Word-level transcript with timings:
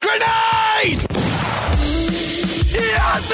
Grenade! 0.00 1.02
Yes, 2.70 3.30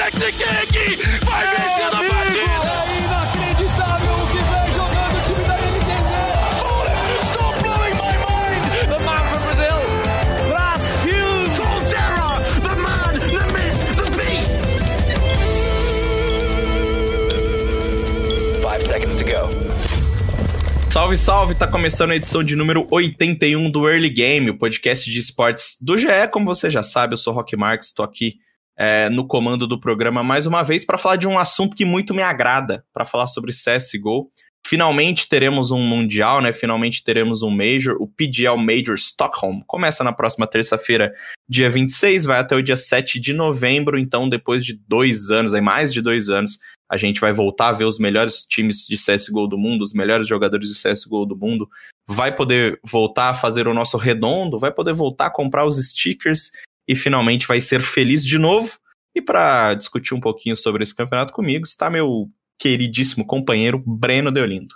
Salve, 20.95 21.17
salve! 21.17 21.55
Tá 21.55 21.67
começando 21.67 22.11
a 22.11 22.15
edição 22.15 22.41
de 22.41 22.55
número 22.55 22.87
81 22.89 23.69
do 23.69 23.85
Early 23.85 24.09
Game, 24.09 24.49
o 24.49 24.57
podcast 24.57 25.11
de 25.11 25.19
esportes 25.19 25.75
do 25.81 25.97
GE. 25.97 26.07
Como 26.31 26.45
você 26.45 26.69
já 26.69 26.81
sabe, 26.81 27.13
eu 27.13 27.17
sou 27.17 27.33
Rock 27.33 27.53
Marques, 27.57 27.89
estou 27.89 28.05
aqui 28.05 28.35
é, 28.77 29.09
no 29.09 29.27
comando 29.27 29.67
do 29.67 29.77
programa 29.77 30.23
mais 30.23 30.45
uma 30.45 30.63
vez 30.63 30.85
para 30.85 30.97
falar 30.97 31.17
de 31.17 31.27
um 31.27 31.37
assunto 31.37 31.75
que 31.75 31.83
muito 31.83 32.13
me 32.13 32.21
agrada, 32.21 32.85
para 32.93 33.03
falar 33.03 33.27
sobre 33.27 33.51
CSGO. 33.51 34.31
Finalmente 34.65 35.27
teremos 35.27 35.69
um 35.69 35.81
Mundial, 35.81 36.41
né? 36.41 36.53
Finalmente 36.53 37.03
teremos 37.03 37.43
um 37.43 37.49
Major, 37.49 37.97
o 37.99 38.07
PGL 38.07 38.57
Major 38.57 38.95
Stockholm. 38.95 39.59
Começa 39.67 40.01
na 40.01 40.13
próxima 40.13 40.47
terça-feira, 40.47 41.13
dia 41.47 41.69
26, 41.69 42.23
vai 42.23 42.39
até 42.39 42.55
o 42.55 42.63
dia 42.63 42.77
7 42.77 43.19
de 43.19 43.33
novembro. 43.33 43.99
Então, 43.99 44.29
depois 44.29 44.63
de 44.63 44.79
dois 44.87 45.29
anos, 45.29 45.53
aí 45.53 45.61
mais 45.61 45.91
de 45.91 46.01
dois 46.01 46.29
anos, 46.29 46.57
a 46.89 46.97
gente 46.97 47.19
vai 47.19 47.33
voltar 47.33 47.69
a 47.69 47.73
ver 47.73 47.85
os 47.85 47.97
melhores 47.97 48.45
times 48.45 48.85
de 48.87 48.95
CSGO 48.95 49.47
do 49.47 49.57
mundo, 49.57 49.81
os 49.81 49.93
melhores 49.93 50.27
jogadores 50.27 50.69
de 50.69 50.81
CSGO 50.81 51.25
do 51.25 51.35
mundo. 51.35 51.67
Vai 52.07 52.33
poder 52.33 52.79
voltar 52.83 53.29
a 53.29 53.33
fazer 53.33 53.67
o 53.67 53.73
nosso 53.73 53.97
redondo, 53.97 54.59
vai 54.59 54.71
poder 54.71 54.93
voltar 54.93 55.27
a 55.27 55.31
comprar 55.31 55.65
os 55.65 55.77
stickers 55.77 56.51
e 56.87 56.95
finalmente 56.95 57.47
vai 57.47 57.59
ser 57.59 57.81
feliz 57.81 58.23
de 58.23 58.37
novo. 58.37 58.77
E 59.15 59.21
para 59.21 59.73
discutir 59.73 60.13
um 60.13 60.19
pouquinho 60.19 60.55
sobre 60.55 60.83
esse 60.83 60.93
campeonato 60.93 61.33
comigo 61.33 61.65
está 61.65 61.89
meu 61.89 62.29
queridíssimo 62.59 63.25
companheiro 63.25 63.81
Breno 63.85 64.31
Deolindo. 64.31 64.75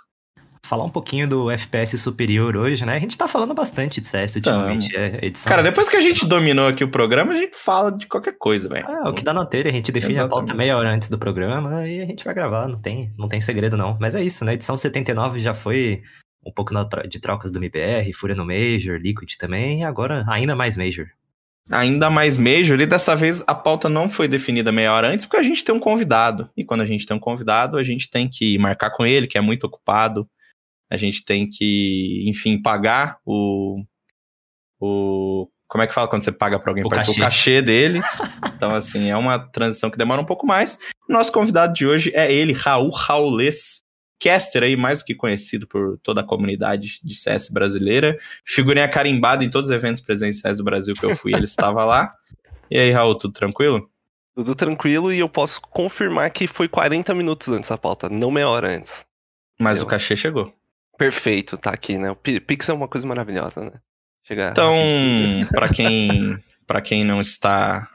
Falar 0.62 0.84
um 0.84 0.90
pouquinho 0.90 1.26
do 1.26 1.50
FPS 1.50 1.98
superior 1.98 2.56
hoje, 2.56 2.84
né? 2.86 2.94
A 2.94 2.98
gente 2.98 3.16
tá 3.16 3.26
falando 3.26 3.54
bastante 3.54 4.00
de 4.00 4.06
CS 4.06 4.36
ultimamente. 4.36 4.94
É, 4.94 5.18
edição 5.24 5.48
Cara, 5.48 5.62
depois 5.62 5.88
que 5.88 5.96
a 5.96 6.00
gente 6.00 6.26
dominou 6.26 6.68
aqui 6.68 6.84
o 6.84 6.88
programa, 6.88 7.32
a 7.32 7.36
gente 7.36 7.56
fala 7.56 7.90
de 7.90 8.06
qualquer 8.06 8.36
coisa, 8.38 8.68
velho. 8.68 8.86
É, 8.86 9.08
o 9.08 9.12
que 9.12 9.24
dá 9.24 9.32
na 9.32 9.44
telha, 9.44 9.70
a 9.70 9.72
gente 9.72 9.90
define 9.90 10.18
a 10.18 10.28
pauta 10.28 10.44
Exatamente. 10.44 10.56
meia 10.58 10.76
hora 10.76 10.90
antes 10.90 11.08
do 11.08 11.18
programa 11.18 11.86
e 11.88 12.00
a 12.00 12.06
gente 12.06 12.24
vai 12.24 12.34
gravar, 12.34 12.68
não 12.68 12.80
tem, 12.80 13.12
não 13.18 13.28
tem 13.28 13.40
segredo 13.40 13.76
não. 13.76 13.96
Mas 14.00 14.14
é 14.14 14.22
isso, 14.22 14.44
né? 14.44 14.54
Edição 14.54 14.76
79 14.76 15.40
já 15.40 15.54
foi 15.54 16.02
um 16.46 16.52
pouco 16.52 16.72
de 17.08 17.20
trocas 17.20 17.50
do 17.50 17.58
MBR, 17.58 18.12
Fúria 18.12 18.36
no 18.36 18.46
Major, 18.46 18.98
Liquid 18.98 19.36
também, 19.36 19.80
e 19.80 19.84
agora 19.84 20.24
ainda 20.28 20.54
mais 20.54 20.76
Major. 20.76 21.06
Ainda 21.70 22.10
mais 22.10 22.36
Major, 22.36 22.80
e 22.80 22.86
dessa 22.86 23.14
vez 23.14 23.44
a 23.46 23.54
pauta 23.54 23.88
não 23.88 24.08
foi 24.08 24.26
definida 24.26 24.72
meia 24.72 24.92
hora 24.92 25.08
antes, 25.08 25.24
porque 25.24 25.36
a 25.36 25.42
gente 25.42 25.62
tem 25.62 25.74
um 25.74 25.78
convidado. 25.78 26.50
E 26.56 26.64
quando 26.64 26.80
a 26.80 26.86
gente 26.86 27.06
tem 27.06 27.16
um 27.16 27.20
convidado, 27.20 27.76
a 27.76 27.84
gente 27.84 28.10
tem 28.10 28.28
que 28.28 28.58
marcar 28.58 28.90
com 28.90 29.06
ele, 29.06 29.26
que 29.26 29.38
é 29.38 29.40
muito 29.40 29.64
ocupado. 29.64 30.28
A 30.90 30.96
gente 30.96 31.24
tem 31.24 31.48
que, 31.48 32.24
enfim, 32.28 32.60
pagar 32.60 33.18
o. 33.24 33.82
o 34.80 35.48
como 35.68 35.84
é 35.84 35.86
que 35.86 35.94
fala 35.94 36.08
quando 36.08 36.22
você 36.22 36.32
paga 36.32 36.58
pra 36.58 36.70
alguém? 36.72 36.84
O 36.84 36.88
cachê. 36.88 37.10
o 37.12 37.14
cachê 37.14 37.62
dele. 37.62 38.00
Então, 38.56 38.74
assim, 38.74 39.08
é 39.08 39.16
uma 39.16 39.38
transição 39.38 39.88
que 39.88 39.96
demora 39.96 40.20
um 40.20 40.24
pouco 40.26 40.44
mais. 40.44 40.76
Nosso 41.08 41.30
convidado 41.30 41.72
de 41.72 41.86
hoje 41.86 42.10
é 42.12 42.32
ele, 42.32 42.52
Raul 42.52 42.90
Raulês, 42.90 43.78
caster 44.20 44.64
aí, 44.64 44.76
mais 44.76 44.98
do 44.98 45.04
que 45.04 45.14
conhecido 45.14 45.68
por 45.68 45.96
toda 46.02 46.22
a 46.22 46.24
comunidade 46.24 46.98
de 47.04 47.14
CS 47.14 47.48
brasileira. 47.50 48.18
Figurinha 48.44 48.88
carimbada 48.88 49.44
em 49.44 49.48
todos 49.50 49.70
os 49.70 49.74
eventos 49.76 50.00
presenciais 50.02 50.58
do 50.58 50.64
Brasil 50.64 50.94
que 50.96 51.06
eu 51.06 51.14
fui, 51.14 51.32
ele 51.32 51.44
estava 51.44 51.84
lá. 51.84 52.12
E 52.68 52.76
aí, 52.76 52.90
Raul, 52.90 53.14
tudo 53.16 53.32
tranquilo? 53.32 53.88
Tudo 54.34 54.54
tranquilo 54.56 55.12
e 55.12 55.20
eu 55.20 55.28
posso 55.28 55.60
confirmar 55.60 56.30
que 56.30 56.48
foi 56.48 56.66
40 56.68 57.14
minutos 57.14 57.46
antes 57.48 57.70
da 57.70 57.78
pauta, 57.78 58.08
não 58.08 58.30
meia 58.30 58.48
hora 58.48 58.76
antes. 58.76 59.04
Mas 59.58 59.78
Eu- 59.78 59.84
o 59.84 59.88
cachê 59.88 60.16
chegou. 60.16 60.52
Perfeito, 61.00 61.56
tá 61.56 61.70
aqui, 61.70 61.96
né? 61.96 62.10
O 62.10 62.14
Pi- 62.14 62.40
Pix 62.40 62.68
é 62.68 62.74
uma 62.74 62.86
coisa 62.86 63.06
maravilhosa, 63.06 63.64
né? 63.64 63.72
Chegar 64.22 64.50
Então, 64.50 64.76
para 65.50 65.66
quem, 65.72 66.38
para 66.66 66.82
quem 66.82 67.04
não 67.04 67.22
está, 67.22 67.88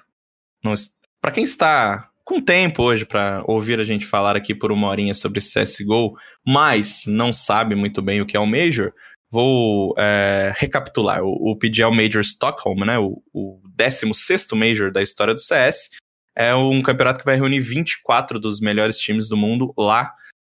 não, 0.64 0.74
para 1.22 1.32
quem 1.32 1.44
está 1.44 2.10
com 2.24 2.42
tempo 2.42 2.82
hoje 2.82 3.06
para 3.06 3.44
ouvir 3.46 3.80
a 3.80 3.84
gente 3.84 4.08
falar 4.08 4.36
aqui 4.36 4.56
por 4.56 4.72
uma 4.72 4.88
horinha 4.88 5.14
sobre 5.14 5.40
CS:GO, 5.40 6.18
mas 6.44 7.04
não 7.06 7.32
sabe 7.32 7.76
muito 7.76 8.02
bem 8.02 8.22
o 8.22 8.26
que 8.26 8.36
é 8.36 8.40
o 8.40 8.48
Major, 8.48 8.92
vou 9.30 9.94
é, 10.00 10.52
recapitular. 10.56 11.22
O, 11.24 11.52
o 11.52 11.56
PGL 11.56 11.96
Major 11.96 12.22
Stockholm, 12.22 12.86
né, 12.88 12.98
o, 12.98 13.22
o 13.32 13.62
16º 13.78 14.56
Major 14.56 14.92
da 14.92 15.04
história 15.04 15.36
do 15.36 15.40
CS, 15.40 15.92
é 16.36 16.56
um 16.56 16.82
campeonato 16.82 17.20
que 17.20 17.26
vai 17.26 17.36
reunir 17.36 17.60
24 17.60 18.40
dos 18.40 18.60
melhores 18.60 18.98
times 18.98 19.30
do 19.30 19.38
mundo 19.38 19.72
lá 19.78 20.12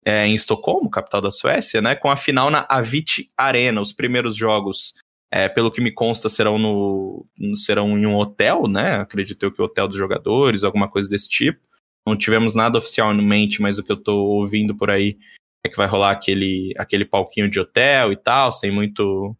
é, 0.05 0.25
em 0.25 0.33
Estocolmo, 0.33 0.89
capital 0.89 1.21
da 1.21 1.31
Suécia, 1.31 1.81
né, 1.81 1.95
com 1.95 2.09
a 2.09 2.15
final 2.15 2.49
na 2.49 2.65
Avicii 2.69 3.29
Arena. 3.37 3.81
Os 3.81 3.93
primeiros 3.93 4.35
jogos 4.35 4.93
é, 5.31 5.47
pelo 5.47 5.71
que 5.71 5.81
me 5.81 5.91
consta, 5.91 6.27
serão 6.27 6.57
no, 6.57 7.25
serão 7.55 7.97
em 7.97 8.05
um 8.05 8.15
hotel, 8.15 8.67
né? 8.67 8.95
Acredito 8.95 9.43
eu 9.43 9.51
que 9.51 9.61
o 9.61 9.65
hotel 9.65 9.87
dos 9.87 9.97
jogadores, 9.97 10.63
alguma 10.63 10.89
coisa 10.89 11.09
desse 11.09 11.29
tipo. 11.29 11.59
Não 12.07 12.17
tivemos 12.17 12.55
nada 12.55 12.79
oficialmente, 12.79 13.61
mas 13.61 13.77
o 13.77 13.83
que 13.83 13.91
eu 13.91 13.97
tô 13.97 14.17
ouvindo 14.25 14.75
por 14.75 14.89
aí 14.89 15.17
é 15.63 15.69
que 15.69 15.77
vai 15.77 15.87
rolar 15.87 16.11
aquele, 16.11 16.73
aquele 16.77 17.05
palquinho 17.05 17.49
de 17.49 17.59
hotel 17.59 18.11
e 18.11 18.16
tal, 18.16 18.51
sem 18.51 18.71
muito 18.71 19.35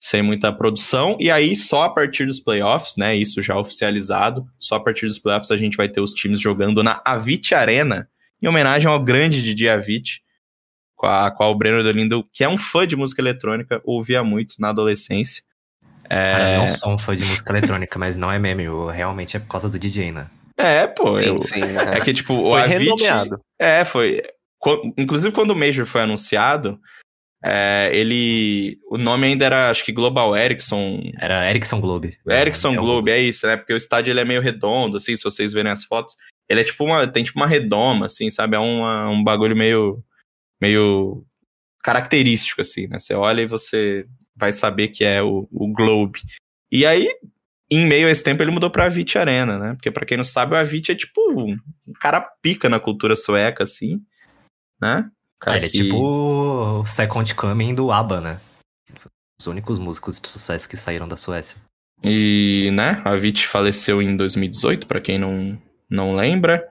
sem 0.00 0.22
muita 0.22 0.52
produção. 0.52 1.16
E 1.18 1.30
aí, 1.30 1.56
só 1.56 1.84
a 1.84 1.90
partir 1.90 2.26
dos 2.26 2.38
playoffs, 2.38 2.96
né? 2.96 3.16
Isso 3.16 3.42
já 3.42 3.58
oficializado, 3.58 4.46
só 4.58 4.76
a 4.76 4.80
partir 4.80 5.06
dos 5.06 5.18
playoffs 5.18 5.50
a 5.50 5.56
gente 5.56 5.76
vai 5.76 5.88
ter 5.88 6.00
os 6.00 6.12
times 6.12 6.38
jogando 6.40 6.82
na 6.84 7.02
Avicii 7.04 7.56
Arena, 7.56 8.08
em 8.46 8.48
homenagem 8.48 8.88
ao 8.88 9.02
grande 9.02 9.42
Didi 9.42 9.68
Avicii, 9.68 10.20
com 10.94 11.06
a 11.06 11.30
qual 11.30 11.50
o 11.50 11.54
Breno 11.54 11.82
Dolindo, 11.82 12.24
que 12.32 12.44
é 12.44 12.48
um 12.48 12.56
fã 12.56 12.86
de 12.86 12.96
música 12.96 13.20
eletrônica, 13.20 13.80
ouvia 13.84 14.22
muito 14.22 14.54
na 14.58 14.68
adolescência. 14.70 15.42
É, 16.08 16.30
Cara, 16.30 16.52
eu 16.54 16.58
não 16.60 16.68
sou 16.68 16.92
um 16.94 16.98
fã 16.98 17.16
de 17.16 17.24
música 17.24 17.52
eletrônica, 17.52 17.98
mas 17.98 18.16
não 18.16 18.30
é 18.30 18.38
meme, 18.38 18.62
eu- 18.64 18.86
realmente 18.86 19.36
é 19.36 19.40
por 19.40 19.48
causa 19.48 19.68
do 19.68 19.78
DJ, 19.78 20.12
né? 20.12 20.28
é 20.56 20.86
pô, 20.86 21.18
Sim, 21.20 21.26
eu, 21.26 21.42
sim, 21.42 21.60
né? 21.60 21.98
é 21.98 22.00
que 22.00 22.14
tipo, 22.14 22.32
o 22.34 22.52
Foi 22.52 22.62
Avicii... 22.62 22.84
renomeado. 22.84 23.40
É, 23.58 23.84
foi. 23.84 24.22
Inclusive, 24.96 25.34
quando 25.34 25.50
o 25.50 25.56
Major 25.56 25.84
foi 25.84 26.00
anunciado, 26.00 26.80
é, 27.44 27.90
ele. 27.92 28.78
O 28.90 28.96
nome 28.96 29.26
ainda 29.26 29.44
era, 29.44 29.70
acho 29.70 29.84
que 29.84 29.92
Global 29.92 30.34
Ericsson. 30.36 31.02
Era 31.20 31.48
Ericsson 31.50 31.78
Globe. 31.80 32.16
Ericsson 32.26 32.74
É 32.74 32.78
o- 32.78 32.80
Globe, 32.80 33.10
é 33.10 33.18
isso, 33.18 33.46
né? 33.46 33.56
Porque 33.56 33.72
o 33.74 33.76
estádio 33.76 34.12
ele 34.12 34.20
é 34.20 34.24
meio 34.24 34.40
redondo, 34.40 34.96
assim, 34.96 35.14
se 35.16 35.22
vocês 35.24 35.52
verem 35.52 35.70
as 35.70 35.84
fotos. 35.84 36.14
Ele 36.48 36.60
é 36.60 36.64
tipo 36.64 36.84
uma. 36.84 37.06
Tem 37.06 37.24
tipo 37.24 37.38
uma 37.38 37.46
redoma, 37.46 38.06
assim, 38.06 38.30
sabe? 38.30 38.56
É 38.56 38.58
uma, 38.58 39.08
um 39.10 39.22
bagulho 39.24 39.56
meio. 39.56 40.02
meio 40.60 41.24
característico, 41.82 42.60
assim, 42.60 42.86
né? 42.88 42.98
Você 42.98 43.14
olha 43.14 43.42
e 43.42 43.46
você 43.46 44.06
vai 44.34 44.52
saber 44.52 44.88
que 44.88 45.04
é 45.04 45.22
o, 45.22 45.46
o 45.52 45.72
Globe. 45.72 46.20
E 46.70 46.84
aí, 46.84 47.08
em 47.70 47.86
meio 47.86 48.08
a 48.08 48.10
esse 48.10 48.22
tempo, 48.24 48.42
ele 48.42 48.50
mudou 48.50 48.70
pra 48.70 48.86
Avicii 48.86 49.18
Arena, 49.20 49.58
né? 49.58 49.74
Porque 49.74 49.90
pra 49.90 50.04
quem 50.04 50.16
não 50.16 50.24
sabe, 50.24 50.54
o 50.54 50.58
Avicii 50.58 50.92
é 50.92 50.96
tipo 50.96 51.20
um 51.32 51.56
cara 52.00 52.20
pica 52.42 52.68
na 52.68 52.80
cultura 52.80 53.14
sueca, 53.14 53.62
assim, 53.64 54.02
né? 54.80 55.08
Cara 55.40 55.56
Ah, 55.56 55.58
ele 55.58 55.66
é 55.66 55.68
que- 55.70 55.82
tipo 55.84 55.96
o 56.02 56.84
Second 56.86 57.34
Coming 57.34 57.74
do 57.74 57.92
ABBA, 57.92 58.20
né? 58.20 58.40
Os 59.40 59.46
únicos 59.46 59.78
músicos 59.78 60.18
de 60.20 60.28
sucesso 60.28 60.68
que 60.68 60.76
saíram 60.76 61.06
da 61.06 61.14
Suécia. 61.14 61.56
E, 62.02 62.70
né, 62.72 63.00
a 63.04 63.12
Avicii 63.12 63.46
faleceu 63.46 64.02
em 64.02 64.16
2018, 64.16 64.86
pra 64.86 65.00
quem 65.00 65.18
não, 65.18 65.56
não 65.88 66.14
lembra. 66.14 66.66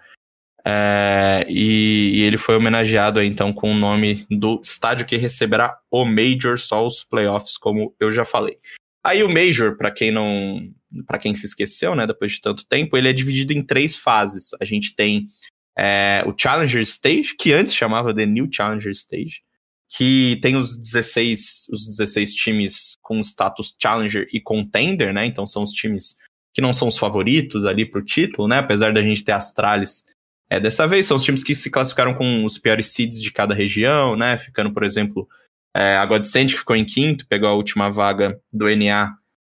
É, 0.68 1.46
e, 1.48 2.14
e 2.16 2.22
ele 2.24 2.38
foi 2.38 2.56
homenageado 2.56 3.22
então 3.22 3.54
com 3.54 3.72
o 3.72 3.78
nome 3.78 4.26
do 4.32 4.60
estádio 4.64 5.06
que 5.06 5.16
receberá 5.16 5.78
o 5.92 6.04
Major, 6.06 6.58
só 6.58 6.84
os 6.84 7.04
playoffs, 7.04 7.56
como 7.56 7.96
eu 8.00 8.12
já 8.12 8.26
falei. 8.26 8.58
Aí 9.04 9.22
o 9.22 9.30
Major, 9.30 9.78
pra 9.78 9.92
quem 9.92 10.10
não, 10.10 10.68
para 11.06 11.20
quem 11.20 11.36
se 11.36 11.46
esqueceu, 11.46 11.96
né, 11.96 12.08
depois 12.08 12.32
de 12.32 12.42
tanto 12.42 12.66
tempo, 12.68 12.98
ele 12.98 13.08
é 13.08 13.14
dividido 13.14 13.54
em 13.54 13.62
três 13.62 13.96
fases. 13.96 14.50
A 14.60 14.66
gente 14.66 14.96
tem 14.96 15.28
é, 15.78 16.24
o 16.26 16.34
Challenger 16.36 16.82
Stage, 16.82 17.36
que 17.38 17.54
antes 17.54 17.74
chamava 17.74 18.16
The 18.16 18.26
New 18.26 18.50
Challenger 18.52 18.92
Stage, 18.92 19.44
que 19.96 20.40
tem 20.42 20.56
os 20.56 20.78
16, 20.78 21.68
os 21.72 21.86
16 21.86 22.34
times 22.34 22.96
com 23.02 23.20
status 23.20 23.76
Challenger 23.80 24.28
e 24.34 24.42
Contender, 24.42 25.14
né? 25.14 25.26
Então 25.26 25.46
são 25.46 25.62
os 25.62 25.72
times 25.72 26.18
que 26.56 26.62
não 26.62 26.72
são 26.72 26.88
os 26.88 26.98
favoritos 26.98 27.66
ali 27.66 27.86
pro 27.86 28.04
título, 28.04 28.48
né? 28.48 28.60
Apesar 28.60 28.94
da 28.94 29.02
gente 29.02 29.26
ter 29.26 29.34
Astralis 29.34 30.06
é, 30.50 30.58
dessa 30.58 30.88
vez, 30.88 31.06
são 31.06 31.18
os 31.18 31.24
times 31.24 31.44
que 31.44 31.54
se 31.54 31.70
classificaram 31.70 32.14
com 32.14 32.46
os 32.46 32.58
piores 32.58 32.88
seeds 32.88 33.22
de 33.22 33.30
cada 33.30 33.54
região, 33.54 34.16
né? 34.16 34.38
Ficando, 34.38 34.74
por 34.74 34.84
exemplo, 34.84 35.28
é, 35.76 35.98
a 35.98 36.06
Godsend, 36.06 36.54
que 36.54 36.60
ficou 36.60 36.76
em 36.76 36.86
quinto, 36.86 37.28
pegou 37.28 37.50
a 37.50 37.54
última 37.54 37.92
vaga 37.92 38.40
do 38.54 38.74
NA, 38.74 39.14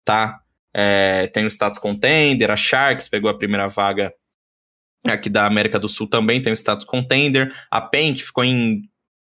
tá? 0.06 0.40
É, 0.75 1.26
tem 1.26 1.44
o 1.44 1.50
status 1.50 1.78
Contender, 1.78 2.50
a 2.50 2.56
Sharks 2.56 3.08
pegou 3.08 3.31
a 3.31 3.37
primeira 3.37 3.69
vaga 3.69 4.12
aqui 5.04 5.28
da 5.28 5.46
América 5.46 5.78
do 5.78 5.88
Sul 5.88 6.08
também, 6.08 6.40
tem 6.40 6.52
o 6.52 6.56
status 6.56 6.87
Contender, 6.87 7.54
a 7.70 7.81
PEN, 7.81 8.14
que 8.14 8.25
ficou 8.25 8.43
em 8.43 8.82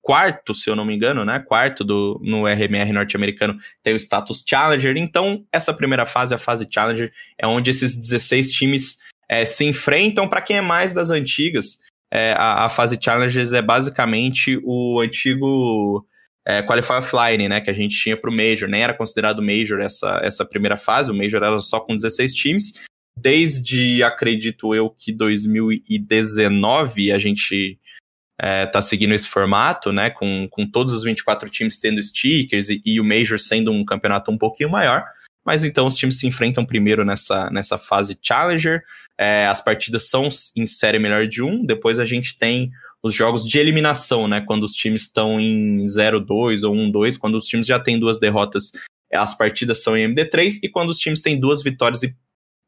quarto, 0.01 0.53
se 0.53 0.69
eu 0.69 0.75
não 0.75 0.85
me 0.85 0.95
engano, 0.95 1.25
né? 1.25 1.39
Quarto 1.39 1.83
do, 1.83 2.19
no 2.23 2.45
RMR 2.45 2.91
norte-americano 2.91 3.57
tem 3.83 3.93
o 3.93 3.99
status 3.99 4.43
Challenger. 4.47 4.95
Então, 4.97 5.45
essa 5.51 5.73
primeira 5.73 6.05
fase, 6.05 6.33
a 6.33 6.37
fase 6.37 6.67
Challenger, 6.69 7.11
é 7.37 7.45
onde 7.45 7.69
esses 7.69 7.95
16 7.95 8.51
times 8.51 8.97
é, 9.27 9.45
se 9.45 9.65
enfrentam. 9.65 10.27
Para 10.27 10.41
quem 10.41 10.57
é 10.57 10.61
mais 10.61 10.93
das 10.93 11.09
antigas, 11.09 11.79
é, 12.11 12.33
a, 12.33 12.65
a, 12.65 12.69
fase 12.69 12.99
Challengers 13.01 13.53
é 13.53 13.61
basicamente 13.61 14.59
o 14.63 14.99
antigo 14.99 16.05
é, 16.45 16.63
Qualify 16.63 16.93
Offline, 16.93 17.47
né? 17.47 17.61
Que 17.61 17.69
a 17.69 17.73
gente 17.73 17.95
tinha 17.95 18.17
para 18.17 18.29
o 18.29 18.35
Major. 18.35 18.67
Nem 18.67 18.81
era 18.81 18.93
considerado 18.93 19.41
Major 19.41 19.79
essa, 19.79 20.19
essa 20.23 20.45
primeira 20.45 20.77
fase, 20.77 21.11
o 21.11 21.15
Major 21.15 21.43
era 21.43 21.59
só 21.59 21.79
com 21.79 21.95
16 21.95 22.33
times. 22.33 22.73
Desde, 23.15 24.01
acredito 24.01 24.73
eu, 24.73 24.89
que 24.89 25.11
2019 25.11 27.11
a 27.11 27.19
gente 27.19 27.77
é, 28.41 28.65
tá 28.65 28.81
seguindo 28.81 29.13
esse 29.13 29.27
formato, 29.27 29.91
né? 29.91 30.09
Com, 30.09 30.47
com 30.49 30.65
todos 30.65 30.93
os 30.93 31.03
24 31.03 31.49
times 31.49 31.77
tendo 31.77 32.01
stickers 32.01 32.69
e, 32.69 32.81
e 32.85 32.99
o 32.99 33.03
Major 33.03 33.37
sendo 33.37 33.71
um 33.71 33.83
campeonato 33.83 34.31
um 34.31 34.37
pouquinho 34.37 34.69
maior. 34.69 35.03
Mas 35.45 35.63
então 35.63 35.87
os 35.87 35.95
times 35.95 36.19
se 36.19 36.27
enfrentam 36.27 36.63
primeiro 36.63 37.03
nessa, 37.03 37.49
nessa 37.49 37.77
fase 37.77 38.17
Challenger. 38.21 38.83
É, 39.17 39.45
as 39.47 39.61
partidas 39.61 40.09
são 40.09 40.29
em 40.55 40.65
série 40.65 40.99
melhor 40.99 41.27
de 41.27 41.43
um. 41.43 41.65
Depois 41.65 41.99
a 41.99 42.05
gente 42.05 42.37
tem 42.37 42.71
os 43.03 43.13
jogos 43.13 43.43
de 43.43 43.57
eliminação, 43.57 44.27
né? 44.27 44.41
Quando 44.41 44.63
os 44.63 44.73
times 44.73 45.03
estão 45.03 45.39
em 45.39 45.83
0-2 45.83 46.63
ou 46.67 46.73
1-2, 46.75 47.17
quando 47.17 47.35
os 47.35 47.45
times 47.45 47.67
já 47.67 47.79
têm 47.79 47.99
duas 47.99 48.19
derrotas, 48.19 48.71
as 49.13 49.35
partidas 49.35 49.81
são 49.81 49.97
em 49.97 50.13
MD3, 50.13 50.59
e 50.61 50.69
quando 50.69 50.89
os 50.89 50.97
times 50.97 51.21
têm 51.21 51.39
duas 51.39 51.63
vitórias 51.63 52.03
e 52.03 52.15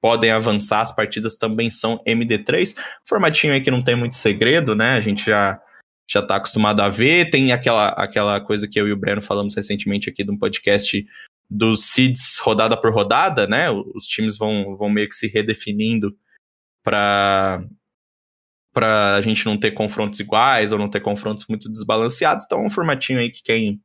podem 0.02 0.32
avançar, 0.32 0.82
as 0.82 0.94
partidas 0.94 1.38
também 1.38 1.70
são 1.70 2.02
MD3. 2.06 2.76
Formatinho 3.06 3.54
aí 3.54 3.62
que 3.62 3.72
não 3.72 3.84
tem 3.84 3.96
muito 3.96 4.16
segredo, 4.16 4.76
né? 4.76 4.94
A 4.94 5.02
gente 5.02 5.26
já 5.26 5.62
já 6.10 6.22
tá 6.22 6.36
acostumado 6.36 6.82
a 6.82 6.90
ver. 6.90 7.30
Tem 7.30 7.54
aquela, 7.54 7.90
aquela 7.90 8.42
coisa 8.42 8.68
que 8.68 8.80
eu 8.80 8.88
e 8.88 8.92
o 8.92 8.98
Breno 8.98 9.22
falamos 9.22 9.56
recentemente 9.56 10.10
aqui 10.10 10.26
de 10.26 10.32
um 10.32 10.38
podcast 10.38 11.06
dos 11.50 11.86
seeds 11.86 12.38
rodada 12.40 12.76
por 12.76 12.94
rodada, 12.94 13.48
né? 13.48 13.70
Os 13.70 14.06
times 14.06 14.38
vão, 14.38 14.76
vão 14.76 14.90
meio 14.90 15.08
que 15.08 15.16
se 15.16 15.28
redefinindo 15.28 16.16
para 16.84 17.64
para 18.74 19.16
a 19.16 19.22
gente 19.22 19.46
não 19.46 19.58
ter 19.58 19.72
confrontos 19.72 20.18
iguais 20.22 20.72
ou 20.72 20.80
não 20.80 20.90
ter 20.90 21.02
confrontos 21.02 21.46
muito 21.50 21.70
desbalanceados. 21.70 22.46
Então 22.46 22.62
é 22.62 22.66
um 22.66 22.70
formatinho 22.70 23.20
aí 23.20 23.30
que 23.30 23.44
quem, 23.44 23.82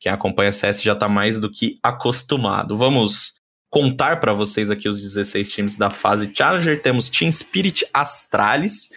quem 0.00 0.10
acompanha 0.10 0.50
CS 0.50 0.82
já 0.82 0.94
está 0.94 1.08
mais 1.08 1.38
do 1.38 1.48
que 1.48 1.78
acostumado. 1.80 2.76
Vamos 2.76 3.34
contar 3.70 4.20
para 4.20 4.32
vocês 4.32 4.70
aqui 4.70 4.88
os 4.88 5.00
16 5.00 5.50
times 5.50 5.76
da 5.76 5.90
fase 5.90 6.30
Challenger. 6.34 6.80
Temos 6.80 7.08
Team 7.08 7.30
Spirit, 7.30 7.84
Astralis, 7.92 8.90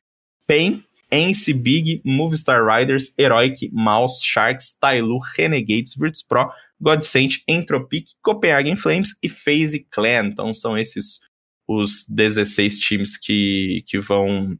PEN, 0.47 0.83
NC 1.11 1.53
Big, 1.53 2.01
Movistar 2.05 2.63
Riders, 2.65 3.13
Heroic, 3.17 3.69
Mouse, 3.71 4.23
Sharks, 4.23 4.73
Tailu, 4.79 5.19
Renegades, 5.35 5.95
Virtus 5.95 6.23
Pro, 6.23 6.51
Godsent, 6.79 7.39
Entropic, 7.47 8.05
Copenhagen 8.21 8.75
Flames 8.75 9.15
e 9.21 9.27
FaZe 9.27 9.85
Clan. 9.89 10.27
Então 10.27 10.53
são 10.53 10.77
esses 10.77 11.19
os 11.67 12.03
16 12.07 12.79
times 12.79 13.15
que, 13.15 13.83
que 13.85 13.99
vão 13.99 14.57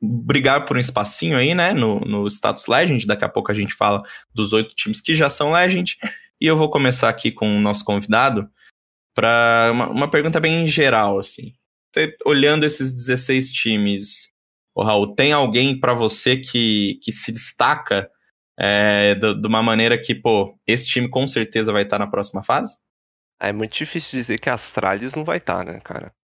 brigar 0.00 0.64
por 0.64 0.76
um 0.76 0.80
espacinho 0.80 1.36
aí, 1.36 1.54
né, 1.54 1.74
no, 1.74 2.00
no 2.00 2.26
status 2.28 2.66
Legend. 2.66 3.06
Daqui 3.06 3.24
a 3.24 3.28
pouco 3.28 3.52
a 3.52 3.54
gente 3.54 3.74
fala 3.74 4.02
dos 4.34 4.54
oito 4.54 4.74
times 4.74 5.00
que 5.00 5.14
já 5.14 5.28
são 5.28 5.52
Legend. 5.52 5.98
E 6.40 6.46
eu 6.46 6.56
vou 6.56 6.70
começar 6.70 7.08
aqui 7.08 7.30
com 7.30 7.56
o 7.56 7.60
nosso 7.60 7.84
convidado 7.84 8.48
para 9.18 9.70
uma, 9.72 9.90
uma, 9.90 10.08
pergunta 10.08 10.38
bem 10.38 10.64
geral, 10.64 11.18
assim. 11.18 11.52
Você, 11.92 12.16
olhando 12.24 12.64
esses 12.64 12.92
16 12.92 13.50
times, 13.50 14.32
o 14.76 14.84
Raul, 14.84 15.12
tem 15.12 15.32
alguém 15.32 15.78
para 15.78 15.92
você 15.92 16.36
que, 16.36 17.00
que 17.02 17.10
se 17.10 17.32
destaca 17.32 18.08
é, 18.56 19.16
de, 19.16 19.34
de, 19.40 19.48
uma 19.48 19.60
maneira 19.60 20.00
que, 20.00 20.14
pô, 20.14 20.56
esse 20.64 20.86
time 20.86 21.08
com 21.10 21.26
certeza 21.26 21.72
vai 21.72 21.82
estar 21.82 21.98
na 21.98 22.06
próxima 22.06 22.44
fase? 22.44 22.78
É 23.40 23.52
muito 23.52 23.76
difícil 23.76 24.16
dizer 24.16 24.38
que 24.38 24.48
a 24.48 24.54
Astralis 24.54 25.16
não 25.16 25.24
vai 25.24 25.38
estar, 25.38 25.64
né, 25.64 25.80
cara? 25.80 26.14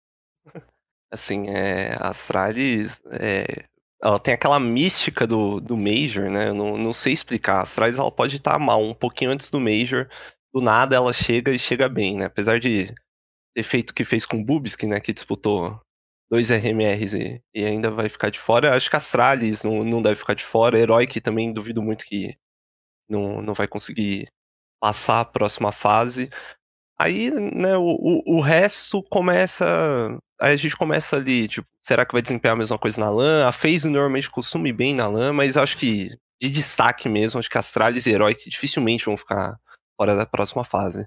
Assim, 1.11 1.49
é, 1.49 1.97
a 1.99 2.11
Astralis, 2.11 3.02
é, 3.11 3.64
ela 4.00 4.20
tem 4.20 4.35
aquela 4.35 4.61
mística 4.61 5.26
do, 5.26 5.58
do 5.58 5.76
Major, 5.76 6.31
né? 6.31 6.50
Eu 6.50 6.55
não, 6.55 6.79
não 6.79 6.93
sei 6.93 7.12
explicar. 7.12 7.56
A 7.56 7.62
Astralis, 7.62 7.99
ela 7.99 8.12
pode 8.12 8.37
estar 8.37 8.56
mal 8.61 8.81
um 8.81 8.94
pouquinho 8.94 9.32
antes 9.32 9.50
do 9.50 9.58
Major. 9.58 10.08
Do 10.54 10.60
nada, 10.60 10.94
ela 10.94 11.12
chega 11.12 11.50
e 11.52 11.58
chega 11.58 11.88
bem, 11.88 12.16
né? 12.16 12.26
Apesar 12.26 12.60
de 12.60 12.94
ter 13.54 13.62
feito 13.64 13.90
o 13.90 13.94
que 13.94 14.04
fez 14.04 14.24
com 14.24 14.38
o 14.40 14.44
Bubsky, 14.44 14.86
né? 14.86 15.00
Que 15.00 15.12
disputou 15.12 15.80
dois 16.30 16.50
RMRs 16.50 17.14
e, 17.14 17.42
e, 17.54 17.64
ainda 17.64 17.90
vai 17.90 18.08
ficar 18.08 18.30
de 18.30 18.38
fora. 18.38 18.74
Acho 18.74 18.88
que 18.88 18.96
Astralis 18.96 19.62
não, 19.64 19.84
não 19.84 20.00
deve 20.00 20.16
ficar 20.16 20.34
de 20.34 20.44
fora. 20.44 20.78
Heroic 20.78 21.20
também 21.20 21.52
duvido 21.52 21.82
muito 21.82 22.04
que 22.04 22.36
não, 23.08 23.42
não 23.42 23.54
vai 23.54 23.68
conseguir 23.68 24.28
passar 24.80 25.20
a 25.20 25.24
próxima 25.24 25.72
fase. 25.72 26.30
Aí, 26.98 27.30
né, 27.30 27.76
o, 27.76 27.82
o, 27.82 28.36
o 28.36 28.40
resto 28.40 29.02
começa. 29.04 29.64
Aí 30.40 30.52
a 30.54 30.56
gente 30.56 30.76
começa 30.76 31.16
ali, 31.16 31.48
tipo, 31.48 31.68
será 31.80 32.06
que 32.06 32.12
vai 32.12 32.22
desempenhar 32.22 32.54
a 32.54 32.58
mesma 32.58 32.78
coisa 32.78 33.00
na 33.00 33.10
LAN? 33.10 33.46
A 33.46 33.52
FaZe 33.52 33.88
normalmente 33.88 34.30
costuma 34.30 34.68
ir 34.68 34.72
bem 34.72 34.94
na 34.94 35.08
LAN, 35.08 35.32
mas 35.32 35.56
acho 35.56 35.76
que 35.78 36.16
de 36.40 36.50
destaque 36.50 37.08
mesmo, 37.08 37.40
acho 37.40 37.50
que 37.50 37.58
Astralis 37.58 38.06
e 38.06 38.10
Heroic 38.10 38.48
dificilmente 38.50 39.06
vão 39.06 39.16
ficar 39.16 39.58
fora 39.96 40.17
da 40.17 40.26
próxima 40.26 40.64
fase. 40.64 41.06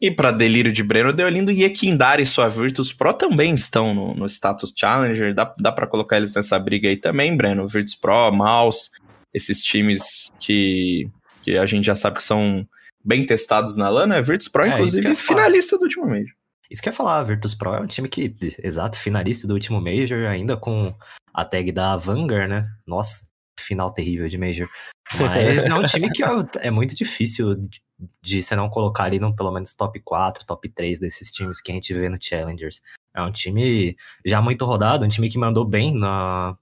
E 0.00 0.10
para 0.10 0.32
delírio 0.32 0.72
de 0.72 0.82
Breno, 0.82 1.12
Deolindo 1.12 1.50
e 1.50 1.64
Equindar 1.64 2.20
e 2.20 2.26
sua 2.26 2.48
Virtus 2.48 2.92
Pro 2.92 3.14
também 3.14 3.54
estão 3.54 3.94
no, 3.94 4.14
no 4.14 4.26
status 4.26 4.72
Challenger. 4.76 5.32
Dá, 5.32 5.54
dá 5.58 5.72
para 5.72 5.86
colocar 5.86 6.16
eles 6.16 6.34
nessa 6.34 6.58
briga 6.58 6.88
aí 6.88 6.96
também, 6.96 7.36
Breno. 7.36 7.68
Virtus 7.68 7.94
Pro, 7.94 8.32
Mouse, 8.32 8.90
esses 9.32 9.62
times 9.62 10.30
que, 10.38 11.08
que 11.42 11.56
a 11.56 11.64
gente 11.64 11.84
já 11.84 11.94
sabe 11.94 12.16
que 12.16 12.22
são 12.22 12.66
bem 13.04 13.24
testados 13.24 13.76
na 13.76 13.88
LAN, 13.88 14.08
né? 14.08 14.20
Virtus 14.20 14.48
Pro, 14.48 14.64
é, 14.64 14.68
inclusive, 14.68 15.14
finalista 15.16 15.78
do 15.78 15.84
último 15.84 16.06
Major. 16.06 16.34
Isso 16.70 16.82
que 16.82 16.88
eu 16.88 16.92
ia 16.92 16.96
falar, 16.96 17.18
a 17.18 17.22
Virtus 17.22 17.54
Pro 17.54 17.74
é 17.74 17.80
um 17.80 17.86
time 17.86 18.08
que, 18.08 18.34
exato, 18.62 18.98
finalista 18.98 19.46
do 19.46 19.54
último 19.54 19.80
Major, 19.80 20.26
ainda 20.26 20.56
com 20.56 20.94
a 21.32 21.44
tag 21.44 21.70
da 21.70 21.96
Vanguard, 21.96 22.48
né? 22.48 22.66
Nossa, 22.86 23.24
final 23.60 23.92
terrível 23.92 24.28
de 24.28 24.38
Major. 24.38 24.68
Mas 25.18 25.66
é 25.66 25.74
um 25.74 25.82
time 25.84 26.10
que 26.10 26.22
é, 26.22 26.28
é 26.60 26.70
muito 26.70 26.96
difícil 26.96 27.54
de, 27.54 27.80
de 28.22 28.42
você 28.42 28.56
não 28.56 28.68
colocar 28.68 29.04
ali 29.04 29.18
no 29.18 29.34
pelo 29.34 29.52
menos 29.52 29.74
top 29.74 30.00
4, 30.00 30.46
top 30.46 30.68
3 30.68 30.98
desses 30.98 31.30
times 31.30 31.60
que 31.60 31.70
a 31.70 31.74
gente 31.74 31.92
vê 31.92 32.08
no 32.08 32.18
Challengers. 32.20 32.82
É 33.14 33.22
um 33.22 33.30
time 33.30 33.96
já 34.24 34.40
muito 34.40 34.64
rodado, 34.64 35.04
um 35.04 35.08
time 35.08 35.30
que 35.30 35.38
mandou 35.38 35.64
bem 35.64 35.94
na, 35.94 36.56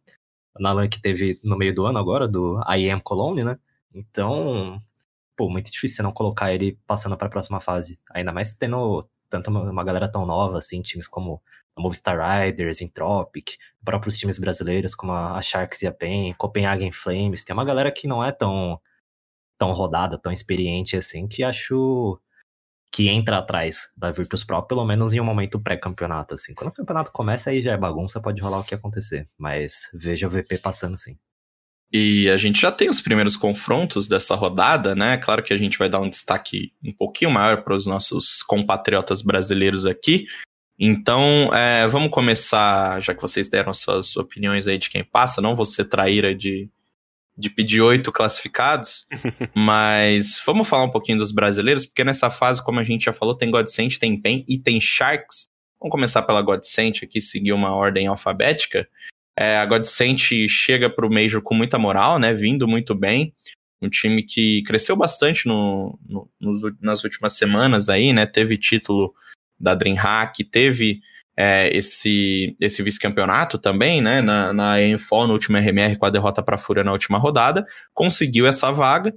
na 0.58 0.72
LAN 0.72 0.88
que 0.88 1.00
teve 1.00 1.40
no 1.42 1.56
meio 1.56 1.74
do 1.74 1.86
ano 1.86 1.98
agora, 1.98 2.28
do 2.28 2.60
IEM 2.76 3.00
Cologne, 3.00 3.44
né? 3.44 3.58
Então, 3.94 4.78
pô, 5.36 5.48
muito 5.48 5.70
difícil 5.70 5.96
você 5.96 6.02
não 6.02 6.12
colocar 6.12 6.52
ele 6.52 6.78
passando 6.86 7.16
para 7.16 7.26
a 7.26 7.30
próxima 7.30 7.60
fase. 7.60 7.98
Ainda 8.10 8.32
mais 8.32 8.54
tendo 8.54 9.06
tanto 9.32 9.50
uma, 9.50 9.70
uma, 9.70 9.84
galera 9.84 10.11
tão 10.11 10.26
nova, 10.26 10.58
assim, 10.58 10.82
times 10.82 11.08
como 11.08 11.43
a 11.76 11.81
Movistar 11.81 12.19
Riders, 12.19 12.81
Entropic, 12.81 13.56
próprios 13.85 14.16
times 14.18 14.38
brasileiros 14.38 14.95
como 14.95 15.12
a, 15.12 15.40
Sharks 15.40 15.83
e 15.83 15.87
a 15.87 15.92
PEN, 15.92 16.35
Copenhagen 16.35 16.92
Flames. 16.92 17.45
Tem 17.45 17.54
uma 17.54 17.64
galera 17.64 17.90
que 17.90 18.06
não 18.06 18.23
é 18.23 18.30
tão, 18.30 18.78
tão 19.59 19.73
rodada, 19.73 20.18
tão 20.18 20.30
experiente 20.30 20.97
assim, 20.97 21.26
que 21.26 21.42
acho 21.42 22.21
que 22.92 23.09
entra 23.09 23.38
atrás 23.38 23.90
da 23.97 24.11
Virtus 24.11 24.45
Pro, 24.45 24.62
pelo 24.64 24.85
menos 24.85 25.14
em 25.14 25.21
um 25.21 25.25
momento 25.25 25.59
pré-campeonato, 25.59 26.35
assim. 26.35 26.54
Quando 26.54 26.71
o 26.71 26.75
campeonato 26.75 27.11
começa, 27.11 27.49
aí 27.49 27.62
já 27.62 27.73
é 27.73 27.76
bagunça, 27.76 28.21
pode 28.21 28.42
rolar 28.42 28.61
o 28.61 28.64
que 28.64 28.75
acontecer. 28.75 29.26
Mas 29.38 29.88
veja 29.95 30.26
o 30.26 30.30
VP 30.30 30.59
passando, 30.59 30.99
sim. 30.99 31.16
E 31.92 32.30
a 32.30 32.38
gente 32.38 32.58
já 32.58 32.72
tem 32.72 32.88
os 32.88 33.02
primeiros 33.02 33.37
confrontos 33.37 34.08
dessa 34.08 34.34
rodada, 34.34 34.94
né? 34.94 35.18
Claro 35.18 35.42
que 35.42 35.52
a 35.52 35.58
gente 35.58 35.76
vai 35.76 35.90
dar 35.90 36.00
um 36.00 36.08
destaque 36.08 36.72
um 36.82 36.92
pouquinho 36.92 37.30
maior 37.30 37.62
para 37.62 37.75
os 37.75 37.87
nossos 37.87 38.42
compatriotas 38.42 39.20
brasileiros 39.20 39.84
aqui. 39.84 40.25
Então, 40.78 41.54
é, 41.54 41.87
vamos 41.87 42.11
começar, 42.11 42.99
já 43.00 43.14
que 43.14 43.20
vocês 43.20 43.49
deram 43.50 43.75
suas 43.75 44.16
opiniões 44.16 44.66
aí 44.66 44.78
de 44.78 44.88
quem 44.88 45.04
passa, 45.04 45.42
não 45.42 45.54
vou 45.54 45.66
ser 45.66 45.84
traíra 45.84 46.34
de, 46.34 46.66
de 47.37 47.50
pedir 47.50 47.82
oito 47.82 48.11
classificados, 48.11 49.06
mas 49.54 50.40
vamos 50.46 50.66
falar 50.66 50.84
um 50.84 50.90
pouquinho 50.90 51.18
dos 51.18 51.30
brasileiros, 51.30 51.84
porque 51.84 52.02
nessa 52.02 52.30
fase, 52.30 52.64
como 52.64 52.80
a 52.80 52.84
gente 52.84 53.04
já 53.04 53.12
falou, 53.12 53.37
tem 53.37 53.50
Godsent, 53.50 53.99
tem 53.99 54.18
PEN 54.18 54.46
e 54.49 54.58
tem 54.58 54.80
Sharks. 54.80 55.46
Vamos 55.78 55.92
começar 55.92 56.22
pela 56.22 56.40
Godsent 56.40 57.02
aqui, 57.02 57.20
seguir 57.20 57.52
uma 57.52 57.75
ordem 57.75 58.06
alfabética. 58.06 58.88
É, 59.38 59.56
a 59.56 59.64
Godsent 59.64 60.30
chega 60.48 60.90
para 60.90 61.06
o 61.06 61.12
Major 61.12 61.40
com 61.40 61.54
muita 61.54 61.78
moral, 61.78 62.18
né? 62.18 62.32
Vindo 62.32 62.68
muito 62.68 62.94
bem. 62.94 63.34
Um 63.80 63.88
time 63.88 64.22
que 64.22 64.62
cresceu 64.62 64.94
bastante 64.94 65.48
no, 65.48 65.98
no 66.06 66.28
nos, 66.40 66.60
nas 66.80 67.02
últimas 67.02 67.32
semanas 67.36 67.88
aí, 67.88 68.12
né? 68.12 68.26
Teve 68.26 68.58
título 68.58 69.12
da 69.58 69.74
DreamHack, 69.74 70.44
teve 70.44 71.00
é, 71.36 71.74
esse, 71.74 72.56
esse 72.60 72.82
vice-campeonato 72.82 73.58
também, 73.58 74.00
né? 74.02 74.20
Na, 74.20 74.52
na 74.52 74.80
ENFO, 74.82 75.26
no 75.26 75.32
último 75.32 75.56
RMR, 75.56 75.96
com 75.96 76.06
a 76.06 76.10
derrota 76.10 76.42
para 76.42 76.56
a 76.56 76.58
Fúria 76.58 76.84
na 76.84 76.92
última 76.92 77.18
rodada. 77.18 77.64
Conseguiu 77.94 78.46
essa 78.46 78.70
vaga, 78.70 79.14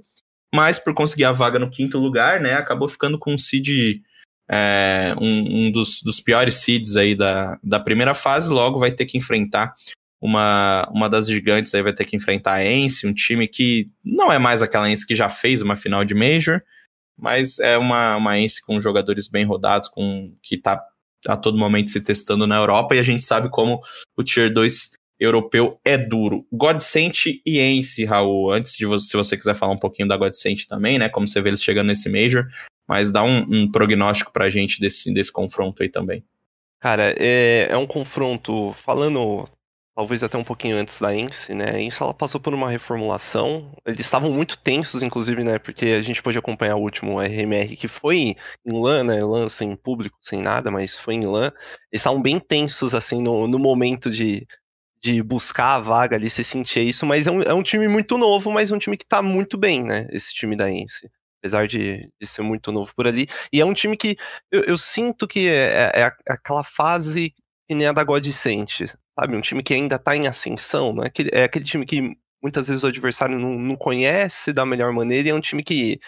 mas 0.54 0.78
por 0.78 0.94
conseguir 0.94 1.24
a 1.24 1.32
vaga 1.32 1.58
no 1.58 1.70
quinto 1.70 1.98
lugar, 1.98 2.40
né? 2.40 2.54
Acabou 2.54 2.88
ficando 2.88 3.18
com 3.18 3.34
um 3.34 3.38
seed. 3.38 4.00
É, 4.48 5.12
um, 5.20 5.66
um 5.66 5.70
dos, 5.72 6.00
dos 6.02 6.20
piores 6.20 6.54
seeds 6.54 6.96
aí 6.96 7.16
da, 7.16 7.58
da 7.64 7.80
primeira 7.80 8.14
fase, 8.14 8.48
logo 8.48 8.78
vai 8.78 8.92
ter 8.92 9.04
que 9.04 9.18
enfrentar 9.18 9.74
uma, 10.26 10.88
uma 10.90 11.08
das 11.08 11.28
gigantes 11.28 11.72
aí 11.72 11.82
vai 11.82 11.92
ter 11.92 12.04
que 12.04 12.16
enfrentar 12.16 12.54
a 12.54 12.64
Ence, 12.64 13.06
um 13.06 13.12
time 13.12 13.46
que 13.46 13.88
não 14.04 14.32
é 14.32 14.40
mais 14.40 14.60
aquela 14.60 14.90
Ence 14.90 15.06
que 15.06 15.14
já 15.14 15.28
fez 15.28 15.62
uma 15.62 15.76
final 15.76 16.04
de 16.04 16.16
Major, 16.16 16.60
mas 17.16 17.60
é 17.60 17.78
uma, 17.78 18.16
uma 18.16 18.36
Ence 18.36 18.60
com 18.60 18.80
jogadores 18.80 19.28
bem 19.28 19.44
rodados, 19.44 19.88
com 19.88 20.34
que 20.42 20.58
tá 20.58 20.82
a 21.28 21.36
todo 21.36 21.56
momento 21.56 21.92
se 21.92 22.00
testando 22.00 22.44
na 22.44 22.56
Europa, 22.56 22.96
e 22.96 22.98
a 22.98 23.04
gente 23.04 23.24
sabe 23.24 23.48
como 23.48 23.80
o 24.16 24.24
Tier 24.24 24.52
2 24.52 24.94
europeu 25.18 25.80
é 25.84 25.96
duro. 25.96 26.44
Godsent 26.52 27.26
e 27.46 27.60
Ence, 27.60 28.04
Raul, 28.04 28.50
antes 28.50 28.76
de 28.76 28.84
você, 28.84 29.06
se 29.06 29.16
você 29.16 29.36
quiser 29.36 29.54
falar 29.54 29.74
um 29.74 29.78
pouquinho 29.78 30.08
da 30.08 30.16
Godsent 30.16 30.66
também, 30.66 30.98
né, 30.98 31.08
como 31.08 31.28
você 31.28 31.40
vê 31.40 31.50
eles 31.50 31.62
chegando 31.62 31.86
nesse 31.86 32.08
Major, 32.08 32.48
mas 32.88 33.12
dá 33.12 33.22
um, 33.22 33.46
um 33.48 33.70
prognóstico 33.70 34.32
pra 34.32 34.50
gente 34.50 34.80
desse, 34.80 35.14
desse 35.14 35.30
confronto 35.30 35.84
aí 35.84 35.88
também. 35.88 36.24
Cara, 36.80 37.14
é, 37.16 37.68
é 37.70 37.76
um 37.76 37.86
confronto, 37.86 38.72
falando 38.72 39.48
talvez 39.96 40.22
até 40.22 40.36
um 40.36 40.44
pouquinho 40.44 40.76
antes 40.76 41.00
da 41.00 41.14
Ence, 41.16 41.54
né? 41.54 41.70
A 41.74 41.80
Ence 41.80 42.02
ela 42.02 42.12
passou 42.12 42.38
por 42.38 42.52
uma 42.52 42.68
reformulação. 42.68 43.72
Eles 43.86 44.00
estavam 44.00 44.30
muito 44.30 44.58
tensos, 44.58 45.02
inclusive, 45.02 45.42
né? 45.42 45.58
Porque 45.58 45.86
a 45.86 46.02
gente 46.02 46.22
pôde 46.22 46.36
acompanhar 46.36 46.76
o 46.76 46.82
último 46.82 47.18
RMR 47.18 47.74
que 47.76 47.88
foi 47.88 48.36
em 48.66 48.82
LAN, 48.82 49.04
né? 49.04 49.24
LAN 49.24 49.48
sem 49.48 49.74
público, 49.74 50.18
sem 50.20 50.42
nada, 50.42 50.70
mas 50.70 50.96
foi 50.96 51.14
em 51.14 51.24
LAN. 51.24 51.50
Eles 51.90 52.02
estavam 52.02 52.20
bem 52.20 52.38
tensos, 52.38 52.92
assim, 52.92 53.22
no, 53.22 53.48
no 53.48 53.58
momento 53.58 54.10
de, 54.10 54.46
de 55.02 55.22
buscar 55.22 55.76
a 55.76 55.80
vaga 55.80 56.16
ali, 56.16 56.28
você 56.28 56.44
sentia 56.44 56.82
isso, 56.82 57.06
mas 57.06 57.26
é 57.26 57.30
um, 57.30 57.42
é 57.42 57.54
um 57.54 57.62
time 57.62 57.88
muito 57.88 58.18
novo, 58.18 58.50
mas 58.50 58.70
é 58.70 58.74
um 58.74 58.78
time 58.78 58.98
que 58.98 59.06
tá 59.06 59.22
muito 59.22 59.56
bem, 59.56 59.82
né? 59.82 60.06
Esse 60.10 60.34
time 60.34 60.54
da 60.56 60.70
Ence 60.70 61.10
apesar 61.38 61.68
de, 61.68 62.10
de 62.20 62.26
ser 62.26 62.42
muito 62.42 62.72
novo 62.72 62.92
por 62.96 63.06
ali. 63.06 63.28
E 63.52 63.60
é 63.60 63.64
um 63.64 63.74
time 63.74 63.96
que 63.96 64.16
eu, 64.50 64.62
eu 64.64 64.78
sinto 64.78 65.28
que 65.28 65.48
é, 65.48 65.92
é, 65.94 66.00
é 66.00 66.32
aquela 66.32 66.64
fase 66.64 67.32
que 67.68 67.74
nem 67.74 67.86
a 67.86 67.92
da 67.92 68.02
God 68.02 68.26
sente, 68.30 68.86
sabe? 69.18 69.36
Um 69.36 69.40
time 69.40 69.62
que 69.62 69.74
ainda 69.74 69.98
tá 69.98 70.16
em 70.16 70.26
ascensão, 70.28 70.92
não 70.92 71.02
é 71.04 71.08
aquele, 71.44 71.64
time 71.64 71.86
que 71.86 72.16
muitas 72.42 72.68
vezes 72.68 72.84
o 72.84 72.86
adversário 72.86 73.38
não, 73.38 73.58
não 73.58 73.76
conhece 73.76 74.52
da 74.52 74.66
melhor 74.66 74.92
maneira 74.92 75.28
e 75.28 75.30
é 75.30 75.34
um 75.34 75.40
time 75.40 75.62
que 75.62 75.98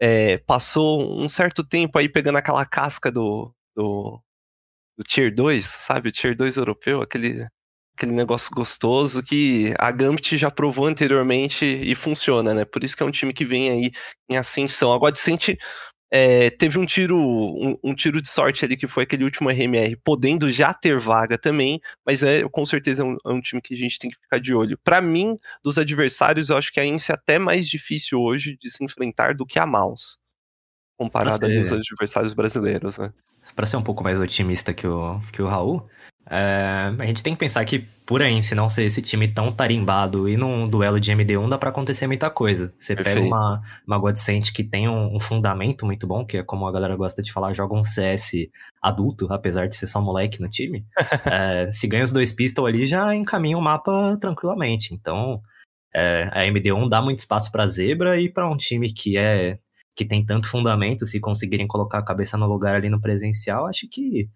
é, 0.00 0.38
passou 0.38 1.20
um 1.20 1.28
certo 1.28 1.62
tempo 1.64 1.98
aí 1.98 2.08
pegando 2.08 2.38
aquela 2.38 2.64
casca 2.64 3.12
do, 3.12 3.54
do, 3.76 4.20
do 4.98 5.04
Tier 5.04 5.34
2, 5.34 5.66
sabe? 5.66 6.08
O 6.08 6.12
Tier 6.12 6.36
2 6.36 6.56
europeu, 6.56 7.02
aquele, 7.02 7.46
aquele 7.96 8.12
negócio 8.12 8.50
gostoso 8.54 9.22
que 9.22 9.74
a 9.78 9.90
Gambit 9.92 10.38
já 10.38 10.50
provou 10.50 10.86
anteriormente 10.86 11.64
e 11.64 11.94
funciona, 11.94 12.54
né? 12.54 12.64
Por 12.64 12.82
isso 12.82 12.96
que 12.96 13.02
é 13.02 13.06
um 13.06 13.10
time 13.10 13.32
que 13.34 13.44
vem 13.44 13.70
aí 13.70 13.92
em 14.30 14.36
ascensão. 14.38 14.92
A 14.92 14.98
Godsent 14.98 15.56
é, 16.10 16.50
teve 16.50 16.78
um 16.78 16.84
tiro, 16.84 17.16
um, 17.16 17.78
um, 17.84 17.94
tiro 17.94 18.20
de 18.20 18.28
sorte 18.28 18.64
ali 18.64 18.76
que 18.76 18.88
foi 18.88 19.04
aquele 19.04 19.22
último 19.22 19.48
RMR, 19.48 19.96
podendo 20.02 20.50
já 20.50 20.74
ter 20.74 20.98
vaga 20.98 21.38
também, 21.38 21.80
mas 22.04 22.22
é 22.22 22.42
com 22.48 22.66
certeza 22.66 23.02
é 23.02 23.04
um, 23.04 23.16
é 23.24 23.28
um 23.28 23.40
time 23.40 23.62
que 23.62 23.74
a 23.74 23.76
gente 23.76 23.98
tem 23.98 24.10
que 24.10 24.18
ficar 24.18 24.40
de 24.40 24.52
olho. 24.52 24.76
Para 24.82 25.00
mim, 25.00 25.38
dos 25.62 25.78
adversários, 25.78 26.48
eu 26.48 26.56
acho 26.56 26.72
que 26.72 26.80
a 26.80 26.84
Ince 26.84 27.12
é 27.12 27.14
até 27.14 27.38
mais 27.38 27.68
difícil 27.68 28.20
hoje 28.20 28.56
de 28.60 28.68
se 28.68 28.82
enfrentar 28.82 29.34
do 29.34 29.46
que 29.46 29.58
a 29.58 29.66
Mouse, 29.66 30.16
comparada 30.98 31.46
ser... 31.46 31.58
aos 31.58 31.72
adversários 31.72 32.32
brasileiros, 32.32 32.98
né? 32.98 33.12
Para 33.54 33.66
ser 33.66 33.76
um 33.76 33.82
pouco 33.82 34.02
mais 34.02 34.20
otimista 34.20 34.74
que 34.74 34.86
o, 34.86 35.20
que 35.32 35.42
o 35.42 35.46
Raul, 35.46 35.88
é, 36.32 36.94
a 36.96 37.06
gente 37.06 37.24
tem 37.24 37.34
que 37.34 37.40
pensar 37.40 37.64
que, 37.64 37.80
por 38.06 38.22
aí, 38.22 38.40
se 38.40 38.54
não 38.54 38.68
ser 38.68 38.84
esse 38.84 39.02
time 39.02 39.26
tão 39.26 39.50
tarimbado 39.50 40.28
e 40.28 40.36
num 40.36 40.68
duelo 40.68 41.00
de 41.00 41.10
MD1, 41.10 41.48
dá 41.48 41.58
para 41.58 41.70
acontecer 41.70 42.06
muita 42.06 42.30
coisa. 42.30 42.72
Você 42.78 42.94
Perfeito. 42.94 43.16
pega 43.16 43.26
uma, 43.26 43.60
uma 43.84 43.98
Godsent 43.98 44.52
que 44.52 44.62
tem 44.62 44.88
um, 44.88 45.16
um, 45.16 45.18
fundamento 45.18 45.84
muito 45.84 46.06
bom, 46.06 46.24
que 46.24 46.36
é 46.36 46.42
como 46.44 46.68
a 46.68 46.72
galera 46.72 46.94
gosta 46.94 47.20
de 47.20 47.32
falar, 47.32 47.52
joga 47.52 47.74
um 47.74 47.82
CS 47.82 48.46
adulto, 48.80 49.26
apesar 49.32 49.66
de 49.66 49.74
ser 49.74 49.88
só 49.88 50.00
moleque 50.00 50.40
no 50.40 50.48
time. 50.48 50.86
é, 51.26 51.72
se 51.72 51.88
ganha 51.88 52.04
os 52.04 52.12
dois 52.12 52.30
pistol 52.30 52.64
ali, 52.64 52.86
já 52.86 53.12
encaminha 53.12 53.58
o 53.58 53.60
mapa 53.60 54.16
tranquilamente. 54.20 54.94
Então, 54.94 55.42
é, 55.92 56.30
a 56.32 56.42
MD1 56.42 56.88
dá 56.88 57.02
muito 57.02 57.18
espaço 57.18 57.50
para 57.50 57.66
zebra 57.66 58.20
e 58.20 58.28
para 58.28 58.48
um 58.48 58.56
time 58.56 58.92
que 58.92 59.18
é 59.18 59.58
que 59.96 60.04
tem 60.04 60.24
tanto 60.24 60.48
fundamento, 60.48 61.04
se 61.04 61.18
conseguirem 61.18 61.66
colocar 61.66 61.98
a 61.98 62.04
cabeça 62.04 62.38
no 62.38 62.46
lugar 62.46 62.76
ali 62.76 62.88
no 62.88 63.00
presencial, 63.00 63.66
acho 63.66 63.88
que 63.90 64.30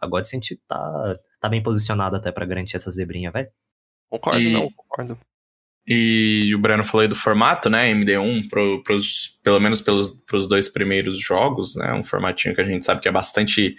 a 0.00 0.06
Godsent 0.06 0.52
tá 0.68 1.18
tá 1.40 1.48
bem 1.48 1.62
posicionado 1.62 2.16
até 2.16 2.32
para 2.32 2.46
garantir 2.46 2.76
essa 2.76 2.90
zebrinha, 2.90 3.30
velho. 3.30 3.48
Concordo, 4.10 4.40
e, 4.40 4.52
não, 4.52 4.70
concordo. 4.70 5.18
E 5.86 6.54
o 6.54 6.58
Breno 6.58 6.82
falou 6.82 7.02
aí 7.02 7.08
do 7.08 7.14
formato, 7.14 7.68
né? 7.68 7.92
MD1, 7.92 8.48
pro, 8.48 8.82
pros, 8.82 9.38
pelo 9.42 9.60
menos 9.60 9.80
pelos 9.80 10.08
pros 10.24 10.48
dois 10.48 10.68
primeiros 10.68 11.18
jogos, 11.18 11.76
né? 11.76 11.92
Um 11.92 12.02
formatinho 12.02 12.54
que 12.54 12.60
a 12.60 12.64
gente 12.64 12.84
sabe 12.84 13.00
que 13.00 13.08
é 13.08 13.12
bastante 13.12 13.74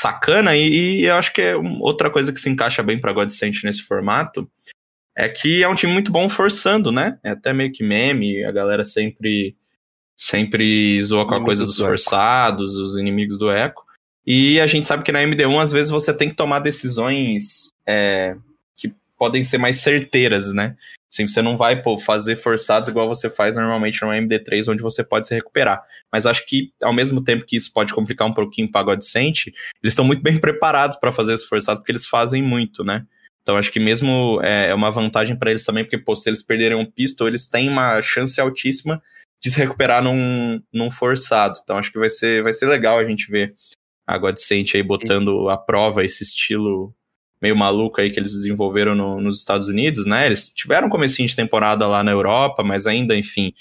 sacana. 0.00 0.56
E, 0.56 1.00
e 1.00 1.04
eu 1.04 1.14
acho 1.16 1.32
que 1.32 1.42
é 1.42 1.56
outra 1.80 2.10
coisa 2.10 2.32
que 2.32 2.40
se 2.40 2.48
encaixa 2.48 2.82
bem 2.82 2.98
pra 2.98 3.12
Godsent 3.12 3.62
nesse 3.62 3.82
formato 3.82 4.50
é 5.16 5.28
que 5.28 5.62
é 5.62 5.68
um 5.68 5.74
time 5.74 5.92
muito 5.92 6.10
bom 6.10 6.28
forçando, 6.28 6.90
né? 6.90 7.18
É 7.22 7.30
até 7.30 7.52
meio 7.52 7.70
que 7.70 7.84
meme, 7.84 8.42
a 8.44 8.52
galera 8.52 8.84
sempre 8.84 9.54
sempre 10.16 11.02
zoa 11.02 11.26
com 11.26 11.34
a 11.34 11.44
coisa 11.44 11.64
dos 11.64 11.76
do 11.76 11.84
forçados, 11.84 12.76
os 12.76 12.96
inimigos 12.96 13.38
do 13.38 13.50
eco. 13.50 13.84
E 14.32 14.60
a 14.60 14.66
gente 14.68 14.86
sabe 14.86 15.02
que 15.02 15.10
na 15.10 15.18
MD1, 15.24 15.60
às 15.60 15.72
vezes, 15.72 15.90
você 15.90 16.14
tem 16.14 16.28
que 16.28 16.36
tomar 16.36 16.60
decisões 16.60 17.66
é, 17.84 18.36
que 18.76 18.94
podem 19.18 19.42
ser 19.42 19.58
mais 19.58 19.78
certeiras, 19.78 20.54
né? 20.54 20.76
Assim, 21.12 21.26
você 21.26 21.42
não 21.42 21.56
vai 21.56 21.82
pô, 21.82 21.98
fazer 21.98 22.36
forçados 22.36 22.88
igual 22.88 23.08
você 23.08 23.28
faz 23.28 23.56
normalmente 23.56 24.00
no 24.02 24.12
MD3, 24.12 24.70
onde 24.70 24.84
você 24.84 25.02
pode 25.02 25.26
se 25.26 25.34
recuperar. 25.34 25.82
Mas 26.12 26.26
acho 26.26 26.46
que, 26.46 26.72
ao 26.80 26.92
mesmo 26.92 27.24
tempo 27.24 27.44
que 27.44 27.56
isso 27.56 27.72
pode 27.72 27.92
complicar 27.92 28.28
um 28.28 28.32
pouquinho 28.32 28.68
o 28.68 28.70
pagode 28.70 29.04
eles 29.16 29.58
estão 29.82 30.04
muito 30.04 30.22
bem 30.22 30.38
preparados 30.38 30.96
para 30.96 31.10
fazer 31.10 31.34
esses 31.34 31.46
forçados, 31.46 31.80
porque 31.80 31.90
eles 31.90 32.06
fazem 32.06 32.40
muito, 32.40 32.84
né? 32.84 33.04
Então 33.42 33.56
acho 33.56 33.72
que 33.72 33.80
mesmo 33.80 34.38
é, 34.44 34.68
é 34.68 34.74
uma 34.76 34.92
vantagem 34.92 35.34
para 35.34 35.50
eles 35.50 35.64
também, 35.64 35.82
porque 35.82 35.98
pô, 35.98 36.14
se 36.14 36.30
eles 36.30 36.40
perderem 36.40 36.78
um 36.78 36.88
pistol, 36.88 37.26
eles 37.26 37.48
têm 37.48 37.68
uma 37.68 38.00
chance 38.00 38.40
altíssima 38.40 39.02
de 39.42 39.50
se 39.50 39.58
recuperar 39.58 40.04
num, 40.04 40.62
num 40.72 40.88
forçado. 40.88 41.58
Então 41.60 41.76
acho 41.76 41.90
que 41.90 41.98
vai 41.98 42.10
ser, 42.10 42.44
vai 42.44 42.52
ser 42.52 42.66
legal 42.66 42.96
a 42.96 43.04
gente 43.04 43.28
ver 43.28 43.56
a 44.06 44.18
Godsent 44.18 44.74
aí 44.74 44.82
botando 44.82 45.48
à 45.48 45.56
prova 45.56 46.04
esse 46.04 46.22
estilo 46.22 46.94
meio 47.40 47.56
maluco 47.56 48.00
aí 48.00 48.10
que 48.10 48.20
eles 48.20 48.32
desenvolveram 48.32 48.94
no, 48.94 49.20
nos 49.20 49.38
Estados 49.38 49.68
Unidos, 49.68 50.04
né? 50.04 50.26
Eles 50.26 50.50
tiveram 50.50 50.88
um 50.88 50.90
comecinho 50.90 51.26
de 51.26 51.34
temporada 51.34 51.86
lá 51.86 52.04
na 52.04 52.10
Europa, 52.10 52.62
mas 52.62 52.86
ainda, 52.86 53.16
enfim, 53.16 53.52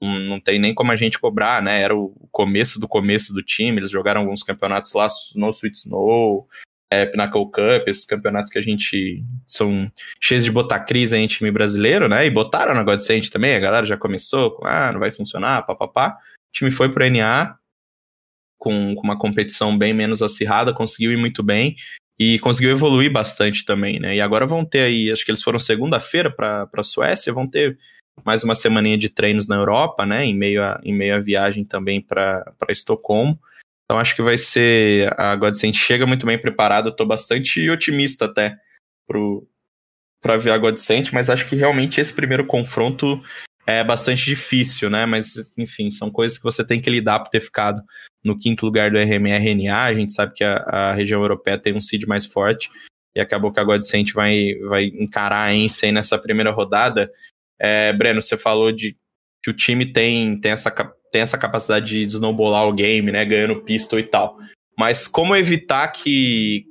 não 0.00 0.40
tem 0.40 0.58
nem 0.58 0.74
como 0.74 0.92
a 0.92 0.96
gente 0.96 1.18
cobrar, 1.18 1.62
né? 1.62 1.82
Era 1.82 1.94
o 1.94 2.14
começo 2.30 2.80
do 2.80 2.88
começo 2.88 3.34
do 3.34 3.42
time, 3.42 3.78
eles 3.78 3.90
jogaram 3.90 4.22
alguns 4.22 4.42
campeonatos 4.42 4.92
lá, 4.94 5.06
No 5.34 5.50
Sweet 5.50 5.76
Snow, 5.76 6.46
é, 6.90 7.04
Pinnacle 7.04 7.44
Cup, 7.46 7.88
esses 7.88 8.04
campeonatos 8.04 8.50
que 8.50 8.58
a 8.58 8.62
gente 8.62 9.24
são 9.46 9.90
cheios 10.20 10.44
de 10.44 10.52
botar 10.52 10.80
crise 10.80 11.16
em 11.16 11.26
time 11.26 11.50
brasileiro, 11.50 12.08
né? 12.08 12.24
E 12.26 12.30
botaram 12.30 12.74
na 12.74 12.82
Godsent 12.82 13.28
também, 13.30 13.54
a 13.54 13.60
galera 13.60 13.86
já 13.86 13.98
começou 13.98 14.52
com, 14.52 14.66
ah, 14.66 14.92
não 14.92 15.00
vai 15.00 15.10
funcionar, 15.10 15.66
papapá. 15.66 16.16
O 16.48 16.52
time 16.52 16.70
foi 16.70 16.90
pro 16.90 17.04
NA, 17.10 17.58
com, 18.58 18.94
com 18.94 19.02
uma 19.02 19.18
competição 19.18 19.76
bem 19.76 19.92
menos 19.92 20.22
acirrada, 20.22 20.72
conseguiu 20.72 21.12
ir 21.12 21.16
muito 21.16 21.42
bem 21.42 21.76
e 22.18 22.38
conseguiu 22.38 22.70
evoluir 22.70 23.12
bastante 23.12 23.64
também, 23.64 24.00
né? 24.00 24.16
E 24.16 24.20
agora 24.20 24.46
vão 24.46 24.64
ter 24.64 24.80
aí, 24.80 25.10
acho 25.12 25.24
que 25.24 25.30
eles 25.30 25.42
foram 25.42 25.58
segunda-feira 25.58 26.30
para 26.30 26.68
a 26.72 26.82
Suécia, 26.82 27.32
vão 27.32 27.46
ter 27.46 27.78
mais 28.24 28.42
uma 28.42 28.54
semaninha 28.54 28.96
de 28.96 29.08
treinos 29.08 29.46
na 29.46 29.56
Europa, 29.56 30.06
né? 30.06 30.24
Em 30.24 30.34
meio 30.34 30.62
a, 30.62 30.80
em 30.82 30.94
meio 30.94 31.14
a 31.14 31.20
viagem 31.20 31.64
também 31.64 32.00
para 32.00 32.44
Estocolmo. 32.70 33.38
Então 33.84 34.00
acho 34.00 34.16
que 34.16 34.22
vai 34.22 34.38
ser. 34.38 35.14
A 35.20 35.36
Godsend 35.36 35.76
chega 35.76 36.06
muito 36.06 36.26
bem 36.26 36.38
preparada, 36.38 36.90
tô 36.90 37.04
bastante 37.04 37.68
otimista 37.70 38.24
até 38.24 38.56
para 40.22 40.36
ver 40.38 40.50
a 40.50 40.58
Godsend, 40.58 41.12
mas 41.12 41.30
acho 41.30 41.46
que 41.46 41.54
realmente 41.54 42.00
esse 42.00 42.12
primeiro 42.12 42.46
confronto 42.46 43.22
é 43.66 43.82
bastante 43.82 44.24
difícil, 44.24 44.88
né? 44.88 45.04
Mas, 45.04 45.34
enfim, 45.58 45.90
são 45.90 46.10
coisas 46.10 46.38
que 46.38 46.44
você 46.44 46.64
tem 46.64 46.80
que 46.80 46.88
lidar 46.88 47.18
por 47.18 47.28
ter 47.28 47.40
ficado 47.40 47.82
no 48.24 48.38
quinto 48.38 48.64
lugar 48.64 48.90
do 48.90 48.98
RMRNA. 48.98 49.82
A 49.82 49.94
gente 49.94 50.12
sabe 50.12 50.34
que 50.34 50.44
a, 50.44 50.56
a 50.56 50.94
região 50.94 51.20
europeia 51.20 51.58
tem 51.58 51.74
um 51.74 51.80
seed 51.80 52.04
mais 52.04 52.24
forte 52.24 52.70
e 53.14 53.20
acabou 53.20 53.50
que 53.50 53.58
a 53.58 53.64
Godsent 53.64 54.12
vai, 54.12 54.54
vai 54.68 54.84
encarar 54.84 55.46
a 55.46 55.54
Ence 55.54 55.90
nessa 55.90 56.16
primeira 56.16 56.52
rodada. 56.52 57.10
É, 57.58 57.92
Breno, 57.92 58.22
você 58.22 58.36
falou 58.36 58.70
de 58.70 58.94
que 59.42 59.50
o 59.50 59.54
time 59.54 59.92
tem, 59.92 60.38
tem, 60.38 60.52
essa, 60.52 60.70
tem 61.10 61.22
essa 61.22 61.38
capacidade 61.38 61.86
de 61.86 62.02
snowballar 62.02 62.68
o 62.68 62.72
game, 62.72 63.10
né? 63.10 63.24
Ganhando 63.24 63.62
pistol 63.62 63.98
e 63.98 64.04
tal. 64.04 64.38
Mas 64.78 65.08
como 65.08 65.34
evitar 65.34 65.88
que, 65.88 66.66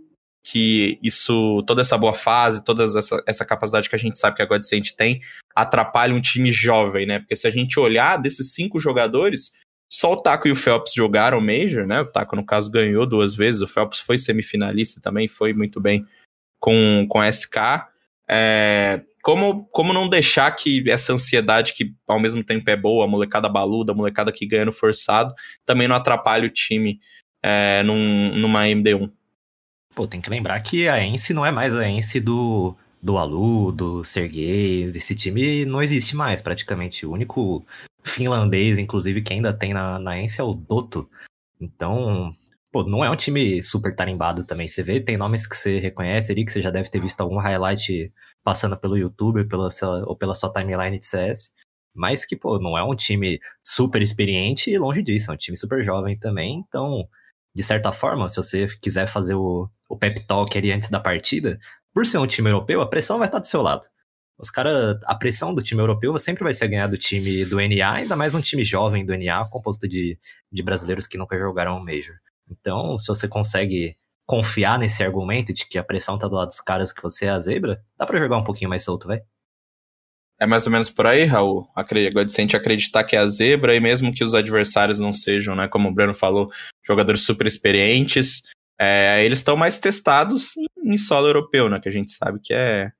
que 0.48 1.00
isso, 1.02 1.64
toda 1.66 1.82
essa 1.82 1.98
boa 1.98 2.14
fase, 2.14 2.64
toda 2.64 2.84
essa, 2.84 3.24
essa 3.26 3.44
capacidade 3.44 3.90
que 3.90 3.96
a 3.96 4.00
gente 4.00 4.20
sabe 4.20 4.36
que 4.36 4.44
a 4.44 4.46
Godsent 4.46 4.92
tem, 4.92 5.20
atrapalha 5.56 6.14
um 6.14 6.22
time 6.22 6.52
jovem, 6.52 7.08
né? 7.08 7.18
Porque 7.18 7.36
se 7.36 7.48
a 7.48 7.50
gente 7.50 7.80
olhar 7.80 8.18
desses 8.18 8.54
cinco 8.54 8.80
jogadores, 8.80 9.54
só 9.92 10.14
o 10.14 10.18
Taco 10.18 10.48
e 10.48 10.52
o 10.52 10.56
Phelps 10.56 10.94
jogaram 10.94 11.42
Major, 11.42 11.88
né? 11.88 12.02
O 12.02 12.06
Taco, 12.06 12.36
no 12.36 12.46
caso, 12.46 12.70
ganhou 12.70 13.08
duas 13.08 13.34
vezes, 13.34 13.62
o 13.62 13.68
Phelps 13.68 14.00
foi 14.00 14.20
semifinalista 14.20 15.02
também, 15.02 15.28
foi 15.28 15.52
muito 15.52 15.82
bem 15.82 16.06
com, 16.60 17.08
com 17.10 17.20
a 17.20 17.28
SK. 17.28 17.58
É, 18.30 19.02
como, 19.24 19.66
como 19.70 19.94
não 19.94 20.08
deixar 20.08 20.52
que 20.56 20.88
essa 20.88 21.12
ansiedade, 21.12 21.74
que 21.74 21.96
ao 22.08 22.20
mesmo 22.20 22.44
tempo 22.44 22.70
é 22.70 22.76
boa, 22.76 23.06
a 23.06 23.08
molecada 23.08 23.50
baluda, 23.50 23.94
a 23.94 23.96
molecada 23.96 24.32
que 24.32 24.46
ganha 24.46 24.66
no 24.66 24.74
forçado, 24.74 25.34
também 25.66 25.88
não 25.88 25.96
atrapalhe 25.96 26.46
o 26.46 26.52
time 26.52 27.00
é, 27.42 27.82
num, 27.82 28.36
numa 28.36 28.66
MD1? 28.66 29.12
Pô, 29.96 30.06
tem 30.06 30.20
que 30.20 30.30
lembrar 30.30 30.60
que 30.62 30.90
a 30.90 31.02
Ence 31.02 31.34
não 31.34 31.46
é 31.46 31.52
mais 31.52 31.74
a 31.74 31.88
Ence 31.88 32.20
do, 32.20 32.76
do 33.02 33.18
Alu, 33.18 33.72
do 33.72 34.04
Sergei. 34.04 34.84
Esse 34.94 35.16
time 35.16 35.64
não 35.66 35.82
existe 35.82 36.18
mais, 36.18 36.42
praticamente. 36.42 37.06
O 37.06 37.12
único 37.14 37.66
finlandês, 38.04 38.78
inclusive, 38.78 39.22
que 39.22 39.32
ainda 39.32 39.54
tem 39.54 39.74
na, 39.74 39.98
na 39.98 40.20
Ence 40.20 40.42
é 40.42 40.44
o 40.44 40.54
Dotto. 40.54 41.10
Então, 41.62 42.30
pô, 42.74 42.84
não 42.84 43.06
é 43.06 43.10
um 43.10 43.16
time 43.16 43.64
super 43.64 43.96
tarimbado 43.96 44.46
também. 44.46 44.68
Você 44.68 44.84
vê, 44.84 45.00
tem 45.00 45.16
nomes 45.16 45.48
que 45.48 45.56
você 45.56 45.80
reconhece 45.80 46.30
ali, 46.34 46.44
que 46.44 46.52
você 46.52 46.62
já 46.62 46.70
deve 46.70 46.90
ter 46.90 47.00
visto 47.00 47.22
algum 47.22 47.38
highlight 47.38 48.12
passando 48.44 48.78
pelo 48.78 48.98
YouTube 48.98 49.46
pela 49.46 49.72
sua, 49.72 50.04
ou 50.06 50.16
pela 50.16 50.36
sua 50.36 50.52
timeline 50.52 51.00
de 51.00 51.06
CS. 51.06 51.54
Mas 51.94 52.26
que, 52.26 52.36
pô, 52.36 52.60
não 52.60 52.78
é 52.78 52.84
um 52.84 52.96
time 52.96 53.40
super 53.64 54.02
experiente 54.02 54.70
e 54.70 54.78
longe 54.78 55.02
disso, 55.02 55.32
é 55.32 55.34
um 55.34 55.38
time 55.38 55.58
super 55.58 55.86
jovem 55.86 56.20
também. 56.20 56.64
Então, 56.68 57.08
de 57.56 57.64
certa 57.64 57.92
forma, 57.92 58.28
se 58.28 58.36
você 58.36 58.68
quiser 58.82 59.08
fazer 59.08 59.36
o, 59.36 59.70
o 59.88 59.98
pep 59.98 60.26
talk 60.28 60.58
ali 60.58 60.72
antes 60.72 60.90
da 60.90 61.00
partida, 61.00 61.58
por 61.94 62.06
ser 62.06 62.18
um 62.18 62.28
time 62.28 62.50
europeu, 62.50 62.82
a 62.82 62.90
pressão 62.90 63.18
vai 63.18 63.28
estar 63.28 63.40
do 63.40 63.48
seu 63.48 63.62
lado. 63.62 63.88
Os 64.38 64.50
caras, 64.50 65.00
a 65.06 65.16
pressão 65.16 65.54
do 65.54 65.64
time 65.64 65.82
europeu 65.82 66.20
sempre 66.20 66.44
vai 66.44 66.54
ser 66.54 66.68
ganhar 66.68 66.88
do 66.88 66.98
time 66.98 67.46
do 67.46 67.56
NA, 67.56 67.90
ainda 67.90 68.18
mais 68.18 68.34
um 68.34 68.42
time 68.42 68.66
jovem 68.66 69.06
do 69.06 69.18
NA, 69.18 69.48
composto 69.50 69.88
de, 69.88 70.20
de 70.52 70.64
brasileiros 70.64 71.08
que 71.08 71.18
nunca 71.18 71.38
jogaram 71.38 71.78
um 71.78 71.84
Major. 71.84 72.16
Então, 72.52 73.00
se 73.00 73.08
você 73.08 73.28
consegue 73.28 73.96
confiar 74.26 74.78
nesse 74.78 75.02
argumento 75.02 75.54
de 75.54 75.66
que 75.66 75.78
a 75.78 75.84
pressão 75.84 76.18
tá 76.18 76.28
do 76.28 76.36
lado 76.36 76.48
dos 76.48 76.60
caras 76.60 76.92
que 76.92 77.02
você 77.02 77.26
é 77.26 77.30
a 77.30 77.40
zebra, 77.40 77.82
dá 77.98 78.06
para 78.06 78.20
jogar 78.20 78.38
um 78.38 78.44
pouquinho 78.44 78.70
mais 78.70 78.84
solto, 78.84 79.08
vai. 79.08 79.22
É 80.40 80.46
mais 80.46 80.66
ou 80.66 80.72
menos 80.72 80.90
por 80.90 81.08
aí, 81.08 81.24
Raul. 81.24 81.68
A 81.76 81.84
Godsent 81.84 82.54
acreditar 82.54 83.04
que 83.04 83.16
é 83.16 83.20
a 83.20 83.28
zebra, 83.28 83.74
e 83.74 83.80
mesmo 83.80 84.14
que 84.14 84.24
os 84.24 84.36
adversários 84.36 85.00
não 85.00 85.14
sejam, 85.14 85.56
né, 85.56 85.68
como 85.68 85.88
o 85.88 85.94
Breno 85.94 86.14
falou, 86.14 86.52
jogadores 86.86 87.22
super 87.22 87.48
experientes, 87.48 88.44
é, 88.80 89.24
eles 89.24 89.40
estão 89.40 89.56
mais 89.56 89.80
testados 89.80 90.54
em 90.84 90.98
solo 90.98 91.28
europeu, 91.28 91.70
né, 91.70 91.80
que 91.80 91.88
a 91.88 91.92
gente 91.92 92.12
sabe 92.12 92.40
que 92.44 92.54
é, 92.54 92.92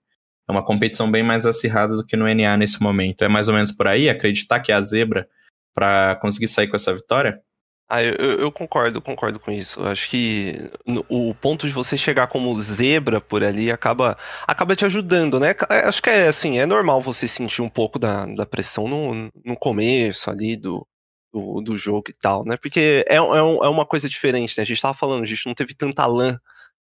é 0.48 0.52
uma 0.52 0.64
competição 0.64 1.12
bem 1.12 1.24
mais 1.24 1.46
acirrada 1.46 1.96
do 1.96 2.06
que 2.06 2.16
no 2.16 2.34
NA 2.34 2.56
nesse 2.56 2.82
momento. 2.82 3.24
É 3.24 3.28
mais 3.28 3.50
ou 3.50 3.54
menos 3.54 3.72
por 3.72 3.88
aí, 3.88 4.10
acreditar 4.10 4.62
que 4.62 4.72
é 4.72 4.76
a 4.76 4.82
zebra 4.82 5.28
para 5.74 6.16
conseguir 6.16 6.48
sair 6.48 6.68
com 6.68 6.78
essa 6.78 6.94
vitória? 6.94 7.42
Ah, 7.88 8.02
eu, 8.02 8.14
eu, 8.40 8.52
concordo, 8.52 9.00
concordo 9.00 9.40
com 9.40 9.52
isso. 9.52 9.84
Acho 9.84 10.10
que 10.10 10.72
o 11.08 11.36
ponto 11.36 11.68
de 11.68 11.74
você 11.74 11.96
chegar 11.96 12.26
como 12.28 12.56
zebra 12.60 13.22
por 13.22 13.44
ali 13.44 13.72
acaba, 13.72 14.18
acaba 14.48 14.76
te 14.76 14.84
ajudando, 14.86 15.40
né? 15.40 15.54
É, 15.70 15.82
acho 15.88 16.02
que 16.02 16.10
é 16.10 16.28
assim, 16.28 16.58
é 16.58 16.66
normal 16.66 17.00
você 17.00 17.28
sentir 17.28 17.62
um 17.62 17.70
pouco 17.70 18.00
da, 18.00 18.26
da 18.26 18.46
pressão 18.46 18.88
no, 18.88 19.32
no 19.46 19.56
começo 19.56 20.32
ali 20.32 20.56
do, 20.58 20.86
do, 21.32 21.62
do 21.62 21.78
jogo 21.78 22.06
e 22.10 22.14
tal, 22.14 22.44
né? 22.44 22.58
Porque 22.58 23.06
é, 23.08 23.18
é, 23.18 23.22
um, 23.22 23.64
é 23.64 23.70
uma 23.70 23.86
coisa 23.86 24.10
diferente, 24.10 24.58
né? 24.58 24.64
A 24.64 24.66
gente 24.66 24.82
tava 24.82 24.96
falando, 24.96 25.22
a 25.22 25.28
gente 25.28 25.46
não 25.46 25.54
teve 25.54 25.76
tanta 25.76 26.08
lã 26.08 26.40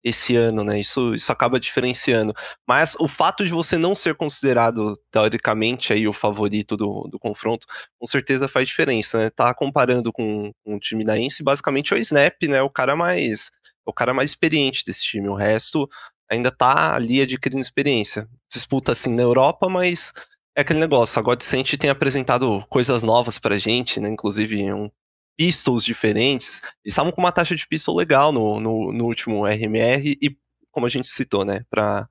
esse 0.08 0.36
ano, 0.36 0.64
né? 0.64 0.80
Isso, 0.80 1.14
isso 1.14 1.32
acaba 1.32 1.60
diferenciando. 1.60 2.34
Mas 2.68 2.96
o 3.00 3.08
fato 3.08 3.44
de 3.46 3.52
você 3.52 3.78
não 3.78 3.94
ser 3.94 4.16
considerado, 4.16 4.94
teoricamente, 5.12 5.92
aí, 5.92 6.08
o 6.08 6.14
favorito 6.14 6.78
do, 6.78 7.08
do 7.12 7.20
confronto, 7.20 7.68
com 8.00 8.08
certeza 8.08 8.48
faz 8.48 8.68
diferença, 8.68 9.18
né? 9.18 9.30
Tá 9.30 9.54
comparando 9.54 10.12
com, 10.14 10.52
com 10.64 10.76
o 10.76 10.80
time 10.80 11.04
da 11.04 11.20
Ence, 11.20 11.44
basicamente 11.44 11.94
é 11.94 11.98
o 11.98 12.00
Snap, 12.00 12.42
né? 12.44 12.62
O 12.62 12.70
cara 12.70 12.96
mais. 12.96 13.52
O 13.86 13.94
cara 13.94 14.14
mais 14.14 14.32
experiente 14.32 14.84
desse 14.86 15.04
time. 15.04 15.30
O 15.30 15.36
resto 15.36 15.88
ainda 16.30 16.52
tá 16.52 16.94
ali 16.96 17.22
adquirindo 17.22 17.62
experiência. 17.62 18.28
Disputa 18.52 18.92
assim 18.92 19.14
na 19.14 19.24
Europa, 19.24 19.70
mas 19.70 20.12
é 20.56 20.62
aquele 20.62 20.80
negócio. 20.80 21.20
A 21.20 21.22
Godsent 21.22 21.76
tem 21.78 21.90
apresentado 21.90 22.66
coisas 22.70 23.04
novas 23.04 23.40
pra 23.40 23.58
gente, 23.58 24.00
né? 24.00 24.10
Inclusive 24.10 24.74
um 24.74 24.90
pistols 25.38 25.86
diferentes. 25.86 26.62
Eles 26.84 26.94
estavam 26.94 27.12
com 27.12 27.22
uma 27.22 27.32
taxa 27.32 27.56
de 27.56 27.68
pistol 27.68 27.96
legal 27.96 28.32
no, 28.32 28.60
no, 28.60 28.92
no 28.92 29.06
último 29.06 29.46
RMR 29.46 30.18
e, 30.22 30.36
como 30.72 30.86
a 30.86 30.90
gente 30.90 31.08
citou, 31.08 31.46
né, 31.46 31.62
para 31.70 32.10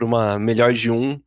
uma 0.00 0.38
melhor 0.38 0.72
de 0.72 0.90
um, 0.90 1.20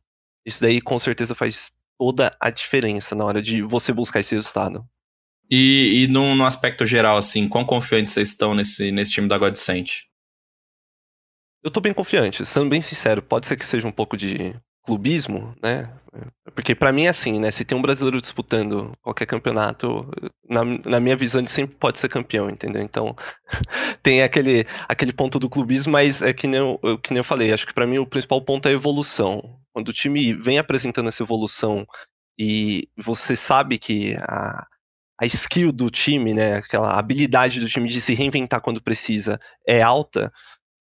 isso 0.46 0.62
daí 0.62 0.80
com 0.80 0.98
certeza 0.98 1.34
faz 1.34 1.72
toda 1.98 2.30
a 2.40 2.50
diferença 2.50 3.14
na 3.14 3.24
hora 3.24 3.42
de 3.42 3.60
você 3.60 3.92
buscar 3.92 4.20
esse 4.20 4.34
resultado. 4.34 4.88
E, 5.50 6.04
e 6.04 6.08
no, 6.08 6.36
no 6.36 6.46
aspecto 6.46 6.86
geral, 6.86 7.16
assim, 7.16 7.48
quão 7.48 7.64
confiantes 7.64 8.12
vocês 8.12 8.28
estão 8.28 8.54
nesse, 8.54 8.92
nesse 8.92 9.12
time 9.12 9.26
da 9.26 9.36
Godsent? 9.36 10.04
Eu 11.62 11.70
tô 11.70 11.80
bem 11.80 11.92
confiante, 11.92 12.46
sendo 12.46 12.70
bem 12.70 12.80
sincero, 12.80 13.20
pode 13.20 13.46
ser 13.46 13.56
que 13.56 13.66
seja 13.66 13.86
um 13.86 13.92
pouco 13.92 14.16
de 14.16 14.54
clubismo, 14.82 15.54
né? 15.62 15.82
Porque 16.54 16.74
para 16.74 16.92
mim 16.92 17.04
é 17.04 17.08
assim, 17.08 17.38
né? 17.38 17.50
Se 17.50 17.64
tem 17.64 17.76
um 17.76 17.82
brasileiro 17.82 18.20
disputando 18.20 18.92
qualquer 19.02 19.26
campeonato, 19.26 20.10
na, 20.48 20.64
na 20.64 21.00
minha 21.00 21.16
visão 21.16 21.40
ele 21.40 21.48
sempre 21.48 21.76
pode 21.76 21.98
ser 21.98 22.08
campeão, 22.08 22.50
entendeu? 22.50 22.82
Então 22.82 23.14
tem 24.02 24.22
aquele, 24.22 24.66
aquele 24.88 25.12
ponto 25.12 25.38
do 25.38 25.48
clubismo, 25.48 25.92
mas 25.92 26.20
é 26.22 26.32
que 26.32 26.46
nem 26.46 26.60
eu, 26.60 26.98
que 26.98 27.10
nem 27.10 27.18
eu 27.18 27.24
falei, 27.24 27.52
acho 27.52 27.66
que 27.66 27.74
para 27.74 27.86
mim 27.86 27.98
o 27.98 28.06
principal 28.06 28.42
ponto 28.42 28.66
é 28.66 28.70
a 28.70 28.74
evolução. 28.74 29.58
Quando 29.72 29.88
o 29.88 29.92
time 29.92 30.34
vem 30.34 30.58
apresentando 30.58 31.08
essa 31.08 31.22
evolução 31.22 31.86
e 32.38 32.88
você 32.96 33.36
sabe 33.36 33.78
que 33.78 34.16
a, 34.20 34.66
a 35.20 35.26
skill 35.26 35.70
do 35.70 35.90
time, 35.90 36.34
né, 36.34 36.56
aquela 36.56 36.98
habilidade 36.98 37.60
do 37.60 37.68
time 37.68 37.88
de 37.88 38.00
se 38.00 38.14
reinventar 38.14 38.60
quando 38.60 38.82
precisa 38.82 39.38
é 39.66 39.80
alta, 39.82 40.32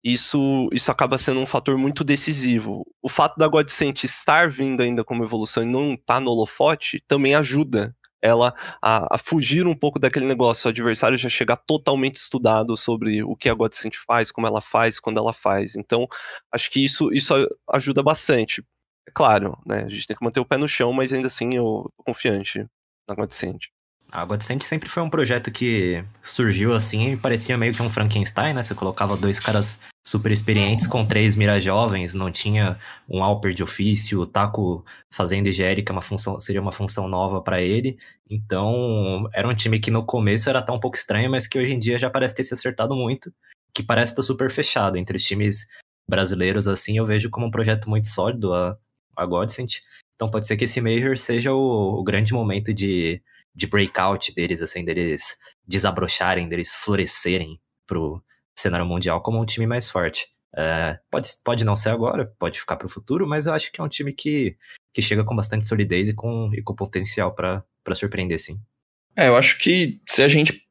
isso, 0.04 0.70
isso 0.72 0.92
acaba 0.92 1.18
sendo 1.18 1.40
um 1.40 1.46
fator 1.46 1.78
muito 1.78 2.04
decisivo. 2.04 2.86
O 3.02 3.10
fato 3.10 3.38
da 3.38 3.48
Godsent 3.48 4.04
estar 4.04 4.50
vindo 4.50 4.82
ainda 4.82 5.04
como 5.04 5.24
evolução 5.24 5.64
e 5.64 5.66
não 5.66 5.94
estar 5.94 6.16
tá 6.16 6.20
no 6.20 6.32
holofote 6.32 7.04
também 7.08 7.36
ajuda 7.36 7.96
ela 8.22 8.54
a, 8.82 9.16
a, 9.16 9.18
fugir 9.18 9.68
um 9.68 9.76
pouco 9.76 10.00
daquele 10.00 10.26
negócio, 10.26 10.68
o 10.68 10.70
adversário 10.70 11.18
já 11.18 11.30
chegar 11.30 11.58
totalmente 11.58 12.16
estudado 12.16 12.76
sobre 12.76 13.24
o 13.24 13.36
que 13.36 13.50
a 13.50 13.54
Godsent 13.54 13.96
faz, 14.06 14.32
como 14.32 14.48
ela 14.48 14.62
faz, 14.62 15.00
quando 15.00 15.18
ela 15.18 15.34
faz. 15.34 15.76
Então, 15.76 16.08
acho 16.52 16.70
que 16.72 16.84
isso, 16.84 17.12
isso 17.14 17.34
ajuda 17.70 18.02
bastante. 18.04 18.64
É 19.08 19.12
claro, 19.14 19.58
né, 19.66 19.84
a 19.84 19.90
gente 19.90 20.08
tem 20.08 20.18
que 20.18 20.24
manter 20.24 20.40
o 20.40 20.46
pé 20.46 20.58
no 20.58 20.68
chão, 20.68 20.92
mas 20.94 21.14
ainda 21.14 21.28
assim 21.28 21.56
eu 21.56 21.92
tô 21.96 22.04
confiante 22.04 22.66
na 23.08 23.16
Godsent. 23.16 23.68
A 24.12 24.24
Godsend 24.24 24.64
sempre 24.64 24.90
foi 24.90 25.04
um 25.04 25.10
projeto 25.10 25.52
que 25.52 26.04
surgiu 26.24 26.74
assim 26.74 27.12
e 27.12 27.18
parecia 27.18 27.58
meio 27.58 27.74
que 27.74 27.82
um 27.82 27.90
Frankenstein, 27.90 28.54
né? 28.54 28.64
Você 28.64 28.74
colocava 28.74 29.18
dois 29.18 29.40
caras 29.40 29.78
super 30.06 30.32
experientes 30.32 30.88
com 30.88 31.06
três 31.06 31.36
mira 31.36 31.60
jovens, 31.60 32.14
não 32.14 32.32
tinha 32.32 32.80
um 33.10 33.22
Alper 33.22 33.54
de 33.54 33.62
ofício, 33.62 34.22
o 34.22 34.26
Taco 34.26 34.86
fazendo 35.12 35.50
é 35.50 35.92
uma 35.92 36.02
função, 36.02 36.40
seria 36.40 36.62
uma 36.62 36.72
função 36.72 37.10
nova 37.10 37.42
para 37.42 37.62
ele. 37.62 37.98
Então, 38.30 39.28
era 39.34 39.48
um 39.48 39.54
time 39.54 39.80
que 39.80 39.92
no 39.92 40.06
começo 40.06 40.50
era 40.50 40.60
até 40.60 40.72
um 40.72 40.80
pouco 40.80 40.96
estranho, 40.96 41.30
mas 41.30 41.46
que 41.46 41.60
hoje 41.60 41.74
em 41.74 41.80
dia 41.80 41.98
já 41.98 42.10
parece 42.10 42.36
ter 42.36 42.44
se 42.44 42.54
acertado 42.54 42.96
muito, 42.96 43.34
que 43.74 43.84
parece 43.84 44.14
estar 44.14 44.24
super 44.24 44.50
fechado 44.50 44.98
entre 44.98 45.18
os 45.18 45.24
times 45.24 45.68
brasileiros 46.10 46.70
assim, 46.70 46.98
eu 46.98 47.06
vejo 47.06 47.30
como 47.30 47.48
um 47.48 47.52
projeto 47.52 47.90
muito 47.90 48.08
sólido 48.08 48.54
a, 48.54 48.78
a 49.18 49.26
Godsend. 49.26 49.82
Então 50.16 50.30
pode 50.30 50.48
ser 50.48 50.56
que 50.56 50.64
esse 50.64 50.80
Major 50.80 51.18
seja 51.18 51.54
o, 51.54 52.00
o 52.00 52.04
grande 52.04 52.34
momento 52.34 52.74
de 52.74 53.22
de 53.58 53.66
breakout 53.66 54.32
deles, 54.36 54.62
assim, 54.62 54.86
deles 54.86 55.36
desabrocharem, 55.68 56.48
deles 56.48 56.76
florescerem 56.76 57.60
pro 57.88 58.24
cenário 58.56 58.86
mundial 58.86 59.20
como 59.20 59.42
um 59.42 59.46
time 59.46 59.66
mais 59.66 59.90
forte. 59.90 60.28
É, 60.56 61.00
pode, 61.10 61.30
pode 61.44 61.66
não 61.66 61.76
ser 61.76 61.90
agora, 61.90 62.32
pode 62.38 62.60
ficar 62.60 62.76
pro 62.76 62.88
futuro, 62.88 63.28
mas 63.28 63.48
eu 63.48 63.54
acho 63.54 63.72
que 63.72 63.82
é 63.82 63.84
um 63.84 63.90
time 63.90 64.14
que, 64.14 64.56
que 64.94 65.02
chega 65.02 65.24
com 65.24 65.36
bastante 65.36 65.68
solidez 65.68 66.08
e 66.08 66.14
com, 66.14 66.52
e 66.54 66.62
com 66.62 66.76
potencial 66.76 67.34
para 67.34 67.66
surpreender, 67.96 68.40
sim. 68.40 68.60
É, 69.16 69.28
eu 69.28 69.36
acho 69.36 69.58
que 69.58 70.00
se 70.08 70.22
a 70.22 70.28
gente 70.28 70.64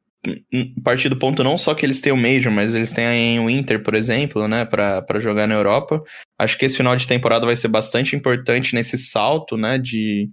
partir 0.83 1.09
do 1.09 1.17
ponto 1.17 1.45
não 1.45 1.57
só 1.59 1.75
que 1.75 1.87
eles 1.87 2.01
têm 2.01 2.13
o 2.13 2.17
Major, 2.17 2.53
mas 2.53 2.75
eles 2.75 2.93
têm 2.93 3.39
o 3.41 3.51
Inter, 3.51 3.83
por 3.83 3.95
exemplo, 3.95 4.47
né, 4.47 4.65
para 4.65 5.19
jogar 5.19 5.49
na 5.49 5.55
Europa. 5.55 6.03
Acho 6.39 6.57
que 6.57 6.65
esse 6.65 6.77
final 6.77 6.97
de 6.97 7.07
temporada 7.07 7.47
vai 7.47 7.57
ser 7.57 7.69
bastante 7.69 8.15
importante 8.15 8.75
nesse 8.75 8.97
salto, 8.97 9.57
né, 9.57 9.77
de, 9.77 10.31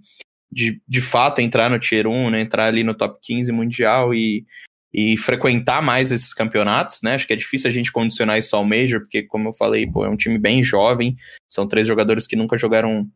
de, 0.50 0.80
de 0.86 1.00
fato 1.00 1.40
entrar 1.40 1.68
no 1.70 1.78
Tier 1.78 2.06
1, 2.06 2.30
né, 2.30 2.40
entrar 2.40 2.66
ali 2.66 2.84
no 2.84 2.94
top 2.94 3.18
15 3.22 3.50
mundial 3.52 4.14
e, 4.14 4.44
e 4.92 5.16
frequentar 5.16 5.82
mais 5.82 6.12
esses 6.12 6.32
campeonatos, 6.32 7.00
né? 7.02 7.14
Acho 7.14 7.26
que 7.26 7.32
é 7.32 7.36
difícil 7.36 7.68
a 7.68 7.72
gente 7.72 7.90
condicionar 7.90 8.38
isso 8.38 8.54
ao 8.54 8.64
Major, 8.64 9.00
porque, 9.00 9.22
como 9.24 9.48
eu 9.48 9.52
falei, 9.52 9.90
pô, 9.90 10.04
é 10.04 10.08
um 10.08 10.16
time 10.16 10.38
bem 10.38 10.62
jovem, 10.62 11.16
são 11.50 11.66
três 11.66 11.86
jogadores 11.86 12.26
que 12.26 12.36
nunca 12.36 12.56
jogaram 12.56 13.10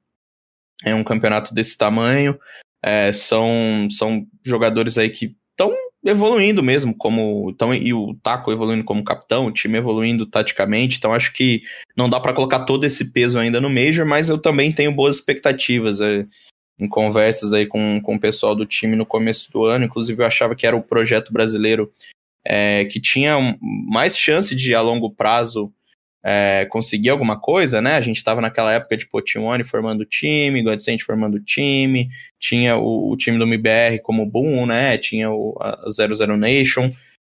é 0.84 0.94
um 0.94 1.04
campeonato 1.04 1.54
desse 1.54 1.76
tamanho, 1.76 2.38
é, 2.82 3.10
são, 3.12 3.88
são 3.90 4.26
jogadores 4.44 4.96
aí 4.96 5.10
que 5.10 5.36
estão 5.50 5.74
evoluindo 6.04 6.62
mesmo, 6.62 6.94
como 6.96 7.52
tão, 7.54 7.74
e 7.74 7.92
o 7.92 8.14
Taco 8.22 8.52
evoluindo 8.52 8.84
como 8.84 9.04
capitão, 9.04 9.46
o 9.46 9.52
time 9.52 9.78
evoluindo 9.78 10.24
taticamente, 10.24 10.96
então 10.96 11.12
acho 11.12 11.32
que 11.32 11.62
não 11.96 12.08
dá 12.08 12.20
para 12.20 12.32
colocar 12.32 12.60
todo 12.60 12.84
esse 12.84 13.12
peso 13.12 13.38
ainda 13.38 13.60
no 13.60 13.68
Major, 13.68 14.06
mas 14.06 14.28
eu 14.28 14.38
também 14.38 14.72
tenho 14.72 14.92
boas 14.92 15.16
expectativas. 15.16 16.00
É, 16.00 16.24
em 16.78 16.88
conversas 16.88 17.52
aí 17.52 17.66
com, 17.66 18.00
com 18.00 18.14
o 18.14 18.20
pessoal 18.20 18.54
do 18.54 18.64
time 18.64 18.94
no 18.94 19.04
começo 19.04 19.50
do 19.50 19.64
ano. 19.64 19.84
Inclusive, 19.84 20.22
eu 20.22 20.26
achava 20.26 20.54
que 20.54 20.66
era 20.66 20.76
o 20.76 20.82
projeto 20.82 21.32
brasileiro 21.32 21.92
é, 22.44 22.84
que 22.84 23.00
tinha 23.00 23.36
mais 23.60 24.16
chance 24.16 24.54
de, 24.54 24.74
a 24.74 24.80
longo 24.80 25.10
prazo, 25.10 25.72
é, 26.22 26.66
conseguir 26.66 27.10
alguma 27.10 27.38
coisa, 27.38 27.80
né? 27.80 27.94
A 27.94 28.00
gente 28.00 28.16
estava 28.16 28.40
naquela 28.40 28.72
época 28.72 28.96
de 28.96 29.06
Potione 29.06 29.64
formando 29.64 30.04
time, 30.04 30.62
Godsent 30.62 31.02
formando 31.02 31.40
time, 31.40 32.08
tinha 32.38 32.76
o, 32.76 33.10
o, 33.10 33.16
time 33.16 33.38
do 33.38 33.44
MBR 33.44 34.00
como 34.02 34.26
boom, 34.26 34.66
né? 34.66 34.98
Tinha 34.98 35.30
o, 35.30 35.56
a 35.60 35.88
00 35.88 36.36
Nation, 36.36 36.90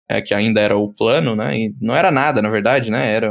é, 0.09 0.21
que 0.21 0.35
ainda 0.35 0.61
era 0.61 0.77
o 0.77 0.93
plano, 0.93 1.35
né? 1.35 1.59
E 1.59 1.75
não 1.81 1.95
era 1.95 2.11
nada, 2.11 2.43
na 2.43 2.51
verdade, 2.51 2.91
né? 2.91 3.13
Era, 3.13 3.31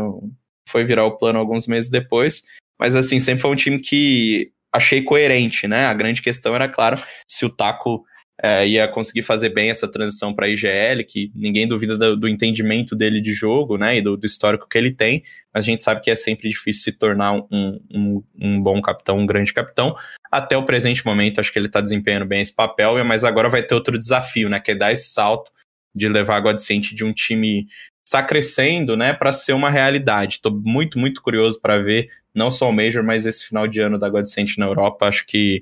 foi 0.67 0.83
virar 0.83 1.05
o 1.05 1.17
plano 1.17 1.39
alguns 1.39 1.67
meses 1.67 1.89
depois. 1.89 2.43
mas 2.79 2.95
assim, 2.95 3.19
sempre 3.19 3.41
foi 3.41 3.51
um 3.51 3.55
time 3.55 3.79
que 3.79 4.51
achei 4.73 5.01
coerente, 5.03 5.67
né? 5.67 5.85
A 5.85 5.93
grande 5.93 6.21
questão 6.21 6.55
era, 6.55 6.67
claro, 6.67 7.01
se 7.27 7.45
o 7.45 7.49
Taco 7.49 8.03
é, 8.41 8.67
ia 8.67 8.87
conseguir 8.87 9.21
fazer 9.21 9.49
bem 9.49 9.69
essa 9.69 9.87
transição 9.87 10.33
para 10.33 10.47
a 10.47 10.49
IGL, 10.49 11.03
que 11.07 11.31
ninguém 11.35 11.67
duvida 11.67 11.97
do, 11.97 12.17
do, 12.17 12.27
entendimento 12.27 12.95
dele 12.95 13.21
de 13.21 13.31
jogo, 13.31 13.77
né, 13.77 13.97
e 13.97 14.01
do, 14.01 14.17
do, 14.17 14.25
histórico 14.25 14.67
que 14.67 14.77
ele 14.77 14.91
tem, 14.91 15.23
mas 15.53 15.63
a 15.63 15.67
gente 15.67 15.83
sabe 15.83 16.01
que 16.01 16.09
é 16.09 16.15
sempre 16.15 16.49
difícil 16.49 16.83
se 16.83 16.91
tornar 16.91 17.33
um, 17.33 17.79
um, 17.93 18.23
um 18.41 18.61
bom 18.61 18.81
capitão, 18.81 19.19
um 19.19 19.25
grande 19.25 19.53
capitão. 19.53 19.95
Até 20.31 20.57
o 20.57 20.65
presente 20.65 21.05
momento, 21.05 21.39
acho 21.39 21.53
que 21.53 21.59
ele 21.59 21.67
está 21.67 21.79
desempenhando 21.79 22.25
bem 22.25 22.41
esse 22.41 22.53
papel, 22.53 23.03
mas 23.05 23.23
agora 23.23 23.47
vai 23.47 23.61
ter 23.61 23.75
outro 23.75 23.97
desafio, 23.97 24.49
né, 24.49 24.59
que 24.59 24.71
é 24.71 24.75
dar 24.75 24.91
esse 24.91 25.13
salto 25.13 25.51
de 25.95 26.09
levar 26.09 26.37
a 26.37 26.39
Godsent 26.39 26.93
de 26.93 27.05
um 27.05 27.13
time 27.13 27.67
está 28.05 28.21
crescendo, 28.21 28.97
né, 28.97 29.13
para 29.13 29.31
ser 29.31 29.53
uma 29.53 29.69
realidade. 29.69 30.35
Estou 30.35 30.51
muito, 30.51 30.99
muito 30.99 31.21
curioso 31.21 31.59
para 31.61 31.77
ver 31.77 32.09
não 32.35 32.49
só 32.49 32.69
o 32.69 32.73
Major, 32.73 33.03
mas 33.03 33.25
esse 33.25 33.45
final 33.45 33.67
de 33.67 33.79
ano 33.79 33.99
da 33.99 34.09
Godsent 34.09 34.57
na 34.57 34.65
Europa. 34.65 35.07
Acho 35.07 35.25
que 35.25 35.61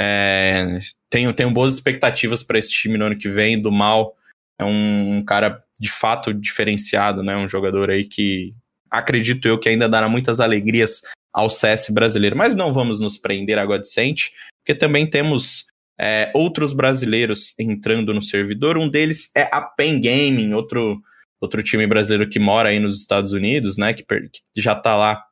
é, 0.00 0.78
tenho, 1.08 1.32
tenho 1.32 1.50
boas 1.50 1.74
expectativas 1.74 2.42
para 2.42 2.58
esse 2.58 2.70
time 2.70 2.98
no 2.98 3.06
ano 3.06 3.18
que 3.18 3.28
vem. 3.28 3.60
Do 3.60 3.72
Mal 3.72 4.14
é 4.58 4.64
um, 4.64 5.16
um, 5.16 5.24
cara 5.24 5.58
de 5.80 5.90
fato 5.90 6.32
diferenciado, 6.34 7.22
né? 7.22 7.36
Um 7.36 7.48
jogador 7.48 7.90
aí 7.90 8.04
que 8.04 8.52
acredito 8.90 9.46
eu 9.46 9.58
que 9.58 9.68
ainda 9.68 9.88
dará 9.88 10.08
muitas 10.08 10.40
alegrias 10.40 11.02
ao 11.32 11.48
CS 11.48 11.90
brasileiro. 11.90 12.36
Mas 12.36 12.54
não 12.54 12.72
vamos 12.72 13.00
nos 13.00 13.16
prender 13.16 13.58
a 13.58 13.64
Godsent, 13.64 14.30
porque 14.62 14.78
também 14.78 15.08
temos 15.08 15.66
é, 15.98 16.30
outros 16.34 16.72
brasileiros 16.72 17.54
entrando 17.58 18.12
no 18.12 18.22
servidor. 18.22 18.76
Um 18.76 18.88
deles 18.88 19.30
é 19.34 19.48
a 19.52 19.60
Pen 19.60 20.00
Gaming, 20.00 20.52
outro, 20.52 21.00
outro 21.40 21.62
time 21.62 21.86
brasileiro 21.86 22.28
que 22.28 22.38
mora 22.38 22.70
aí 22.70 22.80
nos 22.80 23.00
Estados 23.00 23.32
Unidos, 23.32 23.76
né? 23.76 23.94
Que, 23.94 24.02
que 24.02 24.60
já 24.60 24.72
está 24.72 24.96
lá 24.96 25.22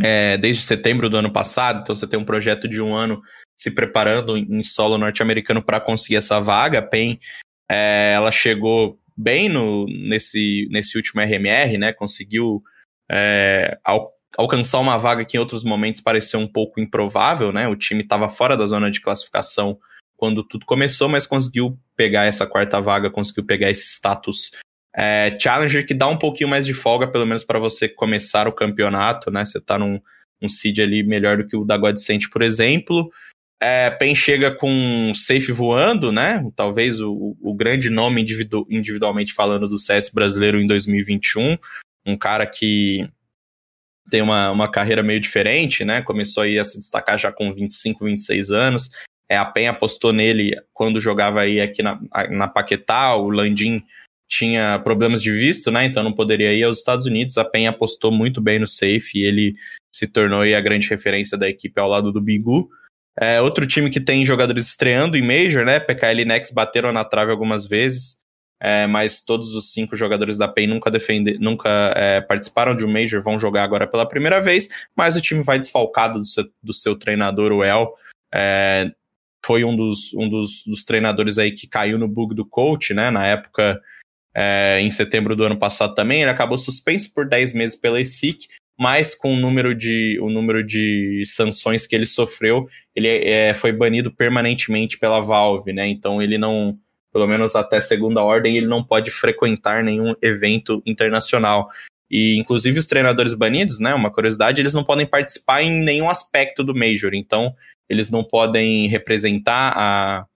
é, 0.00 0.36
desde 0.38 0.62
setembro 0.62 1.08
do 1.08 1.16
ano 1.16 1.30
passado. 1.30 1.80
Então 1.80 1.94
você 1.94 2.06
tem 2.06 2.18
um 2.18 2.24
projeto 2.24 2.68
de 2.68 2.80
um 2.80 2.94
ano 2.94 3.20
se 3.58 3.70
preparando 3.70 4.36
em 4.36 4.62
solo 4.62 4.98
norte-americano 4.98 5.62
para 5.62 5.80
conseguir 5.80 6.16
essa 6.16 6.40
vaga. 6.40 6.78
A 6.80 6.82
PEN, 6.82 7.18
é, 7.70 8.12
ela 8.14 8.30
chegou 8.30 8.98
bem 9.16 9.48
no, 9.48 9.86
nesse, 9.86 10.68
nesse 10.70 10.96
último 10.96 11.20
RMR, 11.20 11.78
né? 11.78 11.92
Conseguiu 11.92 12.62
é, 13.10 13.78
al, 13.84 14.12
alcançar 14.36 14.80
uma 14.80 14.96
vaga 14.96 15.24
que 15.24 15.36
em 15.36 15.40
outros 15.40 15.64
momentos 15.64 16.00
pareceu 16.00 16.40
um 16.40 16.48
pouco 16.48 16.80
improvável, 16.80 17.52
né? 17.52 17.68
O 17.68 17.76
time 17.76 18.02
estava 18.02 18.28
fora 18.28 18.56
da 18.56 18.66
zona 18.66 18.90
de 18.90 19.00
classificação 19.00 19.78
quando 20.16 20.42
tudo 20.42 20.64
começou, 20.66 21.08
mas 21.08 21.26
conseguiu 21.26 21.78
pegar 21.96 22.24
essa 22.24 22.46
quarta 22.46 22.80
vaga, 22.80 23.10
conseguiu 23.10 23.44
pegar 23.44 23.70
esse 23.70 23.86
status 23.88 24.52
é, 24.94 25.36
Challenger 25.40 25.86
que 25.86 25.94
dá 25.94 26.06
um 26.08 26.18
pouquinho 26.18 26.50
mais 26.50 26.66
de 26.66 26.74
folga, 26.74 27.10
pelo 27.10 27.26
menos 27.26 27.44
para 27.44 27.58
você 27.58 27.88
começar 27.88 28.46
o 28.46 28.52
campeonato, 28.52 29.30
né? 29.30 29.44
Você 29.44 29.60
tá 29.60 29.78
num 29.78 30.00
um 30.40 30.48
seed 30.48 30.80
ali 30.80 31.04
melhor 31.04 31.38
do 31.38 31.46
que 31.46 31.56
o 31.56 31.64
da 31.64 31.76
Godsent, 31.76 32.28
por 32.30 32.42
exemplo. 32.42 33.10
É, 33.60 33.90
Pen 33.90 34.12
chega 34.12 34.52
com 34.52 35.12
safe 35.14 35.52
voando, 35.52 36.10
né? 36.10 36.44
Talvez 36.56 37.00
o, 37.00 37.36
o 37.40 37.54
grande 37.54 37.88
nome 37.88 38.20
individu 38.20 38.66
individualmente 38.68 39.32
falando 39.32 39.68
do 39.68 39.78
CS 39.78 40.10
brasileiro 40.12 40.60
em 40.60 40.66
2021. 40.66 41.56
Um 42.04 42.16
cara 42.16 42.44
que 42.44 43.08
tem 44.10 44.20
uma, 44.20 44.50
uma 44.50 44.68
carreira 44.68 45.00
meio 45.00 45.20
diferente, 45.20 45.84
né? 45.84 46.02
Começou 46.02 46.42
aí 46.42 46.58
a 46.58 46.64
se 46.64 46.76
destacar 46.76 47.16
já 47.16 47.30
com 47.30 47.52
25, 47.52 48.04
26 48.04 48.50
anos. 48.50 48.90
É, 49.28 49.36
a 49.36 49.44
PEN 49.44 49.68
apostou 49.68 50.12
nele 50.12 50.60
quando 50.72 51.00
jogava 51.00 51.40
aí 51.40 51.60
aqui 51.60 51.84
na, 51.84 52.00
na 52.30 52.48
Paquetá, 52.48 53.14
o 53.14 53.30
Landim 53.30 53.84
tinha 54.32 54.78
problemas 54.78 55.22
de 55.22 55.30
visto, 55.30 55.70
né? 55.70 55.84
Então 55.84 56.02
não 56.02 56.12
poderia 56.12 56.54
ir 56.54 56.62
aos 56.62 56.78
Estados 56.78 57.04
Unidos. 57.04 57.36
A 57.36 57.44
PEN 57.44 57.66
apostou 57.66 58.10
muito 58.10 58.40
bem 58.40 58.58
no 58.58 58.66
safe 58.66 59.18
e 59.18 59.24
ele 59.24 59.54
se 59.94 60.06
tornou 60.06 60.40
a 60.40 60.60
grande 60.60 60.88
referência 60.88 61.36
da 61.36 61.48
equipe 61.48 61.78
ao 61.78 61.88
lado 61.88 62.10
do 62.10 62.20
Bigu. 62.20 62.70
É, 63.20 63.42
outro 63.42 63.66
time 63.66 63.90
que 63.90 64.00
tem 64.00 64.24
jogadores 64.24 64.66
estreando 64.68 65.18
em 65.18 65.22
Major, 65.22 65.66
né? 65.66 65.78
PKL 65.78 66.22
e 66.22 66.24
Nex 66.24 66.50
bateram 66.50 66.92
na 66.92 67.04
trave 67.04 67.30
algumas 67.30 67.66
vezes, 67.66 68.20
é, 68.58 68.86
mas 68.86 69.20
todos 69.20 69.54
os 69.54 69.70
cinco 69.70 69.98
jogadores 69.98 70.38
da 70.38 70.48
PEN 70.48 70.68
nunca, 70.68 70.90
defende, 70.90 71.38
nunca 71.38 71.92
é, 71.94 72.22
participaram 72.22 72.74
de 72.74 72.86
um 72.86 72.90
Major, 72.90 73.20
vão 73.20 73.38
jogar 73.38 73.64
agora 73.64 73.86
pela 73.86 74.08
primeira 74.08 74.40
vez, 74.40 74.66
mas 74.96 75.14
o 75.14 75.20
time 75.20 75.42
vai 75.42 75.58
desfalcado 75.58 76.18
do 76.18 76.24
seu, 76.24 76.44
do 76.62 76.72
seu 76.72 76.96
treinador, 76.96 77.52
o 77.52 77.62
El. 77.62 77.92
É, 78.32 78.90
foi 79.44 79.62
um, 79.62 79.76
dos, 79.76 80.14
um 80.14 80.26
dos, 80.26 80.62
dos, 80.64 80.84
treinadores 80.84 81.36
aí 81.36 81.52
que 81.52 81.66
caiu 81.66 81.98
no 81.98 82.08
bug 82.08 82.34
do 82.34 82.46
coach, 82.46 82.94
né? 82.94 83.10
Na 83.10 83.26
época, 83.26 83.78
é, 84.34 84.80
em 84.80 84.90
setembro 84.90 85.36
do 85.36 85.44
ano 85.44 85.58
passado 85.58 85.94
também, 85.94 86.22
ele 86.22 86.30
acabou 86.30 86.58
suspenso 86.58 87.12
por 87.12 87.28
10 87.28 87.52
meses 87.52 87.76
pela 87.76 88.00
ESIC, 88.00 88.46
mas 88.78 89.14
com 89.14 89.34
o 89.34 89.36
número 89.36 89.74
de, 89.74 90.18
o 90.20 90.30
número 90.30 90.64
de 90.64 91.22
sanções 91.26 91.86
que 91.86 91.94
ele 91.94 92.06
sofreu, 92.06 92.66
ele 92.96 93.08
é, 93.08 93.54
foi 93.54 93.72
banido 93.72 94.10
permanentemente 94.10 94.98
pela 94.98 95.20
Valve, 95.20 95.72
né? 95.72 95.86
Então 95.86 96.22
ele 96.22 96.38
não, 96.38 96.78
pelo 97.12 97.26
menos 97.26 97.54
até 97.54 97.80
segunda 97.80 98.22
ordem, 98.22 98.56
ele 98.56 98.66
não 98.66 98.82
pode 98.82 99.10
frequentar 99.10 99.84
nenhum 99.84 100.14
evento 100.22 100.82
internacional. 100.86 101.68
E 102.10 102.36
inclusive 102.36 102.78
os 102.78 102.86
treinadores 102.86 103.34
banidos, 103.34 103.78
né? 103.78 103.94
Uma 103.94 104.10
curiosidade, 104.10 104.60
eles 104.60 104.74
não 104.74 104.84
podem 104.84 105.06
participar 105.06 105.62
em 105.62 105.70
nenhum 105.70 106.08
aspecto 106.08 106.64
do 106.64 106.74
Major. 106.74 107.12
Então, 107.14 107.54
eles 107.88 108.10
não 108.10 108.24
podem 108.24 108.88
representar 108.88 109.72
a, 109.76 110.26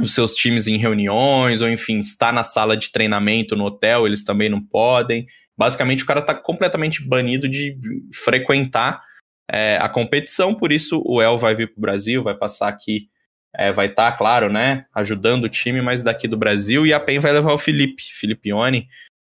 os 0.00 0.14
seus 0.14 0.34
times 0.34 0.66
em 0.66 0.76
reuniões, 0.76 1.60
ou 1.60 1.68
enfim, 1.68 1.98
estar 1.98 2.32
na 2.32 2.44
sala 2.44 2.76
de 2.76 2.90
treinamento 2.90 3.56
no 3.56 3.64
hotel, 3.64 4.06
eles 4.06 4.22
também 4.22 4.48
não 4.48 4.62
podem. 4.62 5.26
Basicamente, 5.56 6.04
o 6.04 6.06
cara 6.06 6.20
está 6.20 6.34
completamente 6.34 7.02
banido 7.02 7.48
de 7.48 7.76
frequentar 8.14 9.02
é, 9.50 9.78
a 9.80 9.88
competição, 9.88 10.54
por 10.54 10.70
isso 10.70 11.02
o 11.04 11.20
El 11.22 11.38
vai 11.38 11.54
vir 11.54 11.68
para 11.68 11.78
o 11.78 11.80
Brasil, 11.80 12.22
vai 12.22 12.34
passar 12.34 12.68
aqui, 12.68 13.08
é, 13.56 13.72
vai 13.72 13.86
estar, 13.86 14.12
tá, 14.12 14.16
claro, 14.16 14.52
né, 14.52 14.84
ajudando 14.94 15.44
o 15.44 15.48
time, 15.48 15.80
mas 15.80 16.02
daqui 16.02 16.28
do 16.28 16.36
Brasil, 16.36 16.86
e 16.86 16.92
a 16.92 17.00
PEN 17.00 17.18
vai 17.18 17.32
levar 17.32 17.54
o 17.54 17.58
Felipe, 17.58 18.02
Filipione, 18.12 18.86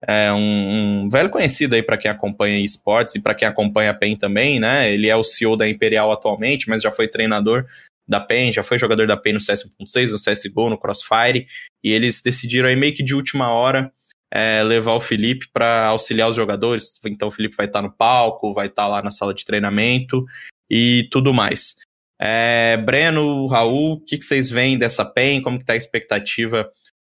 é 0.07 0.33
um, 0.33 1.05
um 1.05 1.09
velho 1.09 1.31
conhecido 1.31 1.75
aí 1.75 1.83
para 1.83 1.97
quem 1.97 2.11
acompanha 2.11 2.63
esportes 2.63 3.15
e 3.15 3.21
para 3.21 3.35
quem 3.35 3.49
acompanha 3.49 3.91
a 3.91 3.95
PEN 3.95 4.17
também, 4.17 4.61
né, 4.61 4.91
ele 4.93 5.09
é 5.09 5.17
o 5.17 5.25
CEO 5.25 5.57
da 5.57 5.69
Imperial 5.69 6.13
atualmente, 6.13 6.69
mas 6.69 6.81
já 6.81 6.93
foi 6.93 7.09
treinador 7.09 7.67
da 8.07 8.21
PEN, 8.21 8.53
já 8.53 8.63
foi 8.63 8.79
jogador 8.79 9.07
da 9.07 9.17
PEN 9.17 9.35
no 9.35 9.41
CS 9.41 9.65
1.6, 9.81 10.13
no 10.13 10.19
CSGO, 10.19 10.71
no 10.71 10.79
Crossfire, 10.79 11.47
e 11.83 11.91
eles 11.91 12.21
decidiram 12.23 12.69
aí 12.69 12.77
meio 12.77 12.95
que 12.95 13.03
de 13.03 13.15
última 13.15 13.51
hora 13.51 13.91
é, 14.33 14.63
levar 14.63 14.95
o 14.95 15.01
Felipe 15.01 15.47
para 15.53 15.87
auxiliar 15.87 16.29
os 16.29 16.37
jogadores. 16.37 16.99
Então 17.07 17.29
o 17.29 17.31
Felipe 17.31 17.57
vai 17.57 17.67
estar 17.67 17.81
tá 17.81 17.87
no 17.87 17.93
palco, 17.93 18.53
vai 18.53 18.67
estar 18.67 18.83
tá 18.83 18.89
lá 18.89 19.03
na 19.03 19.11
sala 19.11 19.33
de 19.33 19.45
treinamento 19.45 20.25
e 20.69 21.09
tudo 21.11 21.33
mais. 21.33 21.77
É, 22.21 22.77
Breno, 22.77 23.47
Raul, 23.47 23.95
o 23.95 24.01
que, 24.01 24.19
que, 24.19 24.25
vocês 24.25 24.51
veem 24.51 24.77
dessa 24.77 25.05
PEN? 25.05 25.41
Como 25.41 25.59
está 25.59 25.73
a 25.73 25.77
expectativa 25.77 26.69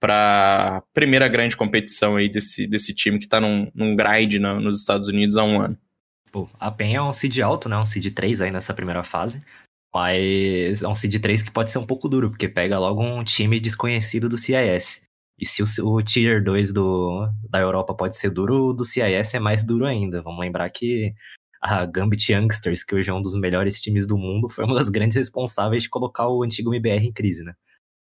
para 0.01 0.83
primeira 0.92 1.27
grande 1.27 1.57
competição 1.57 2.16
aí 2.16 2.29
desse, 2.29 2.66
desse 2.66 2.94
time 2.94 3.18
que 3.18 3.25
está 3.25 3.40
num, 3.40 3.70
num 3.75 3.96
grind 3.96 4.35
no, 4.35 4.61
nos 4.61 4.79
Estados 4.79 5.09
Unidos 5.09 5.37
há 5.37 5.44
um 5.44 5.61
ano? 5.61 5.79
Pô, 6.31 6.49
a 6.61 6.70
PEN 6.70 6.96
é 6.96 7.03
um 7.03 7.12
seed 7.12 7.38
alto, 7.38 7.68
né? 7.68 7.79
Um 7.79 7.87
seed 7.87 8.12
3 8.12 8.42
aí 8.42 8.51
nessa 8.51 8.75
primeira 8.75 9.03
fase. 9.03 9.42
Mas 9.96 10.82
é 10.82 10.88
um 10.88 10.94
seed 10.94 11.18
3 11.22 11.42
que 11.42 11.50
pode 11.50 11.70
ser 11.70 11.78
um 11.78 11.87
pouco 11.87 12.06
duro, 12.06 12.28
porque 12.28 12.46
pega 12.46 12.78
logo 12.78 13.02
um 13.02 13.24
time 13.24 13.59
desconhecido 13.59 14.28
do 14.28 14.37
CIS. 14.37 15.00
E 15.40 15.46
se 15.46 15.62
o, 15.62 15.66
o 15.87 16.02
Tier 16.02 16.44
2 16.44 16.70
do, 16.70 17.26
da 17.48 17.61
Europa 17.61 17.94
pode 17.94 18.14
ser 18.14 18.28
duro, 18.28 18.66
o 18.66 18.74
do 18.74 18.85
CIS 18.85 19.32
é 19.32 19.38
mais 19.38 19.64
duro 19.64 19.87
ainda. 19.87 20.20
Vamos 20.20 20.40
lembrar 20.40 20.68
que 20.68 21.14
a 21.62 21.87
Gambit 21.87 22.30
Youngsters, 22.30 22.85
que 22.85 22.94
hoje 22.94 23.09
é 23.09 23.14
um 23.14 23.22
dos 23.22 23.32
melhores 23.32 23.80
times 23.80 24.06
do 24.06 24.18
mundo, 24.18 24.50
foi 24.50 24.66
uma 24.66 24.74
das 24.74 24.90
grandes 24.90 25.16
responsáveis 25.16 25.85
de 25.85 25.88
colocar 25.88 26.28
o 26.28 26.42
antigo 26.42 26.74
MBR 26.74 27.06
em 27.06 27.12
crise, 27.12 27.42
né? 27.42 27.54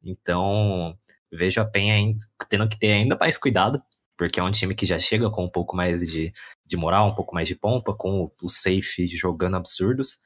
Então, 0.02 0.96
vejo 1.31 1.61
a 1.61 1.66
PEN 1.66 2.16
tendo 2.48 2.66
que 2.70 2.78
ter 2.78 2.92
ainda 2.92 3.18
mais 3.20 3.37
cuidado, 3.37 3.83
porque 4.16 4.40
é 4.40 4.42
um 4.42 4.50
time 4.50 4.74
que 4.74 4.87
já 4.87 4.98
chega 4.98 5.31
com 5.31 5.44
um 5.44 5.50
pouco 5.50 5.76
mais 5.76 6.00
de, 6.00 6.33
de 6.64 6.74
moral, 6.74 7.11
um 7.11 7.14
pouco 7.14 7.35
mais 7.35 7.46
de 7.46 7.55
pompa, 7.55 7.94
com 7.94 8.22
o, 8.22 8.33
o 8.42 8.48
safe 8.48 9.07
jogando 9.09 9.59
absurdos 9.59 10.16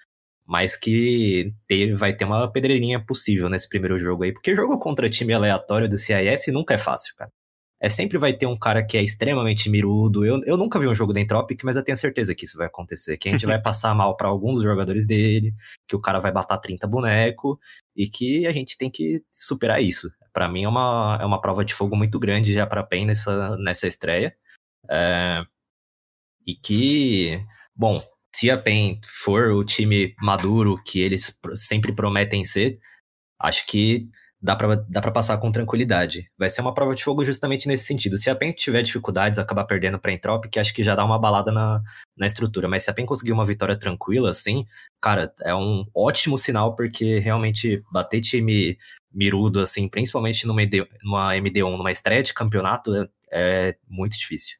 mas 0.46 0.76
que 0.76 1.52
teve, 1.66 1.94
vai 1.94 2.14
ter 2.14 2.24
uma 2.24 2.50
pedreirinha 2.50 3.04
possível 3.04 3.48
nesse 3.48 3.68
primeiro 3.68 3.98
jogo 3.98 4.22
aí, 4.24 4.32
porque 4.32 4.54
jogo 4.54 4.78
contra 4.78 5.08
time 5.08 5.34
aleatório 5.34 5.88
do 5.88 5.98
CIS 5.98 6.46
nunca 6.52 6.74
é 6.74 6.78
fácil, 6.78 7.14
cara. 7.16 7.30
É 7.78 7.90
sempre 7.90 8.16
vai 8.16 8.32
ter 8.32 8.46
um 8.46 8.56
cara 8.56 8.84
que 8.84 8.96
é 8.96 9.02
extremamente 9.02 9.68
mirudo. 9.68 10.24
Eu, 10.24 10.40
eu 10.46 10.56
nunca 10.56 10.78
vi 10.78 10.88
um 10.88 10.94
jogo 10.94 11.12
da 11.12 11.20
Entropic, 11.20 11.62
mas 11.62 11.76
eu 11.76 11.84
tenho 11.84 11.98
certeza 11.98 12.34
que 12.34 12.46
isso 12.46 12.56
vai 12.56 12.66
acontecer. 12.68 13.18
Que 13.18 13.28
a 13.28 13.32
gente 13.32 13.44
vai 13.46 13.60
passar 13.60 13.94
mal 13.94 14.16
para 14.16 14.28
alguns 14.28 14.62
jogadores 14.62 15.06
dele, 15.06 15.54
que 15.86 15.94
o 15.94 16.00
cara 16.00 16.18
vai 16.18 16.32
matar 16.32 16.56
30 16.58 16.86
boneco 16.86 17.60
e 17.94 18.08
que 18.08 18.46
a 18.46 18.52
gente 18.52 18.78
tem 18.78 18.90
que 18.90 19.22
superar 19.30 19.82
isso. 19.82 20.10
Para 20.32 20.48
mim 20.48 20.64
é 20.64 20.68
uma, 20.68 21.18
é 21.20 21.26
uma 21.26 21.40
prova 21.40 21.64
de 21.64 21.74
fogo 21.74 21.96
muito 21.96 22.18
grande 22.18 22.54
já 22.54 22.66
para 22.66 22.82
PEN 22.82 23.06
nessa, 23.06 23.56
nessa 23.58 23.86
estreia. 23.86 24.34
É, 24.88 25.42
e 26.46 26.54
que, 26.54 27.44
bom, 27.74 28.00
se 28.36 28.50
a 28.50 28.58
PEN 28.58 29.00
for 29.02 29.50
o 29.52 29.64
time 29.64 30.14
maduro 30.20 30.78
que 30.84 31.00
eles 31.00 31.34
sempre 31.54 31.90
prometem 31.90 32.44
ser, 32.44 32.78
acho 33.40 33.66
que 33.66 34.10
dá 34.42 34.54
pra, 34.54 34.74
dá 34.74 35.00
pra 35.00 35.10
passar 35.10 35.38
com 35.38 35.50
tranquilidade. 35.50 36.30
Vai 36.38 36.50
ser 36.50 36.60
uma 36.60 36.74
prova 36.74 36.94
de 36.94 37.02
fogo 37.02 37.24
justamente 37.24 37.66
nesse 37.66 37.86
sentido. 37.86 38.18
Se 38.18 38.28
a 38.28 38.36
PEN 38.36 38.52
tiver 38.52 38.82
dificuldades, 38.82 39.38
acabar 39.38 39.64
perdendo 39.64 39.98
pra 39.98 40.12
Entropic, 40.12 40.54
acho 40.58 40.74
que 40.74 40.84
já 40.84 40.94
dá 40.94 41.02
uma 41.02 41.18
balada 41.18 41.50
na, 41.50 41.82
na 42.14 42.26
estrutura. 42.26 42.68
Mas 42.68 42.84
se 42.84 42.90
a 42.90 42.92
PEN 42.92 43.06
conseguir 43.06 43.32
uma 43.32 43.46
vitória 43.46 43.78
tranquila, 43.78 44.28
assim, 44.28 44.66
cara, 45.00 45.32
é 45.42 45.54
um 45.54 45.86
ótimo 45.94 46.36
sinal, 46.36 46.76
porque 46.76 47.18
realmente 47.18 47.82
bater 47.90 48.20
time 48.20 48.76
mirudo, 49.10 49.60
assim, 49.60 49.88
principalmente 49.88 50.46
numa, 50.46 50.62
MD, 50.62 50.86
numa 51.02 51.32
MD1, 51.32 51.74
numa 51.74 51.90
estreia 51.90 52.22
de 52.22 52.34
campeonato, 52.34 52.94
é, 52.94 53.08
é 53.32 53.76
muito 53.88 54.14
difícil. 54.18 54.58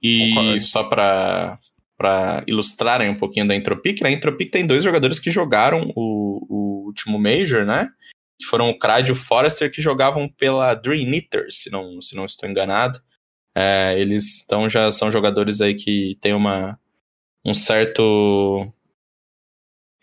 E 0.00 0.30
Concordo. 0.30 0.60
só 0.60 0.84
pra, 0.84 1.58
pra 1.98 2.44
ilustrarem 2.46 3.10
um 3.10 3.14
pouquinho 3.14 3.46
da 3.46 3.56
Entropic, 3.56 4.00
né? 4.00 4.10
A 4.10 4.12
Entropic 4.12 4.50
tem 4.50 4.64
dois 4.64 4.84
jogadores 4.84 5.18
que 5.18 5.32
jogaram 5.32 5.92
o, 5.96 6.46
o 6.48 6.86
último 6.86 7.18
Major, 7.18 7.66
né? 7.66 7.90
Que 8.38 8.46
foram 8.46 8.70
o 8.70 8.78
Crad 8.78 9.08
e 9.08 9.12
o 9.12 9.16
Forrester, 9.16 9.70
que 9.70 9.82
jogavam 9.82 10.28
pela 10.28 10.74
Dream 10.74 11.12
Eaters, 11.12 11.62
se 11.62 11.70
não, 11.70 12.00
se 12.00 12.14
não 12.14 12.24
estou 12.24 12.48
enganado. 12.48 13.00
É, 13.56 13.98
eles 13.98 14.42
então 14.44 14.68
já 14.68 14.92
são 14.92 15.10
jogadores 15.10 15.60
aí 15.60 15.74
que 15.74 16.16
têm 16.20 16.32
uma 16.32 16.78
um 17.44 17.52
certo 17.52 18.64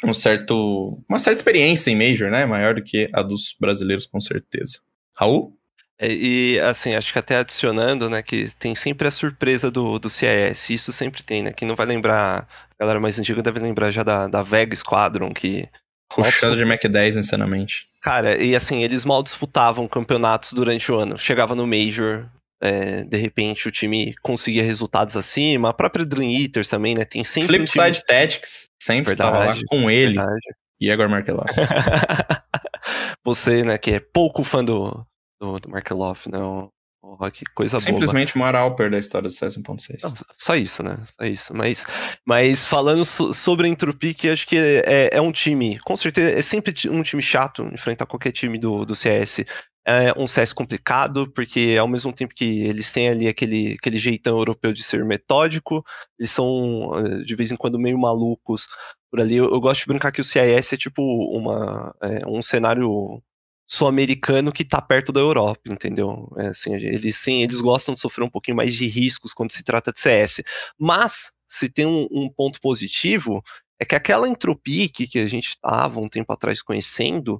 um 0.03 0.11
certo 0.11 1.01
uma 1.07 1.19
certa 1.19 1.39
experiência 1.39 1.89
em 1.89 1.95
Major, 1.95 2.29
né? 2.29 2.45
Maior 2.45 2.75
do 2.75 2.83
que 2.83 3.07
a 3.13 3.23
dos 3.23 3.55
brasileiros 3.57 4.05
com 4.05 4.19
certeza. 4.19 4.81
Raul? 5.17 5.57
É, 5.99 6.11
E 6.11 6.59
assim, 6.59 6.93
acho 6.95 7.13
que 7.13 7.19
até 7.19 7.37
adicionando, 7.37 8.09
né, 8.09 8.21
que 8.21 8.49
tem 8.59 8.75
sempre 8.75 9.07
a 9.07 9.11
surpresa 9.11 9.71
do, 9.71 9.97
do 9.97 10.09
CIS, 10.09 10.69
isso 10.69 10.91
sempre 10.91 11.23
tem, 11.23 11.41
né? 11.43 11.51
Quem 11.53 11.67
não 11.67 11.75
vai 11.75 11.85
lembrar, 11.85 12.47
a 12.77 12.83
galera 12.83 12.99
mais 12.99 13.17
antiga 13.19 13.41
deve 13.41 13.59
lembrar 13.59 13.91
já 13.91 14.03
da, 14.03 14.27
da 14.27 14.41
Vega 14.41 14.75
Squadron, 14.75 15.33
que, 15.33 15.69
Ruxando 16.11 16.55
de 16.55 16.63
Mac 16.65 16.81
10 16.83 17.15
insanamente. 17.17 17.85
cara, 18.01 18.37
e 18.41 18.55
assim, 18.55 18.83
eles 18.83 19.03
mal 19.05 19.23
disputavam 19.23 19.87
campeonatos 19.87 20.53
durante 20.53 20.91
o 20.91 20.99
ano. 20.99 21.17
Chegava 21.17 21.55
no 21.55 21.65
Major, 21.65 22.25
é, 22.61 23.03
de 23.03 23.17
repente 23.17 23.67
o 23.67 23.71
time 23.71 24.13
conseguia 24.21 24.63
resultados 24.63 25.15
acima, 25.17 25.69
a 25.69 25.73
própria 25.73 26.05
Dream 26.05 26.29
Eaters 26.31 26.69
também, 26.69 26.93
né? 26.93 27.03
Tem 27.05 27.23
sempre. 27.23 27.59
um 27.59 27.63
time- 27.63 27.67
Flipside 27.67 28.05
Tactics 28.05 28.69
sempre 28.81 29.13
estava 29.13 29.37
lá 29.37 29.45
Verdade, 29.45 29.63
com 29.65 29.89
ele, 29.89 30.15
Verdade. 30.15 30.55
Igor 30.79 31.09
Markelov. 31.09 31.47
Você, 33.23 33.63
né, 33.63 33.77
que 33.77 33.91
é 33.93 33.99
pouco 33.99 34.43
fã 34.43 34.63
do, 34.63 35.05
do, 35.39 35.59
do 35.59 35.69
Markeloff, 35.69 36.29
não. 36.29 36.71
Porra, 37.01 37.29
que 37.29 37.45
coisa 37.53 37.77
boa. 37.77 37.85
Simplesmente 37.85 38.35
o 38.35 38.39
maior 38.39 38.55
Alper 38.55 38.89
da 38.89 38.97
história 38.97 39.29
do 39.29 39.31
CS 39.31 39.57
1.6. 39.57 40.01
Não, 40.03 40.13
só 40.35 40.55
isso, 40.55 40.81
né? 40.81 40.97
Só 41.05 41.25
isso. 41.25 41.55
Mas, 41.55 41.85
mas 42.25 42.65
falando 42.65 43.05
so- 43.05 43.31
sobre 43.31 43.67
a 43.67 43.69
Entropic, 43.69 44.25
acho 44.25 44.47
que 44.47 44.57
é, 44.57 45.11
é 45.13 45.21
um 45.21 45.31
time, 45.31 45.77
com 45.81 45.95
certeza, 45.95 46.31
é 46.31 46.41
sempre 46.41 46.73
um 46.89 47.03
time 47.03 47.21
chato 47.21 47.61
enfrentar 47.71 48.07
qualquer 48.07 48.31
time 48.31 48.57
do, 48.57 48.83
do 48.85 48.95
CS. 48.95 49.45
É 49.87 50.11
um 50.17 50.25
CS 50.25 50.51
complicado, 50.51 51.31
porque 51.31 51.77
ao 51.79 51.87
mesmo 51.87 52.11
tempo 52.11 52.33
que 52.33 52.63
eles 52.63 52.91
têm 52.91 53.07
ali 53.07 53.27
aquele, 53.27 53.75
aquele 53.79 53.99
jeitão 53.99 54.35
europeu 54.39 54.73
de 54.73 54.81
ser 54.81 55.05
metódico, 55.05 55.85
eles 56.17 56.31
são 56.31 56.91
eh, 56.97 57.23
de 57.23 57.35
vez 57.35 57.51
em 57.51 57.55
quando 57.55 57.77
meio 57.77 57.99
malucos 57.99 58.67
por 59.11 59.21
ali. 59.21 59.35
Eu, 59.35 59.51
eu 59.51 59.59
gosto 59.59 59.81
de 59.81 59.87
brincar 59.87 60.11
que 60.11 60.21
o 60.21 60.25
CIS 60.25 60.73
é 60.73 60.77
tipo 60.77 61.03
uma, 61.03 61.95
é, 62.01 62.25
um 62.27 62.41
cenário 62.41 63.21
sul-americano 63.67 64.51
que 64.51 64.63
tá 64.63 64.81
perto 64.81 65.11
da 65.11 65.19
Europa, 65.19 65.61
entendeu? 65.71 66.31
É 66.37 66.47
assim, 66.47 66.73
eles 66.73 67.21
têm, 67.23 67.43
eles 67.43 67.59
gostam 67.61 67.93
de 67.93 67.99
sofrer 67.99 68.23
um 68.23 68.29
pouquinho 68.29 68.57
mais 68.57 68.73
de 68.73 68.87
riscos 68.87 69.33
quando 69.33 69.51
se 69.51 69.63
trata 69.63 69.91
de 69.91 69.99
CS. 69.99 70.41
Mas, 70.77 71.31
se 71.47 71.69
tem 71.69 71.85
um, 71.85 72.07
um 72.11 72.29
ponto 72.29 72.59
positivo, 72.61 73.43
é 73.79 73.85
que 73.85 73.95
aquela 73.95 74.27
Entropic 74.27 75.07
que 75.07 75.19
a 75.19 75.27
gente 75.27 75.49
estava 75.49 75.99
um 75.99 76.09
tempo 76.09 76.31
atrás 76.31 76.61
conhecendo, 76.61 77.39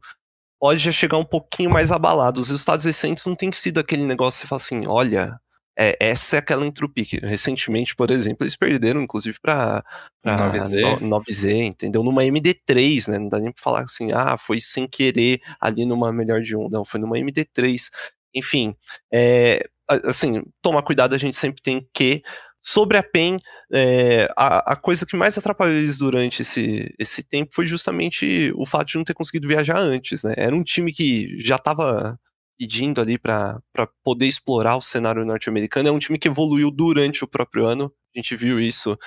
pode 0.59 0.79
já 0.79 0.91
chegar 0.91 1.17
um 1.17 1.25
pouquinho 1.25 1.69
mais 1.69 1.91
abalado. 1.91 2.39
Os 2.39 2.49
resultados 2.49 2.85
recentes 2.85 3.25
não 3.25 3.35
tem 3.35 3.51
sido 3.51 3.79
aquele 3.79 4.03
negócio 4.03 4.41
que 4.41 4.47
você 4.47 4.49
fala 4.49 4.61
assim, 4.61 4.87
olha, 4.87 5.39
é, 5.77 5.97
essa 5.99 6.37
é 6.37 6.39
aquela 6.39 6.65
Entropic. 6.65 7.19
Recentemente, 7.21 7.95
por 7.95 8.09
exemplo, 8.09 8.43
eles 8.43 8.55
perderam, 8.55 9.01
inclusive, 9.01 9.37
para 9.41 9.83
9Z. 10.25 10.99
9Z, 10.99 11.51
entendeu? 11.51 12.03
Numa 12.03 12.23
MD3, 12.23 13.11
né? 13.11 13.19
Não 13.19 13.29
dá 13.29 13.39
nem 13.39 13.51
pra 13.51 13.61
falar 13.61 13.81
assim, 13.81 14.11
ah, 14.13 14.37
foi 14.37 14.61
sem 14.61 14.87
querer 14.87 15.41
ali 15.59 15.85
numa 15.85 16.11
melhor 16.13 16.41
de 16.41 16.55
um. 16.55 16.69
Não, 16.69 16.85
foi 16.85 16.99
numa 16.99 17.17
MD3. 17.17 17.89
Enfim, 18.33 18.75
é, 19.13 19.67
assim, 20.05 20.43
tomar 20.61 20.81
cuidado 20.83 21.13
a 21.13 21.17
gente 21.17 21.35
sempre 21.37 21.61
tem 21.61 21.87
que. 21.93 22.23
Sobre 22.67 22.97
a 22.97 23.03
PEN, 23.03 23.37
é, 23.71 24.27
a, 24.35 24.73
a 24.73 24.75
coisa 24.75 25.05
que 25.05 25.15
mais 25.15 25.37
atrapalhou 25.37 25.75
eles 25.75 25.99
durante 25.99 26.41
esse, 26.41 26.91
esse 26.97 27.21
tempo 27.21 27.53
foi 27.53 27.67
justamente 27.67 28.51
o 28.55 28.65
fato 28.65 28.87
de 28.87 28.97
não 28.97 29.03
ter 29.03 29.13
conseguido 29.13 29.47
viajar 29.47 29.77
antes, 29.77 30.23
né? 30.23 30.33
Era 30.35 30.55
um 30.55 30.63
time 30.63 30.91
que 30.91 31.39
já 31.39 31.57
estava 31.57 32.19
pedindo 32.57 33.01
ali 33.01 33.17
para 33.17 33.61
poder 34.03 34.27
explorar 34.27 34.77
o 34.77 34.81
cenário 34.81 35.25
norte-americano. 35.25 35.89
É 35.89 35.91
um 35.91 35.99
time 35.99 36.17
que 36.17 36.27
evoluiu 36.27 36.71
durante 36.71 37.23
o 37.23 37.27
próprio 37.27 37.65
ano. 37.65 37.91
A 38.15 38.19
gente 38.19 38.35
viu 38.35 38.59
isso 38.59 38.97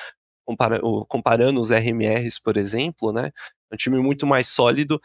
compara- 0.46 0.80
comparando 1.08 1.61
os 1.61 1.70
RMRs, 1.70 2.38
por 2.38 2.56
exemplo, 2.56 3.12
né? 3.12 3.30
É 3.70 3.74
um 3.74 3.76
time 3.76 3.98
muito 3.98 4.26
mais 4.26 4.48
sólido 4.48 5.00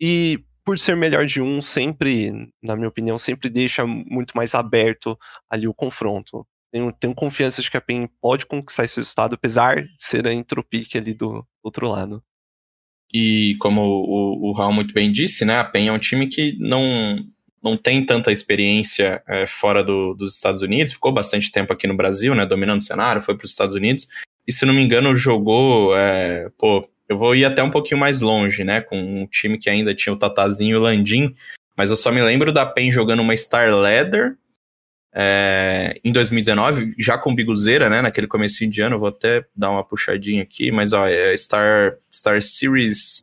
e 0.00 0.44
por 0.64 0.78
ser 0.78 0.96
melhor 0.96 1.26
de 1.26 1.40
um, 1.40 1.60
sempre, 1.60 2.30
na 2.62 2.76
minha 2.76 2.88
opinião, 2.88 3.18
sempre 3.18 3.50
deixa 3.50 3.86
muito 3.86 4.36
mais 4.36 4.54
aberto 4.54 5.18
ali 5.50 5.66
o 5.66 5.74
confronto. 5.74 6.46
Tenho, 6.72 6.92
tenho 6.92 7.14
confiança 7.14 7.60
de 7.60 7.70
que 7.70 7.76
a 7.76 7.80
PEN 7.80 8.08
pode 8.20 8.46
conquistar 8.46 8.84
esse 8.84 8.98
resultado, 8.98 9.34
apesar 9.34 9.82
de 9.82 9.90
ser 9.98 10.26
a 10.26 10.32
Entropic 10.32 10.94
ali 10.96 11.12
do 11.12 11.46
outro 11.62 11.88
lado. 11.88 12.22
E 13.12 13.56
como 13.60 13.82
o, 13.82 14.50
o 14.50 14.52
Raul 14.52 14.72
muito 14.72 14.94
bem 14.94 15.12
disse, 15.12 15.44
né, 15.44 15.58
a 15.58 15.64
PEN 15.64 15.88
é 15.88 15.92
um 15.92 15.98
time 15.98 16.28
que 16.28 16.56
não, 16.58 17.18
não 17.62 17.76
tem 17.76 18.04
tanta 18.04 18.32
experiência 18.32 19.22
é, 19.26 19.46
fora 19.46 19.84
do- 19.84 20.14
dos 20.14 20.34
Estados 20.34 20.62
Unidos, 20.62 20.92
ficou 20.92 21.12
bastante 21.12 21.50
tempo 21.52 21.72
aqui 21.72 21.86
no 21.86 21.96
Brasil, 21.96 22.34
né, 22.34 22.44
dominando 22.44 22.80
o 22.80 22.84
cenário, 22.84 23.22
foi 23.22 23.36
para 23.36 23.44
os 23.44 23.50
Estados 23.50 23.74
Unidos, 23.74 24.08
e 24.46 24.52
se 24.52 24.66
não 24.66 24.74
me 24.74 24.82
engano 24.82 25.14
jogou, 25.14 25.96
é, 25.96 26.48
pô, 26.58 26.88
eu 27.08 27.16
vou 27.16 27.36
ir 27.36 27.44
até 27.44 27.62
um 27.62 27.70
pouquinho 27.70 28.00
mais 28.00 28.20
longe, 28.20 28.64
né, 28.64 28.80
com 28.80 28.98
um 29.00 29.26
time 29.26 29.58
que 29.58 29.70
ainda 29.70 29.94
tinha 29.94 30.12
o 30.12 30.16
Tatazinho 30.18 30.74
e 30.74 30.76
o 30.76 30.80
Landim, 30.80 31.34
mas 31.76 31.90
eu 31.90 31.96
só 31.96 32.10
me 32.10 32.20
lembro 32.22 32.52
da 32.52 32.66
PEN 32.66 32.90
jogando 32.90 33.20
uma 33.20 33.36
Star 33.36 33.74
Leather 33.74 34.34
é, 35.14 36.00
em 36.02 36.10
2019, 36.10 36.94
já 36.98 37.18
com 37.18 37.34
Biguzeira, 37.34 37.88
né, 37.90 38.00
naquele 38.00 38.26
comecinho 38.26 38.70
de 38.70 38.80
ano, 38.80 38.98
vou 38.98 39.08
até 39.08 39.44
dar 39.54 39.70
uma 39.70 39.84
puxadinha 39.84 40.42
aqui, 40.42 40.72
mas 40.72 40.92
ó, 40.92 41.06
é 41.06 41.36
Star, 41.36 41.96
Star 42.12 42.40
Series 42.40 43.22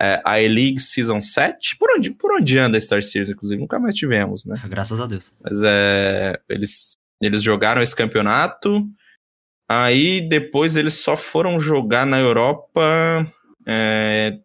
é, 0.00 0.22
a 0.24 0.40
E-League 0.40 0.78
Season 0.78 1.20
7. 1.20 1.76
Por 1.76 1.90
onde, 1.90 2.10
por 2.10 2.32
onde 2.32 2.58
anda 2.58 2.78
a 2.78 2.80
Star 2.80 3.02
Series, 3.02 3.30
inclusive? 3.30 3.60
Nunca 3.60 3.78
mais 3.78 3.94
tivemos, 3.94 4.44
né? 4.44 4.60
Graças 4.66 5.00
a 5.00 5.06
Deus. 5.06 5.32
Mas 5.42 5.62
é, 5.64 6.40
eles, 6.48 6.92
eles 7.20 7.42
jogaram 7.42 7.82
esse 7.82 7.94
campeonato. 7.94 8.88
Aí 9.68 10.20
depois 10.20 10.76
eles 10.76 10.94
só 10.94 11.16
foram 11.16 11.58
jogar 11.58 12.06
na 12.06 12.18
Europa. 12.18 13.26
É, 13.66 14.38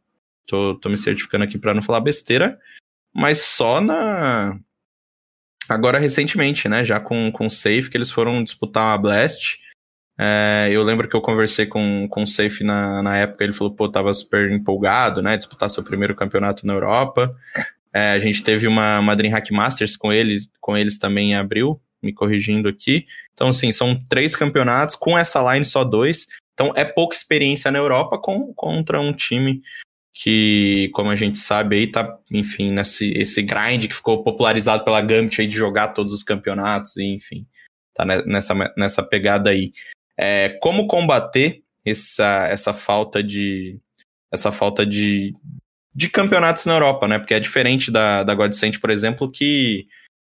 tô, 0.45 0.75
tô 0.75 0.89
me 0.89 0.97
certificando 0.97 1.43
aqui 1.43 1.57
pra 1.57 1.73
não 1.73 1.81
falar 1.81 2.01
besteira. 2.01 2.59
Mas 3.13 3.39
só 3.39 3.79
na. 3.79 4.59
Agora 5.69 5.99
recentemente, 5.99 6.67
né? 6.67 6.83
Já 6.83 6.99
com, 6.99 7.31
com 7.31 7.47
o 7.47 7.51
Safe, 7.51 7.89
que 7.89 7.95
eles 7.95 8.11
foram 8.11 8.43
disputar 8.43 8.87
uma 8.87 8.97
Blast. 8.97 9.59
É, 10.17 10.69
eu 10.71 10.84
lembro 10.84 11.08
que 11.10 11.15
eu 11.15 11.21
conversei 11.21 11.65
com, 11.65 12.08
com 12.08 12.23
o 12.23 12.28
Safe 12.28 12.63
na, 12.63 13.02
na 13.02 13.17
época, 13.17 13.43
ele 13.43 13.54
falou, 13.54 13.73
pô, 13.73 13.89
tava 13.89 14.13
super 14.13 14.52
empolgado, 14.52 15.21
né? 15.21 15.36
Disputar 15.38 15.69
seu 15.69 15.84
primeiro 15.84 16.15
campeonato 16.15 16.67
na 16.67 16.73
Europa. 16.73 17.36
É, 17.93 18.12
a 18.12 18.19
gente 18.19 18.43
teve 18.43 18.67
uma, 18.67 18.99
uma 18.99 19.15
DreamHack 19.15 19.52
Masters 19.52 19.95
com 19.97 20.12
eles, 20.12 20.49
com 20.60 20.78
eles 20.78 20.97
também 20.97 21.32
em 21.32 21.36
abril, 21.36 21.82
me 22.02 22.13
corrigindo 22.13 22.69
aqui. 22.69 23.06
Então, 23.34 23.49
assim, 23.49 23.71
são 23.71 23.95
três 24.10 24.36
campeonatos, 24.36 24.95
com 24.95 25.17
essa 25.17 25.54
line 25.54 25.65
só 25.65 25.84
dois. 25.84 26.28
Então, 26.54 26.71
é 26.76 26.86
pouca 26.86 27.15
experiência 27.15 27.71
na 27.71 27.80
Europa 27.80 28.19
com, 28.19 28.54
contra 28.54 28.99
um 28.99 29.13
time 29.13 29.62
que, 30.13 30.91
como 30.93 31.10
a 31.10 31.15
gente 31.15 31.39
sabe, 31.39 31.76
aí 31.76 31.88
tá, 31.88 32.19
enfim, 32.32 32.71
nesse 32.71 33.12
esse 33.17 33.41
grind 33.41 33.88
que 33.88 33.95
ficou 33.95 34.23
popularizado 34.23 34.84
pela 34.84 35.02
Gambit 35.02 35.41
aí 35.41 35.47
de 35.47 35.56
jogar 35.56 35.88
todos 35.88 36.13
os 36.13 36.21
campeonatos, 36.21 36.95
e, 36.97 37.15
enfim, 37.15 37.47
tá 37.95 38.06
ne- 38.06 38.23
nessa, 38.23 38.54
nessa 38.78 39.02
pegada 39.02 39.49
aí. 39.49 39.71
É, 40.17 40.58
como 40.62 40.88
combater 40.88 41.63
essa, 41.86 42.47
essa 42.47 42.73
falta 42.73 43.21
de 43.23 43.80
essa 44.32 44.52
falta 44.52 44.84
de, 44.84 45.36
de 45.93 46.10
campeonatos 46.10 46.65
na 46.65 46.73
Europa, 46.73 47.08
né? 47.08 47.19
Porque 47.19 47.36
é 47.36 47.39
diferente 47.39 47.91
da, 47.91 48.23
da 48.23 48.34
Godsend, 48.34 48.80
por 48.80 48.89
exemplo, 48.89 49.30
que 49.30 49.88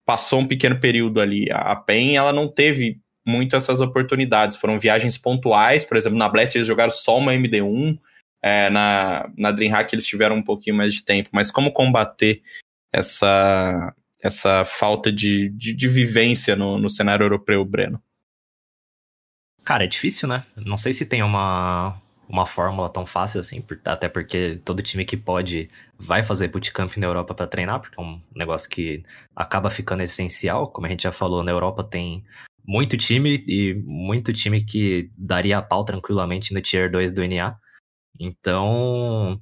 passou 0.06 0.40
um 0.40 0.48
pequeno 0.48 0.80
período 0.80 1.22
ali. 1.22 1.52
A 1.52 1.74
a 1.74 1.76
PEN, 1.76 2.18
ela 2.18 2.34
não 2.34 2.48
teve 2.48 3.00
muito 3.26 3.56
essas 3.56 3.80
oportunidades. 3.80 4.58
Foram 4.58 4.80
viagens 4.80 5.18
pontuais, 5.18 5.86
por 5.86 5.96
exemplo, 5.98 6.18
na 6.18 6.28
Blast 6.28 6.58
eles 6.58 6.68
jogaram 6.68 6.90
só 6.90 7.18
uma 7.20 7.34
MD1, 7.34 8.00
é, 8.44 8.72
na, 8.72 9.30
na 9.38 9.52
DreamHack 9.52 9.94
eles 9.94 10.08
tiveram 10.08 10.38
um 10.38 10.44
pouquinho 10.44 10.76
mais 10.76 10.94
de 10.96 11.06
tempo. 11.06 11.30
Mas 11.32 11.52
como 11.52 11.72
combater 11.72 12.42
essa, 12.92 13.94
essa 14.22 14.66
falta 14.66 15.12
de, 15.12 15.50
de, 15.50 15.74
de 15.74 15.88
vivência 15.88 16.56
no, 16.56 16.80
no 16.80 16.90
cenário 16.90 17.24
europeu, 17.24 17.64
Breno? 17.64 18.02
Cara, 19.64 19.84
é 19.84 19.88
difícil, 19.88 20.28
né? 20.28 20.44
Não 20.56 20.78
sei 20.78 20.92
se 20.92 21.06
tem 21.06 21.22
uma, 21.22 22.02
uma 22.28 22.46
fórmula 22.46 22.90
tão 22.90 23.06
fácil 23.06 23.40
assim, 23.40 23.64
até 23.86 24.10
porque 24.10 24.60
todo 24.64 24.82
time 24.82 25.06
que 25.06 25.18
pode 25.18 25.70
vai 25.98 26.24
fazer 26.24 26.48
bootcamp 26.48 26.96
na 26.98 27.08
Europa 27.08 27.34
para 27.34 27.48
treinar, 27.48 27.80
porque 27.80 28.00
é 28.00 28.04
um 28.04 28.22
negócio 28.36 28.70
que 28.70 29.04
acaba 29.36 29.70
ficando 29.70 30.02
essencial, 30.02 30.70
como 30.72 30.88
a 30.88 30.90
gente 30.90 31.04
já 31.04 31.12
falou, 31.12 31.44
na 31.44 31.52
Europa 31.52 31.84
tem 31.84 32.24
muito 32.66 32.98
time 32.98 33.44
e 33.48 33.74
muito 33.86 34.32
time 34.34 34.64
que 34.64 35.12
daria 35.18 35.58
a 35.58 35.62
pau 35.62 35.84
tranquilamente 35.84 36.54
no 36.54 36.62
Tier 36.62 36.90
2 36.90 37.12
do 37.12 37.24
NA. 37.24 37.56
Então, 38.20 39.42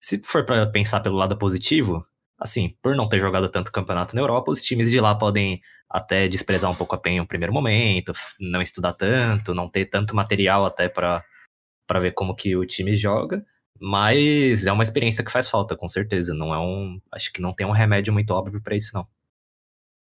se 0.00 0.20
for 0.24 0.44
para 0.44 0.66
pensar 0.66 1.00
pelo 1.00 1.16
lado 1.16 1.36
positivo, 1.36 2.06
assim, 2.40 2.74
por 2.82 2.96
não 2.96 3.08
ter 3.08 3.20
jogado 3.20 3.48
tanto 3.48 3.70
campeonato 3.70 4.16
na 4.16 4.22
Europa, 4.22 4.50
os 4.50 4.62
times 4.62 4.90
de 4.90 4.98
lá 4.98 5.14
podem 5.14 5.60
até 5.88 6.26
desprezar 6.28 6.70
um 6.70 6.74
pouco 6.74 6.94
a 6.94 6.98
PEN 6.98 7.18
no 7.18 7.26
primeiro 7.26 7.52
momento, 7.52 8.12
não 8.38 8.62
estudar 8.62 8.94
tanto, 8.94 9.54
não 9.54 9.68
ter 9.68 9.86
tanto 9.86 10.16
material 10.16 10.64
até 10.64 10.88
para 10.88 11.24
ver 12.00 12.12
como 12.12 12.34
que 12.34 12.56
o 12.56 12.64
time 12.64 12.96
joga. 12.96 13.44
Mas 13.78 14.66
é 14.66 14.72
uma 14.72 14.82
experiência 14.82 15.24
que 15.24 15.32
faz 15.32 15.48
falta, 15.48 15.76
com 15.76 15.88
certeza. 15.88 16.34
Não 16.34 16.54
é 16.54 16.58
um. 16.58 17.00
Acho 17.12 17.32
que 17.32 17.40
não 17.40 17.52
tem 17.52 17.66
um 17.66 17.70
remédio 17.70 18.12
muito 18.12 18.30
óbvio 18.32 18.62
para 18.62 18.76
isso, 18.76 18.90
não. 18.94 19.06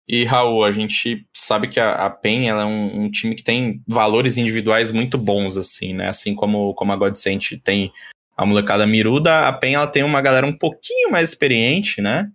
E, 0.07 0.25
Raul, 0.25 0.65
a 0.65 0.71
gente 0.71 1.27
sabe 1.35 1.67
que 1.67 1.81
a, 1.81 1.95
a 1.95 2.11
PEN 2.11 2.47
ela 2.47 2.63
é 2.63 2.67
um, 2.67 3.05
um, 3.05 3.11
time 3.11 3.35
que 3.35 3.43
tem 3.43 3.83
valores 3.89 4.37
individuais 4.37 4.91
muito 4.91 5.17
bons, 5.17 5.57
assim, 5.57 5.95
né? 5.95 6.09
Assim 6.09 6.35
como, 6.35 6.75
como 6.75 6.93
a 6.93 6.97
Godsent 6.97 7.59
tem 7.65 7.91
a 8.37 8.45
molecada 8.45 8.87
miruda, 8.87 9.47
a 9.47 9.53
PEN 9.53 9.75
ela 9.75 9.87
tem 9.87 10.03
uma 10.03 10.21
galera 10.21 10.47
um 10.47 10.57
pouquinho 10.57 11.11
mais 11.11 11.29
experiente, 11.29 12.01
né? 12.01 12.31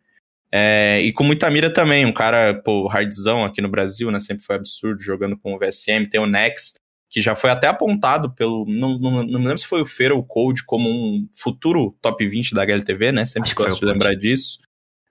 É, 0.51 0.99
e 1.01 1.13
com 1.13 1.23
muita 1.23 1.49
mira 1.49 1.71
também, 1.71 2.05
um 2.05 2.13
cara, 2.13 2.55
pô, 2.63 2.89
hardzão 2.89 3.43
aqui 3.43 3.61
no 3.61 3.69
Brasil, 3.69 4.09
né? 4.09 4.19
Sempre 4.19 4.43
foi 4.43 4.55
absurdo 4.55 5.01
jogando 5.01 5.37
com 5.37 5.53
o 5.53 5.59
VSM. 5.59 6.07
Tem 6.09 6.19
o 6.19 6.25
Nex, 6.25 6.73
que 7.09 7.21
já 7.21 7.35
foi 7.35 7.49
até 7.49 7.67
apontado 7.67 8.33
pelo. 8.33 8.65
Não, 8.67 8.97
não, 8.97 9.11
não 9.23 9.39
me 9.39 9.45
lembro 9.45 9.57
se 9.57 9.67
foi 9.67 9.81
o 9.81 9.85
Feira 9.85 10.15
ou 10.15 10.21
o 10.21 10.25
Code 10.25 10.63
como 10.65 10.89
um 10.89 11.27
futuro 11.33 11.95
top 12.01 12.25
20 12.27 12.53
da 12.53 12.63
HLTV, 12.63 13.11
né? 13.11 13.25
Sempre 13.25 13.53
gosto 13.53 13.79
de 13.79 13.85
lembrar 13.85 14.15
disso. 14.15 14.59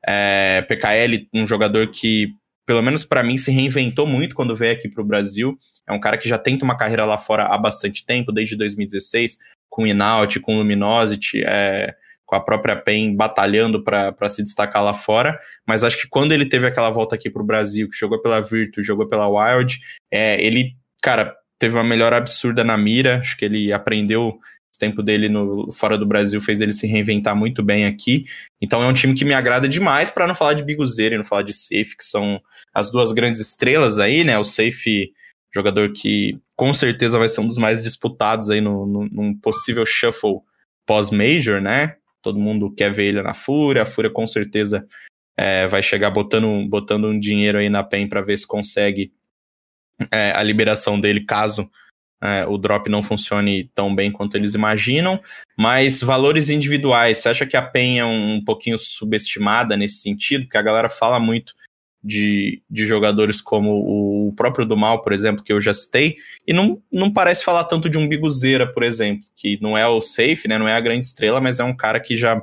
É, 0.05 0.63
PKL, 0.63 1.29
um 1.35 1.47
jogador 1.47 1.89
que 1.89 2.35
pelo 2.69 2.83
menos 2.83 3.03
para 3.03 3.23
mim, 3.23 3.39
se 3.39 3.51
reinventou 3.51 4.07
muito 4.07 4.35
quando 4.35 4.55
veio 4.55 4.75
aqui 4.75 4.91
para 4.91 5.01
o 5.01 5.07
Brasil. 5.07 5.57
É 5.89 5.93
um 5.95 5.99
cara 5.99 6.19
que 6.19 6.29
já 6.29 6.37
tenta 6.37 6.67
uma 6.67 6.77
carreira 6.77 7.07
lá 7.07 7.17
fora 7.17 7.45
há 7.45 7.57
bastante 7.57 8.05
tempo, 8.05 8.31
desde 8.31 8.55
2016, 8.57 9.39
com 9.71 9.87
Inaut, 9.87 10.39
com 10.41 10.59
Luminosity, 10.59 11.43
é, 11.47 11.95
com 12.27 12.37
a 12.37 12.41
própria 12.41 12.77
PEN 12.77 13.17
batalhando 13.17 13.83
para 13.83 14.29
se 14.29 14.43
destacar 14.43 14.85
lá 14.85 14.93
fora. 14.93 15.39
Mas 15.67 15.83
acho 15.83 15.97
que 15.97 16.09
quando 16.11 16.33
ele 16.33 16.45
teve 16.45 16.67
aquela 16.67 16.91
volta 16.91 17.15
aqui 17.15 17.31
para 17.31 17.41
o 17.41 17.47
Brasil, 17.47 17.89
que 17.89 17.97
jogou 17.97 18.21
pela 18.21 18.39
Virtus, 18.39 18.85
jogou 18.85 19.09
pela 19.09 19.27
Wild, 19.27 19.79
é, 20.13 20.39
ele, 20.45 20.77
cara, 21.03 21.35
teve 21.59 21.75
uma 21.75 21.83
melhora 21.83 22.19
absurda 22.19 22.63
na 22.63 22.77
mira. 22.77 23.21
Acho 23.21 23.35
que 23.35 23.47
ele 23.47 23.73
aprendeu 23.73 24.39
tempo 24.79 25.03
dele 25.03 25.29
no, 25.29 25.71
fora 25.73 25.99
do 25.99 26.07
Brasil 26.07 26.41
fez 26.41 26.61
ele 26.61 26.73
se 26.73 26.87
reinventar 26.87 27.37
muito 27.37 27.63
bem 27.63 27.87
aqui. 27.87 28.25
Então 28.61 28.83
é 28.83 28.87
um 28.87 28.93
time 28.93 29.15
que 29.15 29.25
me 29.25 29.35
agrada 29.35 29.69
demais, 29.69 30.11
para 30.11 30.27
não 30.27 30.35
falar 30.35 30.55
de 30.55 30.63
Biguzeira 30.63 31.15
e 31.15 31.19
não 31.19 31.25
falar 31.25 31.43
de 31.43 31.53
Safe, 31.53 31.97
que 31.97 32.05
são 32.05 32.41
as 32.73 32.91
duas 32.91 33.13
grandes 33.13 33.41
estrelas 33.41 33.99
aí, 33.99 34.25
né? 34.25 34.39
O 34.39 34.45
Safe, 34.45 35.13
jogador 35.53 35.93
que 35.93 36.39
com 36.57 36.73
certeza 36.75 37.19
vai 37.19 37.29
ser 37.29 37.41
um 37.41 37.47
dos 37.47 37.59
mais 37.59 37.83
disputados 37.83 38.51
aí 38.51 38.61
no, 38.61 38.87
no, 38.87 39.09
num 39.09 39.35
possível 39.35 39.85
shuffle 39.87 40.41
pós-major, 40.87 41.61
né? 41.61 41.97
Todo 42.23 42.39
mundo 42.39 42.73
quer 42.75 42.93
ver 42.93 43.05
ele 43.05 43.23
na 43.23 43.35
Fúria, 43.35 43.83
a 43.83 43.87
Fúria 43.87 44.11
com 44.11 44.27
certeza 44.27 44.87
é, 45.37 45.69
vai 45.69 45.83
chegar 45.83 46.11
botando, 46.11 46.69
botando 46.69 47.07
um 47.07 47.19
dinheiro 47.19 47.59
aí 47.59 47.69
na 47.69 47.85
PEN 47.85 48.09
para 48.09 48.23
ver 48.23 48.37
se 48.37 48.47
consegue 48.47 49.13
é, 50.13 50.33
a 50.33 50.43
liberação 50.43 50.99
dele 50.99 51.25
caso 51.25 51.71
é, 52.21 52.45
o 52.47 52.59
drop 52.59 52.89
não 52.89 53.03
funcione 53.03 53.71
tão 53.75 53.95
bem 53.95 54.11
quanto 54.11 54.37
eles 54.37 54.55
imaginam, 54.55 55.21
mas 55.57 56.01
valores 56.01 56.51
individuais, 56.51 57.19
você 57.19 57.29
acha 57.29 57.47
que 57.47 57.57
a 57.57 57.63
PEN 57.63 58.01
é 58.01 58.05
um, 58.05 58.43
pouquinho 58.45 58.79
subestimada 58.79 59.77
nesse 59.77 60.01
sentido? 60.01 60.45
Porque 60.45 60.59
a 60.59 60.63
galera 60.63 60.89
fala 60.89 61.21
muito 61.21 61.55
de, 62.03 62.63
de 62.69 62.87
jogadores 62.87 63.41
como 63.41 63.71
o 63.71 64.33
próprio 64.35 64.67
do 64.67 64.77
Mal, 64.77 65.01
por 65.03 65.13
exemplo, 65.13 65.45
que 65.45 65.53
eu 65.53 65.61
já 65.61 65.73
citei, 65.73 66.17
e 66.47 66.53
não, 66.53 66.83
não 66.93 67.13
parece 67.13 67.45
falar 67.45 67.65
tanto 67.65 67.89
de 67.89 67.99
um 67.99 68.09
Biguzeira, 68.09 68.71
por 68.71 68.83
exemplo, 68.83 69.25
que 69.37 69.59
não 69.61 69.79
é 69.79 69.87
o 69.87 70.01
safe, 70.01 70.49
né, 70.49 70.59
não 70.59 70.69
é 70.69 70.75
a 70.75 70.81
grande 70.81 71.07
estrela, 71.07 71.41
mas 71.41 71.61
é 71.61 71.65
um 71.65 71.77
cara 71.77 72.01
que 72.01 72.17
já 72.17 72.43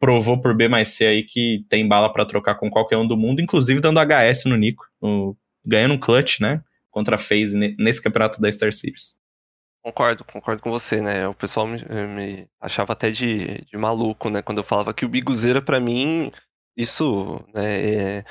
provou 0.00 0.40
por 0.40 0.54
B 0.54 0.68
mais 0.68 0.88
C 0.88 1.06
aí 1.06 1.22
que 1.22 1.64
tem 1.68 1.86
bala 1.86 2.12
para 2.12 2.24
trocar 2.24 2.54
com 2.54 2.70
qualquer 2.70 2.96
um 2.96 3.06
do 3.06 3.16
mundo, 3.16 3.40
inclusive 3.40 3.80
dando 3.80 4.00
HS 4.00 4.44
no 4.44 4.56
Nico, 4.56 4.86
no, 5.02 5.36
ganhando 5.66 5.94
um 5.94 5.98
clutch, 5.98 6.40
né? 6.40 6.62
Contra 6.98 7.14
a 7.14 7.18
FaZe 7.18 7.76
nesse 7.78 8.02
campeonato 8.02 8.40
da 8.40 8.50
Star 8.50 8.72
Series. 8.72 9.16
Concordo, 9.84 10.24
concordo 10.24 10.60
com 10.60 10.70
você, 10.72 11.00
né? 11.00 11.28
O 11.28 11.34
pessoal 11.34 11.64
me, 11.64 11.78
me 11.78 12.48
achava 12.60 12.92
até 12.92 13.08
de, 13.12 13.64
de, 13.64 13.76
maluco, 13.76 14.28
né? 14.28 14.42
Quando 14.42 14.58
eu 14.58 14.64
falava 14.64 14.92
que 14.92 15.04
o 15.04 15.08
Biguzeira, 15.08 15.62
para 15.62 15.78
mim, 15.78 16.32
isso, 16.76 17.40
né? 17.54 18.18
É, 18.18 18.24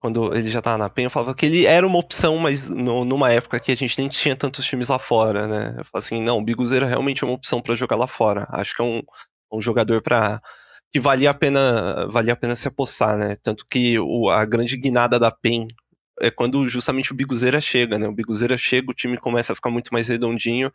quando 0.00 0.34
ele 0.34 0.50
já 0.50 0.62
tava 0.62 0.78
na 0.78 0.88
PEN, 0.88 1.04
eu 1.04 1.10
falava 1.10 1.34
que 1.34 1.44
ele 1.44 1.66
era 1.66 1.86
uma 1.86 1.98
opção, 1.98 2.38
mas 2.38 2.70
no, 2.70 3.04
numa 3.04 3.30
época 3.30 3.60
que 3.60 3.70
a 3.70 3.76
gente 3.76 3.98
nem 3.98 4.08
tinha 4.08 4.34
tantos 4.34 4.64
times 4.64 4.88
lá 4.88 4.98
fora, 4.98 5.46
né? 5.46 5.66
Eu 5.78 5.84
falava 5.84 5.98
assim, 5.98 6.22
não, 6.22 6.38
o 6.38 6.44
Biguzeira 6.44 6.86
realmente 6.86 7.22
é 7.22 7.26
uma 7.26 7.34
opção 7.34 7.60
para 7.60 7.76
jogar 7.76 7.96
lá 7.96 8.06
fora. 8.06 8.46
Acho 8.50 8.74
que 8.74 8.80
é 8.80 8.84
um, 8.84 9.02
um 9.52 9.60
jogador 9.60 10.00
para 10.00 10.40
que 10.90 10.98
valia 10.98 11.30
a 11.30 11.34
pena 11.34 12.06
valia 12.08 12.32
a 12.32 12.36
pena 12.36 12.56
se 12.56 12.66
apostar, 12.68 13.18
né? 13.18 13.36
Tanto 13.42 13.66
que 13.66 13.98
o, 13.98 14.30
a 14.30 14.44
grande 14.46 14.76
guinada 14.78 15.18
da 15.18 15.30
PEN 15.30 15.68
é 16.20 16.30
quando 16.30 16.68
justamente 16.68 17.12
o 17.12 17.14
Biguzeira 17.14 17.60
chega, 17.60 17.98
né? 17.98 18.08
O 18.08 18.12
Biguzeira 18.12 18.56
chega, 18.56 18.90
o 18.90 18.94
time 18.94 19.16
começa 19.16 19.52
a 19.52 19.56
ficar 19.56 19.70
muito 19.70 19.92
mais 19.92 20.08
redondinho 20.08 20.70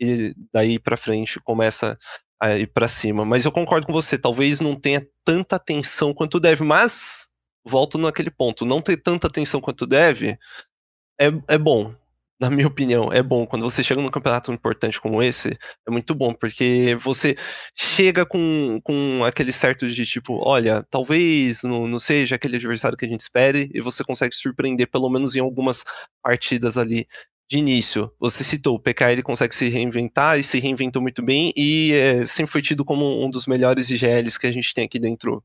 e 0.00 0.34
daí 0.52 0.78
para 0.78 0.96
frente 0.96 1.40
começa 1.40 1.98
a 2.40 2.56
ir 2.58 2.66
para 2.66 2.88
cima. 2.88 3.24
Mas 3.24 3.44
eu 3.44 3.52
concordo 3.52 3.86
com 3.86 3.92
você, 3.92 4.18
talvez 4.18 4.60
não 4.60 4.74
tenha 4.78 5.06
tanta 5.24 5.56
atenção 5.56 6.12
quanto 6.12 6.40
deve, 6.40 6.64
mas 6.64 7.28
volto 7.64 7.96
naquele 7.98 8.30
ponto, 8.30 8.66
não 8.66 8.80
ter 8.80 8.96
tanta 8.96 9.28
atenção 9.28 9.60
quanto 9.60 9.86
deve 9.86 10.38
é, 11.20 11.26
é 11.48 11.58
bom, 11.58 11.94
na 12.42 12.50
minha 12.50 12.66
opinião, 12.66 13.12
é 13.12 13.22
bom. 13.22 13.46
Quando 13.46 13.62
você 13.62 13.84
chega 13.84 14.02
num 14.02 14.10
campeonato 14.10 14.52
importante 14.52 15.00
como 15.00 15.22
esse, 15.22 15.56
é 15.86 15.90
muito 15.92 16.12
bom, 16.12 16.34
porque 16.34 16.96
você 17.00 17.36
chega 17.72 18.26
com, 18.26 18.80
com 18.82 19.22
aquele 19.24 19.52
certo 19.52 19.88
de 19.88 20.04
tipo, 20.04 20.40
olha, 20.44 20.84
talvez 20.90 21.62
não, 21.62 21.86
não 21.86 22.00
seja 22.00 22.34
aquele 22.34 22.56
adversário 22.56 22.98
que 22.98 23.04
a 23.04 23.08
gente 23.08 23.20
espere, 23.20 23.70
e 23.72 23.80
você 23.80 24.02
consegue 24.02 24.34
surpreender, 24.34 24.90
pelo 24.90 25.08
menos 25.08 25.36
em 25.36 25.40
algumas 25.40 25.84
partidas 26.20 26.76
ali 26.76 27.06
de 27.48 27.58
início. 27.58 28.12
Você 28.18 28.42
citou, 28.42 28.74
o 28.74 28.80
PK 28.80 29.12
ele 29.12 29.22
consegue 29.22 29.54
se 29.54 29.68
reinventar 29.68 30.36
e 30.36 30.42
se 30.42 30.58
reinventou 30.58 31.00
muito 31.00 31.22
bem, 31.22 31.52
e 31.56 31.92
é, 31.92 32.26
sempre 32.26 32.50
foi 32.50 32.62
tido 32.62 32.84
como 32.84 33.24
um 33.24 33.30
dos 33.30 33.46
melhores 33.46 33.88
IGLs 33.88 34.36
que 34.36 34.48
a 34.48 34.52
gente 34.52 34.74
tem 34.74 34.84
aqui 34.84 34.98
dentro. 34.98 35.44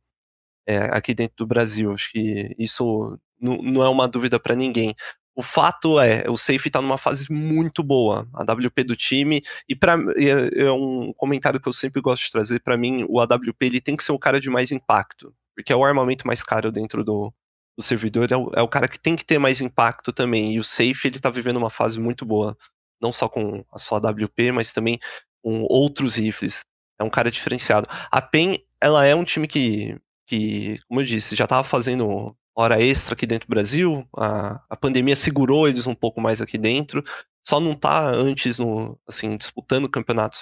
É, 0.69 0.79
aqui 0.91 1.13
dentro 1.13 1.35
do 1.37 1.47
Brasil. 1.47 1.93
Acho 1.93 2.11
que 2.11 2.53
isso 2.59 3.17
não, 3.39 3.57
não 3.61 3.83
é 3.83 3.89
uma 3.89 4.07
dúvida 4.07 4.37
para 4.39 4.55
ninguém. 4.55 4.93
O 5.37 5.43
fato 5.43 5.99
é, 5.99 6.27
o 6.27 6.35
Safe 6.35 6.67
tá 6.67 6.81
numa 6.81 6.97
fase 6.97 7.31
muito 7.31 7.83
boa, 7.83 8.27
a 8.33 8.41
WP 8.41 8.83
do 8.83 8.95
time, 8.95 9.43
e 9.69 9.75
para 9.75 9.93
é, 10.15 10.63
é, 10.63 10.71
um 10.71 11.13
comentário 11.13 11.59
que 11.59 11.69
eu 11.69 11.73
sempre 11.73 12.01
gosto 12.01 12.25
de 12.25 12.31
trazer, 12.31 12.59
para 12.59 12.75
mim, 12.75 13.05
o 13.07 13.19
AWP 13.19 13.67
ele 13.67 13.79
tem 13.79 13.95
que 13.95 14.03
ser 14.03 14.13
o 14.13 14.17
cara 14.17 14.41
de 14.41 14.49
mais 14.49 14.71
impacto, 14.71 15.31
porque 15.55 15.71
é 15.71 15.75
o 15.75 15.85
armamento 15.85 16.25
mais 16.25 16.41
caro 16.41 16.71
dentro 16.71 17.03
do, 17.03 17.31
do 17.77 17.83
servidor, 17.83 18.31
é 18.31 18.35
o, 18.35 18.51
é 18.55 18.61
o 18.63 18.67
cara 18.67 18.87
que 18.87 18.99
tem 18.99 19.15
que 19.15 19.23
ter 19.23 19.37
mais 19.37 19.61
impacto 19.61 20.11
também, 20.11 20.55
e 20.55 20.59
o 20.59 20.63
Safe 20.63 21.07
ele 21.07 21.19
tá 21.19 21.29
vivendo 21.29 21.57
uma 21.57 21.69
fase 21.69 21.99
muito 21.99 22.25
boa, 22.25 22.57
não 22.99 23.11
só 23.11 23.29
com 23.29 23.63
a 23.71 23.77
sua 23.77 23.99
AWP, 23.99 24.51
mas 24.51 24.73
também 24.73 24.99
com 25.43 25.61
outros 25.69 26.15
rifles, 26.15 26.65
é 26.99 27.03
um 27.03 27.11
cara 27.11 27.29
diferenciado. 27.29 27.87
A 28.09 28.19
PEN, 28.23 28.55
ela 28.81 29.05
é 29.05 29.13
um 29.13 29.23
time 29.23 29.47
que, 29.47 29.95
que 30.25 30.79
como 30.87 30.99
eu 31.01 31.05
disse, 31.05 31.35
já 31.35 31.45
tava 31.45 31.63
fazendo 31.63 32.35
hora 32.57 32.81
extra 32.81 33.13
aqui 33.13 33.25
dentro 33.27 33.47
do 33.47 33.51
Brasil. 33.51 34.07
A, 34.17 34.59
a 34.69 34.75
pandemia 34.75 35.15
segurou 35.15 35.67
eles 35.67 35.85
um 35.85 35.93
pouco 35.93 36.19
mais 36.19 36.41
aqui 36.41 36.57
dentro. 36.57 37.03
Só 37.45 37.59
não 37.59 37.75
tá 37.75 38.09
antes 38.09 38.57
no, 38.57 38.99
assim, 39.07 39.37
disputando 39.37 39.87
campeonatos 39.87 40.41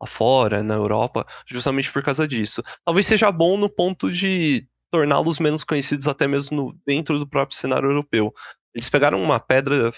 lá 0.00 0.06
fora, 0.06 0.62
na 0.62 0.74
Europa, 0.74 1.26
justamente 1.46 1.92
por 1.92 2.02
causa 2.02 2.26
disso. 2.26 2.62
Talvez 2.84 3.06
seja 3.06 3.30
bom 3.30 3.56
no 3.56 3.68
ponto 3.68 4.10
de 4.10 4.66
torná-los 4.90 5.38
menos 5.38 5.62
conhecidos 5.62 6.06
até 6.06 6.26
mesmo 6.26 6.56
no, 6.56 6.80
dentro 6.86 7.18
do 7.18 7.26
próprio 7.26 7.56
cenário 7.56 7.88
europeu. 7.88 8.34
Eles 8.74 8.88
pegaram 8.88 9.22
uma 9.22 9.38
pedra 9.38 9.92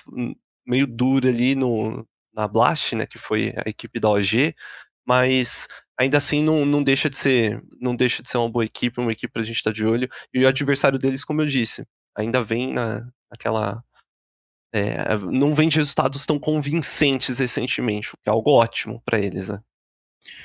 meio 0.66 0.86
dura 0.86 1.28
ali 1.28 1.54
no, 1.54 2.06
na 2.34 2.48
Blast, 2.48 2.94
né, 2.94 3.06
que 3.06 3.18
foi 3.18 3.54
a 3.64 3.68
equipe 3.68 4.00
da 4.00 4.10
OG, 4.10 4.54
mas 5.06 5.68
ainda 5.98 6.18
assim 6.18 6.42
não, 6.42 6.64
não 6.64 6.82
deixa 6.82 7.08
de 7.08 7.16
ser 7.16 7.62
não 7.80 7.94
deixa 7.94 8.22
de 8.22 8.28
ser 8.28 8.38
uma 8.38 8.50
boa 8.50 8.64
equipe, 8.64 9.00
uma 9.00 9.12
equipe 9.12 9.32
pra 9.32 9.42
gente 9.42 9.56
estar 9.56 9.70
tá 9.70 9.74
de 9.74 9.86
olho. 9.86 10.08
E 10.32 10.44
o 10.44 10.48
adversário 10.48 10.98
deles, 10.98 11.24
como 11.24 11.42
eu 11.42 11.46
disse, 11.46 11.86
ainda 12.16 12.42
vem 12.42 12.72
na, 12.72 13.06
naquela. 13.30 13.82
É, 14.72 15.16
não 15.30 15.54
vem 15.54 15.68
de 15.68 15.78
resultados 15.78 16.26
tão 16.26 16.38
convincentes 16.38 17.38
recentemente, 17.38 18.14
o 18.14 18.18
que 18.22 18.28
é 18.28 18.32
algo 18.32 18.50
ótimo 18.50 19.00
para 19.04 19.20
eles, 19.20 19.48
né? 19.48 19.60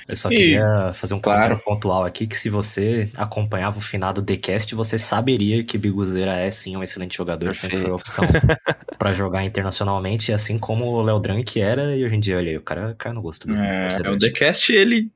Eu 0.06 0.16
só 0.16 0.30
E- 0.30 0.34
queria 0.36 0.92
fazer 0.94 1.14
um 1.14 1.20
claro. 1.20 1.40
comentário 1.40 1.64
pontual 1.64 2.04
aqui, 2.04 2.26
que 2.26 2.36
se 2.36 2.50
você 2.50 3.08
acompanhava 3.16 3.78
o 3.78 3.80
finado 3.80 4.22
TheCast, 4.22 4.74
você 4.74 4.98
saberia 4.98 5.62
que 5.64 5.78
Biguzeira 5.78 6.36
é 6.36 6.50
sim 6.50 6.76
um 6.76 6.82
excelente 6.82 7.16
jogador, 7.16 7.54
sempre 7.56 7.78
foi 7.78 7.90
opção 7.90 8.24
pra 8.98 9.14
jogar 9.14 9.44
internacionalmente, 9.44 10.32
assim 10.32 10.58
como 10.58 10.86
o 10.86 11.02
Léo 11.02 11.20
Drank 11.20 11.60
era, 11.60 11.96
e 11.96 12.04
hoje 12.04 12.16
em 12.16 12.20
dia, 12.20 12.36
olha 12.36 12.50
aí, 12.50 12.56
o 12.56 12.62
cara 12.62 12.94
cai 12.98 13.12
no 13.12 13.22
gosto 13.22 13.46
do 13.46 13.54
É, 13.54 13.88
o 14.10 14.18
TheCast, 14.18 14.72
ele. 14.72 15.10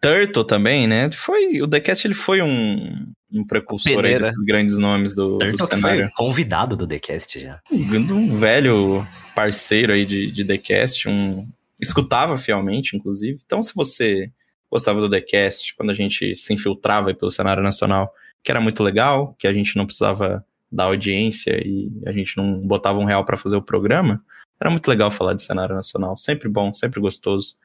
Turtle 0.00 0.42
também, 0.44 0.88
né? 0.88 1.08
Foi, 1.12 1.62
o 1.62 1.68
TheCast 1.68 2.04
ele 2.08 2.14
foi 2.14 2.42
um, 2.42 3.06
um 3.32 3.46
precursor 3.46 4.04
aí 4.04 4.18
desses 4.18 4.42
grandes 4.42 4.76
nomes 4.76 5.14
do, 5.14 5.34
do 5.34 5.38
Turtle 5.38 5.68
que 5.68 5.76
cenário. 5.76 6.00
foi 6.06 6.10
convidado 6.16 6.76
do 6.76 6.88
TheCast 6.88 7.38
já. 7.40 7.60
um 7.70 8.36
velho 8.36 9.06
parceiro 9.32 9.92
aí 9.92 10.04
de, 10.04 10.32
de 10.32 10.44
TheCast, 10.44 11.08
um 11.08 11.46
escutava 11.82 12.38
fielmente, 12.38 12.96
inclusive. 12.96 13.40
Então, 13.44 13.62
se 13.62 13.74
você 13.74 14.30
gostava 14.70 15.00
do 15.00 15.10
TheCast, 15.10 15.74
quando 15.76 15.90
a 15.90 15.94
gente 15.94 16.34
se 16.36 16.54
infiltrava 16.54 17.12
pelo 17.12 17.30
cenário 17.30 17.62
nacional, 17.62 18.10
que 18.42 18.50
era 18.50 18.60
muito 18.60 18.82
legal, 18.82 19.34
que 19.38 19.46
a 19.46 19.52
gente 19.52 19.76
não 19.76 19.84
precisava 19.84 20.44
da 20.70 20.84
audiência 20.84 21.60
e 21.62 21.90
a 22.06 22.12
gente 22.12 22.36
não 22.36 22.58
botava 22.60 22.98
um 22.98 23.04
real 23.04 23.24
pra 23.24 23.36
fazer 23.36 23.56
o 23.56 23.62
programa, 23.62 24.24
era 24.58 24.70
muito 24.70 24.88
legal 24.88 25.10
falar 25.10 25.34
de 25.34 25.42
cenário 25.42 25.74
nacional. 25.74 26.16
Sempre 26.16 26.48
bom, 26.48 26.72
sempre 26.72 27.00
gostoso. 27.00 27.56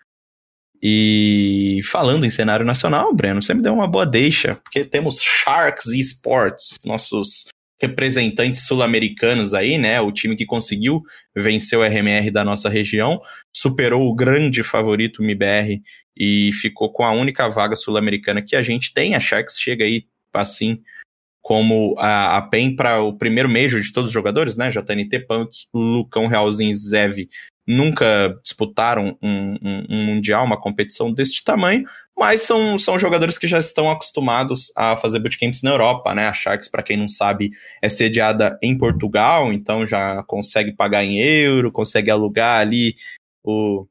E 0.82 1.80
falando 1.84 2.26
em 2.26 2.30
cenário 2.30 2.66
nacional, 2.66 3.14
Breno, 3.14 3.42
você 3.42 3.54
me 3.54 3.62
deu 3.62 3.74
uma 3.74 3.88
boa 3.88 4.06
deixa, 4.06 4.56
porque 4.56 4.84
temos 4.84 5.22
Sharks 5.22 5.88
Esports, 5.88 6.76
nossos 6.86 7.48
representantes 7.80 8.66
sul-americanos 8.66 9.54
aí, 9.54 9.78
né? 9.78 10.02
O 10.02 10.12
time 10.12 10.36
que 10.36 10.46
conseguiu 10.46 11.02
vencer 11.36 11.78
o 11.78 11.84
RMR 11.84 12.32
da 12.32 12.44
nossa 12.44 12.70
região, 12.70 13.22
superou 13.56 14.08
o 14.08 14.16
grande 14.16 14.64
favorito 14.64 15.22
MIBR 15.22 15.82
e 16.16 16.52
ficou 16.54 16.92
com 16.92 17.04
a 17.04 17.12
única 17.12 17.48
vaga 17.48 17.76
sul-americana 17.76 18.42
que 18.42 18.56
a 18.56 18.62
gente 18.62 18.94
tem. 18.94 19.14
A 19.14 19.20
Sharks 19.20 19.60
chega 19.60 19.86
aí, 19.86 20.06
assim, 20.34 20.82
como 21.48 21.96
a, 21.98 22.36
a 22.36 22.42
PEN 22.42 22.76
para 22.76 23.02
o 23.02 23.14
primeiro 23.18 23.48
Major 23.48 23.80
de 23.80 23.94
todos 23.94 24.10
os 24.10 24.14
jogadores, 24.14 24.58
né? 24.58 24.70
JNT 24.70 25.20
Punk, 25.26 25.50
Lucão 25.74 26.28
Realzinho 26.28 26.70
e 26.72 26.74
Zev 26.74 27.20
nunca 27.66 28.36
disputaram 28.44 29.18
um, 29.22 29.56
um- 29.62 29.86
um 29.90 30.06
mundial, 30.08 30.44
uma 30.46 30.60
competição 30.60 31.10
deste 31.14 31.46
tamanho, 31.46 31.86
mas 32.18 32.42
são, 32.42 32.78
são 32.78 33.00
jogadores 33.00 33.38
que 33.38 33.48
já 33.48 33.60
estão 33.60 33.90
acostumados 33.90 34.74
a 34.76 34.98
fazer 34.98 35.20
bootcamps 35.20 35.62
na 35.64 35.70
Europa, 35.70 36.14
né? 36.14 36.28
A 36.28 36.34
Sharks, 36.34 36.68
para 36.68 36.84
quem 36.84 36.98
não 36.98 37.08
sabe, 37.08 37.52
é 37.82 37.88
sediada 37.88 38.60
em 38.62 38.78
Portugal, 38.78 39.54
então 39.54 39.88
já 39.88 40.22
consegue 40.24 40.74
pagar 40.74 41.06
em 41.06 41.18
euro, 41.22 41.72
consegue 41.72 42.12
alugar 42.12 42.60
ali 42.60 42.94
o, 43.42 43.88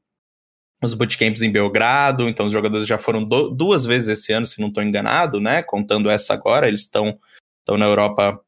os 0.83 0.93
bootcamps 0.93 1.41
em 1.41 1.51
Belgrado, 1.51 2.29
então 2.29 2.45
os 2.45 2.53
jogadores 2.53 2.85
já 2.85 2.99
foram 2.99 3.23
do- 3.23 3.49
duas 3.49 3.83
vezes 3.83 4.09
esse 4.09 4.31
ano, 4.31 4.45
se 4.45 4.61
não 4.61 4.67
estou 4.67 4.83
enganado, 4.83 5.39
né? 5.39 5.63
Contando 5.63 6.07
essa 6.07 6.35
agora, 6.35 6.67
eles 6.67 6.81
estão 6.81 7.17
estão 7.67 7.77
na 7.77 7.85
Europa 7.85 8.39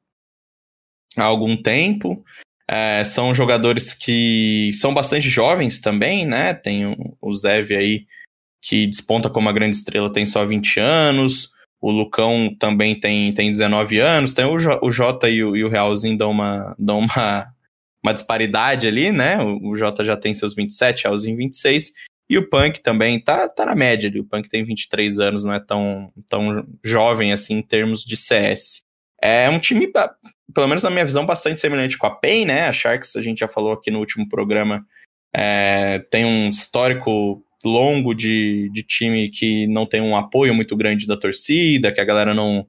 há 1.17 1.23
algum 1.23 1.61
tempo. 1.61 2.23
É, 2.69 3.03
são 3.03 3.33
jogadores 3.33 3.93
que 3.93 4.71
são 4.73 4.93
bastante 4.93 5.27
jovens 5.27 5.79
também, 5.79 6.25
né? 6.25 6.53
Tem 6.53 6.85
o, 7.19 7.33
Zev 7.33 7.71
aí, 7.71 8.05
que 8.61 8.87
desponta 8.87 9.29
como 9.29 9.49
a 9.49 9.53
grande 9.53 9.75
estrela, 9.75 10.11
tem 10.11 10.25
só 10.25 10.45
20 10.45 10.79
anos. 10.79 11.49
O 11.81 11.91
Lucão 11.91 12.55
também 12.57 12.97
tem, 12.97 13.33
tem 13.33 13.51
19 13.51 13.99
anos. 13.99 14.33
Tem 14.33 14.45
o, 14.45 14.57
J- 14.57 14.79
Jota 14.91 15.29
e 15.29 15.43
o, 15.43 15.55
e 15.55 15.63
o 15.63 15.69
Realzinho 15.69 16.17
dão 16.17 16.31
uma, 16.31 16.75
dão 16.77 16.99
uma, 16.99 17.47
uma 18.03 18.13
disparidade 18.13 18.87
ali, 18.87 19.11
né? 19.11 19.41
O, 19.41 19.71
o 19.71 19.75
Jota 19.75 20.03
já 20.03 20.15
tem 20.15 20.33
seus 20.33 20.53
27, 20.53 21.01
o 21.01 21.09
Realzinho 21.09 21.37
26. 21.37 21.91
E 22.29 22.37
o 22.37 22.47
Punk 22.47 22.81
também 22.81 23.19
tá, 23.19 23.49
tá 23.49 23.65
na 23.65 23.75
média 23.75 24.07
ali. 24.07 24.19
O 24.19 24.25
Punk 24.25 24.47
tem 24.47 24.63
23 24.63 25.19
anos, 25.19 25.43
não 25.43 25.53
é 25.53 25.59
tão, 25.59 26.13
tão 26.27 26.63
jovem 26.85 27.33
assim 27.33 27.55
em 27.55 27.63
termos 27.63 28.03
de 28.03 28.15
CS. 28.15 28.81
É 29.21 29.49
um 29.49 29.59
time, 29.59 29.91
pelo 30.53 30.67
menos 30.67 30.83
na 30.83 30.89
minha 30.89 31.05
visão, 31.05 31.25
bastante 31.25 31.59
semelhante 31.59 31.97
com 31.97 32.07
a 32.07 32.15
PEN, 32.15 32.45
né? 32.45 32.61
A 32.63 32.73
Sharks, 32.73 33.15
a 33.15 33.21
gente 33.21 33.39
já 33.39 33.47
falou 33.47 33.73
aqui 33.73 33.91
no 33.91 33.99
último 33.99 34.27
programa, 34.27 34.85
é, 35.35 35.99
tem 36.09 36.25
um 36.25 36.49
histórico 36.49 37.43
longo 37.63 38.13
de, 38.13 38.69
de 38.71 38.83
time 38.83 39.29
que 39.29 39.67
não 39.67 39.85
tem 39.85 40.01
um 40.01 40.15
apoio 40.15 40.53
muito 40.53 40.75
grande 40.75 41.05
da 41.05 41.17
torcida, 41.17 41.91
que 41.91 41.99
a 41.99 42.05
galera 42.05 42.33
não, 42.33 42.65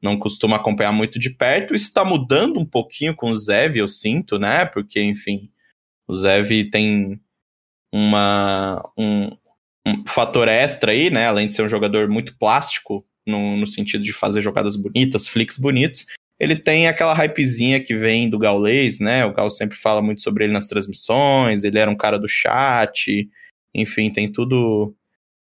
não 0.00 0.16
costuma 0.16 0.56
acompanhar 0.56 0.92
muito 0.92 1.18
de 1.18 1.30
perto. 1.30 1.74
Isso 1.74 1.92
tá 1.92 2.04
mudando 2.04 2.60
um 2.60 2.66
pouquinho 2.66 3.14
com 3.14 3.30
o 3.30 3.34
Zev, 3.34 3.76
eu 3.76 3.88
sinto, 3.88 4.38
né? 4.38 4.64
Porque, 4.66 5.00
enfim, 5.02 5.50
o 6.06 6.14
Zev 6.14 6.70
tem 6.70 7.20
uma, 7.92 8.82
um, 8.96 9.30
um 9.86 10.06
fator 10.06 10.48
extra 10.48 10.92
aí, 10.92 11.10
né? 11.10 11.26
Além 11.26 11.46
de 11.46 11.52
ser 11.54 11.62
um 11.62 11.68
jogador 11.68 12.08
muito 12.08 12.36
plástico, 12.38 13.04
no, 13.28 13.56
no 13.56 13.66
sentido 13.66 14.02
de 14.02 14.12
fazer 14.12 14.40
jogadas 14.40 14.76
bonitas, 14.76 15.28
flicks 15.28 15.56
bonitos, 15.56 16.06
ele 16.38 16.56
tem 16.56 16.86
aquela 16.86 17.14
hypezinha 17.14 17.82
que 17.82 17.94
vem 17.96 18.30
do 18.30 18.38
Gaulês, 18.38 19.00
né? 19.00 19.24
O 19.24 19.32
Gal 19.32 19.50
sempre 19.50 19.76
fala 19.76 20.00
muito 20.00 20.20
sobre 20.20 20.44
ele 20.44 20.52
nas 20.52 20.66
transmissões, 20.66 21.64
ele 21.64 21.78
era 21.78 21.90
um 21.90 21.96
cara 21.96 22.18
do 22.18 22.28
chat, 22.28 23.28
enfim, 23.74 24.10
tem 24.10 24.30
tudo 24.30 24.94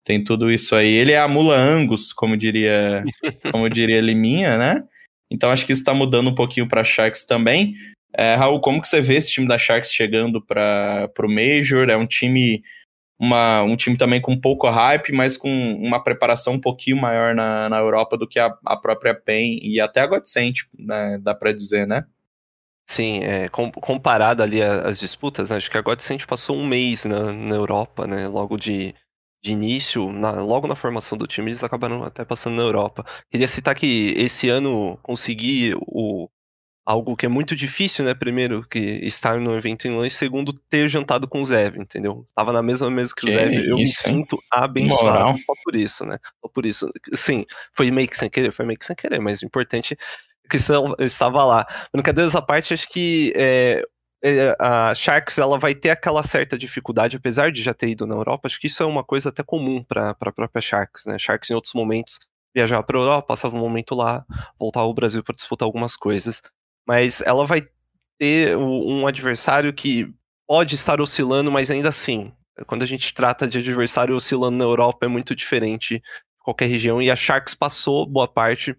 tem 0.04 0.22
tudo 0.24 0.50
isso 0.50 0.74
aí. 0.74 0.90
Ele 0.90 1.12
é 1.12 1.18
a 1.18 1.28
mula 1.28 1.56
Angus, 1.56 2.12
como 2.12 2.36
diria, 2.36 3.04
como 3.52 3.68
diria 3.68 4.00
Liminha, 4.00 4.56
né? 4.56 4.84
Então 5.30 5.50
acho 5.50 5.64
que 5.64 5.72
isso 5.72 5.84
tá 5.84 5.94
mudando 5.94 6.30
um 6.30 6.34
pouquinho 6.34 6.66
para 6.66 6.82
Sharks 6.82 7.24
também. 7.24 7.74
É, 8.12 8.34
Raul, 8.34 8.60
como 8.60 8.82
que 8.82 8.88
você 8.88 9.00
vê 9.00 9.14
esse 9.14 9.30
time 9.30 9.46
da 9.46 9.56
Sharks 9.56 9.92
chegando 9.92 10.44
para 10.44 11.08
o 11.20 11.28
Major? 11.28 11.88
É 11.88 11.96
um 11.96 12.06
time 12.06 12.62
uma, 13.20 13.62
um 13.62 13.76
time 13.76 13.96
também 13.98 14.20
com 14.20 14.40
pouco 14.40 14.68
hype, 14.70 15.12
mas 15.12 15.36
com 15.36 15.48
uma 15.74 16.02
preparação 16.02 16.54
um 16.54 16.60
pouquinho 16.60 16.96
maior 16.96 17.34
na, 17.34 17.68
na 17.68 17.78
Europa 17.78 18.16
do 18.16 18.26
que 18.26 18.38
a, 18.40 18.56
a 18.66 18.76
própria 18.76 19.14
PEN 19.14 19.58
e 19.62 19.80
até 19.80 20.00
a 20.00 20.06
Godsent, 20.06 20.60
né, 20.78 21.18
dá 21.22 21.34
para 21.34 21.52
dizer, 21.52 21.86
né? 21.86 22.04
Sim, 22.88 23.20
é, 23.22 23.48
com- 23.48 23.70
comparado 23.70 24.42
ali 24.42 24.60
às 24.62 24.98
disputas, 24.98 25.50
né, 25.50 25.56
acho 25.56 25.70
que 25.70 25.78
a 25.78 25.82
Godsent 25.82 26.26
passou 26.26 26.56
um 26.56 26.66
mês 26.66 27.04
na, 27.04 27.32
na 27.32 27.54
Europa, 27.54 28.06
né? 28.06 28.26
Logo 28.26 28.56
de, 28.56 28.94
de 29.42 29.52
início, 29.52 30.10
na- 30.12 30.32
logo 30.42 30.66
na 30.66 30.74
formação 30.74 31.16
do 31.16 31.26
time, 31.26 31.50
eles 31.50 31.62
acabaram 31.62 32.02
até 32.02 32.24
passando 32.24 32.56
na 32.56 32.62
Europa. 32.62 33.04
Queria 33.30 33.46
citar 33.46 33.74
que 33.76 34.12
esse 34.16 34.48
ano 34.48 34.98
consegui 35.02 35.72
o, 35.86 36.28
algo 36.84 37.16
que 37.16 37.26
é 37.26 37.28
muito 37.28 37.54
difícil, 37.54 38.04
né? 38.04 38.14
Primeiro, 38.14 38.66
que 38.68 38.78
estar 38.78 39.38
no 39.38 39.56
evento 39.56 39.86
em 39.86 39.96
Lã, 39.96 40.06
e 40.06 40.10
segundo, 40.10 40.52
ter 40.68 40.88
jantado 40.88 41.28
com 41.28 41.40
o 41.40 41.44
Zev, 41.44 41.76
entendeu? 41.76 42.24
Estava 42.26 42.52
na 42.52 42.62
mesma 42.62 42.90
mesa 42.90 43.14
que, 43.14 43.26
Que 43.26 43.32
o 43.32 43.34
Zev, 43.34 43.52
eu 43.52 43.76
me 43.76 43.86
sinto 43.86 44.38
abençoado 44.50 45.04
Moral. 45.04 45.36
só 45.36 45.52
por 45.64 45.76
isso, 45.76 46.04
né? 46.04 46.18
Só 46.40 46.48
por 46.48 46.66
isso. 46.66 46.90
Sim, 47.14 47.44
foi 47.72 47.90
meio 47.90 48.08
que 48.08 48.16
sem 48.16 48.28
querer, 48.28 48.52
foi 48.52 48.64
meio 48.64 48.78
que 48.78 48.86
sem 48.86 48.96
querer, 48.96 49.20
mas 49.20 49.42
o 49.42 49.46
importante 49.46 49.94
é 49.94 50.48
que 50.48 50.56
estava 51.04 51.44
lá. 51.44 51.66
Brincadeiras 51.92 52.34
à 52.34 52.42
parte, 52.42 52.74
acho 52.74 52.88
que 52.88 53.32
é, 53.36 53.82
é, 54.22 54.56
a 54.58 54.94
Sharks 54.94 55.38
ela 55.38 55.58
vai 55.58 55.74
ter 55.74 55.90
aquela 55.90 56.22
certa 56.22 56.58
dificuldade, 56.58 57.16
apesar 57.16 57.52
de 57.52 57.62
já 57.62 57.72
ter 57.72 57.88
ido 57.88 58.06
na 58.06 58.14
Europa, 58.14 58.48
acho 58.48 58.60
que 58.60 58.66
isso 58.66 58.82
é 58.82 58.86
uma 58.86 59.04
coisa 59.04 59.28
até 59.28 59.42
comum 59.42 59.84
para 59.84 60.10
a 60.10 60.14
própria 60.14 60.60
Sharks, 60.60 61.04
né? 61.06 61.18
Sharks 61.18 61.50
em 61.50 61.54
outros 61.54 61.74
momentos 61.74 62.18
viajar 62.54 62.82
para 62.82 62.98
a 62.98 63.00
Europa, 63.00 63.28
passava 63.28 63.56
um 63.56 63.60
momento 63.60 63.94
lá, 63.94 64.24
voltar 64.58 64.80
ao 64.80 64.92
Brasil 64.92 65.22
para 65.22 65.34
disputar 65.34 65.66
algumas 65.66 65.96
coisas, 65.96 66.42
mas 66.90 67.20
ela 67.20 67.46
vai 67.46 67.68
ter 68.18 68.56
um 68.56 69.06
adversário 69.06 69.72
que 69.72 70.12
pode 70.44 70.74
estar 70.74 71.00
oscilando, 71.00 71.48
mas 71.48 71.70
ainda 71.70 71.88
assim, 71.88 72.32
quando 72.66 72.82
a 72.82 72.86
gente 72.86 73.14
trata 73.14 73.46
de 73.46 73.58
adversário 73.58 74.12
oscilando 74.12 74.58
na 74.58 74.64
Europa 74.64 75.06
é 75.06 75.08
muito 75.08 75.36
diferente 75.36 75.98
de 75.98 76.02
qualquer 76.40 76.66
região. 76.66 77.00
E 77.00 77.08
a 77.08 77.14
Sharks 77.14 77.54
passou 77.54 78.04
boa 78.04 78.26
parte 78.26 78.76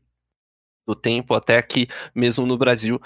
do 0.85 0.93
tempo 0.93 1.33
até 1.33 1.57
aqui 1.57 1.87
mesmo 2.13 2.45
no 2.45 2.57
Brasil 2.57 2.99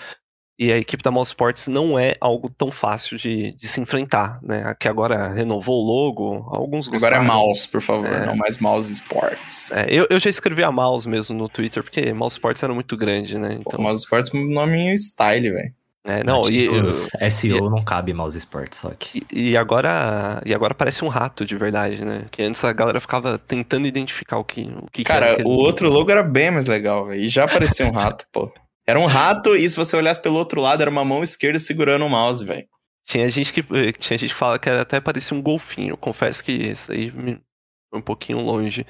e 0.58 0.72
a 0.72 0.78
equipe 0.78 1.04
da 1.04 1.12
Mouse 1.12 1.32
Sports 1.32 1.68
não 1.68 2.00
é 2.00 2.14
algo 2.22 2.50
tão 2.50 2.72
fácil 2.72 3.18
de, 3.18 3.52
de 3.54 3.68
se 3.68 3.82
enfrentar, 3.82 4.40
né? 4.42 4.74
Que 4.80 4.88
agora 4.88 5.28
renovou 5.34 5.84
o 5.84 5.86
logo, 5.86 6.50
alguns 6.56 6.88
Agora 6.88 7.18
é 7.18 7.20
gostaram. 7.20 7.26
Mouse, 7.26 7.68
por 7.68 7.82
favor, 7.82 8.08
É. 8.12 8.26
não 8.26 8.36
mais 8.38 8.58
Mouse 8.60 8.92
Sports. 8.94 9.72
É, 9.74 9.86
eu, 9.90 10.08
eu 10.10 10.20
já 10.20 10.30
escrevi 10.30 10.64
a 10.64 10.72
Mouse 10.72 11.08
mesmo 11.10 11.36
no 11.38 11.50
Twitter, 11.50 11.84
porque 11.84 12.14
Mouse 12.14 12.36
Sports 12.36 12.64
era 12.64 12.74
muito 12.74 12.96
grande, 12.96 13.38
né? 13.38 13.50
Pô, 13.64 13.72
Então, 13.72 13.82
Mouse 13.82 14.02
Sports 14.04 14.34
é 14.34 14.38
um 14.38 14.50
nome 14.50 14.94
style, 14.98 15.50
velho. 15.52 15.70
é, 16.06 16.24
não, 16.24 16.42
e, 16.44 16.64
Títulos 16.64 17.10
SEO 17.32 17.70
não 17.70 17.84
cabe 17.84 18.14
mouse 18.14 18.38
sports, 18.38 18.78
só 18.80 18.92
que. 18.92 19.22
e, 19.34 19.50
e 19.52 19.58
agora 19.58 20.40
e 20.46 20.54
agora 20.54 20.74
parece 20.76 21.04
um 21.04 21.08
rato 21.10 21.44
de 21.46 21.56
verdade, 21.58 22.06
né? 22.06 22.26
Que 22.32 22.44
antes 22.44 22.64
a 22.64 22.72
galera 22.72 23.02
ficava 23.02 23.38
tentando 23.40 23.88
identificar 23.88 24.38
o 24.38 24.44
que 24.44 24.62
o 24.62 24.86
que 24.92 25.04
que 25.04 25.04
Cara, 25.04 25.26
era 25.26 25.34
aquele 25.34 25.50
o 25.50 25.52
outro 25.52 25.90
logo 25.90 26.10
era 26.12 26.22
bem 26.24 26.52
mais 26.52 26.68
legal, 26.68 27.08
velho. 27.08 27.20
E 27.22 27.28
já 27.28 27.48
parecia 27.48 27.86
um 27.88 27.92
rato, 27.92 28.26
pô. 28.32 28.52
Era 28.88 29.00
um 29.00 29.06
rato 29.06 29.56
e 29.56 29.68
se 29.70 29.76
você 29.76 29.96
olhasse 29.96 30.22
pelo 30.22 30.38
outro 30.38 30.62
lado, 30.62 30.82
era 30.82 30.92
uma 30.92 31.04
mão 31.04 31.24
esquerda 31.24 31.58
segurando 31.58 32.06
o 32.06 32.10
mouse, 32.10 32.46
velho. 32.46 32.68
Tinha 33.06 33.30
gente 33.30 33.54
que 33.54 33.60
eh, 33.60 33.92
tinha 33.92 34.18
gente 34.18 34.34
que 34.34 34.40
fala 34.40 34.60
que 34.60 34.70
até 34.70 35.00
parecia 35.00 35.38
um 35.38 35.42
golfinho. 35.42 35.92
Eu 35.92 35.98
confesso 35.98 36.44
que 36.44 36.52
isso 36.52 36.92
aí 36.92 37.12
foi 37.12 38.00
um 38.00 38.02
pouquinho 38.02 38.40
longe. 38.40 38.86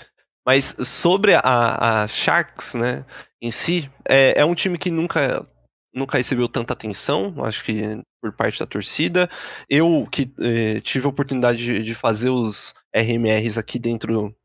Mas 0.45 0.75
sobre 0.85 1.33
a, 1.33 2.03
a 2.03 2.07
Sharks, 2.07 2.75
né, 2.75 3.05
em 3.41 3.51
si, 3.51 3.89
é, 4.07 4.39
é 4.39 4.45
um 4.45 4.55
time 4.55 4.77
que 4.77 4.91
nunca 4.91 5.45
nunca 5.93 6.17
recebeu 6.17 6.49
tanta 6.49 6.73
atenção, 6.73 7.33
acho 7.45 7.63
que 7.63 8.01
por 8.21 8.33
parte 8.33 8.59
da 8.59 8.65
torcida. 8.65 9.29
Eu 9.69 10.07
que 10.11 10.31
eh, 10.41 10.81
tive 10.81 11.05
a 11.05 11.09
oportunidade 11.09 11.63
de, 11.63 11.83
de 11.83 11.95
fazer 11.95 12.29
os 12.29 12.73
RMRs 12.93 13.57
aqui 13.57 13.79
dentro 13.79 14.35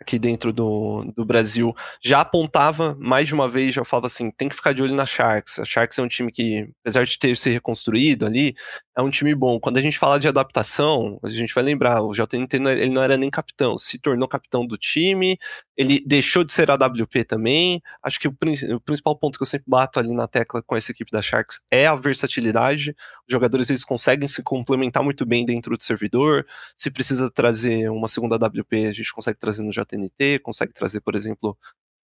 aqui 0.00 0.18
dentro 0.18 0.52
do, 0.52 1.04
do 1.14 1.24
Brasil, 1.24 1.74
já 2.02 2.20
apontava 2.20 2.96
mais 2.98 3.28
de 3.28 3.34
uma 3.34 3.48
vez, 3.48 3.74
já 3.74 3.84
falava 3.84 4.06
assim, 4.06 4.30
tem 4.30 4.48
que 4.48 4.56
ficar 4.56 4.72
de 4.72 4.82
olho 4.82 4.94
na 4.94 5.04
Sharks. 5.04 5.58
A 5.58 5.64
Sharks 5.64 5.98
é 5.98 6.02
um 6.02 6.08
time 6.08 6.32
que, 6.32 6.68
apesar 6.80 7.04
de 7.04 7.18
ter 7.18 7.36
se 7.36 7.50
reconstruído 7.50 8.24
ali, 8.24 8.54
é 9.00 9.02
um 9.02 9.10
time 9.10 9.34
bom. 9.34 9.58
Quando 9.58 9.78
a 9.78 9.80
gente 9.80 9.98
fala 9.98 10.20
de 10.20 10.28
adaptação, 10.28 11.18
a 11.22 11.28
gente 11.28 11.54
vai 11.54 11.64
lembrar, 11.64 12.02
o 12.02 12.12
JNT 12.12 12.56
ele 12.56 12.90
não 12.90 13.02
era 13.02 13.16
nem 13.16 13.30
capitão, 13.30 13.76
se 13.76 13.98
tornou 13.98 14.28
capitão 14.28 14.66
do 14.66 14.76
time, 14.76 15.38
ele 15.76 16.02
deixou 16.06 16.44
de 16.44 16.52
ser 16.52 16.70
AWP 16.70 17.24
também. 17.24 17.82
Acho 18.02 18.20
que 18.20 18.28
o, 18.28 18.36
o 18.74 18.80
principal 18.80 19.16
ponto 19.16 19.38
que 19.38 19.42
eu 19.42 19.46
sempre 19.46 19.64
bato 19.68 19.98
ali 19.98 20.14
na 20.14 20.28
tecla 20.28 20.62
com 20.62 20.76
essa 20.76 20.92
equipe 20.92 21.10
da 21.10 21.22
Sharks 21.22 21.60
é 21.70 21.86
a 21.86 21.94
versatilidade. 21.94 22.94
Os 23.26 23.32
jogadores 23.32 23.70
eles 23.70 23.84
conseguem 23.84 24.28
se 24.28 24.42
complementar 24.42 25.02
muito 25.02 25.24
bem 25.26 25.44
dentro 25.44 25.76
do 25.76 25.82
servidor. 25.82 26.46
Se 26.76 26.90
precisa 26.90 27.30
trazer 27.30 27.90
uma 27.90 28.08
segunda 28.08 28.36
AWP, 28.36 28.86
a 28.86 28.92
gente 28.92 29.12
consegue 29.12 29.38
trazer 29.38 29.62
no 29.62 29.70
JNT 29.70 30.40
consegue 30.42 30.72
trazer, 30.72 31.00
por 31.00 31.14
exemplo, 31.14 31.56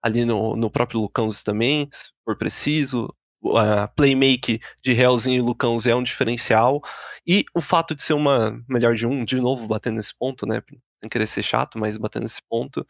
ali 0.03 0.25
no, 0.25 0.57
no 0.57 0.71
próprio 0.71 1.01
Lucãos 1.01 1.43
também, 1.43 1.89
se 1.93 2.11
for 2.25 2.37
preciso. 2.37 3.15
A 3.57 3.89
playmake 3.89 4.61
de 4.83 4.93
Hellzinho 4.93 5.39
e 5.39 5.41
Lucãos 5.41 5.87
é 5.87 5.95
um 5.95 6.03
diferencial. 6.03 6.83
E 7.27 7.45
o 7.55 7.61
fato 7.61 7.95
de 7.95 8.03
ser 8.03 8.15
uma 8.15 8.59
melhor 8.69 8.95
de 8.95 9.07
um, 9.07 9.25
de 9.25 9.41
novo, 9.41 9.67
batendo 9.67 9.97
nesse 9.97 10.17
ponto, 10.17 10.47
né? 10.47 10.63
Sem 11.03 11.11
querer 11.11 11.27
ser 11.27 11.43
chato, 11.43 11.79
mas 11.79 11.97
batendo 11.97 12.23
nesse 12.25 12.41
ponto, 12.49 12.87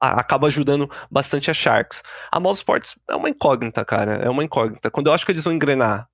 acaba 0.00 0.46
ajudando 0.46 0.88
bastante 1.10 1.50
a 1.50 1.54
Sharks. 1.54 2.02
A 2.30 2.38
Mouse 2.40 2.60
Sports 2.60 2.96
é 3.10 3.16
uma 3.16 3.28
incógnita, 3.30 3.84
cara. 3.84 4.14
É 4.16 4.30
uma 4.30 4.44
incógnita. 4.44 4.90
Quando 4.90 5.08
eu 5.08 5.12
acho 5.12 5.26
que 5.26 5.32
eles 5.32 5.44
vão 5.44 5.52
engrenar, 5.52 6.08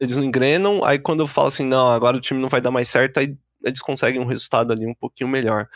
eles 0.00 0.16
não 0.16 0.24
engrenam. 0.24 0.84
Aí 0.84 0.98
quando 0.98 1.20
eu 1.20 1.26
falo 1.26 1.48
assim, 1.48 1.66
não, 1.66 1.90
agora 1.90 2.16
o 2.16 2.20
time 2.20 2.40
não 2.40 2.48
vai 2.48 2.60
dar 2.60 2.70
mais 2.70 2.88
certo, 2.88 3.18
aí 3.18 3.36
eles 3.64 3.80
conseguem 3.80 4.20
um 4.20 4.26
resultado 4.26 4.72
ali 4.72 4.86
um 4.86 4.94
pouquinho 4.94 5.30
melhor 5.30 5.68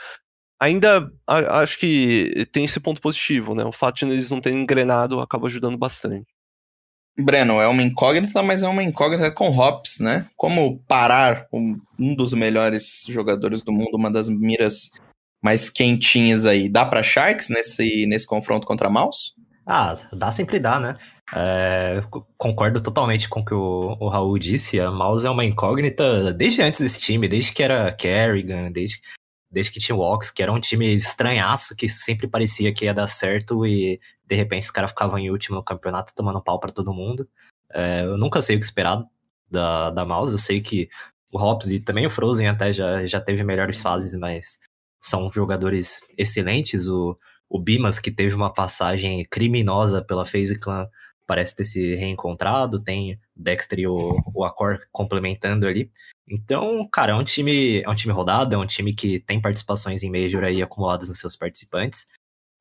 ainda 0.61 1.11
acho 1.27 1.79
que 1.79 2.47
tem 2.53 2.65
esse 2.65 2.81
ponto 2.81 3.01
positivo, 3.01 3.55
né? 3.55 3.65
O 3.65 3.73
fato 3.73 3.97
de 3.99 4.07
eles 4.07 4.31
não 4.31 4.41
terem 4.41 4.63
engrenado 4.63 5.21
acaba 5.21 5.47
ajudando 5.47 5.77
bastante. 5.79 6.27
Breno, 7.19 7.61
é 7.61 7.67
uma 7.67 7.83
incógnita, 7.83 8.43
mas 8.43 8.63
é 8.63 8.69
uma 8.69 8.83
incógnita 8.83 9.31
com 9.31 9.49
Hops, 9.49 10.01
né? 10.01 10.27
Como 10.37 10.79
parar 10.87 11.47
um, 11.53 11.79
dos 12.15 12.35
melhores 12.35 13.05
jogadores 13.09 13.63
do 13.63 13.73
mundo, 13.73 13.97
uma 13.97 14.11
das 14.11 14.29
miras 14.29 14.91
mais 15.43 15.71
quentinhas 15.71 16.45
aí. 16.45 16.69
Dá 16.69 16.85
para 16.85 17.03
Sharks 17.03 17.49
nesse, 17.49 18.07
nesse 18.07 18.27
confronto 18.27 18.67
contra 18.67 18.91
Mouse? 18.91 19.33
Ah, 19.67 19.97
dá 20.13 20.31
sempre 20.31 20.61
dá, 20.61 20.79
né? 20.79 20.97
É, 21.35 22.03
concordo 22.37 22.81
totalmente 22.81 23.29
com 23.29 23.41
o 23.41 23.45
que 23.45 23.55
o, 23.55 23.97
o 23.99 24.09
Raul 24.09 24.39
disse. 24.39 24.79
A 24.79 24.91
Mouse 24.93 25.27
é 25.27 25.31
uma 25.31 25.45
incógnita 25.45 26.33
desde 26.33 26.63
antes 26.63 26.81
desse 26.81 27.01
time, 27.01 27.27
desde 27.27 27.53
que 27.53 27.63
era 27.63 27.91
Kerrigan, 27.93 28.71
desde 28.71 29.01
desde 29.51 29.73
que 29.73 29.81
tinha 29.81 29.97
o 29.97 30.01
Ox, 30.01 30.31
que 30.31 30.43
era 30.43 30.53
um 30.53 30.61
time 30.61 30.95
estranhaço, 30.95 31.75
que 31.75 31.89
sempre 31.89 32.29
parecia 32.29 32.75
que 32.75 32.85
ia 32.85 32.93
dar 32.93 33.07
certo 33.07 33.67
e 33.67 33.99
de 34.27 34.35
repente 34.37 34.65
os 34.65 34.71
caras 34.71 34.91
ficavam 34.91 35.19
em 35.19 35.31
último 35.31 35.57
no 35.57 35.65
campeonato 35.65 36.15
tomando 36.15 36.43
pau 36.43 36.59
para 36.59 36.73
todo 36.73 36.93
mundo. 36.93 37.29
É, 37.73 38.03
eu 38.03 38.17
nunca 38.17 38.43
sei 38.43 38.57
o 38.57 38.59
que 38.59 38.65
esperar 38.65 39.05
da, 39.51 39.91
da 39.91 40.05
Mouse, 40.05 40.33
eu 40.33 40.39
sei 40.39 40.61
que 40.61 40.89
o 41.33 41.39
Hops 41.39 41.71
e 41.71 41.81
também 41.81 42.07
o 42.07 42.11
Frozen 42.11 42.49
até 42.49 42.73
já, 42.73 43.07
já 43.07 43.21
teve 43.21 43.43
melhores 43.45 43.81
fases, 43.81 44.15
mas 44.15 44.59
são 45.01 45.31
jogadores 45.31 46.01
excelentes. 46.17 46.89
O, 46.89 47.19
o 47.49 47.61
Bimas, 47.61 47.99
que 47.99 48.11
teve 48.11 48.35
uma 48.35 48.53
passagem 48.53 49.25
criminosa 49.31 50.03
pela 50.03 50.25
FaZe 50.25 50.59
Clan, 50.59 50.89
parece 51.27 51.57
ter 51.57 51.65
se 51.65 51.95
reencontrado, 51.97 52.83
tem 52.83 53.19
Dexter 53.35 53.81
e 53.81 53.87
o, 53.87 53.97
o 54.35 54.45
Acor 54.45 54.79
complementando 54.93 55.67
ali. 55.67 55.91
Então, 56.29 56.89
cara, 56.91 57.13
é 57.13 57.15
um 57.15 57.25
time, 57.25 57.83
é 57.83 57.89
um 57.89 57.95
time 57.95 58.13
rodado, 58.13 58.55
é 58.55 58.59
um 58.59 58.67
time 58.67 58.95
que 58.95 59.21
tem 59.21 59.41
participações 59.41 60.03
em 60.03 60.11
Major 60.11 60.43
aí 60.43 60.63
acumuladas 60.63 61.09
nos 61.09 61.19
seus 61.19 61.37
participantes. 61.37 62.07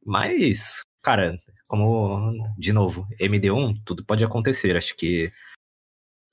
Mas, 0.05 0.81
cara, 1.01 1.39
como, 1.67 2.33
de 2.57 2.73
novo, 2.73 3.07
MD1, 3.19 3.81
tudo 3.85 4.05
pode 4.05 4.23
acontecer. 4.23 4.75
Acho 4.75 4.95
que 4.95 5.29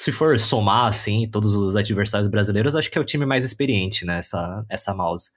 se 0.01 0.13
for 0.13 0.39
somar, 0.41 0.87
assim, 0.87 1.29
todos 1.31 1.55
os 1.55 1.77
adversários 1.77 2.29
brasileiros, 2.29 2.75
acho 2.75 2.91
que 2.91 2.99
é 2.99 3.01
o 3.01 3.05
time 3.05 3.25
mais 3.25 3.45
experiente, 3.45 4.05
né, 4.05 4.19
essa, 4.19 4.65
essa 4.69 4.95
mouse. 4.95 5.31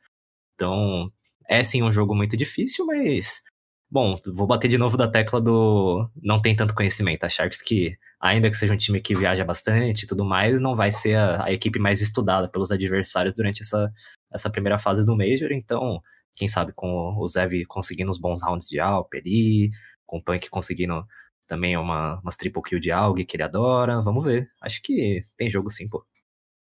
Então, 0.56 1.12
é 1.50 1.64
sim 1.64 1.84
um 1.84 1.92
jogo 1.92 2.16
muito 2.16 2.36
difícil, 2.36 2.86
mas 2.86 3.44
Bom, 3.90 4.18
vou 4.26 4.48
bater 4.48 4.68
de 4.68 4.78
novo 4.78 4.98
da 4.98 5.08
tecla 5.08 5.40
do 5.40 6.10
não 6.22 6.42
tem 6.42 6.56
tanto 6.56 6.74
conhecimento. 6.74 7.24
A 7.24 7.30
Sharks 7.30 7.62
que, 7.62 7.98
ainda 8.20 8.50
que 8.50 8.58
seja 8.58 8.74
um 8.74 8.78
time 8.78 9.00
que 9.00 9.16
viaja 9.16 9.46
bastante 9.46 10.04
e 10.04 10.08
tudo 10.08 10.26
mais, 10.26 10.60
não 10.60 10.76
vai 10.76 10.92
ser 10.92 11.16
a, 11.16 11.46
a, 11.46 11.54
equipe 11.54 11.80
mais 11.80 12.02
estudada 12.02 12.50
pelos 12.50 12.72
adversários 12.72 13.36
durante 13.36 13.62
essa, 13.62 13.90
essa 14.34 14.50
primeira 14.50 14.78
fase 14.78 15.06
do 15.06 15.16
Major. 15.16 15.52
Então, 15.52 16.02
quem 16.36 16.48
sabe 16.48 16.74
com 16.74 17.16
o 17.18 17.28
Zev 17.28 17.54
conseguindo 17.68 18.12
uns 18.12 18.20
bons 18.20 18.42
rounds 18.42 18.68
de 18.68 18.80
Alp 18.80 19.14
ali, 19.16 19.70
com 20.06 20.18
o 20.18 20.24
Punk 20.24 20.50
conseguindo 20.50 21.06
também 21.48 21.78
uma, 21.78 22.20
umas 22.22 22.36
triple 22.36 22.62
kill 22.62 22.80
de 22.80 22.92
Alg 22.92 23.24
que 23.24 23.36
ele 23.36 23.44
adora. 23.44 24.02
Vamos 24.02 24.24
ver. 24.24 24.50
Acho 24.62 24.82
que 24.82 25.24
tem 25.38 25.50
jogo 25.50 25.70
sim, 25.70 25.88
pô. 25.88 26.04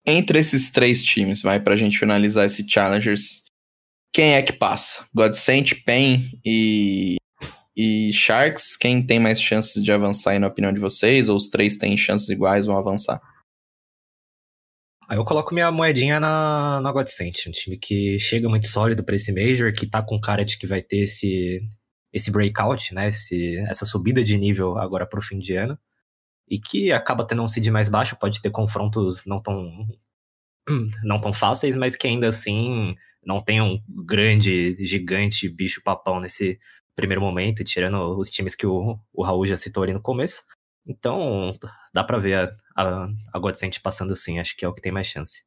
Entre 0.06 0.38
esses 0.38 0.70
três 0.70 1.04
times, 1.04 1.42
vai 1.42 1.60
pra 1.60 1.76
gente 1.76 1.98
finalizar 1.98 2.46
esse 2.46 2.66
Challengers 2.66 3.50
quem 4.12 4.34
é 4.34 4.42
que 4.42 4.52
passa? 4.52 5.04
Godsent, 5.14 5.84
Pen 5.84 6.38
e, 6.44 7.16
e 7.76 8.12
Sharks? 8.12 8.76
Quem 8.76 9.04
tem 9.04 9.20
mais 9.20 9.40
chances 9.40 9.82
de 9.82 9.92
avançar 9.92 10.32
aí 10.32 10.38
na 10.38 10.48
opinião 10.48 10.72
de 10.72 10.80
vocês? 10.80 11.28
Ou 11.28 11.36
os 11.36 11.48
três 11.48 11.76
têm 11.76 11.96
chances 11.96 12.28
iguais, 12.28 12.66
vão 12.66 12.76
avançar? 12.76 13.20
Aí 15.10 15.16
eu 15.18 15.24
coloco 15.24 15.52
minha 15.52 15.72
moedinha 15.72 16.20
na, 16.20 16.80
na 16.80 16.92
Godsent, 16.92 17.48
um 17.48 17.50
time 17.50 17.76
que 17.76 18.16
chega 18.20 18.48
muito 18.48 18.68
sólido 18.68 19.02
para 19.02 19.16
esse 19.16 19.32
Major, 19.32 19.72
que 19.72 19.84
tá 19.84 20.00
com 20.00 20.20
cara 20.20 20.44
de 20.44 20.56
que 20.56 20.68
vai 20.68 20.80
ter 20.80 20.98
esse, 20.98 21.68
esse 22.12 22.30
breakout, 22.30 22.94
né? 22.94 23.08
Esse, 23.08 23.56
essa 23.68 23.84
subida 23.84 24.22
de 24.22 24.38
nível 24.38 24.78
agora 24.78 25.04
pro 25.04 25.20
fim 25.20 25.40
de 25.40 25.56
ano. 25.56 25.76
E 26.48 26.60
que 26.60 26.92
acaba 26.92 27.26
tendo 27.26 27.42
um 27.42 27.48
seed 27.48 27.66
mais 27.70 27.88
baixo, 27.88 28.16
pode 28.20 28.40
ter 28.40 28.50
confrontos 28.50 29.26
não 29.26 29.42
tão, 29.42 29.84
não 31.02 31.20
tão 31.20 31.32
fáceis, 31.32 31.74
mas 31.74 31.96
que 31.96 32.06
ainda 32.06 32.28
assim 32.28 32.94
não 33.26 33.42
tem 33.42 33.60
um 33.60 33.82
grande, 33.88 34.76
gigante 34.86 35.48
bicho 35.48 35.82
papão 35.82 36.20
nesse 36.20 36.56
primeiro 36.94 37.20
momento, 37.20 37.64
tirando 37.64 38.16
os 38.16 38.30
times 38.30 38.54
que 38.54 38.64
o, 38.66 38.96
o 39.12 39.24
Raul 39.24 39.44
já 39.44 39.56
citou 39.56 39.82
ali 39.82 39.92
no 39.92 40.00
começo. 40.00 40.44
Então, 40.86 41.52
dá 41.92 42.02
para 42.02 42.18
ver 42.18 42.34
a, 42.34 42.56
a, 42.76 43.08
a 43.32 43.38
Godsent 43.38 43.80
passando 43.80 44.16
sim, 44.16 44.38
acho 44.38 44.56
que 44.56 44.64
é 44.64 44.68
o 44.68 44.74
que 44.74 44.82
tem 44.82 44.92
mais 44.92 45.06
chance. 45.06 45.42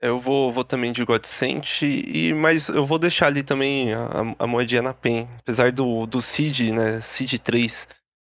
Eu 0.00 0.20
vou, 0.20 0.52
vou 0.52 0.62
também 0.62 0.92
de 0.92 1.04
Godsent, 1.04 1.82
e, 1.82 2.34
mas 2.34 2.68
eu 2.68 2.84
vou 2.84 2.98
deixar 2.98 3.28
ali 3.28 3.42
também 3.42 3.94
a, 3.94 4.34
a 4.38 4.46
moedinha 4.46 4.82
na 4.82 4.92
PEN. 4.92 5.26
Apesar 5.38 5.72
do, 5.72 6.04
do 6.06 6.20
Seed, 6.20 6.70
né, 6.70 7.00
Seed 7.00 7.38
3, 7.38 7.88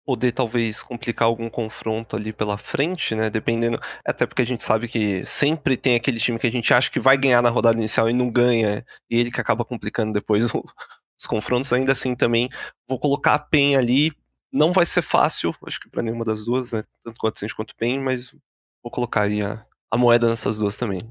poder 0.10 0.32
talvez 0.32 0.82
complicar 0.82 1.28
algum 1.28 1.50
confronto 1.50 2.16
ali 2.16 2.34
pela 2.34 2.58
frente, 2.58 3.14
né? 3.14 3.30
Dependendo. 3.30 3.80
Até 4.04 4.26
porque 4.26 4.42
a 4.42 4.46
gente 4.46 4.64
sabe 4.64 4.88
que 4.88 5.24
sempre 5.26 5.78
tem 5.78 5.96
aquele 5.96 6.20
time 6.20 6.40
que 6.40 6.48
a 6.48 6.52
gente 6.52 6.74
acha 6.74 6.90
que 6.90 7.00
vai 7.00 7.16
ganhar 7.18 7.44
na 7.44 7.50
rodada 7.50 7.78
inicial 7.78 8.10
e 8.10 8.14
não 8.14 8.32
ganha, 8.32 8.84
e 9.08 9.20
ele 9.20 9.30
que 9.30 9.40
acaba 9.40 9.64
complicando 9.64 10.12
depois 10.14 10.46
os 10.56 11.28
confrontos. 11.28 11.72
Ainda 11.74 11.92
assim, 11.92 12.16
também 12.16 12.50
vou 12.88 13.00
colocar 13.00 13.36
a 13.36 13.40
PEN 13.40 13.76
ali. 13.76 14.12
Não 14.52 14.74
vai 14.74 14.86
ser 14.86 15.02
fácil, 15.02 15.56
acho 15.66 15.80
que 15.80 15.90
para 15.90 16.02
nenhuma 16.02 16.26
das 16.26 16.46
duas, 16.46 16.72
né? 16.72 16.84
Tanto 17.04 17.20
Godsend 17.20 17.54
quanto 17.54 17.76
PEN, 17.76 18.00
mas 18.00 18.32
vou 18.84 18.92
colocar 18.92 19.24
aí 19.24 19.42
a, 19.42 19.64
a 19.92 19.98
moeda 19.98 20.28
nessas 20.28 20.58
duas 20.58 20.76
também. 20.76 21.02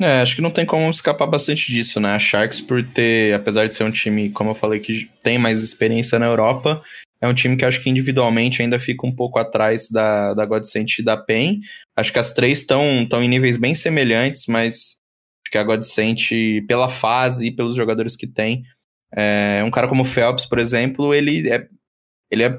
É, 0.00 0.22
acho 0.22 0.34
que 0.34 0.42
não 0.42 0.50
tem 0.50 0.64
como 0.64 0.88
escapar 0.90 1.26
bastante 1.26 1.70
disso, 1.70 2.00
né? 2.00 2.14
A 2.14 2.18
Sharks, 2.18 2.60
por 2.60 2.82
ter, 2.82 3.34
apesar 3.34 3.68
de 3.68 3.74
ser 3.74 3.84
um 3.84 3.90
time, 3.90 4.30
como 4.30 4.50
eu 4.50 4.54
falei, 4.54 4.80
que 4.80 5.10
tem 5.22 5.38
mais 5.38 5.62
experiência 5.62 6.18
na 6.18 6.26
Europa, 6.26 6.82
é 7.20 7.28
um 7.28 7.34
time 7.34 7.56
que 7.56 7.64
acho 7.64 7.80
que 7.80 7.90
individualmente 7.90 8.62
ainda 8.62 8.78
fica 8.78 9.06
um 9.06 9.14
pouco 9.14 9.38
atrás 9.38 9.88
da, 9.90 10.34
da 10.34 10.44
Godsent 10.44 10.98
e 10.98 11.04
da 11.04 11.16
PEN. 11.16 11.60
Acho 11.94 12.12
que 12.12 12.18
as 12.18 12.32
três 12.32 12.60
estão 12.60 13.06
em 13.22 13.28
níveis 13.28 13.56
bem 13.56 13.74
semelhantes, 13.74 14.46
mas 14.48 14.96
acho 15.44 15.52
que 15.52 15.58
a 15.58 15.62
Godsent, 15.62 16.30
pela 16.66 16.88
fase 16.88 17.46
e 17.46 17.50
pelos 17.50 17.76
jogadores 17.76 18.16
que 18.16 18.26
tem, 18.26 18.64
é, 19.14 19.62
um 19.64 19.70
cara 19.70 19.86
como 19.86 20.02
o 20.02 20.06
Phelps, 20.06 20.46
por 20.46 20.58
exemplo, 20.58 21.14
ele 21.14 21.48
é, 21.48 21.68
ele 22.32 22.44
é 22.44 22.58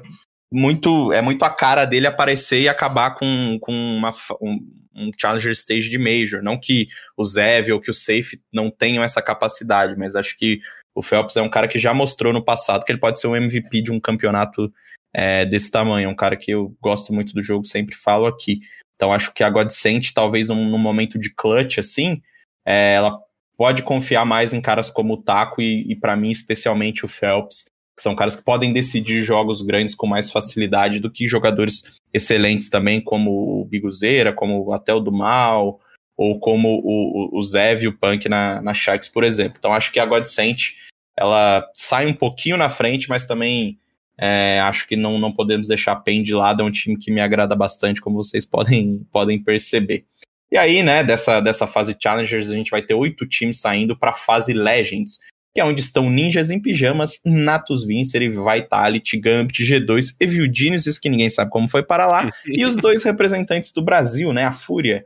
muito 0.52 1.12
é 1.12 1.20
muito 1.20 1.44
a 1.44 1.50
cara 1.50 1.84
dele 1.84 2.06
aparecer 2.06 2.60
e 2.60 2.68
acabar 2.68 3.16
com, 3.16 3.58
com 3.60 3.72
uma, 3.72 4.12
um, 4.40 4.58
um 4.94 5.10
Challenger 5.20 5.52
Stage 5.52 5.90
de 5.90 5.98
Major. 5.98 6.42
Não 6.42 6.58
que 6.58 6.86
o 7.16 7.24
Zev 7.24 7.72
ou 7.72 7.80
que 7.80 7.90
o 7.90 7.94
Safe 7.94 8.40
não 8.52 8.70
tenham 8.70 9.02
essa 9.02 9.20
capacidade, 9.20 9.98
mas 9.98 10.14
acho 10.14 10.38
que 10.38 10.60
o 10.94 11.02
Phelps 11.02 11.36
é 11.36 11.42
um 11.42 11.50
cara 11.50 11.66
que 11.66 11.78
já 11.78 11.92
mostrou 11.92 12.32
no 12.32 12.44
passado 12.44 12.84
que 12.84 12.92
ele 12.92 13.00
pode 13.00 13.18
ser 13.18 13.26
um 13.26 13.34
MVP 13.34 13.82
de 13.82 13.90
um 13.90 13.98
campeonato 13.98 14.72
é, 15.12 15.44
desse 15.44 15.70
tamanho. 15.70 16.06
É 16.06 16.10
um 16.10 16.14
cara 16.14 16.36
que 16.36 16.52
eu 16.52 16.76
gosto 16.80 17.12
muito 17.12 17.34
do 17.34 17.42
jogo, 17.42 17.64
sempre 17.64 17.96
falo 17.96 18.26
aqui. 18.26 18.60
Então 18.94 19.12
acho 19.12 19.34
que 19.34 19.42
a 19.42 19.50
Godsent, 19.50 20.12
talvez 20.14 20.48
num, 20.48 20.70
num 20.70 20.78
momento 20.78 21.18
de 21.18 21.34
clutch 21.34 21.78
assim, 21.78 22.22
é, 22.64 22.94
ela 22.94 23.18
pode 23.56 23.82
confiar 23.82 24.24
mais 24.24 24.54
em 24.54 24.60
caras 24.60 24.88
como 24.88 25.14
o 25.14 25.22
Taco 25.22 25.60
e, 25.60 25.84
e 25.90 25.96
para 25.96 26.16
mim, 26.16 26.30
especialmente 26.30 27.04
o 27.04 27.08
Phelps, 27.08 27.64
são 27.98 28.14
caras 28.14 28.34
que 28.36 28.42
podem 28.42 28.72
decidir 28.72 29.22
jogos 29.22 29.62
grandes 29.62 29.94
com 29.94 30.06
mais 30.06 30.30
facilidade 30.30 30.98
do 30.98 31.10
que 31.10 31.28
jogadores 31.28 32.00
excelentes 32.12 32.68
também, 32.68 33.00
como 33.00 33.60
o 33.60 33.64
Biguzeira, 33.64 34.32
como 34.32 34.72
até 34.72 34.92
o 34.92 35.00
do 35.00 35.12
Mal, 35.12 35.80
ou 36.16 36.38
como 36.38 36.68
o, 36.68 37.36
o, 37.36 37.38
o 37.38 37.42
Zev 37.42 37.82
e 37.82 37.88
o 37.88 37.96
Punk 37.96 38.28
na, 38.28 38.60
na 38.62 38.74
Sharks, 38.74 39.08
por 39.08 39.24
exemplo. 39.24 39.56
Então 39.58 39.72
acho 39.72 39.92
que 39.92 40.00
a 40.00 40.06
Godsent 40.06 40.72
ela 41.16 41.68
sai 41.74 42.06
um 42.06 42.14
pouquinho 42.14 42.56
na 42.56 42.68
frente, 42.68 43.08
mas 43.08 43.26
também 43.26 43.78
é, 44.18 44.60
acho 44.60 44.86
que 44.86 44.96
não, 44.96 45.18
não 45.18 45.32
podemos 45.32 45.68
deixar 45.68 45.92
a 45.92 45.96
PEN 45.96 46.22
de 46.22 46.34
lado, 46.34 46.62
é 46.62 46.64
um 46.64 46.70
time 46.70 46.96
que 46.96 47.10
me 47.10 47.20
agrada 47.20 47.54
bastante, 47.54 48.00
como 48.00 48.16
vocês 48.16 48.44
podem, 48.44 49.06
podem 49.10 49.42
perceber. 49.42 50.04
E 50.50 50.56
aí, 50.56 50.82
né, 50.82 51.02
dessa, 51.02 51.40
dessa 51.40 51.66
fase 51.66 51.96
Challengers, 52.00 52.50
a 52.50 52.54
gente 52.54 52.70
vai 52.70 52.82
ter 52.82 52.94
oito 52.94 53.26
times 53.26 53.60
saindo 53.60 53.98
para 53.98 54.10
a 54.10 54.14
fase 54.14 54.52
Legends, 54.52 55.18
que 55.54 55.60
é 55.60 55.64
onde 55.64 55.80
estão 55.80 56.10
Ninjas 56.10 56.50
em 56.50 56.60
Pijamas, 56.60 57.20
Natus 57.24 57.86
Vincere, 57.86 58.28
Vitality, 58.28 59.16
Gambit, 59.16 59.62
G2, 59.62 60.16
Evil 60.18 60.52
Geniuses, 60.52 60.98
que 60.98 61.08
ninguém 61.08 61.30
sabe 61.30 61.50
como 61.50 61.68
foi 61.68 61.84
para 61.84 62.06
lá, 62.08 62.28
e 62.46 62.64
os 62.64 62.76
dois 62.76 63.04
representantes 63.04 63.72
do 63.72 63.80
Brasil, 63.80 64.32
né, 64.32 64.44
a 64.44 64.52
Fúria, 64.52 65.04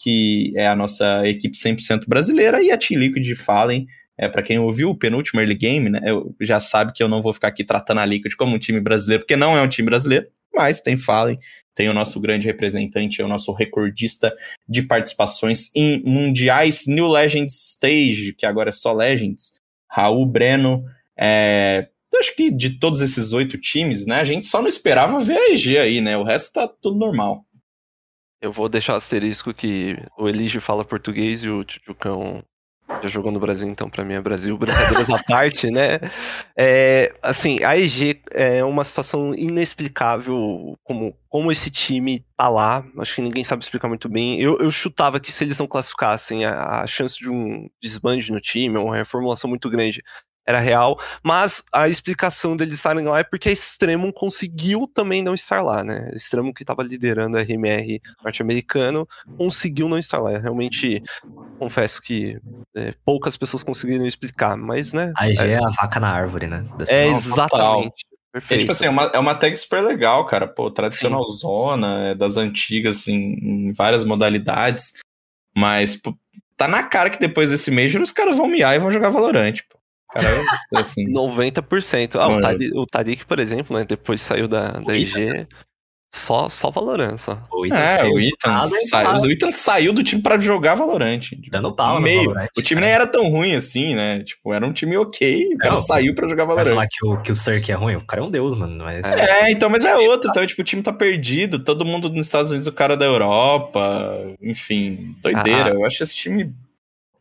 que 0.00 0.52
é 0.56 0.66
a 0.66 0.74
nossa 0.74 1.22
equipe 1.26 1.54
100% 1.54 2.08
brasileira, 2.08 2.62
e 2.62 2.70
a 2.70 2.78
Team 2.78 3.00
Liquid 3.00 3.22
de 3.22 3.34
Fallen, 3.34 3.86
é, 4.18 4.28
para 4.28 4.42
quem 4.42 4.58
ouviu 4.58 4.88
o 4.88 4.96
penúltimo 4.96 5.40
early 5.40 5.54
game, 5.54 5.90
né, 5.90 6.00
eu 6.06 6.34
já 6.40 6.58
sabe 6.58 6.92
que 6.94 7.02
eu 7.02 7.08
não 7.08 7.20
vou 7.20 7.34
ficar 7.34 7.48
aqui 7.48 7.62
tratando 7.62 8.00
a 8.00 8.06
Liquid 8.06 8.34
como 8.34 8.56
um 8.56 8.58
time 8.58 8.80
brasileiro, 8.80 9.22
porque 9.22 9.36
não 9.36 9.54
é 9.54 9.60
um 9.60 9.68
time 9.68 9.86
brasileiro, 9.86 10.26
mas 10.54 10.80
tem 10.80 10.96
Fallen, 10.96 11.38
tem 11.74 11.88
o 11.88 11.94
nosso 11.94 12.20
grande 12.20 12.46
representante, 12.46 13.20
é 13.20 13.24
o 13.24 13.28
nosso 13.28 13.52
recordista 13.52 14.34
de 14.68 14.82
participações 14.82 15.70
em 15.74 16.02
mundiais 16.02 16.86
New 16.86 17.08
Legends 17.08 17.74
Stage, 17.74 18.34
que 18.34 18.44
agora 18.44 18.68
é 18.68 18.72
só 18.72 18.92
Legends, 18.92 19.61
Raul 19.92 20.24
Breno. 20.24 20.82
É, 21.16 21.88
acho 22.18 22.34
que 22.34 22.50
de 22.50 22.78
todos 22.78 23.00
esses 23.00 23.32
oito 23.32 23.58
times, 23.58 24.06
né, 24.06 24.20
a 24.20 24.24
gente 24.24 24.46
só 24.46 24.60
não 24.60 24.68
esperava 24.68 25.20
ver 25.20 25.36
a 25.36 25.52
EG 25.52 25.78
aí, 25.78 26.00
né? 26.00 26.16
O 26.16 26.22
resto 26.22 26.54
tá 26.54 26.66
tudo 26.66 26.98
normal. 26.98 27.44
Eu 28.40 28.50
vou 28.50 28.68
deixar 28.68 28.96
asterisco 28.96 29.54
que 29.54 29.96
o 30.18 30.28
Elige 30.28 30.58
fala 30.58 30.84
português 30.84 31.44
e 31.44 31.48
o 31.48 31.62
Tchucão 31.62 32.42
já 33.02 33.08
jogou 33.08 33.32
no 33.32 33.40
Brasil, 33.40 33.68
então 33.68 33.90
para 33.90 34.04
mim 34.04 34.14
é 34.14 34.20
Brasil, 34.20 34.56
brincadeiras 34.58 35.10
à 35.10 35.22
parte, 35.22 35.70
né? 35.70 35.98
É, 36.56 37.14
assim, 37.22 37.62
a 37.64 37.76
EG 37.76 38.22
é 38.30 38.64
uma 38.64 38.84
situação 38.84 39.32
inexplicável 39.34 40.78
como, 40.82 41.14
como 41.28 41.50
esse 41.50 41.70
time 41.70 42.24
tá 42.36 42.48
lá, 42.48 42.84
acho 42.98 43.14
que 43.14 43.22
ninguém 43.22 43.44
sabe 43.44 43.62
explicar 43.62 43.88
muito 43.88 44.08
bem. 44.08 44.40
Eu, 44.40 44.58
eu 44.58 44.70
chutava 44.70 45.20
que 45.20 45.32
se 45.32 45.44
eles 45.44 45.58
não 45.58 45.66
classificassem, 45.66 46.44
a, 46.44 46.82
a 46.82 46.86
chance 46.86 47.18
de 47.18 47.28
um 47.28 47.68
desbande 47.82 48.30
no 48.30 48.40
time, 48.40 48.78
uma 48.78 48.96
reformulação 48.96 49.48
muito 49.48 49.68
grande, 49.68 50.02
era 50.46 50.58
real, 50.58 50.98
mas 51.22 51.62
a 51.72 51.88
explicação 51.88 52.56
deles 52.56 52.76
estarem 52.76 53.04
lá 53.04 53.20
é 53.20 53.24
porque 53.24 53.48
a 53.48 53.52
Extremum 53.52 54.10
conseguiu 54.10 54.90
também 54.92 55.22
não 55.22 55.34
estar 55.34 55.62
lá, 55.62 55.84
né? 55.84 56.10
A 56.12 56.16
Extremum 56.16 56.52
que 56.52 56.62
estava 56.62 56.82
liderando 56.82 57.38
a 57.38 57.42
RMR 57.42 58.00
norte-americano 58.22 59.08
conseguiu 59.36 59.88
não 59.88 59.98
estar 59.98 60.18
lá. 60.18 60.36
Realmente, 60.38 61.02
confesso 61.58 62.02
que 62.02 62.38
é, 62.74 62.92
poucas 63.04 63.36
pessoas 63.36 63.62
conseguiram 63.62 64.06
explicar, 64.06 64.56
mas, 64.56 64.92
né? 64.92 65.12
A 65.16 65.28
EG 65.28 65.40
é, 65.40 65.52
é 65.52 65.58
a 65.58 65.70
vaca 65.70 66.00
na 66.00 66.10
árvore, 66.10 66.48
né? 66.48 66.64
Dessa 66.76 66.92
é, 66.92 67.06
exatamente. 67.08 68.04
Perfeito. 68.32 68.60
É, 68.60 68.62
tipo 68.62 68.72
assim, 68.72 68.86
é 68.86 68.90
uma, 68.90 69.04
é 69.12 69.18
uma 69.18 69.34
tag 69.34 69.54
super 69.56 69.82
legal, 69.82 70.24
cara. 70.24 70.48
Pô, 70.48 70.70
tradicional 70.70 71.24
Sim. 71.26 71.36
zona, 71.36 72.08
é 72.08 72.14
das 72.14 72.36
antigas, 72.36 72.96
assim, 72.96 73.14
em 73.14 73.72
várias 73.72 74.04
modalidades. 74.04 74.94
Mas, 75.54 75.94
pô, 75.94 76.16
tá 76.56 76.66
na 76.66 76.82
cara 76.82 77.10
que 77.10 77.18
depois 77.18 77.50
desse 77.50 77.70
Major 77.70 78.00
os 78.00 78.10
caras 78.10 78.36
vão 78.36 78.48
miar 78.48 78.74
e 78.74 78.78
vão 78.78 78.90
jogar 78.90 79.10
Valorant, 79.10 79.58
pô. 79.68 79.81
Cara, 80.14 80.80
assim. 80.80 81.06
90%. 81.12 82.16
Ah, 82.16 82.28
o 82.74 82.86
Tariq, 82.86 83.24
por 83.26 83.38
exemplo, 83.38 83.76
né? 83.76 83.84
Depois 83.84 84.20
saiu 84.20 84.46
da, 84.46 84.72
da 84.72 84.96
IG. 84.96 85.46
Só, 86.14 86.46
só 86.50 86.70
Valorant, 86.70 87.16
só. 87.16 87.42
O 87.50 87.64
Ethan 87.64 87.74
é, 87.74 88.04
o 88.04 88.20
Ethan, 88.20 88.68
saiu, 88.84 89.22
o 89.22 89.32
Ethan 89.32 89.50
saiu 89.50 89.92
do 89.94 90.04
time 90.04 90.20
para 90.20 90.38
jogar 90.38 90.74
Valorant. 90.74 91.20
Tipo, 91.20 91.50
Dando 91.50 91.74
pau 91.74 91.94
no 91.94 92.02
meio. 92.02 92.24
Valorant, 92.24 92.48
o 92.54 92.60
time 92.60 92.82
cara. 92.82 92.86
nem 92.86 92.94
era 92.94 93.06
tão 93.06 93.30
ruim 93.30 93.54
assim, 93.54 93.94
né? 93.94 94.22
Tipo, 94.22 94.52
era 94.52 94.66
um 94.66 94.74
time 94.74 94.94
ok, 94.98 95.54
o 95.54 95.56
cara 95.56 95.76
saiu 95.76 96.14
para 96.14 96.28
jogar 96.28 96.44
Valorant. 96.44 96.68
Falar 96.68 96.86
que 96.86 97.06
o, 97.06 97.16
que 97.22 97.32
o 97.32 97.34
Cirque 97.34 97.72
é 97.72 97.74
ruim? 97.74 97.96
O 97.96 98.04
cara 98.04 98.20
é 98.20 98.24
um 98.26 98.30
deus, 98.30 98.58
mano. 98.58 98.84
Mas... 98.84 99.06
É, 99.18 99.50
então, 99.50 99.70
mas 99.70 99.86
é 99.86 99.96
outro. 99.96 100.28
Então, 100.28 100.46
tipo, 100.46 100.60
o 100.60 100.64
time 100.64 100.82
tá 100.82 100.92
perdido, 100.92 101.64
todo 101.64 101.82
mundo 101.82 102.10
nos 102.10 102.26
Estados 102.26 102.50
Unidos, 102.50 102.66
o 102.66 102.72
cara 102.72 102.94
da 102.94 103.06
Europa, 103.06 104.14
enfim, 104.42 105.16
doideira. 105.22 105.70
Ah. 105.70 105.74
Eu 105.74 105.86
acho 105.86 106.02
esse 106.02 106.14
time 106.14 106.52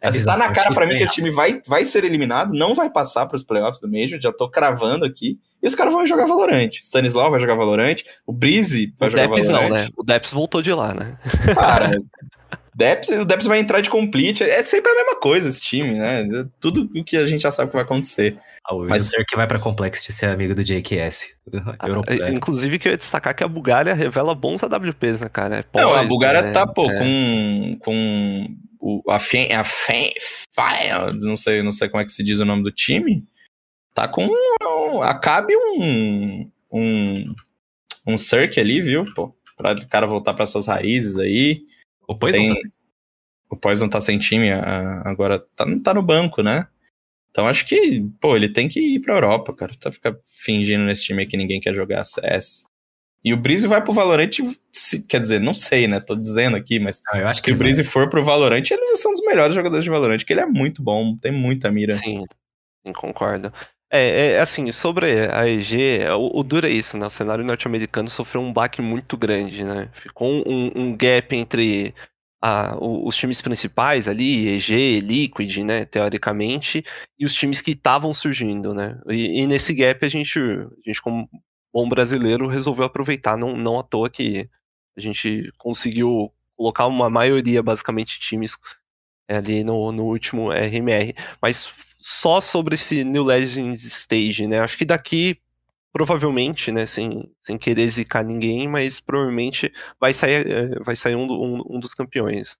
é 0.01 0.09
Está 0.09 0.35
na 0.35 0.51
cara 0.51 0.73
para 0.73 0.87
mim 0.87 0.97
que 0.97 1.03
esse 1.03 1.13
time 1.13 1.29
vai, 1.29 1.61
vai 1.67 1.85
ser 1.85 2.03
eliminado, 2.03 2.53
não 2.53 2.73
vai 2.73 2.89
passar 2.89 3.27
para 3.27 3.35
os 3.35 3.43
playoffs 3.43 3.79
do 3.79 3.87
Major, 3.87 4.19
já 4.19 4.33
tô 4.33 4.49
cravando 4.49 5.05
aqui. 5.05 5.39
E 5.61 5.67
os 5.67 5.75
caras 5.75 5.93
vão 5.93 6.05
jogar 6.07 6.25
Valorant. 6.25 6.71
Stanislau 6.81 7.29
vai 7.29 7.39
jogar 7.39 7.53
Valorant, 7.53 7.97
o 8.25 8.33
Breeze 8.33 8.93
vai 8.97 9.09
o 9.09 9.11
jogar 9.11 9.27
Deps 9.27 9.47
Valorant. 9.47 9.69
Não, 9.69 9.77
né? 9.77 9.87
O 9.95 10.03
Deps 10.03 10.31
voltou 10.31 10.61
de 10.61 10.73
lá, 10.73 10.93
né? 10.95 11.17
Cara, 11.53 12.01
Deps, 12.73 13.09
o 13.09 13.25
Deps 13.25 13.45
vai 13.45 13.59
entrar 13.59 13.81
de 13.81 13.89
complete. 13.89 14.43
É 14.43 14.63
sempre 14.63 14.91
a 14.91 14.95
mesma 14.95 15.19
coisa 15.19 15.47
esse 15.47 15.61
time, 15.61 15.99
né? 15.99 16.47
Tudo 16.59 16.89
o 16.95 17.03
que 17.03 17.17
a 17.17 17.27
gente 17.27 17.41
já 17.41 17.51
sabe 17.51 17.69
que 17.69 17.75
vai 17.75 17.83
acontecer. 17.83 18.37
Ah, 18.65 18.75
o 18.75 18.87
Mas 18.87 19.11
que 19.11 19.35
vai 19.35 19.47
pra 19.47 19.59
Complexity 19.59 20.13
ser 20.13 20.27
amigo 20.27 20.55
do 20.55 20.63
JKS. 20.63 21.27
Ah, 21.79 22.29
inclusive, 22.31 22.79
que 22.79 22.87
eu 22.87 22.91
ia 22.91 22.97
destacar 22.97 23.35
que 23.35 23.43
a 23.43 23.47
Bulgária 23.47 23.93
revela 23.93 24.33
bons 24.33 24.63
AWPs, 24.63 25.19
né, 25.19 25.29
cara? 25.31 25.65
É 25.73 25.81
não, 25.81 25.93
a 25.93 26.03
Bulgária 26.03 26.41
né? 26.41 26.51
tá, 26.51 26.65
pô, 26.65 26.89
é. 26.89 26.97
com, 26.97 27.77
com 27.79 28.47
o, 28.81 29.03
a 29.09 29.19
Fen, 29.19 29.53
a 29.53 29.63
Fen, 29.63 30.11
não 31.21 31.37
sei, 31.37 31.61
não 31.61 31.71
sei 31.71 31.87
como 31.87 32.01
é 32.01 32.05
que 32.05 32.11
se 32.11 32.23
diz 32.23 32.39
o 32.39 32.45
nome 32.45 32.63
do 32.63 32.71
time, 32.71 33.23
tá 33.93 34.07
com 34.07 34.27
acabe 35.03 35.55
um 35.55 36.49
um 36.71 37.35
um 38.05 38.17
Cirque 38.17 38.59
ali, 38.59 38.81
viu, 38.81 39.05
pô, 39.13 39.35
para 39.55 39.79
o 39.79 39.87
cara 39.87 40.07
voltar 40.07 40.33
para 40.33 40.45
suas 40.45 40.65
raízes 40.65 41.17
aí. 41.17 41.63
O 42.07 42.17
Poison 42.17 42.39
Tem, 42.39 42.53
tá 42.53 42.69
o 43.49 43.55
Poison 43.55 43.89
tá 43.89 44.01
sem 44.01 44.17
time, 44.17 44.49
agora 45.03 45.39
tá, 45.55 45.65
tá 45.83 45.93
no 45.93 46.01
banco, 46.01 46.41
né? 46.41 46.67
Então 47.29 47.47
acho 47.47 47.65
que, 47.65 48.01
pô, 48.19 48.35
ele 48.35 48.49
tem 48.49 48.67
que 48.67 48.79
ir 48.79 48.99
pra 48.99 49.15
Europa, 49.15 49.53
cara. 49.53 49.73
Tá 49.79 49.91
ficar 49.91 50.17
fingindo 50.25 50.83
nesse 50.83 51.03
time 51.03 51.21
aí 51.21 51.27
que 51.27 51.37
ninguém 51.37 51.59
quer 51.59 51.73
jogar 51.73 52.03
CS. 52.03 52.65
E 53.23 53.33
o 53.33 53.37
Breeze 53.37 53.67
vai 53.67 53.83
pro 53.83 53.93
Valorant, 53.93 54.31
quer 55.07 55.19
dizer, 55.19 55.39
não 55.39 55.53
sei, 55.53 55.87
né? 55.87 55.99
Tô 55.99 56.15
dizendo 56.15 56.57
aqui, 56.57 56.79
mas 56.79 57.01
ah, 57.11 57.19
eu 57.19 57.27
acho 57.27 57.41
que 57.41 57.51
se 57.51 57.55
o 57.55 57.57
Breeze 57.57 57.83
for 57.83 58.09
pro 58.09 58.23
Valorant, 58.23 58.63
ele 58.69 58.85
vai 58.85 58.95
ser 58.95 59.07
um 59.07 59.13
dos 59.13 59.25
melhores 59.25 59.53
jogadores 59.53 59.83
de 59.83 59.89
Valorant, 59.89 60.17
que 60.17 60.33
ele 60.33 60.41
é 60.41 60.45
muito 60.45 60.81
bom, 60.81 61.15
tem 61.15 61.31
muita 61.31 61.71
mira. 61.71 61.93
Sim, 61.93 62.25
concordo. 62.95 63.53
É, 63.93 64.31
é 64.31 64.39
assim, 64.39 64.71
sobre 64.71 65.27
a 65.29 65.47
EG, 65.47 66.07
o, 66.17 66.39
o 66.39 66.43
duro 66.43 66.65
é 66.65 66.69
isso, 66.69 66.97
né? 66.97 67.05
O 67.05 67.09
cenário 67.09 67.43
norte-americano 67.43 68.09
sofreu 68.09 68.41
um 68.41 68.51
baque 68.51 68.81
muito 68.81 69.17
grande, 69.17 69.63
né? 69.63 69.89
Ficou 69.91 70.27
um, 70.47 70.71
um 70.73 70.95
gap 70.95 71.35
entre 71.35 71.93
a, 72.41 72.75
os 72.79 73.15
times 73.15 73.41
principais 73.41 74.07
ali, 74.07 74.47
EG, 74.47 74.99
Liquid, 74.99 75.57
né, 75.57 75.85
teoricamente, 75.85 76.83
e 77.19 77.25
os 77.25 77.35
times 77.35 77.61
que 77.61 77.71
estavam 77.71 78.13
surgindo, 78.13 78.73
né? 78.73 78.99
E, 79.09 79.41
e, 79.41 79.47
nesse 79.47 79.73
gap 79.73 80.03
a 80.03 80.09
gente, 80.09 80.39
a 80.39 80.67
gente 80.85 81.01
como 81.01 81.29
bom 81.73 81.87
brasileiro 81.87 82.47
resolveu 82.47 82.85
aproveitar, 82.85 83.37
não, 83.37 83.55
não 83.55 83.79
à 83.79 83.83
toa 83.83 84.09
que 84.09 84.49
a 84.95 85.01
gente 85.01 85.51
conseguiu 85.57 86.31
colocar 86.55 86.85
uma 86.87 87.09
maioria, 87.09 87.63
basicamente, 87.63 88.19
times 88.19 88.57
ali 89.27 89.63
no, 89.63 89.91
no 89.91 90.03
último 90.03 90.51
RMR. 90.51 91.15
Mas 91.41 91.71
só 91.97 92.41
sobre 92.41 92.75
esse 92.75 93.03
New 93.03 93.23
Legends 93.23 93.83
Stage, 93.83 94.47
né? 94.47 94.59
Acho 94.59 94.77
que 94.77 94.85
daqui, 94.85 95.39
provavelmente, 95.93 96.71
né, 96.71 96.85
sem, 96.85 97.31
sem 97.39 97.57
querer 97.57 97.87
zicar 97.87 98.23
ninguém, 98.23 98.67
mas 98.67 98.99
provavelmente 98.99 99.71
vai 99.99 100.13
sair, 100.13 100.47
eh, 100.47 100.79
vai 100.83 100.95
sair 100.95 101.15
um, 101.15 101.25
um, 101.31 101.63
um 101.77 101.79
dos 101.79 101.93
campeões. 101.93 102.59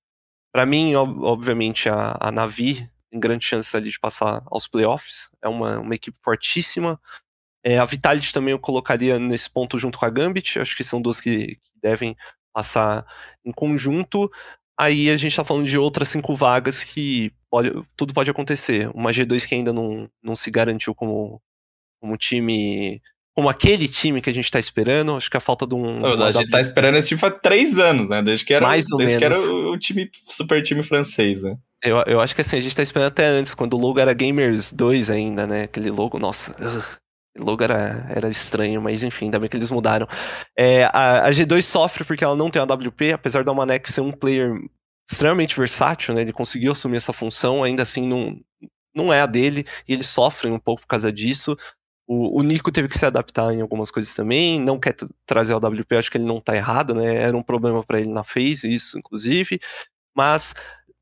Para 0.52 0.66
mim, 0.66 0.96
obviamente, 0.96 1.90
a, 1.90 2.18
a 2.20 2.32
Navi 2.32 2.90
tem 3.10 3.20
grande 3.20 3.46
chance 3.46 3.76
ali 3.76 3.90
de 3.90 4.00
passar 4.00 4.44
aos 4.48 4.68
playoffs. 4.68 5.30
É 5.42 5.50
uma, 5.50 5.80
uma 5.80 5.96
equipe 5.96 6.18
fortíssima, 6.24 7.00
é, 7.64 7.78
a 7.78 7.86
Vitality 7.86 8.34
também 8.34 8.52
eu 8.52 8.60
colocaria 8.60 9.20
nesse 9.20 9.50
ponto 9.50 9.78
junto 9.78 9.98
com 9.98 10.06
a 10.06 10.10
Gambit, 10.10 10.60
acho 10.60 10.76
que 10.76 10.84
são 10.84 11.02
duas 11.02 11.20
que, 11.20 11.56
que 11.56 11.72
devem 11.82 12.16
passar 12.54 13.06
em 13.46 13.52
conjunto. 13.52 14.30
Aí 14.78 15.10
a 15.10 15.18
gente 15.18 15.36
tá 15.36 15.44
falando 15.44 15.68
de 15.68 15.78
outras 15.78 16.10
cinco 16.10 16.36
vagas 16.36 16.84
que 16.84 17.32
pode, 17.52 17.72
tudo 17.96 18.14
pode 18.14 18.32
acontecer. 18.32 18.90
Uma 18.96 19.12
G2 19.12 19.46
que 19.46 19.54
ainda 19.54 19.72
não, 19.72 20.10
não 20.24 20.36
se 20.36 20.50
garantiu 20.50 20.96
como, 20.96 21.40
como 22.02 22.18
time. 22.18 23.02
Como 23.34 23.48
aquele 23.48 23.88
time 23.88 24.22
que 24.22 24.30
a 24.30 24.34
gente 24.34 24.50
tá 24.50 24.60
esperando. 24.60 25.16
Acho 25.16 25.30
que 25.30 25.38
a 25.38 25.42
falta 25.42 25.68
de 25.68 25.76
um. 25.76 26.00
Não, 26.00 26.24
a 26.24 26.32
gente 26.32 26.50
tá 26.50 26.60
esperando 26.60 26.98
esse 26.98 27.10
time 27.10 27.22
há 27.24 27.32
três 27.32 27.78
anos, 27.78 28.10
né? 28.10 28.22
Desde 28.24 28.44
que 28.44 28.54
era, 28.54 28.66
Mais 28.66 28.92
ou 28.92 28.98
desde 28.98 29.20
menos. 29.20 29.38
que 29.38 29.44
era 29.44 29.54
o, 29.54 29.78
time, 29.78 30.10
super 30.30 30.64
time 30.64 30.82
francês, 30.82 31.44
né? 31.44 31.56
Eu, 31.84 31.98
eu 32.08 32.20
acho 32.20 32.36
que 32.36 32.42
assim, 32.42 32.58
a 32.58 32.62
gente 32.62 32.76
tá 32.76 32.84
esperando 32.84 33.08
até 33.08 33.26
antes, 33.26 33.54
quando 33.54 33.76
o 33.76 33.80
logo 33.80 34.00
era 34.00 34.14
Gamers 34.14 34.72
2 34.72 35.10
ainda, 35.10 35.48
né? 35.48 35.64
Aquele 35.64 35.92
logo, 35.92 36.20
nossa. 36.20 36.54
Logo 37.38 37.64
era, 37.64 38.06
era 38.10 38.30
estranho, 38.30 38.82
mas 38.82 39.04
enfim, 39.04 39.26
ainda 39.26 39.40
bem 39.40 39.50
que 39.50 39.56
eles 39.56 39.72
mudaram. 39.72 40.08
É, 40.58 40.84
a, 40.86 41.28
a, 41.28 41.32
G2 41.32 41.62
sofre 41.64 42.04
porque 42.04 42.24
ela 42.24 42.36
não 42.36 42.52
tem 42.52 42.62
a 42.62 42.66
WP, 42.66 43.14
apesar 43.14 43.44
da 43.44 43.54
Manek 43.54 43.90
ser 43.90 44.02
um 44.02 44.12
player 44.12 44.54
extremamente 45.10 45.58
versátil, 45.58 46.14
né? 46.14 46.22
Ele 46.22 46.34
conseguiu 46.34 46.74
assumir 46.74 46.98
essa 46.98 47.14
função, 47.14 47.64
ainda 47.64 47.84
assim 47.84 48.06
não, 48.06 48.38
não 48.94 49.14
é 49.14 49.22
a 49.22 49.26
dele, 49.26 49.66
e 49.88 49.94
eles 49.94 50.08
sofrem 50.08 50.52
um 50.52 50.60
pouco 50.60 50.82
por 50.82 50.88
causa 50.88 51.12
disso. 51.12 51.56
O, 52.08 52.40
o 52.40 52.44
Nico 52.44 52.72
teve 52.72 52.90
que 52.90 52.98
se 52.98 53.06
adaptar 53.06 53.54
em 53.54 53.62
algumas 53.62 53.90
coisas 53.90 54.14
também, 54.14 54.60
não 54.60 54.78
quer 54.78 54.96
trazer 55.26 55.54
a 55.54 55.58
WP, 55.58 55.96
acho 55.96 56.12
que 56.12 56.18
ele 56.18 56.26
não 56.26 56.42
tá 56.42 56.56
errado, 56.56 56.94
né? 56.94 57.16
Era 57.16 57.38
um 57.38 57.44
problema 57.44 57.84
para 57.84 58.00
ele 58.00 58.10
na 58.10 58.24
phase, 58.24 58.70
isso, 58.70 59.00
inclusive. 59.00 59.60
Mas 60.14 60.54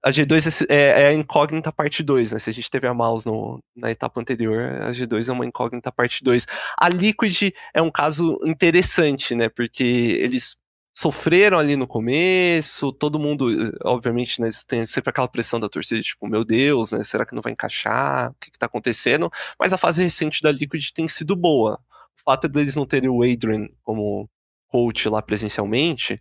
a 0.03 0.11
G2 0.11 0.65
é, 0.69 1.03
é, 1.03 1.07
a 1.07 1.13
incógnita 1.13 1.71
parte 1.71 2.01
2, 2.01 2.31
né? 2.31 2.39
Se 2.39 2.49
a 2.49 2.53
gente 2.53 2.69
teve 2.69 2.87
a 2.87 2.93
mouse 2.93 3.25
no, 3.25 3.61
na 3.75 3.91
etapa 3.91 4.19
anterior, 4.19 4.81
a 4.81 4.91
G2 4.91 5.27
é 5.27 5.31
uma 5.31 5.45
incógnita 5.45 5.91
parte 5.91 6.23
2. 6.23 6.45
A 6.77 6.89
Liquid 6.89 7.51
é 7.73 7.81
um 7.81 7.91
caso 7.91 8.39
interessante, 8.45 9.35
né? 9.35 9.49
Porque 9.49 9.83
eles 9.83 10.55
sofreram 10.95 11.57
ali 11.57 11.75
no 11.75 11.87
começo, 11.87 12.91
todo 12.91 13.19
mundo, 13.19 13.47
obviamente, 13.85 14.41
né, 14.41 14.49
tem 14.67 14.85
sempre 14.85 15.09
aquela 15.11 15.29
pressão 15.29 15.57
da 15.57 15.69
torcida, 15.69 16.01
tipo, 16.01 16.27
meu 16.27 16.43
Deus, 16.43 16.91
né, 16.91 17.03
será 17.03 17.25
que 17.25 17.33
não 17.33 17.41
vai 17.41 17.53
encaixar? 17.53 18.31
O 18.31 18.35
que, 18.39 18.51
que 18.51 18.59
tá 18.59 18.65
acontecendo? 18.65 19.31
Mas 19.57 19.71
a 19.71 19.77
fase 19.77 20.03
recente 20.03 20.41
da 20.41 20.51
Liquid 20.51 20.91
tem 20.91 21.07
sido 21.07 21.37
boa. 21.37 21.79
O 22.19 22.21
fato 22.25 22.49
deles 22.49 22.75
não 22.75 22.85
terem 22.85 23.09
o 23.09 23.23
Adrian 23.23 23.69
como 23.81 24.29
coach 24.67 25.07
lá 25.09 25.21
presencialmente 25.21 26.19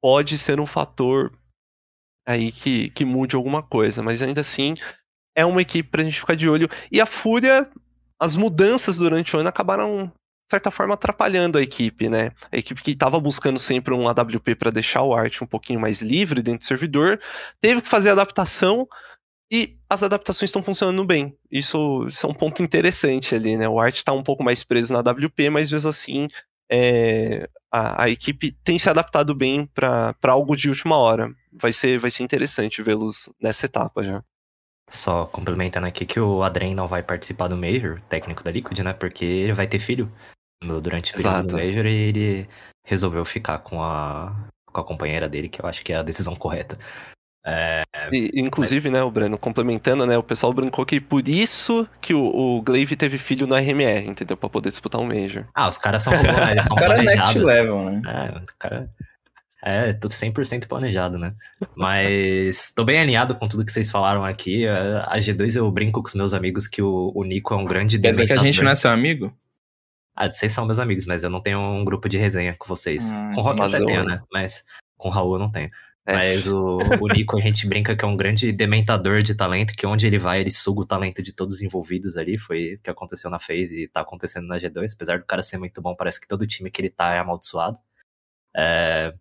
pode 0.00 0.36
ser 0.36 0.60
um 0.60 0.66
fator 0.66 1.32
aí 2.26 2.52
que, 2.52 2.90
que 2.90 3.04
mude 3.04 3.36
alguma 3.36 3.62
coisa, 3.62 4.02
mas 4.02 4.22
ainda 4.22 4.40
assim 4.40 4.74
é 5.34 5.44
uma 5.44 5.62
equipe 5.62 5.88
pra 5.88 6.04
gente 6.04 6.20
ficar 6.20 6.34
de 6.34 6.48
olho. 6.48 6.68
E 6.90 7.00
a 7.00 7.06
Fúria, 7.06 7.68
as 8.20 8.36
mudanças 8.36 8.96
durante 8.96 9.34
o 9.34 9.40
ano 9.40 9.48
acabaram, 9.48 10.06
de 10.06 10.50
certa 10.50 10.70
forma, 10.70 10.94
atrapalhando 10.94 11.58
a 11.58 11.62
equipe, 11.62 12.08
né? 12.08 12.30
A 12.50 12.56
equipe 12.56 12.82
que 12.82 12.90
estava 12.92 13.18
buscando 13.18 13.58
sempre 13.58 13.94
um 13.94 14.08
AWP 14.08 14.54
para 14.54 14.70
deixar 14.70 15.02
o 15.02 15.14
art 15.14 15.40
um 15.42 15.46
pouquinho 15.46 15.80
mais 15.80 16.00
livre 16.00 16.42
dentro 16.42 16.60
do 16.60 16.66
servidor, 16.66 17.20
teve 17.60 17.80
que 17.82 17.88
fazer 17.88 18.10
adaptação 18.10 18.86
e 19.50 19.76
as 19.88 20.02
adaptações 20.02 20.48
estão 20.48 20.62
funcionando 20.62 21.04
bem. 21.04 21.36
Isso, 21.50 22.06
isso, 22.06 22.26
é 22.26 22.30
um 22.30 22.34
ponto 22.34 22.62
interessante 22.62 23.34
ali, 23.34 23.56
né? 23.56 23.68
O 23.68 23.78
art 23.78 23.96
está 23.96 24.12
um 24.12 24.22
pouco 24.22 24.42
mais 24.42 24.64
preso 24.64 24.92
na 24.92 25.00
AWP, 25.00 25.50
mas 25.50 25.70
mesmo 25.70 25.90
assim 25.90 26.28
é, 26.74 27.46
a, 27.70 28.04
a, 28.04 28.08
equipe 28.08 28.50
tem 28.64 28.78
se 28.78 28.88
adaptado 28.88 29.34
bem 29.34 29.66
para 29.66 30.16
algo 30.22 30.56
de 30.56 30.70
última 30.70 30.96
hora. 30.96 31.30
Vai 31.52 31.70
ser, 31.70 31.98
vai 31.98 32.10
ser 32.10 32.22
interessante 32.22 32.82
vê-los 32.82 33.28
nessa 33.38 33.66
etapa 33.66 34.02
já. 34.02 34.24
Só 34.90 35.26
complementando 35.26 35.86
aqui 35.86 36.06
que 36.06 36.18
o 36.18 36.42
Adrien 36.42 36.74
não 36.74 36.88
vai 36.88 37.02
participar 37.02 37.48
do 37.48 37.56
Major, 37.56 38.00
técnico 38.08 38.42
da 38.42 38.50
Liquid, 38.50 38.78
né? 38.78 38.94
Porque 38.94 39.24
ele 39.24 39.52
vai 39.52 39.66
ter 39.66 39.78
filho 39.78 40.10
durante 40.82 41.12
o 41.12 41.16
período 41.16 41.48
do 41.48 41.56
Major 41.56 41.86
e 41.86 42.08
ele 42.08 42.48
resolveu 42.86 43.24
ficar 43.24 43.58
com 43.58 43.82
a, 43.82 44.34
com 44.66 44.80
a 44.80 44.84
companheira 44.84 45.28
dele, 45.28 45.48
que 45.48 45.60
eu 45.60 45.68
acho 45.68 45.84
que 45.84 45.92
é 45.92 45.96
a 45.96 46.02
decisão 46.02 46.34
correta. 46.34 46.78
É... 47.44 47.82
E, 48.12 48.30
inclusive, 48.40 48.90
né, 48.90 49.02
o 49.02 49.10
Breno, 49.10 49.36
complementando, 49.36 50.06
né, 50.06 50.16
o 50.16 50.22
pessoal 50.22 50.52
brincou 50.52 50.86
que 50.86 51.00
por 51.00 51.26
isso 51.26 51.86
que 52.00 52.14
o, 52.14 52.24
o 52.24 52.62
Glaive 52.62 52.96
teve 52.96 53.18
filho 53.18 53.46
no 53.46 53.56
RMR, 53.56 54.08
entendeu? 54.08 54.36
Pra 54.36 54.48
poder 54.48 54.70
disputar 54.70 55.00
um 55.00 55.06
Major. 55.06 55.44
Ah, 55.54 55.68
os 55.68 55.76
caras 55.76 56.02
são, 56.02 56.12
eles 56.14 56.66
são 56.66 56.76
cara 56.78 56.94
planejados. 56.94 57.34
Next 57.34 57.44
level, 57.44 57.84
né? 57.90 58.02
É, 58.06 58.38
o 58.38 58.58
cara... 58.58 58.90
É, 59.64 59.92
tudo 59.92 60.10
100% 60.10 60.66
planejado, 60.66 61.18
né? 61.18 61.36
Mas 61.76 62.72
tô 62.74 62.82
bem 62.82 62.98
alinhado 62.98 63.36
com 63.36 63.46
tudo 63.46 63.64
que 63.64 63.70
vocês 63.70 63.92
falaram 63.92 64.24
aqui. 64.24 64.66
A 64.66 65.16
G2 65.18 65.54
eu 65.54 65.70
brinco 65.70 66.02
com 66.02 66.08
os 66.08 66.14
meus 66.14 66.34
amigos 66.34 66.66
que 66.66 66.82
o, 66.82 67.12
o 67.14 67.22
Nico 67.22 67.54
é 67.54 67.56
um 67.56 67.64
grande 67.64 67.96
Quer 68.00 68.10
dizer 68.10 68.26
que 68.26 68.32
a 68.32 68.38
gente 68.38 68.60
não 68.60 68.72
é 68.72 68.74
seu 68.74 68.90
amigo? 68.90 69.32
Ah, 70.16 70.30
vocês 70.30 70.52
são 70.52 70.66
meus 70.66 70.80
amigos, 70.80 71.06
mas 71.06 71.22
eu 71.22 71.30
não 71.30 71.40
tenho 71.40 71.60
um 71.60 71.84
grupo 71.84 72.08
de 72.08 72.18
resenha 72.18 72.56
com 72.58 72.66
vocês. 72.66 73.12
Hum, 73.12 73.32
com 73.34 73.40
o 73.40 73.44
Rock 73.44 73.62
até 73.62 73.78
tenho, 73.78 74.04
né? 74.04 74.20
Mas 74.32 74.64
com 74.96 75.08
o 75.08 75.12
Raul 75.12 75.34
eu 75.34 75.38
não 75.38 75.50
tenho. 75.50 75.70
É. 76.04 76.14
Mas 76.14 76.46
o, 76.48 76.78
o 77.00 77.08
Nico, 77.08 77.38
a 77.38 77.40
gente 77.40 77.66
brinca 77.66 77.96
que 77.96 78.04
é 78.04 78.08
um 78.08 78.16
grande 78.16 78.50
dementador 78.50 79.22
de 79.22 79.34
talento, 79.34 79.72
que 79.72 79.86
onde 79.86 80.06
ele 80.06 80.18
vai, 80.18 80.40
ele 80.40 80.50
suga 80.50 80.80
o 80.80 80.86
talento 80.86 81.22
de 81.22 81.32
todos 81.32 81.56
os 81.56 81.62
envolvidos 81.62 82.16
ali. 82.16 82.36
Foi 82.36 82.74
o 82.74 82.78
que 82.80 82.90
aconteceu 82.90 83.30
na 83.30 83.38
FaZe 83.38 83.84
e 83.84 83.88
tá 83.88 84.00
acontecendo 84.00 84.46
na 84.46 84.58
G2. 84.58 84.94
Apesar 84.94 85.18
do 85.20 85.26
cara 85.26 85.42
ser 85.42 85.58
muito 85.58 85.80
bom, 85.80 85.94
parece 85.94 86.20
que 86.20 86.26
todo 86.26 86.46
time 86.46 86.70
que 86.70 86.80
ele 86.80 86.90
tá 86.90 87.14
é 87.14 87.18
amaldiçoado. 87.18 87.78
É, 88.54 89.14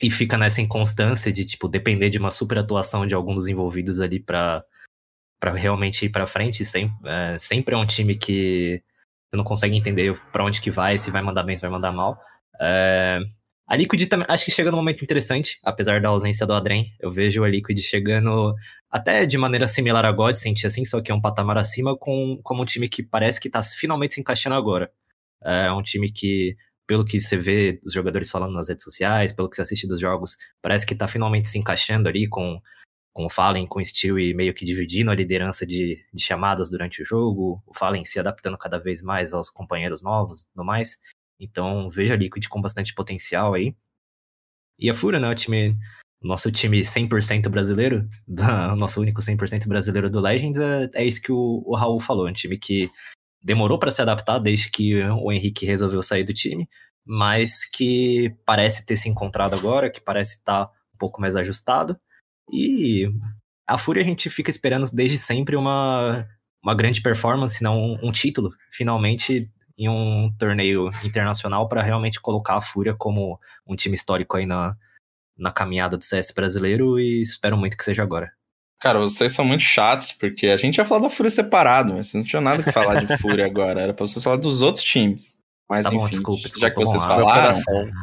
e 0.00 0.10
fica 0.10 0.38
nessa 0.38 0.60
inconstância 0.60 1.32
de, 1.32 1.44
tipo, 1.44 1.68
depender 1.68 2.10
de 2.10 2.18
uma 2.18 2.30
super 2.30 2.58
atuação 2.58 3.06
de 3.06 3.14
algum 3.14 3.34
dos 3.34 3.48
envolvidos 3.48 4.00
ali 4.00 4.20
pra, 4.20 4.64
pra 5.40 5.52
realmente 5.54 6.06
ir 6.06 6.10
pra 6.10 6.26
frente. 6.26 6.64
Sempre, 6.64 6.96
é, 7.08 7.38
sempre 7.38 7.74
é 7.74 7.78
um 7.78 7.86
time 7.86 8.16
que 8.16 8.82
você 9.30 9.36
não 9.36 9.44
consegue 9.44 9.76
entender 9.76 10.18
para 10.32 10.44
onde 10.44 10.60
que 10.60 10.70
vai, 10.70 10.98
se 10.98 11.10
vai 11.10 11.22
mandar 11.22 11.42
bem, 11.42 11.56
se 11.56 11.62
vai 11.62 11.70
mandar 11.70 11.92
mal. 11.92 12.20
É, 12.60 13.20
a 13.68 13.76
Liquid 13.76 14.08
também, 14.08 14.26
acho 14.30 14.46
que 14.46 14.50
chega 14.50 14.70
num 14.70 14.78
momento 14.78 15.04
interessante, 15.04 15.60
apesar 15.62 16.00
da 16.00 16.08
ausência 16.08 16.46
do 16.46 16.54
Adrem. 16.54 16.86
Eu 16.98 17.10
vejo 17.10 17.44
a 17.44 17.48
Liquid 17.48 17.78
chegando 17.80 18.54
até 18.90 19.26
de 19.26 19.36
maneira 19.36 19.68
similar 19.68 20.06
a 20.06 20.10
God, 20.10 20.36
senti 20.36 20.66
assim, 20.66 20.86
só 20.86 21.02
que 21.02 21.12
é 21.12 21.14
um 21.14 21.20
patamar 21.20 21.58
acima, 21.58 21.94
com, 21.94 22.40
como 22.42 22.62
um 22.62 22.64
time 22.64 22.88
que 22.88 23.02
parece 23.02 23.38
que 23.38 23.50
tá 23.50 23.62
finalmente 23.62 24.14
se 24.14 24.20
encaixando 24.20 24.56
agora. 24.56 24.90
É 25.44 25.70
um 25.70 25.82
time 25.82 26.10
que, 26.10 26.56
pelo 26.86 27.04
que 27.04 27.20
você 27.20 27.36
vê 27.36 27.78
os 27.84 27.92
jogadores 27.92 28.30
falando 28.30 28.54
nas 28.54 28.70
redes 28.70 28.84
sociais, 28.84 29.34
pelo 29.34 29.50
que 29.50 29.56
você 29.56 29.60
assiste 29.60 29.86
dos 29.86 30.00
jogos, 30.00 30.38
parece 30.62 30.86
que 30.86 30.94
tá 30.94 31.06
finalmente 31.06 31.46
se 31.46 31.58
encaixando 31.58 32.08
ali 32.08 32.26
com, 32.26 32.58
com 33.12 33.26
o 33.26 33.30
Fallen, 33.30 33.66
com 33.66 33.80
o 33.80 33.84
Steel 33.84 34.18
e 34.18 34.32
meio 34.32 34.54
que 34.54 34.64
dividindo 34.64 35.10
a 35.10 35.14
liderança 35.14 35.66
de, 35.66 36.02
de 36.10 36.22
chamadas 36.22 36.70
durante 36.70 37.02
o 37.02 37.04
jogo, 37.04 37.62
o 37.66 37.76
Fallen 37.76 38.06
se 38.06 38.18
adaptando 38.18 38.56
cada 38.56 38.78
vez 38.78 39.02
mais 39.02 39.34
aos 39.34 39.50
companheiros 39.50 40.02
novos 40.02 40.40
e 40.40 40.46
tudo 40.46 40.64
mais. 40.64 40.96
Então, 41.38 41.88
vejo 41.90 42.12
a 42.12 42.16
Liquid 42.16 42.46
com 42.48 42.60
bastante 42.60 42.94
potencial 42.94 43.54
aí. 43.54 43.74
E 44.78 44.88
a 44.90 44.94
Fúria, 44.94 45.20
né, 45.20 45.28
o 45.28 45.34
time, 45.34 45.76
nosso 46.22 46.50
time 46.52 46.80
100% 46.80 47.48
brasileiro, 47.48 48.08
o 48.72 48.76
nosso 48.76 49.00
único 49.00 49.20
100% 49.20 49.66
brasileiro 49.66 50.10
do 50.10 50.20
Legends, 50.20 50.60
é, 50.60 50.90
é 50.94 51.04
isso 51.04 51.20
que 51.20 51.32
o, 51.32 51.62
o 51.66 51.76
Raul 51.76 52.00
falou, 52.00 52.28
um 52.28 52.32
time 52.32 52.58
que 52.58 52.90
demorou 53.42 53.78
para 53.78 53.90
se 53.90 54.02
adaptar 54.02 54.38
desde 54.38 54.70
que 54.70 55.02
o 55.04 55.32
Henrique 55.32 55.64
resolveu 55.64 56.02
sair 56.02 56.24
do 56.24 56.34
time, 56.34 56.68
mas 57.04 57.64
que 57.64 58.34
parece 58.44 58.84
ter 58.84 58.96
se 58.96 59.08
encontrado 59.08 59.54
agora, 59.54 59.90
que 59.90 60.00
parece 60.00 60.36
estar 60.36 60.66
tá 60.66 60.72
um 60.94 60.98
pouco 60.98 61.20
mais 61.20 61.36
ajustado. 61.36 61.98
E 62.52 63.08
a 63.66 63.78
Fúria 63.78 64.02
a 64.02 64.04
gente 64.04 64.28
fica 64.28 64.50
esperando 64.50 64.86
desde 64.92 65.18
sempre 65.18 65.56
uma, 65.56 66.26
uma 66.62 66.74
grande 66.74 67.00
performance, 67.00 67.62
não 67.62 67.78
um, 67.78 68.08
um 68.08 68.12
título. 68.12 68.50
Finalmente 68.70 69.50
em 69.78 69.88
um 69.88 70.32
torneio 70.36 70.88
internacional 71.04 71.68
para 71.68 71.82
realmente 71.82 72.20
colocar 72.20 72.56
a 72.56 72.60
Fúria 72.60 72.94
como 72.94 73.38
um 73.66 73.76
time 73.76 73.94
histórico 73.94 74.36
aí 74.36 74.44
na, 74.44 74.76
na 75.38 75.52
caminhada 75.52 75.96
do 75.96 76.02
CS 76.02 76.32
brasileiro 76.32 76.98
e 76.98 77.22
espero 77.22 77.56
muito 77.56 77.76
que 77.76 77.84
seja 77.84 78.02
agora. 78.02 78.32
Cara, 78.80 78.98
vocês 78.98 79.32
são 79.32 79.44
muito 79.44 79.62
chatos, 79.62 80.12
porque 80.12 80.48
a 80.48 80.56
gente 80.56 80.78
ia 80.78 80.84
falar 80.84 81.02
da 81.02 81.10
Fúria 81.10 81.30
separado, 81.30 81.94
mas 81.94 82.08
vocês 82.08 82.20
não 82.20 82.28
tinham 82.28 82.42
nada 82.42 82.62
que 82.62 82.72
falar 82.72 83.04
de 83.04 83.06
Fúria 83.18 83.46
agora. 83.46 83.80
Era 83.80 83.94
pra 83.94 84.06
vocês 84.06 84.22
falar 84.22 84.36
dos 84.36 84.62
outros 84.62 84.84
times. 84.84 85.38
Mas 85.68 85.84
tá 85.84 85.90
enfim, 85.90 85.98
bom, 85.98 86.08
desculpa, 86.08 86.42
desculpa, 86.42 86.60
já 86.60 86.70
que 86.70 86.76
vocês 86.76 87.02
falaram. 87.02 87.58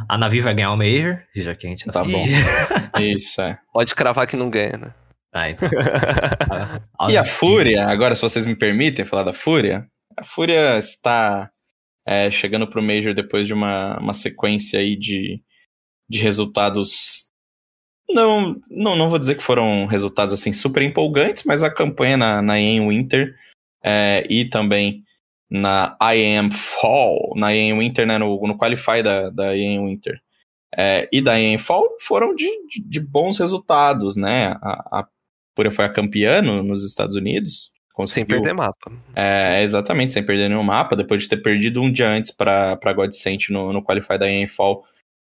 A 0.07 0.17
Navi 0.17 0.39
vai 0.39 0.53
ganhar 0.53 0.71
o 0.71 0.77
Major, 0.77 1.23
já 1.35 1.55
que 1.55 1.65
a 1.65 1.69
gente 1.69 1.85
tá. 1.85 1.91
Tá 1.91 2.03
bom. 2.03 2.23
Isso, 3.01 3.41
é. 3.41 3.57
Pode 3.73 3.95
cravar 3.95 4.27
que 4.27 4.37
não 4.37 4.49
ganha, 4.49 4.77
né? 4.77 4.93
Ah, 5.33 5.49
então. 5.49 5.69
e 7.09 7.17
a 7.17 7.25
Fúria, 7.25 7.87
agora, 7.87 8.15
se 8.15 8.21
vocês 8.21 8.45
me 8.45 8.55
permitem 8.55 9.03
falar 9.03 9.23
da 9.23 9.33
Fúria, 9.33 9.87
a 10.17 10.23
Fúria 10.23 10.77
está 10.77 11.49
é, 12.05 12.29
chegando 12.29 12.67
para 12.67 12.79
o 12.79 12.83
Major 12.83 13.13
depois 13.13 13.47
de 13.47 13.53
uma, 13.53 13.97
uma 13.99 14.13
sequência 14.13 14.79
aí 14.79 14.95
de, 14.95 15.41
de 16.09 16.19
resultados. 16.19 17.31
Não, 18.09 18.59
não, 18.69 18.95
não 18.95 19.09
vou 19.09 19.17
dizer 19.17 19.35
que 19.35 19.43
foram 19.43 19.85
resultados 19.85 20.33
assim 20.33 20.51
super 20.53 20.83
empolgantes, 20.83 21.43
mas 21.43 21.63
a 21.63 21.73
campanha 21.73 22.17
na, 22.17 22.41
na 22.41 22.59
EM 22.59 22.87
Winter 22.87 23.35
é, 23.83 24.25
e 24.29 24.45
também 24.45 25.03
na 25.49 25.97
IAM 26.01 26.51
Fall, 26.51 27.33
na 27.35 27.51
IAM 27.51 27.79
Winter, 27.79 28.05
né, 28.05 28.17
no, 28.17 28.47
no 28.47 28.57
Qualify 28.57 29.01
da, 29.03 29.29
da 29.29 29.55
IAM 29.55 29.85
Winter 29.85 30.21
é, 30.77 31.07
e 31.11 31.21
da 31.21 31.35
IAM 31.39 31.57
Fall 31.57 31.95
foram 32.01 32.33
de, 32.33 32.49
de, 32.67 32.83
de 32.83 32.99
bons 32.99 33.39
resultados, 33.39 34.17
né? 34.17 34.57
A, 34.61 34.99
a 34.99 35.07
Pura 35.55 35.71
foi 35.71 35.85
a 35.85 35.89
campeã 35.89 36.41
no, 36.41 36.61
nos 36.61 36.83
Estados 36.83 37.15
Unidos, 37.15 37.71
Conseguiu, 37.95 38.35
sem 38.35 38.43
perder 38.43 38.53
mapa. 38.53 38.91
É, 39.15 39.63
exatamente, 39.63 40.11
sem 40.11 40.21
perder 40.21 40.49
nenhum 40.49 40.61
mapa. 40.63 40.97
Depois 40.97 41.23
de 41.23 41.29
ter 41.29 41.37
perdido 41.37 41.81
um 41.81 41.89
dia 41.89 42.09
antes 42.09 42.29
para 42.29 42.93
Godsent 42.93 43.49
no, 43.49 43.71
no 43.71 43.81
Qualify 43.81 44.19
da 44.19 44.29
ENFall, 44.29 44.83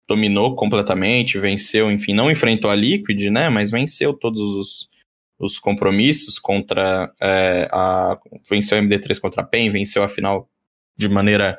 dominou 0.07 0.53
completamente, 0.53 1.39
venceu, 1.39 1.89
enfim, 1.91 2.13
não 2.13 2.29
enfrentou 2.29 2.69
a 2.69 2.75
Liquid, 2.75 3.31
né? 3.31 3.49
Mas 3.49 3.71
venceu 3.71 4.13
todos 4.13 4.39
os, 4.39 4.89
os 5.39 5.57
compromissos 5.57 6.37
contra 6.37 7.11
é, 7.19 7.67
a. 7.71 8.19
Venceu 8.47 8.77
a 8.77 8.81
MD3 8.81 9.19
contra 9.19 9.41
a 9.41 9.45
PEN, 9.45 9.71
venceu 9.71 10.03
a 10.03 10.07
final 10.07 10.47
de 10.95 11.09
maneira 11.09 11.57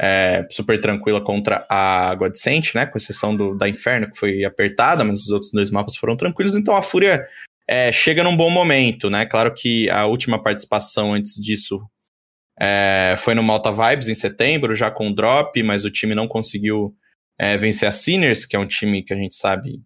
é, 0.00 0.44
super 0.50 0.80
tranquila 0.80 1.22
contra 1.22 1.64
a 1.70 2.12
Godsent, 2.16 2.74
né? 2.74 2.86
Com 2.86 2.98
exceção 2.98 3.36
do, 3.36 3.54
da 3.54 3.68
Inferno, 3.68 4.10
que 4.10 4.18
foi 4.18 4.44
apertada, 4.44 5.04
mas 5.04 5.20
os 5.20 5.30
outros 5.30 5.52
dois 5.52 5.70
mapas 5.70 5.96
foram 5.96 6.16
tranquilos. 6.16 6.56
Então 6.56 6.74
a 6.74 6.82
Fúria 6.82 7.24
é, 7.70 7.92
chega 7.92 8.24
num 8.24 8.36
bom 8.36 8.50
momento, 8.50 9.08
né? 9.08 9.24
Claro 9.24 9.54
que 9.54 9.88
a 9.90 10.04
última 10.04 10.42
participação 10.42 11.14
antes 11.14 11.36
disso 11.36 11.80
é, 12.60 13.14
foi 13.16 13.32
no 13.32 13.44
Malta 13.44 13.70
Vibes 13.70 14.08
em 14.08 14.14
setembro, 14.14 14.74
já 14.74 14.90
com 14.90 15.14
drop, 15.14 15.62
mas 15.62 15.84
o 15.84 15.90
time 15.90 16.12
não 16.12 16.26
conseguiu 16.26 16.92
é, 17.38 17.56
vencer 17.56 17.86
a 17.86 17.92
Sinners, 17.92 18.44
que 18.44 18.56
é 18.56 18.58
um 18.58 18.64
time 18.64 19.04
que 19.04 19.14
a 19.14 19.16
gente 19.16 19.36
sabe 19.36 19.80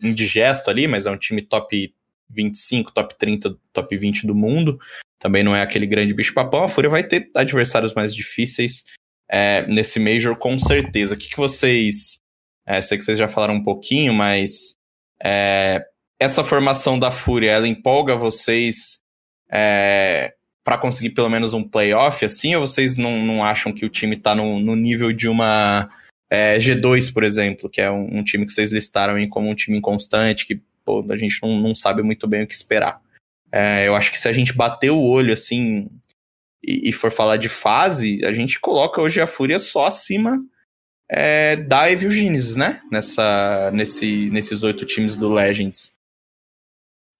indigesto 0.00 0.70
ali, 0.70 0.86
mas 0.86 1.04
é 1.06 1.10
um 1.10 1.16
time 1.16 1.42
top 1.42 1.92
25, 2.30 2.92
top 2.92 3.18
30, 3.18 3.56
top 3.72 3.96
20 3.96 4.24
do 4.24 4.34
mundo. 4.34 4.78
Também 5.18 5.42
não 5.42 5.56
é 5.56 5.62
aquele 5.62 5.86
grande 5.86 6.14
bicho-papão. 6.14 6.62
A 6.62 6.68
Fúria 6.68 6.88
vai 6.88 7.02
ter 7.02 7.28
adversários 7.34 7.92
mais 7.92 8.14
difíceis 8.14 8.84
é, 9.28 9.66
nesse 9.66 9.98
Major, 9.98 10.36
com 10.36 10.56
certeza. 10.56 11.16
O 11.16 11.18
que, 11.18 11.28
que 11.28 11.36
vocês. 11.36 12.18
É, 12.64 12.80
sei 12.80 12.96
que 12.96 13.02
vocês 13.02 13.18
já 13.18 13.26
falaram 13.26 13.54
um 13.54 13.64
pouquinho, 13.64 14.14
mas 14.14 14.74
é, 15.20 15.84
essa 16.20 16.44
formação 16.44 16.98
da 16.98 17.10
Fúria, 17.10 17.50
ela 17.50 17.66
empolga 17.66 18.14
vocês 18.14 19.00
é, 19.50 20.34
para 20.62 20.76
conseguir 20.76 21.10
pelo 21.10 21.30
menos 21.30 21.54
um 21.54 21.66
playoff, 21.66 22.24
assim, 22.24 22.54
ou 22.54 22.66
vocês 22.66 22.98
não, 22.98 23.24
não 23.24 23.42
acham 23.42 23.72
que 23.72 23.86
o 23.86 23.88
time 23.88 24.16
tá 24.16 24.34
no, 24.34 24.60
no 24.60 24.76
nível 24.76 25.12
de 25.12 25.28
uma 25.28 25.88
é, 26.30 26.58
G2, 26.58 27.12
por 27.12 27.24
exemplo, 27.24 27.70
que 27.70 27.80
é 27.80 27.90
um, 27.90 28.18
um, 28.18 28.22
time 28.22 28.44
que 28.44 28.52
vocês 28.52 28.72
listaram 28.72 29.14
aí 29.14 29.26
como 29.26 29.48
um 29.48 29.54
time 29.54 29.78
inconstante, 29.78 30.46
que 30.46 30.60
pô, 30.84 31.04
a 31.10 31.16
gente 31.16 31.42
não, 31.42 31.58
não 31.58 31.74
sabe 31.74 32.02
muito 32.02 32.28
bem 32.28 32.42
o 32.42 32.46
que 32.46 32.54
esperar. 32.54 33.00
É, 33.50 33.88
eu 33.88 33.96
acho 33.96 34.12
que 34.12 34.18
se 34.18 34.28
a 34.28 34.32
gente 34.32 34.52
bater 34.52 34.90
o 34.90 35.00
olho, 35.00 35.32
assim, 35.32 35.88
e, 36.62 36.90
e, 36.90 36.92
for 36.92 37.10
falar 37.10 37.38
de 37.38 37.48
fase, 37.48 38.24
a 38.24 38.32
gente 38.32 38.60
coloca 38.60 39.00
hoje 39.00 39.20
a 39.20 39.26
Fúria 39.26 39.58
só 39.58 39.86
acima 39.86 40.38
é, 41.08 41.56
da 41.56 41.90
Evil 41.90 42.10
Genesis, 42.10 42.54
né? 42.54 42.80
Nessa, 42.92 43.70
nesse, 43.72 44.30
nesses 44.30 44.62
oito 44.62 44.84
times 44.84 45.16
do 45.16 45.28
Legends. 45.28 45.92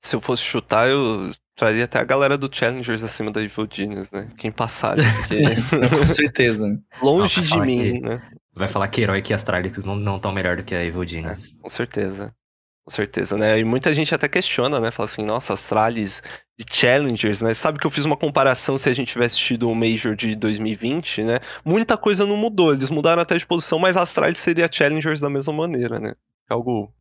Se 0.01 0.17
eu 0.17 0.21
fosse 0.21 0.43
chutar, 0.43 0.89
eu 0.89 1.31
traria 1.55 1.85
até 1.85 1.99
a 1.99 2.05
galera 2.05 2.39
do 2.39 2.49
Challengers 2.51 3.03
acima 3.03 3.31
da 3.31 3.43
Evil 3.43 3.69
Genius, 3.71 4.11
né? 4.11 4.31
Quem 4.39 4.51
passar. 4.51 4.97
Porque... 4.97 5.43
Com 6.01 6.09
certeza. 6.09 6.83
Longe 7.03 7.43
de 7.43 7.61
mim, 7.61 8.01
que, 8.01 8.01
né? 8.01 8.23
Vai 8.55 8.67
falar 8.67 8.89
que 8.89 9.03
Heroic 9.03 9.31
e 9.31 9.35
Astralis 9.35 9.85
não 9.85 10.17
estão 10.17 10.33
melhor 10.33 10.57
do 10.57 10.65
que 10.65 10.75
a 10.75 10.83
Evil 10.83 11.07
Genius. 11.07 11.53
É, 11.53 11.63
com 11.63 11.69
certeza. 11.69 12.35
Com 12.83 12.91
certeza, 12.91 13.37
né? 13.37 13.61
E 13.61 13.65
muita 13.65 13.93
gente 13.93 14.15
até 14.15 14.27
questiona, 14.27 14.81
né? 14.81 14.91
Fala 14.91 15.09
assim, 15.09 15.23
nossa, 15.23 15.53
Astralis 15.53 16.23
de 16.59 16.65
Challengers, 16.69 17.43
né? 17.43 17.53
Sabe 17.53 17.79
que 17.79 17.87
eu 17.87 17.91
fiz 17.91 18.07
uma 18.07 18.17
comparação 18.17 18.79
se 18.79 18.89
a 18.89 18.95
gente 18.95 19.13
tivesse 19.13 19.39
tido 19.39 19.71
o 19.71 19.75
Major 19.75 20.17
de 20.17 20.35
2020, 20.35 21.23
né? 21.23 21.39
Muita 21.65 21.97
coisa 21.97 22.27
não 22.27 22.37
mudou, 22.37 22.73
eles 22.73 22.91
mudaram 22.91 23.21
até 23.21 23.37
de 23.37 23.47
posição, 23.47 23.79
mas 23.79 23.97
a 23.97 24.03
Astralis 24.03 24.39
seria 24.39 24.69
Challengers 24.71 25.21
da 25.21 25.29
mesma 25.31 25.53
maneira, 25.53 26.01
né? 26.01 26.15
É 26.51 26.55
algo, 26.55 26.93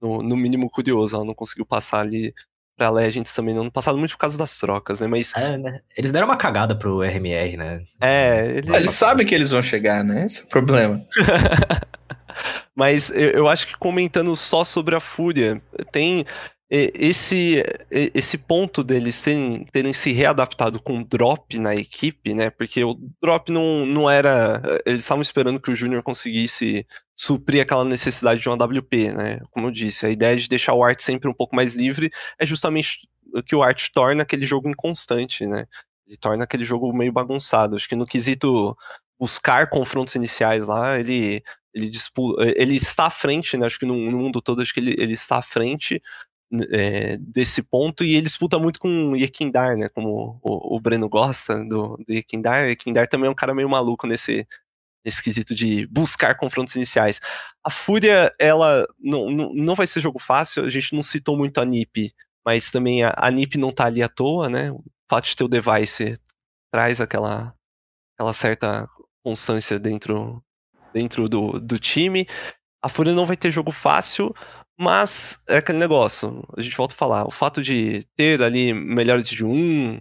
no, 0.00 0.22
no 0.22 0.36
mínimo, 0.36 0.70
curioso. 0.70 1.16
Ela 1.16 1.24
não 1.24 1.34
conseguiu 1.34 1.66
passar 1.66 2.00
ali 2.00 2.34
pra 2.76 2.90
Legends 2.90 3.32
também 3.32 3.54
no 3.54 3.62
ano 3.62 3.72
passado, 3.72 3.96
muito 3.96 4.12
por 4.12 4.18
causa 4.18 4.36
das 4.36 4.58
trocas, 4.58 5.00
né? 5.00 5.06
Mas. 5.06 5.32
É, 5.34 5.56
né? 5.56 5.80
Eles 5.96 6.12
deram 6.12 6.26
uma 6.26 6.36
cagada 6.36 6.76
pro 6.76 7.02
RMR, 7.02 7.56
né? 7.56 7.82
É, 8.00 8.58
ele... 8.58 8.76
eles 8.76 8.90
sabem 8.90 9.26
que 9.26 9.34
eles 9.34 9.50
vão 9.50 9.62
chegar, 9.62 10.04
né? 10.04 10.26
Esse 10.26 10.42
é 10.42 10.44
o 10.44 10.48
problema. 10.48 11.02
Mas 12.74 13.10
eu, 13.10 13.30
eu 13.30 13.48
acho 13.48 13.66
que 13.66 13.76
comentando 13.76 14.34
só 14.36 14.64
sobre 14.64 14.94
a 14.94 15.00
Fúria, 15.00 15.60
tem 15.92 16.24
esse, 16.68 17.62
esse 17.90 18.36
ponto 18.36 18.82
deles 18.82 19.22
terem, 19.22 19.64
terem 19.66 19.92
se 19.92 20.12
readaptado 20.12 20.82
com 20.82 21.02
drop 21.02 21.56
na 21.60 21.76
equipe, 21.76 22.34
né? 22.34 22.50
Porque 22.50 22.82
o 22.82 22.98
drop 23.22 23.52
não, 23.52 23.86
não 23.86 24.10
era. 24.10 24.60
Eles 24.84 25.04
estavam 25.04 25.22
esperando 25.22 25.60
que 25.60 25.70
o 25.70 25.76
Júnior 25.76 26.02
conseguisse 26.02 26.84
suprir 27.14 27.62
aquela 27.62 27.84
necessidade 27.84 28.40
de 28.40 28.48
uma 28.48 28.56
WP, 28.56 29.12
né? 29.12 29.40
Como 29.52 29.68
eu 29.68 29.70
disse, 29.70 30.06
a 30.06 30.10
ideia 30.10 30.36
de 30.36 30.48
deixar 30.48 30.74
o 30.74 30.82
Art 30.82 30.98
sempre 30.98 31.28
um 31.28 31.34
pouco 31.34 31.54
mais 31.54 31.74
livre 31.74 32.10
é 32.36 32.44
justamente 32.44 33.08
o 33.32 33.42
que 33.42 33.54
o 33.54 33.62
Art 33.62 33.88
torna 33.94 34.22
aquele 34.22 34.44
jogo 34.44 34.68
inconstante, 34.68 35.46
né? 35.46 35.66
Ele 36.04 36.16
torna 36.16 36.42
aquele 36.44 36.64
jogo 36.64 36.92
meio 36.92 37.12
bagunçado. 37.12 37.76
Acho 37.76 37.88
que 37.88 37.96
no 37.96 38.06
quesito 38.06 38.76
buscar 39.18 39.70
confrontos 39.70 40.16
iniciais 40.16 40.66
lá, 40.66 40.98
ele 40.98 41.42
ele, 41.72 41.90
disputa, 41.90 42.42
ele 42.56 42.76
está 42.76 43.06
à 43.06 43.10
frente, 43.10 43.56
né? 43.56 43.66
Acho 43.66 43.78
que 43.78 43.86
no, 43.86 44.10
no 44.10 44.18
mundo 44.18 44.40
todo, 44.40 44.62
acho 44.62 44.72
que 44.72 44.80
ele, 44.80 44.96
ele 44.98 45.12
está 45.12 45.36
à 45.38 45.42
frente 45.42 46.02
é, 46.70 47.16
desse 47.18 47.62
ponto 47.62 48.04
e 48.04 48.14
ele 48.14 48.26
disputa 48.26 48.58
muito 48.58 48.78
com 48.80 49.12
o 49.12 49.16
Yekindar, 49.16 49.76
né? 49.76 49.88
Como 49.88 50.40
o, 50.42 50.76
o 50.76 50.80
Breno 50.80 51.08
gosta 51.08 51.64
do, 51.64 51.96
do 51.96 52.12
Yekindar. 52.12 52.68
Yekindar 52.68 53.08
também 53.08 53.28
é 53.28 53.30
um 53.30 53.34
cara 53.34 53.54
meio 53.54 53.68
maluco 53.68 54.06
nesse, 54.06 54.46
nesse 55.04 55.22
quesito 55.22 55.54
de 55.54 55.86
buscar 55.86 56.36
confrontos 56.36 56.74
iniciais. 56.74 57.20
A 57.62 57.70
Fúria, 57.70 58.34
ela 58.40 58.86
não, 58.98 59.30
não, 59.30 59.54
não 59.54 59.74
vai 59.74 59.86
ser 59.86 60.00
jogo 60.00 60.18
fácil, 60.18 60.64
a 60.64 60.70
gente 60.70 60.92
não 60.94 61.02
citou 61.02 61.36
muito 61.36 61.60
a 61.60 61.64
NiP, 61.64 62.12
mas 62.44 62.70
também 62.70 63.04
a, 63.04 63.14
a 63.16 63.30
NiP 63.30 63.56
não 63.56 63.72
tá 63.72 63.86
ali 63.86 64.02
à 64.02 64.08
toa, 64.08 64.48
né? 64.48 64.72
O 64.72 64.82
fato 65.08 65.26
de 65.26 65.36
ter 65.36 65.44
o 65.44 65.48
device 65.48 66.18
traz 66.72 67.00
aquela, 67.00 67.54
aquela 68.14 68.32
certa 68.32 68.88
constância 69.22 69.78
dentro, 69.78 70.42
dentro 70.92 71.28
do, 71.28 71.60
do 71.60 71.78
time. 71.78 72.26
A 72.82 72.88
Fúria 72.88 73.14
não 73.14 73.26
vai 73.26 73.36
ter 73.36 73.50
jogo 73.50 73.70
fácil, 73.70 74.34
mas 74.78 75.38
é 75.48 75.56
aquele 75.58 75.78
negócio, 75.78 76.44
a 76.56 76.60
gente 76.60 76.76
volta 76.76 76.94
a 76.94 76.98
falar, 76.98 77.26
o 77.26 77.30
fato 77.30 77.62
de 77.62 78.04
ter 78.14 78.42
ali 78.42 78.74
melhores 78.74 79.28
de 79.28 79.44
um 79.44 79.98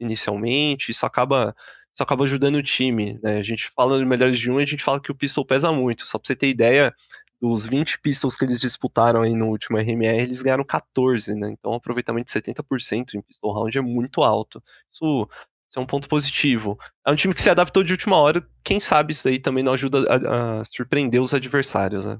inicialmente, 0.00 0.90
isso 0.90 1.04
acaba, 1.04 1.54
isso 1.94 2.02
acaba 2.02 2.24
ajudando 2.24 2.56
o 2.56 2.62
time, 2.62 3.18
né? 3.22 3.38
A 3.38 3.42
gente 3.42 3.70
fala 3.74 3.98
de 3.98 4.04
melhores 4.06 4.38
de 4.38 4.50
um 4.50 4.60
e 4.60 4.62
a 4.62 4.66
gente 4.66 4.82
fala 4.82 5.00
que 5.00 5.10
o 5.12 5.14
pistol 5.14 5.44
pesa 5.44 5.70
muito. 5.72 6.06
Só 6.06 6.18
pra 6.18 6.26
você 6.26 6.34
ter 6.36 6.48
ideia, 6.48 6.94
dos 7.40 7.66
20 7.66 8.00
pistols 8.00 8.36
que 8.36 8.44
eles 8.44 8.60
disputaram 8.60 9.22
aí 9.22 9.34
no 9.34 9.48
último 9.48 9.78
RMR, 9.78 10.20
eles 10.20 10.42
ganharam 10.42 10.64
14, 10.64 11.34
né? 11.34 11.50
Então, 11.50 11.72
um 11.72 11.76
aproveitamento 11.76 12.26
de 12.26 12.32
70% 12.32 13.14
em 13.14 13.22
pistol 13.22 13.52
round 13.52 13.76
é 13.76 13.80
muito 13.80 14.22
alto. 14.22 14.62
Isso, 14.92 15.28
isso, 15.70 15.78
é 15.78 15.80
um 15.80 15.86
ponto 15.86 16.08
positivo. 16.08 16.78
É 17.06 17.12
um 17.12 17.14
time 17.14 17.34
que 17.34 17.42
se 17.42 17.50
adaptou 17.50 17.82
de 17.84 17.92
última 17.92 18.16
hora, 18.16 18.46
quem 18.64 18.80
sabe 18.80 19.12
isso 19.12 19.28
aí 19.28 19.38
também 19.38 19.62
não 19.62 19.72
ajuda 19.72 20.04
a, 20.08 20.60
a 20.60 20.64
surpreender 20.64 21.20
os 21.22 21.32
adversários, 21.34 22.06
né? 22.06 22.18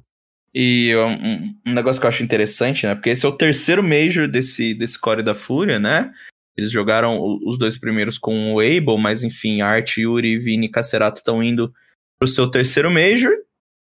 E 0.55 0.95
um, 0.97 1.71
um, 1.71 1.75
negócio 1.75 2.01
que 2.01 2.07
eu 2.07 2.09
acho 2.09 2.23
interessante, 2.23 2.87
né? 2.87 2.95
Porque 2.95 3.11
esse 3.11 3.25
é 3.25 3.29
o 3.29 3.37
terceiro 3.37 3.83
Major 3.83 4.27
desse, 4.27 4.75
desse 4.75 4.99
core 4.99 5.23
da 5.23 5.35
Fúria, 5.35 5.79
né? 5.79 6.13
Eles 6.57 6.71
jogaram 6.71 7.21
os 7.21 7.57
dois 7.59 7.79
primeiros 7.79 8.19
com 8.19 8.55
o 8.55 8.61
Able, 8.61 8.99
mas 8.99 9.23
enfim, 9.23 9.61
Art, 9.61 9.97
Yuri, 9.97 10.39
Vini 10.39 10.67
e 10.67 10.71
Cacerato 10.71 11.19
estão 11.19 11.43
indo 11.43 11.73
pro 12.19 12.29
seu 12.29 12.51
terceiro 12.51 12.91
Major. 12.91 13.33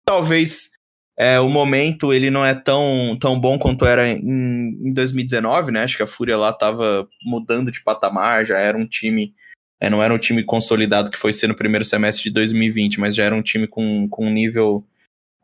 Talvez 0.04 0.70
é, 1.18 1.40
o 1.40 1.48
momento 1.48 2.12
ele 2.12 2.30
não 2.30 2.44
é 2.44 2.54
tão, 2.54 3.16
tão 3.18 3.40
bom 3.40 3.58
quanto 3.58 3.86
era 3.86 4.06
em, 4.06 4.18
em 4.18 4.92
2019, 4.92 5.72
né? 5.72 5.82
Acho 5.82 5.96
que 5.96 6.02
a 6.02 6.06
Fúria 6.06 6.36
lá 6.36 6.52
tava 6.52 7.08
mudando 7.24 7.70
de 7.70 7.82
patamar, 7.82 8.44
já 8.44 8.58
era 8.58 8.76
um 8.76 8.86
time. 8.86 9.34
É, 9.80 9.88
não 9.88 10.02
era 10.02 10.12
um 10.12 10.18
time 10.18 10.42
consolidado 10.42 11.10
que 11.10 11.18
foi 11.18 11.32
ser 11.32 11.46
no 11.46 11.56
primeiro 11.56 11.84
semestre 11.84 12.24
de 12.24 12.30
2020, 12.30 13.00
mas 13.00 13.14
já 13.14 13.24
era 13.24 13.34
um 13.34 13.42
time 13.42 13.66
com, 13.66 14.06
com 14.08 14.26
um 14.26 14.32
nível 14.32 14.84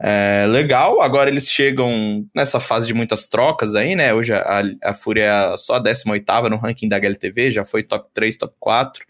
é, 0.01 0.47
legal, 0.49 1.01
agora 1.01 1.31
eles 1.31 1.49
chegam 1.49 2.27
nessa 2.35 2.59
fase 2.59 2.87
de 2.87 2.95
muitas 2.95 3.29
trocas 3.29 3.75
aí, 3.75 3.95
né? 3.95 4.13
Hoje 4.13 4.33
a, 4.33 4.63
a 4.83 4.95
Fúria 4.95 5.25
é 5.25 5.57
só 5.57 5.77
a 5.77 5.79
18 5.79 6.49
no 6.51 6.57
ranking 6.57 6.89
da 6.89 6.97
HLTV, 6.97 7.51
já 7.51 7.65
foi 7.65 7.83
top 7.83 8.09
3, 8.13 8.37
top 8.37 8.55
4. 8.59 9.05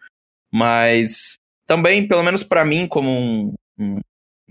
Mas 0.53 1.37
também, 1.67 2.07
pelo 2.07 2.23
menos 2.23 2.43
para 2.43 2.65
mim, 2.65 2.87
como 2.87 3.09
um, 3.11 3.55
um, 3.79 4.01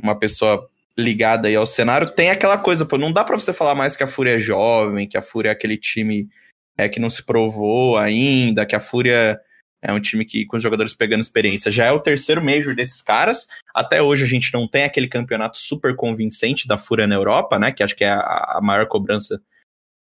uma 0.02 0.18
pessoa 0.18 0.68
ligada 0.98 1.48
aí 1.48 1.56
ao 1.56 1.68
cenário, 1.68 2.10
tem 2.10 2.32
aquela 2.32 2.58
coisa, 2.58 2.86
pô, 2.86 2.98
não 2.98 3.12
dá 3.12 3.24
para 3.24 3.38
você 3.38 3.54
falar 3.54 3.76
mais 3.76 3.96
que 3.96 4.04
a 4.04 4.08
Fúria 4.08 4.36
é 4.36 4.40
jovem, 4.40 5.08
que 5.08 5.18
a 5.18 5.22
Fúria 5.22 5.50
é 5.50 5.52
aquele 5.52 5.78
time 5.78 6.28
é, 6.78 6.90
que 6.90 7.00
não 7.00 7.10
se 7.10 7.24
provou 7.24 7.98
ainda, 7.98 8.66
que 8.66 8.76
a 8.76 8.80
Fúria 8.80 9.40
é 9.82 9.92
um 9.92 10.00
time 10.00 10.24
que, 10.24 10.46
com 10.46 10.58
os 10.58 10.64
jogadores 10.64 10.94
pegando 10.94 11.22
experiência, 11.22 11.72
já 11.72 11.86
é 11.86 11.92
o 11.92 12.00
terceiro 12.00 12.44
Major 12.44 12.76
desses 12.76 13.02
caras. 13.02 13.48
Até 13.74 14.02
hoje 14.02 14.24
a 14.24 14.28
gente 14.28 14.54
não 14.54 14.68
tem 14.68 14.84
aquele 14.84 15.08
campeonato 15.08 15.58
super 15.58 15.96
convincente 15.96 16.68
da 16.68 16.78
Fúria 16.78 17.08
na 17.08 17.16
Europa, 17.16 17.58
né? 17.58 17.72
Que 17.72 17.82
acho 17.82 17.96
que 17.96 18.04
é 18.04 18.10
a, 18.10 18.58
a 18.58 18.60
maior 18.62 18.88
cobrança 18.88 19.42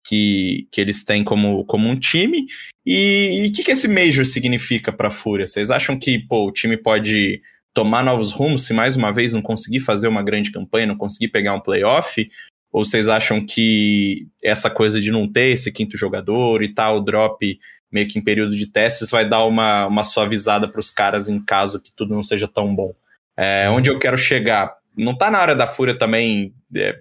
que, 0.07 0.67
que 0.71 0.81
eles 0.81 1.03
têm 1.03 1.23
como, 1.23 1.63
como 1.65 1.87
um 1.87 1.95
time. 1.95 2.45
E 2.85 3.47
o 3.47 3.51
que, 3.51 3.63
que 3.63 3.71
esse 3.71 3.87
Major 3.87 4.25
significa 4.25 4.91
para 4.91 5.09
a 5.09 5.11
Fúria? 5.11 5.45
Vocês 5.45 5.69
acham 5.69 5.97
que 5.97 6.19
pô, 6.27 6.47
o 6.47 6.51
time 6.51 6.77
pode 6.77 7.41
tomar 7.73 8.03
novos 8.03 8.31
rumos 8.31 8.65
se 8.65 8.73
mais 8.73 8.95
uma 8.95 9.11
vez 9.11 9.33
não 9.33 9.41
conseguir 9.41 9.81
fazer 9.81 10.07
uma 10.07 10.23
grande 10.23 10.51
campanha, 10.51 10.87
não 10.87 10.97
conseguir 10.97 11.27
pegar 11.27 11.53
um 11.53 11.61
playoff? 11.61 12.27
Ou 12.71 12.83
vocês 12.83 13.07
acham 13.07 13.45
que 13.45 14.27
essa 14.43 14.69
coisa 14.69 14.99
de 14.99 15.11
não 15.11 15.31
ter 15.31 15.51
esse 15.51 15.71
quinto 15.71 15.97
jogador 15.97 16.63
e 16.63 16.73
tal, 16.73 16.97
o 16.97 17.01
drop 17.01 17.59
meio 17.91 18.07
que 18.07 18.19
em 18.19 18.23
período 18.23 18.55
de 18.55 18.67
testes, 18.67 19.09
vai 19.09 19.27
dar 19.27 19.45
uma, 19.45 19.87
uma 19.87 20.03
suavizada 20.03 20.67
para 20.67 20.79
os 20.79 20.91
caras 20.91 21.27
em 21.27 21.39
caso 21.39 21.79
que 21.79 21.91
tudo 21.91 22.13
não 22.13 22.23
seja 22.23 22.47
tão 22.47 22.75
bom. 22.75 22.93
É, 23.35 23.69
onde 23.69 23.89
eu 23.89 23.99
quero 23.99 24.17
chegar? 24.17 24.73
Não 24.95 25.15
tá 25.15 25.29
na 25.29 25.41
hora 25.41 25.55
da 25.55 25.67
Fúria 25.67 25.97
também 25.97 26.53
é, 26.75 26.97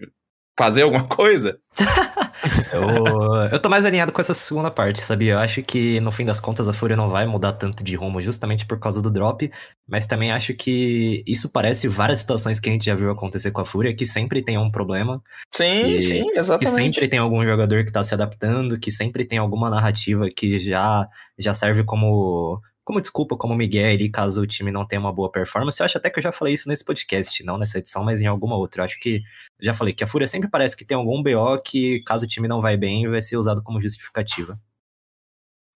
fazer 0.58 0.82
alguma 0.82 1.04
coisa? 1.04 1.58
eu, 2.72 3.34
eu 3.52 3.58
tô 3.58 3.68
mais 3.68 3.84
alinhado 3.84 4.12
com 4.12 4.20
essa 4.20 4.34
segunda 4.34 4.70
parte, 4.70 5.02
sabia? 5.02 5.34
Eu 5.34 5.38
acho 5.38 5.62
que 5.62 6.00
no 6.00 6.10
fim 6.10 6.24
das 6.24 6.40
contas 6.40 6.68
a 6.68 6.72
Fúria 6.72 6.96
não 6.96 7.08
vai 7.08 7.26
mudar 7.26 7.52
tanto 7.52 7.82
de 7.84 7.94
rumo 7.96 8.20
justamente 8.20 8.66
por 8.66 8.78
causa 8.78 9.02
do 9.02 9.10
drop, 9.10 9.50
mas 9.86 10.06
também 10.06 10.32
acho 10.32 10.54
que 10.54 11.22
isso 11.26 11.48
parece 11.48 11.88
várias 11.88 12.20
situações 12.20 12.58
que 12.58 12.68
a 12.68 12.72
gente 12.72 12.86
já 12.86 12.94
viu 12.94 13.10
acontecer 13.10 13.50
com 13.50 13.60
a 13.60 13.66
Fúria, 13.66 13.94
que 13.94 14.06
sempre 14.06 14.42
tem 14.42 14.58
um 14.58 14.70
problema. 14.70 15.22
Sim, 15.52 16.00
sim, 16.00 16.30
exatamente. 16.34 16.66
Que 16.66 16.82
sempre 16.82 17.08
tem 17.08 17.18
algum 17.18 17.44
jogador 17.44 17.84
que 17.84 17.92
tá 17.92 18.02
se 18.02 18.14
adaptando, 18.14 18.78
que 18.78 18.90
sempre 18.90 19.24
tem 19.24 19.38
alguma 19.38 19.70
narrativa 19.70 20.28
que 20.34 20.58
já, 20.58 21.08
já 21.38 21.54
serve 21.54 21.84
como 21.84 22.60
como 22.86 23.00
desculpa, 23.00 23.36
como 23.36 23.56
Miguel 23.56 23.94
ali, 23.94 24.08
caso 24.08 24.40
o 24.40 24.46
time 24.46 24.70
não 24.70 24.86
tenha 24.86 25.00
uma 25.00 25.12
boa 25.12 25.28
performance. 25.28 25.80
Eu 25.80 25.84
acho 25.84 25.98
até 25.98 26.08
que 26.08 26.20
eu 26.20 26.22
já 26.22 26.30
falei 26.30 26.54
isso 26.54 26.68
nesse 26.68 26.84
podcast, 26.84 27.42
não 27.42 27.58
nessa 27.58 27.78
edição, 27.78 28.04
mas 28.04 28.22
em 28.22 28.26
alguma 28.26 28.56
outra. 28.56 28.82
Eu 28.82 28.84
acho 28.84 29.00
que 29.00 29.22
já 29.60 29.74
falei 29.74 29.92
que 29.92 30.04
a 30.04 30.06
Fúria 30.06 30.28
sempre 30.28 30.48
parece 30.48 30.76
que 30.76 30.84
tem 30.84 30.96
algum 30.96 31.20
BO 31.20 31.60
que, 31.64 32.00
caso 32.04 32.24
o 32.24 32.28
time 32.28 32.46
não 32.46 32.62
vai 32.62 32.76
bem, 32.76 33.08
vai 33.10 33.20
ser 33.20 33.36
usado 33.36 33.60
como 33.60 33.80
justificativa. 33.80 34.56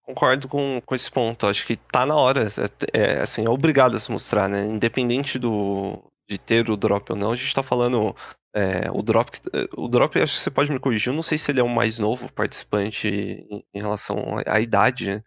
Concordo 0.05 0.47
com, 0.47 0.81
com 0.87 0.95
esse 0.95 1.11
ponto. 1.11 1.49
Acho 1.49 1.67
que 1.67 1.75
tá 1.75 2.07
na 2.07 2.15
hora. 2.15 2.49
É, 2.95 3.17
é 3.17 3.21
assim, 3.21 3.45
é 3.45 3.51
obrigado 3.51 3.97
a 3.97 4.01
se 4.01 4.09
mostrar, 4.13 4.49
né? 4.49 4.65
Independente 4.65 5.37
do, 5.37 6.01
de 6.31 6.39
ter 6.39 6.71
o 6.71 6.77
drop 6.77 7.11
ou 7.11 7.19
não, 7.19 7.33
a 7.33 7.37
gente 7.37 7.53
tá 7.53 7.63
falando. 7.65 8.15
é, 8.55 8.89
o 8.93 9.03
drop, 9.03 9.37
o 9.77 9.89
drop, 9.89 10.17
acho 10.17 10.35
que 10.35 10.41
você 10.43 10.51
pode 10.51 10.71
me 10.71 10.79
corrigir. 10.79 11.09
Eu 11.09 11.17
não 11.17 11.23
sei 11.23 11.37
se 11.39 11.51
ele 11.51 11.59
é 11.59 11.65
o 11.65 11.69
mais 11.69 11.99
novo 11.99 12.33
participante 12.33 13.09
em, 13.75 13.81
relação 13.81 14.39
à, 14.47 14.55
à 14.55 14.61
idade, 14.61 15.07
né? 15.07 15.23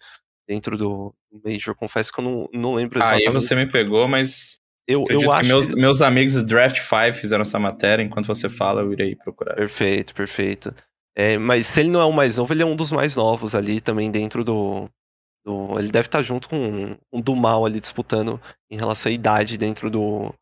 Dentro 0.48 0.78
do 0.78 1.14
Major. 1.44 1.74
Confesso 1.76 2.12
que 2.12 2.20
eu 2.20 2.24
não, 2.24 2.50
não 2.54 2.74
lembro 2.74 3.00
Aí 3.02 3.20
exatamente. 3.24 3.34
você 3.34 3.56
me 3.56 3.66
pegou, 3.66 4.08
mas 4.08 4.60
eu, 4.88 5.04
eu 5.10 5.32
acho 5.32 5.42
que 5.42 5.48
meus, 5.48 5.74
que- 5.74 5.80
meus 5.80 6.02
amigos 6.02 6.34
do 6.34 6.46
Draft 6.46 6.78
5 6.80 7.14
fizeram 7.18 7.44
essa 7.44 7.58
matéria. 7.60 8.04
Enquanto 8.04 8.28
você 8.28 8.50
fala, 8.50 8.82
eu 8.82 8.92
irei 8.92 9.16
procurar. 9.16 9.56
Perfeito, 9.56 10.14
perfeito. 10.14 10.74
É, 11.16 11.38
mas 11.38 11.68
se 11.68 11.80
ele 11.80 11.90
não 11.90 12.02
é 12.02 12.06
o 12.06 12.12
mais 12.12 12.38
novo, 12.38 12.54
ele 12.54 12.64
é 12.64 12.66
um 12.66 12.76
dos 12.76 12.92
mais 12.92 13.16
novos 13.16 13.56
ali 13.56 13.80
também 13.80 14.10
dentro 14.12 14.44
do. 14.44 14.90
do- 15.46 15.80
ele 15.80 15.92
deve 15.92 16.08
estar 16.08 16.22
junto 16.22 16.50
com 16.50 16.98
um 17.12 17.22
do 17.22 17.36
mal 17.36 17.66
ali 17.66 17.80
disputando 17.80 18.42
em 18.70 18.76
relação 18.78 19.10
à 19.12 19.14
idade 19.16 19.58
dentro 19.58 19.90
do, 19.90 20.34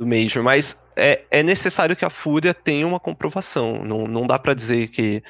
do 0.00 0.06
Major. 0.06 0.42
Mas 0.42 0.82
é, 0.96 1.24
é 1.30 1.42
necessário 1.42 1.96
que 1.96 2.04
a 2.04 2.10
Fúria 2.10 2.54
tenha 2.54 2.86
uma 2.86 3.00
comprovação. 3.00 3.84
Não, 3.84 4.06
não 4.06 4.26
dá 4.26 4.38
pra 4.38 4.54
dizer 4.54 4.88
que. 4.88 5.22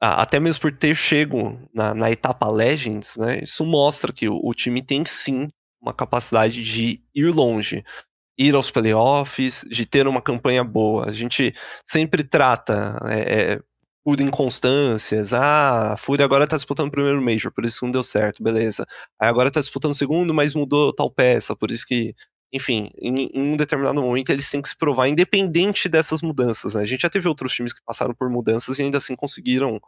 Até 0.00 0.38
mesmo 0.38 0.60
por 0.60 0.72
ter 0.72 0.94
chego 0.94 1.58
na, 1.74 1.94
na 1.94 2.10
etapa 2.10 2.50
Legends, 2.50 3.16
né? 3.16 3.40
Isso 3.42 3.64
mostra 3.64 4.12
que 4.12 4.28
o, 4.28 4.38
o 4.42 4.54
time 4.54 4.82
tem 4.82 5.04
sim 5.04 5.48
uma 5.80 5.92
capacidade 5.92 6.62
de 6.62 7.02
ir 7.14 7.30
longe. 7.32 7.84
Ir 8.38 8.54
aos 8.54 8.70
playoffs, 8.70 9.64
de 9.68 9.84
ter 9.84 10.06
uma 10.06 10.22
campanha 10.22 10.62
boa. 10.62 11.08
A 11.08 11.12
gente 11.12 11.54
sempre 11.84 12.22
trata 12.22 12.96
é, 13.08 13.54
é, 13.54 13.60
por 14.04 14.20
inconstâncias. 14.20 15.32
Ah, 15.34 15.94
a 15.94 15.96
Fúria 15.96 16.24
agora 16.24 16.46
tá 16.46 16.56
disputando 16.56 16.88
o 16.88 16.90
primeiro 16.92 17.20
Major, 17.22 17.52
por 17.52 17.64
isso 17.64 17.84
não 17.84 17.90
deu 17.92 18.02
certo, 18.02 18.42
beleza. 18.42 18.86
Aí 19.20 19.28
agora 19.28 19.50
tá 19.50 19.60
disputando 19.60 19.92
o 19.92 19.94
segundo, 19.94 20.32
mas 20.32 20.54
mudou 20.54 20.92
tal 20.94 21.10
peça, 21.10 21.56
por 21.56 21.70
isso 21.70 21.86
que. 21.86 22.14
Enfim, 22.52 22.90
em, 22.98 23.26
em 23.34 23.52
um 23.52 23.56
determinado 23.56 24.00
momento 24.02 24.30
eles 24.30 24.50
têm 24.50 24.62
que 24.62 24.68
se 24.68 24.76
provar, 24.76 25.08
independente 25.08 25.88
dessas 25.88 26.22
mudanças. 26.22 26.74
Né? 26.74 26.82
A 26.82 26.86
gente 26.86 27.02
já 27.02 27.10
teve 27.10 27.28
outros 27.28 27.52
times 27.52 27.72
que 27.72 27.82
passaram 27.84 28.14
por 28.14 28.30
mudanças 28.30 28.78
e 28.78 28.82
ainda 28.82 28.98
assim 28.98 29.14
conseguiram 29.16 29.80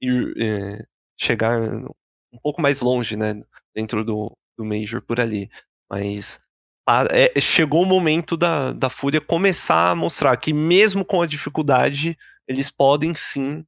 ir, 0.00 0.34
é, 0.40 0.86
chegar 1.20 1.60
um 2.32 2.38
pouco 2.42 2.60
mais 2.62 2.80
longe, 2.80 3.16
né? 3.16 3.42
Dentro 3.74 4.04
do, 4.04 4.36
do 4.58 4.64
Major 4.64 5.02
por 5.02 5.20
ali. 5.20 5.50
Mas 5.90 6.40
a- 6.88 7.06
é, 7.10 7.40
chegou 7.40 7.82
o 7.82 7.86
momento 7.86 8.36
da, 8.36 8.72
da 8.72 8.88
Fúria 8.90 9.20
começar 9.20 9.90
a 9.90 9.96
mostrar 9.96 10.36
que, 10.36 10.52
mesmo 10.52 11.04
com 11.04 11.20
a 11.22 11.26
dificuldade, 11.26 12.16
eles 12.48 12.70
podem 12.70 13.12
sim 13.14 13.64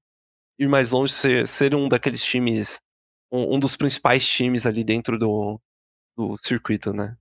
ir 0.59 0.69
mais 0.69 0.91
longe, 0.93 1.13
ser, 1.13 1.47
ser 1.49 1.75
um 1.75 1.89
daqueles 1.89 2.23
times, 2.25 2.81
um, 3.33 3.57
um 3.57 3.59
dos 3.59 3.77
principais 3.77 4.27
times 4.29 4.67
ali 4.67 4.85
dentro 4.85 5.19
do, 5.19 5.61
do 6.17 6.37
circuito, 6.39 6.93
né? 6.93 7.17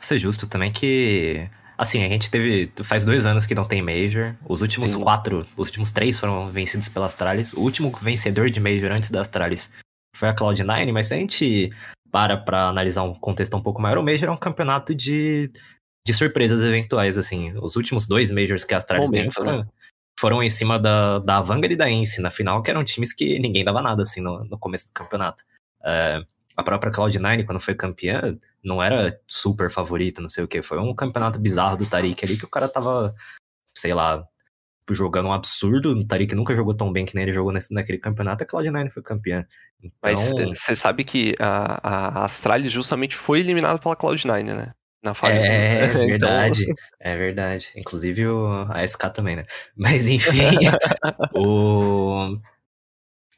Ser 0.00 0.18
justo 0.18 0.46
também 0.46 0.72
que. 0.72 1.48
Assim, 1.76 2.04
a 2.04 2.08
gente 2.08 2.30
teve. 2.30 2.70
Faz 2.82 3.04
dois 3.04 3.26
anos 3.26 3.46
que 3.46 3.54
não 3.54 3.64
tem 3.64 3.82
Major. 3.82 4.34
Os 4.48 4.62
últimos 4.62 4.92
Sim. 4.92 5.00
quatro, 5.00 5.42
os 5.56 5.68
últimos 5.68 5.92
três 5.92 6.18
foram 6.18 6.50
vencidos 6.50 6.88
pela 6.88 7.06
Astralis. 7.06 7.52
O 7.52 7.60
último 7.60 7.90
vencedor 8.00 8.50
de 8.50 8.60
Major 8.60 8.90
antes 8.90 9.10
da 9.10 9.20
Astralis 9.20 9.72
foi 10.16 10.28
a 10.28 10.34
Cloud9, 10.34 10.92
mas 10.92 11.08
se 11.08 11.14
a 11.14 11.16
gente 11.16 11.70
para 12.10 12.36
pra 12.36 12.68
analisar 12.68 13.02
um 13.02 13.14
contexto 13.14 13.56
um 13.56 13.62
pouco 13.62 13.80
maior, 13.80 13.98
o 13.98 14.02
Major 14.02 14.28
é 14.28 14.32
um 14.32 14.36
campeonato 14.36 14.94
de, 14.94 15.50
de 16.06 16.14
surpresas 16.14 16.64
eventuais, 16.64 17.16
assim. 17.16 17.52
Os 17.58 17.76
últimos 17.76 18.06
dois 18.06 18.30
Majors 18.30 18.64
que 18.64 18.74
a 18.74 18.78
Astralis 18.78 19.10
ganhou 19.10 19.30
foram, 19.30 19.66
foram 20.18 20.42
em 20.42 20.50
cima 20.50 20.78
da, 20.78 21.18
da 21.18 21.40
Vanguard 21.40 21.72
e 21.72 21.76
da 21.76 21.90
Ence, 21.90 22.20
na 22.20 22.30
final, 22.30 22.62
que 22.62 22.70
eram 22.70 22.84
times 22.84 23.12
que 23.12 23.38
ninguém 23.38 23.64
dava 23.64 23.82
nada, 23.82 24.02
assim, 24.02 24.20
no, 24.20 24.44
no 24.44 24.58
começo 24.58 24.86
do 24.86 24.92
campeonato. 24.92 25.44
É, 25.84 26.20
a 26.58 26.62
própria 26.64 26.90
Cloud9, 26.90 27.46
quando 27.46 27.60
foi 27.60 27.72
campeã, 27.72 28.36
não 28.64 28.82
era 28.82 29.16
super 29.28 29.70
favorita, 29.70 30.20
não 30.20 30.28
sei 30.28 30.42
o 30.42 30.48
que. 30.48 30.60
Foi 30.60 30.76
um 30.76 30.92
campeonato 30.92 31.38
bizarro 31.38 31.76
do 31.76 31.86
Tarik 31.86 32.24
ali 32.24 32.36
que 32.36 32.44
o 32.44 32.48
cara 32.48 32.68
tava, 32.68 33.14
sei 33.76 33.94
lá, 33.94 34.26
jogando 34.90 35.28
um 35.28 35.32
absurdo. 35.32 35.92
O 35.92 36.04
Tarik 36.04 36.34
nunca 36.34 36.56
jogou 36.56 36.74
tão 36.74 36.92
bem 36.92 37.06
que 37.06 37.14
nem 37.14 37.22
ele 37.22 37.32
jogou 37.32 37.52
nesse, 37.52 37.72
naquele 37.72 37.98
campeonato. 37.98 38.42
A 38.42 38.46
Cloud9 38.46 38.90
foi 38.90 39.04
campeã. 39.04 39.46
Então, 39.80 39.96
Mas 40.02 40.30
você 40.30 40.74
sabe 40.74 41.04
que 41.04 41.36
a, 41.38 42.18
a 42.20 42.24
Astralis 42.24 42.72
justamente 42.72 43.14
foi 43.14 43.38
eliminada 43.38 43.78
pela 43.78 43.94
Cloud9, 43.94 44.42
né? 44.42 44.74
Na 45.00 45.14
fase. 45.14 45.38
é, 45.38 45.84
Então, 45.94 46.06
verdade. 46.08 46.66
É 46.98 47.16
verdade. 47.16 47.70
Inclusive 47.76 48.26
o, 48.26 48.66
a 48.68 48.82
SK 48.84 49.12
também, 49.14 49.36
né? 49.36 49.44
Mas 49.76 50.08
enfim, 50.08 50.56
o. 51.32 52.36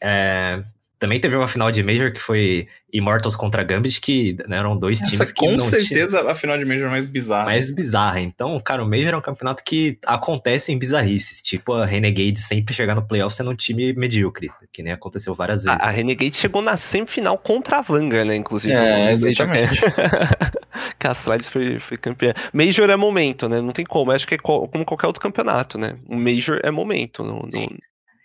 é, 0.03 0.65
também 1.01 1.19
teve 1.19 1.35
uma 1.35 1.49
final 1.49 1.73
de 1.73 1.83
Major 1.83 2.13
que 2.13 2.21
foi 2.21 2.69
Immortals 2.93 3.35
contra 3.35 3.63
Gambit, 3.65 4.01
que 4.01 4.37
né, 4.47 4.59
eram 4.59 4.77
dois 4.77 4.99
times 4.99 5.15
Essa 5.21 5.33
que 5.33 5.41
com 5.41 5.59
certeza 5.59 6.31
a 6.31 6.35
final 6.35 6.59
de 6.59 6.65
Major 6.65 6.91
mais 6.91 7.07
bizarra. 7.07 7.47
mais 7.47 7.75
bizarra. 7.75 8.21
Então, 8.21 8.61
cara, 8.61 8.85
o 8.85 8.87
Major 8.89 9.15
é 9.15 9.17
um 9.17 9.21
campeonato 9.23 9.65
que 9.65 9.99
acontece 10.07 10.71
em 10.71 10.79
bizarrices. 10.79 11.41
Tipo, 11.41 11.73
a 11.73 11.87
Renegade 11.87 12.39
sempre 12.39 12.75
chegar 12.75 12.95
no 12.95 13.03
playoff 13.03 13.35
sendo 13.35 13.51
um 13.51 13.57
time 13.57 13.93
medíocre, 13.95 14.51
que 14.73 14.83
nem 14.83 14.93
aconteceu 14.93 15.35
várias 15.35 15.63
vezes. 15.65 15.81
A, 15.81 15.87
a 15.87 15.91
Renegade 15.91 16.37
chegou 16.37 16.61
na 16.63 16.77
semifinal 16.77 17.39
contra 17.39 17.79
a 17.79 17.81
Vanguard, 17.81 18.27
né? 18.29 18.37
Inclusive. 18.37 18.75
É, 18.75 19.11
exatamente. 19.11 19.81
que- 19.81 21.07
a 21.07 21.11
Astralis 21.11 21.49
foi, 21.49 21.79
foi 21.81 21.97
campeã. 21.97 22.35
Major 22.53 22.91
é 22.91 22.97
momento, 22.97 23.49
né? 23.49 23.61
Não 23.63 23.73
tem 23.73 23.87
como. 23.87 24.11
Acho 24.13 24.27
que 24.29 24.35
é 24.35 24.39
co- 24.39 24.69
como 24.69 24.85
qualquer 24.85 25.07
outro 25.07 25.23
campeonato, 25.23 25.79
né? 25.79 25.95
O 26.09 26.15
Major 26.17 26.61
é 26.63 26.71
momento. 26.71 27.25
Não, 27.25 27.47
não-. 27.53 27.69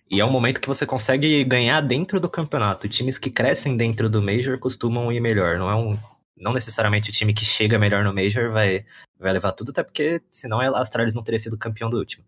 E 0.10 0.20
é 0.20 0.26
um 0.26 0.30
momento 0.30 0.62
que 0.62 0.68
você 0.68 0.86
consegue 0.86 1.44
ganhar 1.44 1.82
dentro 1.82 2.20
do 2.20 2.30
campeonato. 2.30 2.88
Times 2.88 3.18
que 3.18 3.32
crescem 3.32 3.76
dentro 3.76 4.10
do 4.10 4.22
Major 4.22 4.58
costumam 4.60 5.12
ir 5.12 5.20
melhor. 5.20 5.58
Não 5.58 5.70
é 5.70 5.76
um. 5.76 5.98
Não 6.38 6.54
necessariamente 6.54 7.10
o 7.10 7.14
time 7.14 7.34
que 7.34 7.46
chega 7.46 7.80
melhor 7.80 8.04
no 8.04 8.14
Major 8.14 8.52
vai, 8.52 8.86
vai 9.18 9.32
levar 9.32 9.54
tudo, 9.54 9.72
até 9.72 9.82
porque 9.82 10.22
senão 10.30 10.60
a 10.60 10.82
Astralis 10.82 11.14
não 11.14 11.24
teria 11.24 11.40
sido 11.40 11.58
campeão 11.58 11.90
do 11.90 11.98
último. 11.98 12.26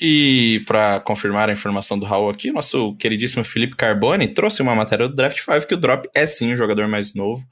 E 0.00 0.62
para 0.66 1.00
confirmar 1.00 1.50
a 1.50 1.52
informação 1.52 1.98
do 1.98 2.06
Raul 2.06 2.30
aqui, 2.30 2.50
nosso 2.50 2.96
queridíssimo 2.96 3.44
Felipe 3.44 3.76
Carboni 3.76 4.32
trouxe 4.32 4.62
uma 4.62 4.74
matéria 4.74 5.06
do 5.06 5.14
Draft 5.14 5.40
5 5.40 5.66
que 5.66 5.74
o 5.74 5.76
Drop 5.76 6.08
é 6.14 6.26
sim 6.26 6.54
o 6.54 6.56
jogador 6.56 6.88
mais 6.88 7.12
novo, 7.12 7.44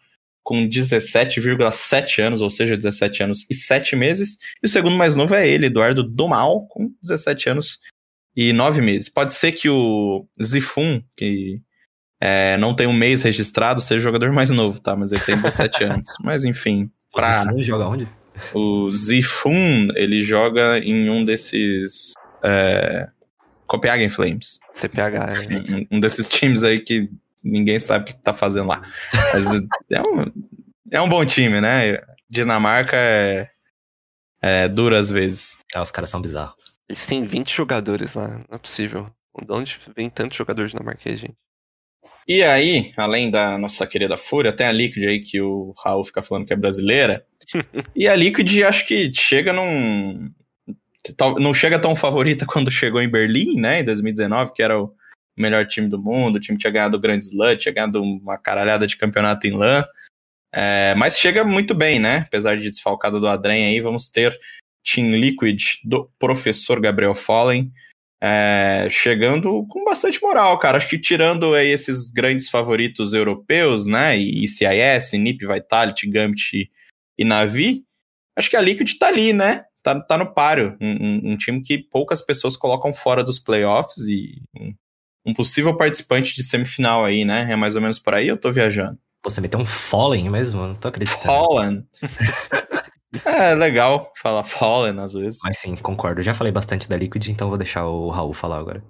com 0.42 0.66
17,7 0.66 2.22
anos, 2.22 2.40
ou 2.40 2.48
seja, 2.48 2.74
17 2.74 3.24
anos 3.24 3.44
e 3.50 3.54
7 3.54 3.94
meses. 3.96 4.38
E 4.62 4.66
o 4.66 4.68
segundo 4.68 4.96
mais 4.96 5.14
novo 5.14 5.34
é 5.34 5.46
ele, 5.46 5.66
Eduardo 5.66 6.02
Domal, 6.02 6.66
com 6.68 6.90
17 7.02 7.50
anos 7.50 7.80
e 8.40 8.52
9 8.52 8.80
meses. 8.80 9.08
Pode 9.08 9.32
ser 9.32 9.50
que 9.50 9.68
o 9.68 10.24
Zifun, 10.40 11.02
que 11.16 11.60
é, 12.20 12.56
não 12.58 12.72
tem 12.72 12.86
um 12.86 12.92
mês 12.92 13.20
registrado, 13.22 13.80
seja 13.80 13.98
o 13.98 14.02
jogador 14.02 14.30
mais 14.30 14.50
novo, 14.52 14.80
tá? 14.80 14.94
Mas 14.94 15.10
ele 15.10 15.22
tem 15.22 15.34
17 15.34 15.82
anos. 15.82 16.08
Mas 16.22 16.44
enfim, 16.44 16.88
O 17.12 17.16
pra... 17.16 17.42
Zifun 17.42 17.58
joga 17.58 17.88
onde? 17.88 18.08
O 18.54 18.92
Zifun, 18.92 19.88
ele 19.96 20.20
joga 20.20 20.78
em 20.78 21.10
um 21.10 21.24
desses. 21.24 22.12
É, 22.44 23.08
Copenhagen 23.66 24.08
Flames. 24.08 24.60
CPH. 24.72 25.00
é. 25.00 25.76
Um, 25.76 25.96
um 25.96 26.00
desses 26.00 26.28
times 26.28 26.62
aí 26.62 26.78
que 26.78 27.10
ninguém 27.42 27.80
sabe 27.80 28.04
o 28.04 28.06
que 28.06 28.22
tá 28.22 28.32
fazendo 28.32 28.68
lá. 28.68 28.82
Mas 29.34 29.46
é 29.90 30.00
um, 30.00 30.32
é 30.92 31.00
um 31.00 31.08
bom 31.08 31.26
time, 31.26 31.60
né? 31.60 31.98
Dinamarca 32.30 32.96
é, 32.96 33.48
é 34.40 34.68
dura 34.68 34.96
às 34.96 35.10
vezes. 35.10 35.58
Ah, 35.74 35.82
os 35.82 35.90
caras 35.90 36.08
são 36.08 36.22
bizarros. 36.22 36.67
Eles 36.88 37.06
têm 37.06 37.22
20 37.22 37.54
jogadores 37.54 38.14
lá. 38.14 38.28
Não 38.28 38.56
é 38.56 38.58
possível. 38.58 39.10
De 39.40 39.52
onde 39.52 39.78
vem 39.94 40.08
tantos 40.08 40.36
jogadores 40.36 40.72
dinamarquês, 40.72 41.20
gente? 41.20 41.36
E 42.26 42.42
aí, 42.42 42.92
além 42.96 43.30
da 43.30 43.56
nossa 43.56 43.86
querida 43.86 44.16
Fúria, 44.16 44.52
tem 44.52 44.66
a 44.66 44.72
Liquid 44.72 45.04
aí 45.04 45.20
que 45.20 45.40
o 45.40 45.72
Raul 45.82 46.04
fica 46.04 46.22
falando 46.22 46.46
que 46.46 46.52
é 46.52 46.56
brasileira. 46.56 47.24
e 47.96 48.06
a 48.06 48.14
Liquid 48.14 48.62
acho 48.62 48.86
que 48.86 49.10
chega 49.12 49.52
num. 49.52 50.30
Não 51.38 51.54
chega 51.54 51.78
tão 51.78 51.96
favorita 51.96 52.44
quando 52.46 52.70
chegou 52.70 53.00
em 53.00 53.10
Berlim, 53.10 53.58
né? 53.58 53.80
Em 53.80 53.84
2019, 53.84 54.52
que 54.52 54.62
era 54.62 54.78
o 54.78 54.92
melhor 55.36 55.66
time 55.66 55.88
do 55.88 55.98
mundo. 55.98 56.36
O 56.36 56.40
time 56.40 56.58
tinha 56.58 56.70
ganhado 56.70 56.96
o 56.96 57.00
Grand 57.00 57.18
Slam, 57.18 57.56
tinha 57.56 57.72
ganhado 57.72 58.02
uma 58.02 58.36
caralhada 58.36 58.86
de 58.86 58.96
campeonato 58.96 59.46
em 59.46 59.56
LAN. 59.56 59.84
É, 60.52 60.94
mas 60.96 61.18
chega 61.18 61.44
muito 61.44 61.74
bem, 61.74 61.98
né? 61.98 62.24
Apesar 62.26 62.56
de 62.56 62.68
desfalcado 62.68 63.20
do 63.20 63.28
Adrem 63.28 63.66
aí, 63.66 63.80
vamos 63.80 64.08
ter 64.08 64.38
Team 64.94 65.10
Liquid 65.10 65.60
do 65.84 66.10
professor 66.18 66.80
Gabriel 66.80 67.14
Fallen. 67.14 67.72
É, 68.20 68.88
chegando 68.90 69.64
com 69.68 69.84
bastante 69.84 70.20
moral, 70.20 70.58
cara. 70.58 70.76
Acho 70.76 70.88
que 70.88 70.98
tirando 70.98 71.54
aí 71.54 71.68
esses 71.68 72.10
grandes 72.10 72.48
favoritos 72.50 73.12
europeus, 73.12 73.86
né? 73.86 74.16
E 74.16 74.48
CIS, 74.48 75.12
NiP, 75.12 75.46
Vitality, 75.46 76.08
Gambit 76.08 76.68
e 77.16 77.24
Navi, 77.24 77.84
acho 78.36 78.50
que 78.50 78.56
a 78.56 78.60
Liquid 78.60 78.92
tá 78.98 79.06
ali, 79.06 79.32
né? 79.32 79.64
Tá, 79.84 80.00
tá 80.00 80.18
no 80.18 80.34
páreo. 80.34 80.76
Um, 80.80 80.90
um- 80.90 81.20
um 81.32 81.36
time 81.36 81.62
que 81.62 81.78
poucas 81.78 82.20
pessoas 82.20 82.56
colocam 82.56 82.92
fora 82.92 83.22
dos 83.22 83.38
playoffs 83.38 84.08
e 84.08 84.42
um, 84.58 84.74
um 85.26 85.32
possível 85.32 85.76
participante 85.76 86.34
de 86.34 86.42
semifinal 86.42 87.04
aí, 87.04 87.24
né? 87.24 87.46
É 87.50 87.54
mais 87.56 87.76
ou 87.76 87.80
menos 87.82 88.00
por 88.00 88.14
aí, 88.14 88.26
eu 88.26 88.36
tô 88.36 88.50
viajando. 88.50 88.98
Você 89.24 89.40
meteu 89.40 89.60
um 89.60 89.64
Fallen 89.64 90.28
mesmo? 90.30 90.66
Não 90.66 90.74
tô 90.74 90.88
acreditando. 90.88 91.22
Fallen. 91.22 91.86
é 93.50 93.54
legal 93.54 94.12
falar 94.20 94.44
Fallen 94.44 94.98
às 95.00 95.12
vezes. 95.12 95.40
Mas 95.44 95.58
sim, 95.58 95.76
concordo. 95.76 96.20
Eu 96.20 96.24
já 96.24 96.34
falei 96.34 96.52
bastante 96.52 96.88
da 96.88 96.96
Liquid, 96.96 97.28
então 97.28 97.48
vou 97.48 97.58
deixar 97.58 97.86
o 97.86 98.10
Raul 98.10 98.32
falar 98.32 98.58
agora. 98.58 98.82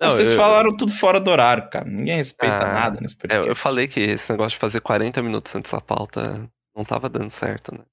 Não, 0.00 0.10
Vocês 0.10 0.30
eu- 0.30 0.36
falaram 0.36 0.76
tudo 0.76 0.92
fora 0.92 1.20
do 1.20 1.30
horário, 1.30 1.68
cara. 1.70 1.84
Ninguém 1.84 2.16
respeita 2.16 2.56
Ah, 2.56 2.72
nada 2.72 3.00
nesse 3.00 3.14
É, 3.14 3.18
podcast. 3.18 3.48
eu 3.48 3.54
falei 3.56 3.86
que 3.86 4.00
esse 4.00 4.30
negócio 4.32 4.52
de 4.52 4.58
fazer 4.58 4.80
40 4.80 5.22
minutos 5.22 5.54
antes 5.54 5.70
da 5.70 5.80
pauta 5.80 6.48
não 6.74 6.84
tava 6.84 7.08
dando 7.08 7.30
certo, 7.30 7.72
né? 7.72 7.84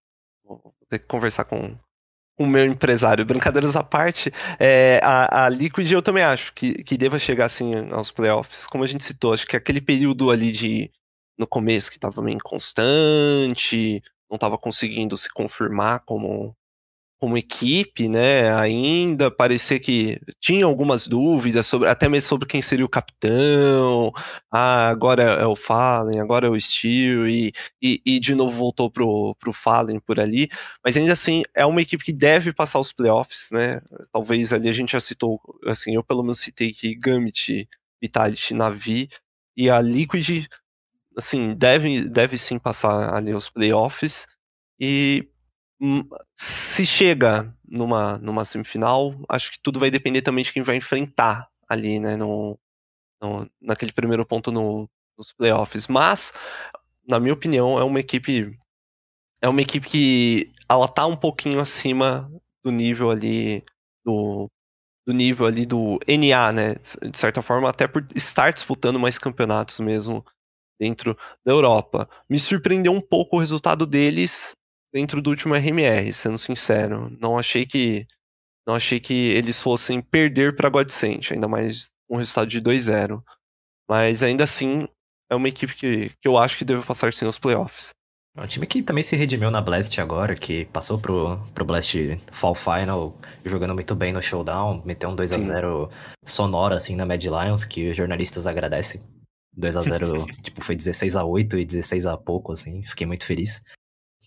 Vou 0.44 0.74
ter 0.90 0.98
que 1.00 1.06
conversar 1.06 1.44
com, 1.46 1.76
o 2.40 2.48
meu 2.48 2.66
empresário. 2.66 3.26
Brincadeiras 3.26 3.76
à 3.76 3.84
parte, 3.84 4.32
é, 4.58 5.00
a, 5.04 5.46
a 5.46 5.50
Liquid 5.50 5.92
eu 5.92 6.02
também 6.02 6.24
acho 6.24 6.54
que, 6.54 6.84
que 6.84 6.98
deva 6.98 7.20
chegar 7.20 7.46
assim 7.46 7.70
aos 7.92 8.10
playoffs. 8.10 8.66
Como 8.66 8.84
a 8.84 8.88
gente 8.88 9.04
citou, 9.04 9.34
acho 9.34 9.46
que 9.46 9.58
aquele 9.58 9.82
período 9.82 10.32
ali 10.32 10.52
de 10.52 10.90
no 11.38 11.46
começo 11.46 11.92
que 11.92 11.98
estava 11.98 12.22
meio 12.22 12.36
inconstante, 12.38 14.02
não 14.30 14.36
estava 14.36 14.58
conseguindo 14.58 15.18
se 15.18 15.30
confirmar 15.34 16.02
como 16.06 16.56
como 17.20 17.38
equipe, 17.38 18.08
né, 18.08 18.50
ainda 18.56 19.30
parecia 19.30 19.78
que 19.78 20.22
tinha 20.40 20.66
algumas 20.66 21.06
dúvidas 21.06 21.68
sobre, 21.68 21.90
até 21.90 22.08
mesmo 22.08 22.30
sobre 22.30 22.48
quem 22.48 22.62
seria 22.62 22.86
o 22.86 22.90
capitão. 22.90 24.14
Ah, 24.50 24.88
agora 24.88 25.24
é 25.24 25.46
o 25.46 25.56
Fallen, 25.56 26.22
agora 26.22 26.48
é 26.48 26.50
o 26.50 26.60
Steel 26.60 27.28
e, 27.28 27.52
e, 27.82 28.02
e, 28.06 28.20
de 28.22 28.34
novo 28.34 28.52
voltou 28.58 28.90
pro, 28.90 29.36
pro 29.38 29.52
Fallen 29.52 30.00
por 30.00 30.18
ali. 30.20 30.50
Mas 30.84 30.96
ainda 30.96 31.12
assim 31.12 31.44
é 31.54 31.66
uma 31.66 31.82
equipe 31.82 32.04
que 32.06 32.14
deve 32.14 32.54
passar 32.54 32.80
os 32.80 32.94
playoffs, 32.94 33.50
né? 33.52 33.82
Talvez 34.14 34.54
ali 34.54 34.70
a 34.70 34.74
gente 34.74 34.94
já 34.94 35.00
citou, 35.02 35.42
assim, 35.66 35.96
eu 35.96 36.04
pelo 36.04 36.24
menos 36.24 36.40
citei 36.40 36.72
que 36.72 36.96
Gambit, 36.96 37.68
Vitality, 38.02 38.54
Navi 38.54 39.10
e 39.58 39.70
a 39.70 39.82
Liquid, 39.82 40.48
assim, 41.18 41.54
deve, 41.56 42.10
deve 42.10 42.38
sim 42.38 42.60
passar 42.60 43.14
ali 43.16 43.34
os 43.34 43.50
playoffs. 43.50 44.28
E 44.80 45.28
Hum, 45.82 46.04
se 46.36 46.86
chega 46.86 47.54
numa, 47.66 48.18
numa 48.18 48.44
semifinal, 48.44 49.16
acho 49.30 49.52
que 49.52 49.60
tudo 49.62 49.80
vai 49.80 49.90
depender 49.90 50.22
também 50.22 50.44
de 50.44 50.52
quem 50.52 50.62
vai 50.62 50.76
enfrentar 50.76 51.50
ali, 51.70 52.00
né, 52.00 52.18
no, 52.18 52.60
no 53.22 53.50
naquele 53.62 53.92
primeiro 53.94 54.26
ponto 54.26 54.52
no, 54.52 54.90
nos 55.18 55.34
playoffs. 55.34 55.88
Mas, 55.88 56.34
na 57.08 57.20
minha 57.20 57.34
opinião, 57.34 57.80
é 57.80 57.84
uma 57.84 58.00
equipe 58.00 58.58
é 59.42 59.50
uma 59.50 59.62
equipe 59.62 59.88
que 59.88 60.54
ela 60.70 60.88
tá 60.88 61.06
um 61.08 61.18
pouquinho 61.18 61.60
acima 61.60 62.32
do 62.64 62.72
nível 62.72 63.12
ali 63.12 63.64
do, 64.06 64.50
do 65.08 65.14
nível 65.14 65.46
ali 65.48 65.66
do 65.66 66.00
NA, 66.08 66.52
né? 66.54 66.76
De 66.76 67.18
certa 67.18 67.42
forma, 67.42 67.70
até 67.70 67.88
por 67.88 68.08
estar 68.16 68.54
disputando 68.54 69.00
mais 69.00 69.18
campeonatos 69.20 69.80
mesmo 69.80 70.26
dentro 70.80 71.18
da 71.46 71.52
Europa. 71.52 72.10
Me 72.30 72.40
surpreendeu 72.40 72.92
um 72.92 73.02
pouco 73.02 73.36
o 73.36 73.40
resultado 73.40 73.86
deles 73.86 74.56
dentro 74.94 75.22
do 75.22 75.30
último 75.30 75.56
RMR, 75.56 76.12
sendo 76.14 76.38
sincero. 76.38 77.16
Não 77.20 77.38
achei 77.38 77.66
que 77.66 78.08
não 78.68 78.76
achei 78.76 79.00
que 79.00 79.14
eles 79.32 79.60
fossem 79.60 80.00
perder 80.00 80.56
para 80.56 80.70
Godsent, 80.70 81.32
ainda 81.32 81.48
mais 81.48 81.92
um 82.10 82.18
resultado 82.18 82.48
de 82.48 82.62
2-0. 82.62 83.22
Mas 83.90 84.22
ainda 84.22 84.44
assim, 84.44 84.88
é 85.30 85.36
uma 85.36 85.48
equipe 85.48 85.74
que, 85.74 86.10
que 86.22 86.28
eu 86.28 86.38
acho 86.38 86.58
que 86.58 86.66
deve 86.66 86.86
passar 86.86 87.12
sim 87.14 87.26
nos 87.26 87.40
playoffs. 87.40 87.90
É 88.38 88.42
um 88.44 88.48
time 88.48 88.68
que 88.68 88.84
também 88.84 89.04
se 89.04 89.16
redimiu 89.16 89.50
na 89.50 89.60
Blast 89.60 90.00
agora, 90.00 90.36
que 90.36 90.66
passou 90.66 91.00
pro, 91.00 91.40
pro 91.54 91.66
Blast 91.66 91.96
Fall 92.32 92.54
Final, 92.54 93.18
jogando 93.44 93.74
muito 93.74 93.96
bem 93.96 94.14
no 94.14 94.22
Showdown, 94.22 94.84
meteu 94.86 95.10
um 95.10 95.16
2 95.16 95.34
a 95.34 95.40
0 95.40 95.90
sonoro 96.24 96.76
assim 96.76 96.96
na 96.96 97.06
Mad 97.06 97.24
Lions, 97.24 97.64
que 97.64 97.90
os 97.90 97.98
jornalistas 97.98 98.46
agradecem. 98.46 99.02
2 99.54 99.78
a 99.78 99.84
0 99.84 100.26
tipo, 100.42 100.64
foi 100.64 100.76
16 100.76 101.16
a 101.16 101.24
8 101.24 101.58
e 101.58 101.66
16 101.66 102.06
a 102.06 102.18
pouco, 102.18 102.52
assim, 102.52 102.84
fiquei 102.84 103.06
muito 103.06 103.26
feliz. 103.26 103.62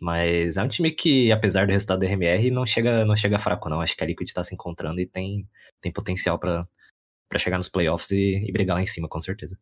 Mas 0.00 0.56
é 0.56 0.62
um 0.62 0.68
time 0.68 0.90
que, 0.90 1.30
apesar 1.30 1.66
do 1.66 1.72
resultado 1.72 2.00
do 2.00 2.06
RMR, 2.06 2.50
não 2.50 2.66
chega, 2.66 3.04
não 3.04 3.14
chega 3.14 3.38
fraco, 3.38 3.68
não. 3.68 3.80
Acho 3.80 3.96
que 3.96 4.02
a 4.02 4.06
Liquid 4.06 4.28
tá 4.32 4.42
se 4.42 4.52
encontrando 4.52 5.00
e 5.00 5.06
tem, 5.06 5.48
tem 5.80 5.92
potencial 5.92 6.40
para 6.40 6.66
chegar 7.38 7.56
nos 7.56 7.68
playoffs 7.68 8.10
e, 8.10 8.44
e 8.44 8.50
brigar 8.50 8.76
lá 8.76 8.82
em 8.82 8.86
cima, 8.86 9.08
com 9.08 9.20
certeza. 9.20 9.56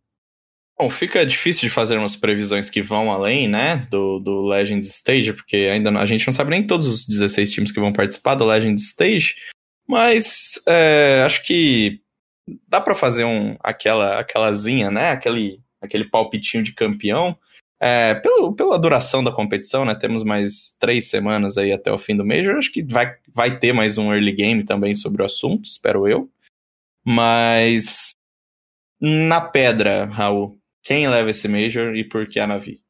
Bom, 0.80 0.88
fica 0.88 1.26
difícil 1.26 1.68
de 1.68 1.74
fazer 1.74 1.98
umas 1.98 2.16
previsões 2.16 2.70
que 2.70 2.80
vão 2.80 3.12
além, 3.12 3.46
né, 3.46 3.86
do, 3.90 4.18
do 4.18 4.40
Legends 4.46 4.88
Stage, 4.88 5.34
porque 5.34 5.68
ainda 5.70 5.90
não, 5.90 6.00
a 6.00 6.06
gente 6.06 6.26
não 6.26 6.32
sabe 6.32 6.48
nem 6.48 6.66
todos 6.66 6.86
os 6.86 7.06
16 7.06 7.52
times 7.52 7.70
que 7.70 7.78
vão 7.78 7.92
participar 7.92 8.34
do 8.34 8.46
Legends 8.46 8.84
Stage, 8.84 9.34
mas 9.86 10.54
é, 10.66 11.22
acho 11.26 11.44
que 11.44 12.00
dá 12.68 12.80
para 12.80 12.94
fazer 12.94 13.24
um, 13.24 13.57
aquela, 13.61 14.20
aquelazinha, 14.20 14.90
né, 14.90 15.11
aquele, 15.11 15.61
aquele 15.80 16.05
palpitinho 16.05 16.62
de 16.62 16.72
campeão. 16.72 17.36
É, 17.82 18.14
pelo, 18.14 18.55
pela 18.55 18.78
duração 18.78 19.24
da 19.24 19.32
competição, 19.32 19.86
né? 19.86 19.94
Temos 19.94 20.22
mais 20.22 20.76
três 20.78 21.09
semanas 21.09 21.57
aí 21.57 21.72
até 21.72 21.90
o 21.90 21.96
fim 21.96 22.14
do 22.14 22.26
Major. 22.26 22.57
Acho 22.57 22.70
que 22.70 22.82
vai, 22.82 23.16
vai 23.32 23.59
ter 23.59 23.72
mais 23.72 23.96
um 23.96 24.12
early 24.12 24.32
game 24.32 24.62
também 24.66 24.94
sobre 24.94 25.22
o 25.22 25.24
assunto, 25.24 25.64
espero 25.64 26.07
eu. 26.07 26.30
Mas 27.03 28.11
na 29.01 29.40
pedra, 29.40 30.05
Raul, 30.05 30.59
quem 30.82 31.09
leva 31.09 31.30
esse 31.30 31.48
Major 31.48 31.96
e 31.96 32.05
por 32.05 32.26
que 32.28 32.38
a 32.38 32.46
Navi? 32.46 32.82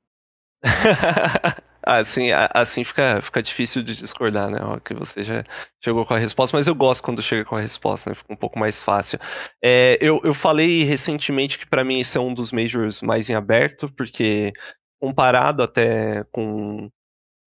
assim, 1.83 2.31
assim 2.55 2.85
fica, 2.85 3.20
fica 3.22 3.43
difícil 3.43 3.83
de 3.83 3.97
discordar, 3.97 4.51
né? 4.51 4.59
Que 4.85 4.95
você 4.95 5.22
já 5.22 5.45
chegou 5.83 6.05
com 6.07 6.14
a 6.14 6.18
resposta, 6.18 6.57
mas 6.57 6.66
eu 6.66 6.74
gosto 6.74 7.03
quando 7.03 7.22
chega 7.22 7.45
com 7.45 7.57
a 7.57 7.61
resposta, 7.61 8.11
né? 8.11 8.16
Fica 8.16 8.33
um 8.33 8.37
pouco 8.37 8.59
mais 8.59 8.83
fácil. 8.83 9.18
É, 9.62 9.99
eu, 10.01 10.20
eu 10.24 10.35
falei 10.35 10.85
recentemente 10.85 11.59
que 11.59 11.66
para 11.66 11.85
mim 11.85 12.01
esse 12.01 12.16
é 12.16 12.20
um 12.20 12.35
dos 12.35 12.53
majors 12.53 13.01
mais 13.03 13.28
em 13.28 13.35
aberto, 13.35 13.93
porque 13.95 14.53
comparado 15.01 15.62
até 15.62 16.24
com 16.33 16.91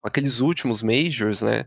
aqueles 0.04 0.40
últimos 0.40 0.82
majors, 0.82 1.42
né? 1.42 1.66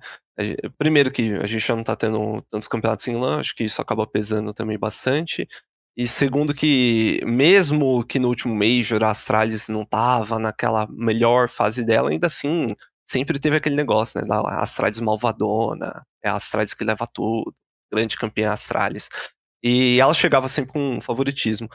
Primeiro 0.78 1.10
que 1.10 1.34
a 1.34 1.46
gente 1.46 1.66
já 1.66 1.74
não 1.74 1.82
está 1.82 1.94
tendo 1.94 2.42
tantos 2.50 2.68
campeonatos 2.68 3.06
em 3.06 3.16
LAN, 3.16 3.40
acho 3.40 3.54
que 3.54 3.64
isso 3.64 3.80
acaba 3.80 4.06
pesando 4.06 4.52
também 4.52 4.78
bastante. 4.78 5.48
E 5.96 6.08
segundo 6.08 6.52
que, 6.52 7.20
mesmo 7.24 8.04
que 8.04 8.18
no 8.18 8.28
último 8.28 8.54
Major 8.54 9.02
a 9.04 9.10
Astralis 9.10 9.68
não 9.68 9.84
tava 9.84 10.38
naquela 10.38 10.88
melhor 10.90 11.48
fase 11.48 11.84
dela, 11.84 12.10
ainda 12.10 12.26
assim, 12.26 12.74
sempre 13.06 13.38
teve 13.38 13.56
aquele 13.56 13.76
negócio, 13.76 14.20
né? 14.20 14.26
Da 14.26 14.40
Astralis 14.60 15.00
malvadona, 15.00 16.04
é 16.22 16.28
a 16.28 16.34
Astralis 16.36 16.74
que 16.74 16.84
leva 16.84 17.06
tudo, 17.06 17.54
grande 17.92 18.16
campeã 18.16 18.50
Astralis. 18.50 19.08
E 19.62 19.98
ela 20.00 20.12
chegava 20.12 20.48
sempre 20.48 20.72
com 20.72 21.00
favoritismo. 21.00 21.68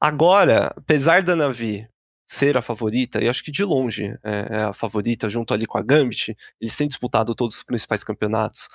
Agora, 0.00 0.72
apesar 0.76 1.22
da 1.22 1.34
Navi 1.34 1.88
ser 2.26 2.56
a 2.56 2.62
favorita, 2.62 3.22
e 3.22 3.28
acho 3.28 3.42
que 3.44 3.50
de 3.52 3.64
longe 3.64 4.16
é, 4.24 4.48
é, 4.50 4.62
a 4.64 4.72
favorita, 4.72 5.28
junto 5.28 5.52
ali 5.52 5.66
com 5.66 5.78
a 5.78 5.82
Gambit, 5.82 6.34
eles 6.60 6.76
têm 6.76 6.88
disputado 6.88 7.34
todos 7.34 7.56
os 7.56 7.62
principais 7.62 8.04
campeonatos 8.04 8.68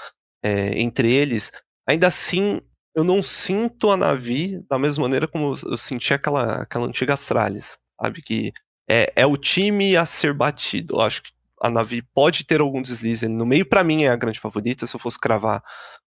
é, 0.43 0.80
entre 0.80 1.12
eles, 1.12 1.52
ainda 1.88 2.08
assim 2.08 2.62
eu 2.96 3.04
não 3.04 3.22
sinto 3.22 3.90
a 3.92 3.98
Navi 3.98 4.64
da 4.70 4.80
mesma 4.80 5.04
maneira 5.04 5.28
como 5.28 5.56
eu 5.64 5.78
senti 5.78 6.14
aquela, 6.14 6.64
aquela 6.64 6.86
antiga 6.88 7.14
Astralis, 7.14 7.78
sabe? 8.02 8.22
Que 8.22 8.54
é, 8.90 9.12
é 9.16 9.26
o 9.26 9.38
time 9.38 9.96
a 9.96 10.06
ser 10.06 10.34
batido. 10.34 10.96
Eu 10.96 11.02
acho 11.02 11.24
que 11.24 11.32
a 11.62 11.70
Navi 11.70 12.02
pode 12.02 12.46
ter 12.46 12.62
algum 12.62 12.82
deslize 12.82 13.28
no 13.28 13.46
meio, 13.46 13.66
para 13.66 13.84
mim 13.84 14.04
é 14.04 14.10
a 14.10 14.16
grande 14.16 14.40
favorita, 14.40 14.88
se 14.88 14.96
eu 14.96 15.00
fosse 15.00 15.20
cravar 15.20 15.64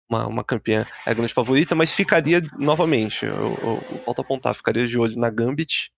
uma, 0.08 0.26
uma 0.26 0.44
campeã 0.44 0.84
é 1.06 1.10
a 1.10 1.14
grande 1.14 1.32
favorita, 1.32 1.74
mas 1.74 1.92
ficaria 1.92 2.42
novamente, 2.58 3.24
eu, 3.24 3.80
volto 4.04 4.18
a 4.18 4.22
apontar, 4.22 4.54
ficaria 4.54 4.86
de 4.86 4.98
olho 4.98 5.16
na 5.16 5.30
Gambit, 5.30 5.92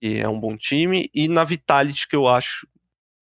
que 0.00 0.18
é 0.18 0.28
um 0.28 0.38
bom 0.38 0.56
time, 0.56 1.08
e 1.14 1.28
na 1.28 1.44
Vitality, 1.44 2.06
que 2.06 2.16
eu 2.16 2.28
acho 2.28 2.66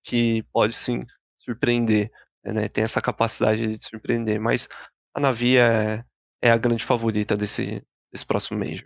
que 0.05 0.43
pode 0.53 0.75
sim 0.75 1.07
surpreender, 1.39 2.11
né? 2.45 2.69
Tem 2.69 2.83
essa 2.83 3.01
capacidade 3.01 3.77
de 3.77 3.87
surpreender, 3.87 4.41
mas 4.41 4.69
a 5.15 5.21
Navi 5.21 5.59
é, 5.59 6.05
é 6.43 6.51
a 6.51 6.57
grande 6.57 6.85
favorita 6.85 7.37
desse, 7.37 7.83
desse 8.13 8.27
próximo 8.27 8.59
Major. 8.59 8.85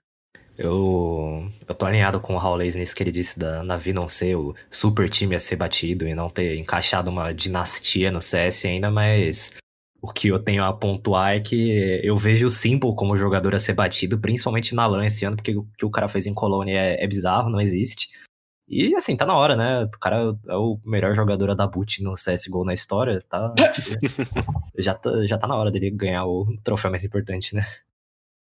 Eu, 0.58 1.50
eu 1.68 1.74
tô 1.74 1.84
alinhado 1.84 2.18
com 2.20 2.34
o 2.34 2.38
Raul 2.38 2.58
nisso 2.58 2.94
que 2.94 3.02
ele 3.02 3.12
disse 3.12 3.38
da 3.38 3.62
Navi 3.62 3.92
não 3.92 4.08
ser 4.08 4.36
o 4.36 4.54
super 4.70 5.08
time 5.08 5.34
a 5.34 5.40
ser 5.40 5.56
batido 5.56 6.08
e 6.08 6.14
não 6.14 6.30
ter 6.30 6.56
encaixado 6.56 7.10
uma 7.10 7.32
dinastia 7.32 8.10
no 8.10 8.22
CS 8.22 8.64
ainda, 8.64 8.90
mas 8.90 9.54
o 10.00 10.10
que 10.10 10.28
eu 10.28 10.38
tenho 10.38 10.64
a 10.64 10.72
pontuar 10.72 11.34
é 11.34 11.40
que 11.40 12.00
eu 12.02 12.16
vejo 12.16 12.46
o 12.46 12.50
Simple 12.50 12.94
como 12.94 13.18
jogador 13.18 13.54
a 13.54 13.60
ser 13.60 13.74
batido, 13.74 14.18
principalmente 14.18 14.74
na 14.74 14.86
LAN 14.86 15.04
esse 15.04 15.24
ano, 15.26 15.36
porque 15.36 15.54
o 15.54 15.66
que 15.76 15.84
o 15.84 15.90
cara 15.90 16.08
fez 16.08 16.26
em 16.26 16.32
Colônia 16.32 16.78
é, 16.78 17.04
é 17.04 17.06
bizarro, 17.06 17.50
não 17.50 17.60
existe. 17.60 18.08
E 18.68 18.94
assim, 18.96 19.16
tá 19.16 19.24
na 19.24 19.34
hora, 19.34 19.54
né? 19.54 19.84
O 19.84 19.98
cara 19.98 20.36
é 20.48 20.56
o 20.56 20.78
melhor 20.84 21.14
jogador 21.14 21.54
da 21.54 21.66
boot 21.66 22.02
no 22.02 22.14
CSGO 22.14 22.64
na 22.64 22.74
história, 22.74 23.22
tá? 23.28 23.54
já, 24.76 24.94
tá 24.94 25.26
já 25.26 25.38
tá 25.38 25.46
na 25.46 25.56
hora 25.56 25.70
dele 25.70 25.90
ganhar 25.90 26.26
o 26.26 26.46
troféu 26.64 26.90
mais 26.90 27.04
importante, 27.04 27.54
né? 27.54 27.64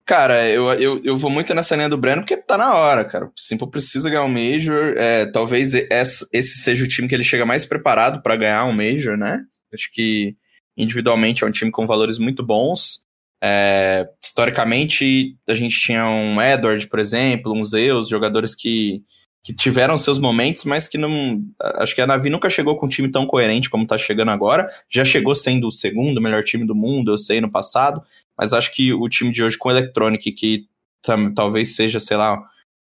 Cara, 0.05 0.49
eu, 0.49 0.67
eu, 0.73 1.01
eu 1.03 1.15
vou 1.15 1.29
muito 1.29 1.53
nessa 1.53 1.75
linha 1.75 1.87
do 1.87 1.97
Breno 1.97 2.23
porque 2.23 2.35
tá 2.35 2.57
na 2.57 2.73
hora, 2.73 3.05
cara. 3.05 3.25
O 3.25 3.31
Simple 3.35 3.69
precisa 3.69 4.09
ganhar 4.09 4.23
um 4.23 4.27
Major. 4.27 4.95
É, 4.97 5.27
talvez 5.27 5.73
esse 5.73 6.57
seja 6.57 6.83
o 6.83 6.87
time 6.87 7.07
que 7.07 7.13
ele 7.13 7.23
chega 7.23 7.45
mais 7.45 7.63
preparado 7.63 8.21
para 8.21 8.35
ganhar 8.35 8.65
um 8.65 8.73
Major, 8.73 9.15
né? 9.15 9.43
Acho 9.71 9.89
que 9.93 10.35
individualmente 10.75 11.43
é 11.43 11.47
um 11.47 11.51
time 11.51 11.69
com 11.69 11.85
valores 11.85 12.17
muito 12.17 12.43
bons. 12.43 13.01
É, 13.41 14.09
historicamente, 14.21 15.37
a 15.47 15.53
gente 15.53 15.79
tinha 15.79 16.05
um 16.09 16.41
Edward, 16.41 16.87
por 16.87 16.99
exemplo, 16.99 17.53
um 17.53 17.63
Zeus, 17.63 18.09
jogadores 18.09 18.55
que, 18.55 19.03
que 19.49 19.55
tiveram 19.55 19.97
seus 19.97 20.19
momentos, 20.19 20.63
mas 20.63 20.87
que 20.87 20.95
não. 20.95 21.43
Acho 21.59 21.95
que 21.95 22.01
a 22.01 22.05
Navi 22.05 22.29
nunca 22.29 22.51
chegou 22.51 22.75
com 22.75 22.85
um 22.85 22.89
time 22.89 23.09
tão 23.09 23.25
coerente 23.25 23.67
como 23.67 23.87
tá 23.87 23.97
chegando 23.97 24.29
agora. 24.29 24.69
Já 24.87 25.03
chegou 25.03 25.33
sendo 25.33 25.67
o 25.67 25.71
segundo 25.71 26.21
melhor 26.21 26.43
time 26.43 26.67
do 26.67 26.75
mundo, 26.75 27.11
eu 27.11 27.17
sei, 27.17 27.41
no 27.41 27.49
passado, 27.49 27.99
mas 28.37 28.53
acho 28.53 28.71
que 28.71 28.93
o 28.93 29.09
time 29.09 29.31
de 29.31 29.43
hoje 29.43 29.57
com 29.57 29.71
Electronic, 29.71 30.31
que 30.33 30.67
talvez 31.33 31.75
seja, 31.75 31.99
sei 31.99 32.15
lá, 32.15 32.39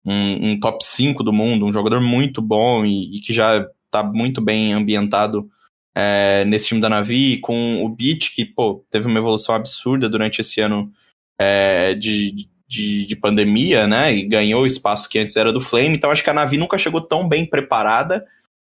um, 0.06 0.52
um, 0.52 0.56
top 0.56 0.84
5 0.84 1.24
do 1.24 1.32
mundo, 1.32 1.66
um 1.66 1.72
jogador 1.72 2.00
muito 2.00 2.40
bom 2.40 2.84
e, 2.84 3.16
e 3.16 3.20
que 3.20 3.32
já 3.32 3.66
tá 3.90 4.04
muito 4.04 4.40
bem 4.40 4.72
ambientado 4.72 5.50
é, 5.96 6.44
nesse 6.44 6.68
time 6.68 6.80
da 6.80 6.88
Navi, 6.88 7.38
com 7.38 7.84
o 7.84 7.88
Beat, 7.88 8.32
que, 8.32 8.44
pô, 8.44 8.84
teve 8.88 9.08
uma 9.08 9.18
evolução 9.18 9.52
absurda 9.52 10.08
durante 10.08 10.40
esse 10.40 10.60
ano 10.60 10.92
é, 11.40 11.94
de, 11.94 12.48
de, 12.72 13.06
de, 13.06 13.16
pandemia, 13.16 13.86
né? 13.86 14.14
E 14.14 14.24
ganhou 14.24 14.62
o 14.62 14.66
espaço 14.66 15.08
que 15.08 15.18
antes 15.18 15.36
era 15.36 15.52
do 15.52 15.60
Flame. 15.60 15.94
Então 15.94 16.10
acho 16.10 16.24
que 16.24 16.30
a 16.30 16.34
Navi 16.34 16.56
nunca 16.56 16.78
chegou 16.78 17.00
tão 17.00 17.28
bem 17.28 17.44
preparada 17.44 18.24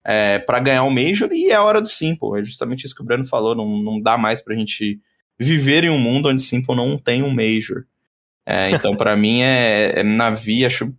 é, 0.06 0.40
para 0.40 0.60
ganhar 0.60 0.84
o 0.84 0.90
Major 0.90 1.30
e 1.34 1.52
é 1.52 1.56
a 1.56 1.64
hora 1.64 1.82
do 1.82 1.90
Simple. 1.90 2.40
É 2.40 2.44
justamente 2.44 2.86
isso 2.86 2.96
que 2.96 3.02
o 3.02 3.06
Breno 3.06 3.26
falou. 3.26 3.54
Não, 3.54 3.68
não 3.84 4.00
dá 4.00 4.18
mais 4.18 4.42
pra 4.42 4.56
gente 4.56 5.00
viver 5.38 5.84
em 5.84 5.90
um 5.90 6.00
mundo 6.00 6.30
onde 6.30 6.42
Simple 6.42 6.76
não 6.76 6.98
tem 6.98 7.22
um 7.22 7.34
Major. 7.34 7.84
É, 8.48 8.72
então, 8.72 8.96
para 8.96 9.16
mim, 9.18 9.42
é, 9.42 10.00
é, 10.00 10.04
Navi. 10.04 10.66
Acho, 10.66 10.96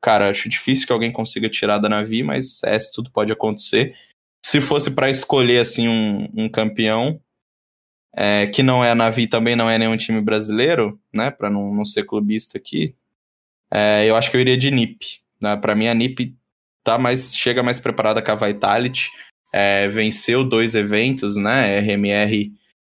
cara, 0.00 0.30
acho 0.30 0.48
difícil 0.48 0.86
que 0.86 0.92
alguém 0.92 1.10
consiga 1.10 1.48
tirar 1.48 1.78
da 1.78 1.88
Navi, 1.88 2.22
mas 2.22 2.62
é, 2.62 2.78
tudo 2.94 3.10
pode 3.10 3.32
acontecer. 3.32 3.96
Se 4.44 4.60
fosse 4.60 4.92
para 4.92 5.10
escolher 5.10 5.58
assim 5.58 5.88
um, 5.88 6.28
um 6.34 6.48
campeão, 6.48 7.20
é, 8.16 8.46
que 8.46 8.62
não 8.62 8.84
é 8.84 8.90
a 8.90 8.94
Navi, 8.94 9.26
também 9.26 9.56
não 9.56 9.68
é 9.68 9.78
nenhum 9.78 9.96
time 9.96 10.20
brasileiro, 10.20 11.00
né? 11.12 11.30
Para 11.30 11.50
não, 11.50 11.74
não 11.74 11.84
ser 11.84 12.04
clubista 12.04 12.58
aqui, 12.58 12.94
é, 13.70 14.08
eu 14.08 14.14
acho 14.14 14.30
que 14.30 14.36
eu 14.36 14.40
iria 14.40 14.56
de 14.56 14.70
NIP. 14.70 15.20
Né? 15.42 15.56
Para 15.56 15.74
mim, 15.74 15.88
a 15.88 15.94
NIP 15.94 16.36
tá 16.84 16.96
mais, 16.96 17.34
chega 17.34 17.62
mais 17.62 17.80
preparada 17.80 18.22
que 18.22 18.30
a 18.30 18.34
Vitality. 18.34 19.10
É, 19.52 19.88
venceu 19.88 20.42
dois 20.44 20.74
eventos, 20.74 21.36
né? 21.36 21.78
RMR 21.78 22.52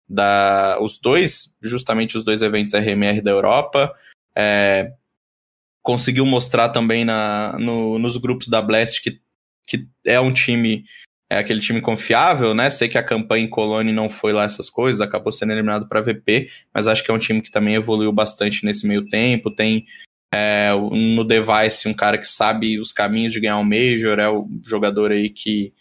da. 0.08 0.78
Os 0.82 0.98
dois, 1.00 1.56
justamente 1.62 2.18
os 2.18 2.24
dois 2.24 2.42
eventos 2.42 2.74
RMR 2.74 3.22
da 3.22 3.32
Europa. 3.32 3.94
É, 4.36 4.94
conseguiu 5.82 6.26
mostrar 6.26 6.70
também 6.70 7.04
na, 7.06 7.58
no, 7.60 7.98
nos 7.98 8.18
grupos 8.18 8.48
da 8.48 8.62
Blast 8.62 9.02
que, 9.02 9.20
que 9.66 9.88
é 10.06 10.20
um 10.20 10.32
time 10.32 10.86
é 11.32 11.38
aquele 11.38 11.60
time 11.60 11.80
confiável, 11.80 12.56
né? 12.56 12.70
Sei 12.70 12.88
que 12.88 12.98
a 12.98 13.04
campanha 13.04 13.46
em 13.46 13.50
Colônia 13.50 13.94
não 13.94 14.10
foi 14.10 14.34
lá 14.34 14.46
essas 14.46 14.70
coisas, 14.70 15.00
acabou 15.00 15.32
sendo 15.32 15.52
eliminado 15.52 15.88
para 15.88 16.02
VP, 16.02 16.50
mas 16.74 16.88
acho 16.88 17.04
que 17.04 17.12
é 17.12 17.14
um 17.14 17.20
time 17.20 17.42
que 17.42 17.52
também 17.52 17.76
evoluiu 17.76 18.12
bastante 18.12 18.66
nesse 18.66 18.88
meio 18.88 19.06
tempo. 19.06 19.52
Tem 19.52 19.86
é, 20.34 20.72
no 20.74 21.24
device 21.24 21.88
um 21.88 21.94
cara 21.94 22.18
que 22.18 22.28
sabe 22.28 22.80
os 22.80 22.92
caminhos 22.92 23.34
de 23.34 23.40
ganhar 23.40 23.58
um 23.58 23.64
Major, 23.64 24.20
é 24.20 24.28
o 24.28 24.48
jogador 24.66 25.12
aí 25.12 25.30
que, 25.30 25.72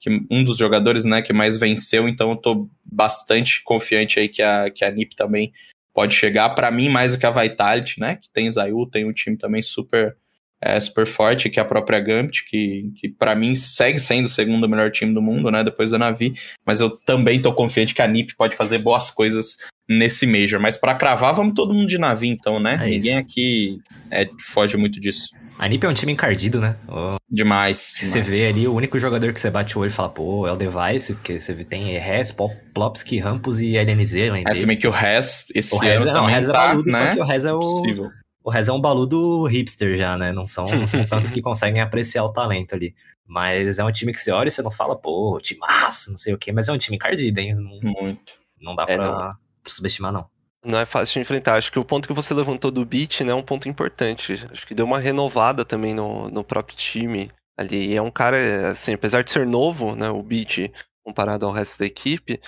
que 0.00 0.24
um 0.30 0.44
dos 0.44 0.58
jogadores, 0.58 1.04
né, 1.04 1.20
que 1.20 1.32
mais 1.32 1.56
venceu, 1.56 2.08
então 2.08 2.30
eu 2.30 2.36
tô 2.36 2.68
bastante 2.84 3.62
confiante 3.64 4.20
aí 4.20 4.28
que 4.28 4.42
a, 4.42 4.70
que 4.70 4.84
a 4.84 4.90
NiP 4.90 5.16
também 5.16 5.52
pode 5.92 6.14
chegar. 6.14 6.50
para 6.50 6.70
mim, 6.70 6.88
mais 6.88 7.12
do 7.12 7.18
que 7.18 7.26
a 7.26 7.30
Vitality, 7.30 8.00
né, 8.00 8.16
que 8.16 8.30
tem 8.30 8.50
Zayu, 8.50 8.86
tem 8.86 9.04
um 9.04 9.12
time 9.12 9.36
também 9.36 9.62
super 9.62 10.16
é, 10.62 10.80
super 10.80 11.06
forte, 11.06 11.50
que 11.50 11.58
é 11.58 11.62
a 11.62 11.66
própria 11.66 11.98
Gambit, 11.98 12.44
que, 12.44 12.92
que 12.94 13.08
para 13.08 13.34
mim 13.34 13.54
segue 13.56 13.98
sendo 13.98 14.26
o 14.26 14.28
segundo 14.28 14.68
melhor 14.68 14.90
time 14.92 15.12
do 15.12 15.20
mundo, 15.20 15.50
né, 15.50 15.64
depois 15.64 15.90
da 15.90 15.98
Navi, 15.98 16.34
mas 16.64 16.80
eu 16.80 16.90
também 16.90 17.42
tô 17.42 17.52
confiante 17.52 17.94
que 17.94 18.00
a 18.00 18.06
NiP 18.06 18.36
pode 18.36 18.54
fazer 18.54 18.78
boas 18.78 19.10
coisas 19.10 19.58
nesse 19.88 20.26
Major. 20.26 20.60
Mas 20.60 20.76
para 20.76 20.94
cravar, 20.94 21.34
vamos 21.34 21.54
todo 21.54 21.74
mundo 21.74 21.88
de 21.88 21.98
Navi 21.98 22.28
então, 22.28 22.60
né? 22.60 22.78
É 22.80 22.86
Ninguém 22.86 23.16
aqui 23.16 23.80
é, 24.10 24.28
foge 24.40 24.76
muito 24.76 25.00
disso. 25.00 25.30
A 25.58 25.68
NiP 25.68 25.84
é 25.84 25.88
um 25.88 25.94
time 25.94 26.12
encardido, 26.12 26.60
né? 26.60 26.76
Oh. 26.88 27.16
Demais, 27.30 27.94
demais. 27.96 28.12
Você 28.12 28.20
vê 28.20 28.46
ali, 28.46 28.66
o 28.66 28.74
único 28.74 28.98
jogador 28.98 29.32
que 29.32 29.40
você 29.40 29.50
bate 29.50 29.76
o 29.76 29.80
olho 29.80 29.90
e 29.90 29.92
fala, 29.92 30.08
pô, 30.08 30.46
é 30.46 30.52
o 30.52 30.56
Device, 30.56 31.14
porque 31.14 31.38
você 31.38 31.54
tem 31.64 31.96
Res, 31.98 32.34
Plopsky, 32.74 33.18
Rampus 33.18 33.60
e 33.60 33.76
LNZ. 33.76 34.14
É, 34.46 34.54
se 34.54 34.66
bem 34.66 34.76
que 34.76 34.88
o 34.88 34.90
Res, 34.90 35.46
esse 35.54 35.74
o 35.74 35.78
Res, 35.78 36.02
ano 36.02 36.10
é, 36.10 36.14
não, 36.14 36.24
o 36.24 36.26
Res 36.26 36.46
tá, 36.48 36.52
é 36.52 36.66
baludo, 36.68 36.90
né? 36.90 36.98
só 36.98 37.14
que 37.14 37.20
o 37.20 37.24
Res 37.24 37.44
é 37.44 37.52
o... 37.52 37.60
Possível. 37.60 38.10
O 38.44 38.50
Rez 38.50 38.68
é 38.68 38.72
um 38.72 38.80
baludo 38.80 39.44
hipster 39.44 39.96
já, 39.96 40.16
né? 40.18 40.32
Não 40.32 40.44
são, 40.44 40.66
não 40.66 40.86
são 40.86 41.04
tantos 41.06 41.30
que 41.30 41.40
conseguem 41.42 41.80
apreciar 41.82 42.24
o 42.24 42.32
talento 42.32 42.74
ali. 42.74 42.94
Mas 43.26 43.78
é 43.78 43.84
um 43.84 43.92
time 43.92 44.12
que 44.12 44.18
você 44.20 44.30
olha 44.32 44.48
e 44.48 44.50
você 44.50 44.62
não 44.62 44.70
fala, 44.70 44.96
pô, 44.96 45.38
timaço, 45.40 46.10
não 46.10 46.16
sei 46.16 46.34
o 46.34 46.38
quê, 46.38 46.52
mas 46.52 46.68
é 46.68 46.72
um 46.72 46.78
time 46.78 46.96
encardido, 46.96 47.38
hein? 47.40 47.54
Não, 47.54 47.80
Muito. 47.80 48.34
Não 48.60 48.74
dá 48.74 48.84
É, 48.88 48.96
pra 48.96 49.06
não. 49.08 49.34
subestimar, 49.66 50.12
não. 50.12 50.26
Não 50.64 50.78
é 50.78 50.84
fácil 50.84 51.14
de 51.14 51.20
enfrentar. 51.20 51.54
Acho 51.56 51.72
que 51.72 51.78
o 51.78 51.84
ponto 51.84 52.06
que 52.06 52.14
você 52.14 52.32
levantou 52.34 52.70
do 52.70 52.84
beat 52.84 53.20
né, 53.22 53.32
é 53.32 53.34
um 53.34 53.42
ponto 53.42 53.68
importante. 53.68 54.44
Acho 54.50 54.66
que 54.66 54.74
deu 54.74 54.84
uma 54.86 54.98
renovada 55.00 55.64
também 55.64 55.92
no, 55.94 56.28
no 56.30 56.44
próprio 56.44 56.76
time 56.76 57.30
ali. 57.56 57.90
E 57.92 57.96
é 57.96 58.02
um 58.02 58.10
cara, 58.10 58.70
assim, 58.70 58.94
apesar 58.94 59.22
de 59.22 59.30
ser 59.30 59.46
novo, 59.46 59.96
né, 59.96 60.08
o 60.10 60.22
beat 60.22 60.70
comparado 61.04 61.46
ao 61.46 61.52
resto 61.52 61.80
da 61.80 61.86
equipe, 61.86 62.40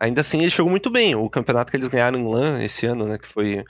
ainda 0.00 0.20
assim 0.20 0.38
ele 0.40 0.50
chegou 0.50 0.70
muito 0.70 0.90
bem. 0.90 1.14
O 1.14 1.30
campeonato 1.30 1.70
que 1.70 1.76
eles 1.76 1.88
ganharam 1.88 2.18
em 2.18 2.28
LAN 2.28 2.60
esse 2.62 2.86
ano, 2.86 3.06
né, 3.06 3.16
que 3.18 3.26
foi, 3.26 3.62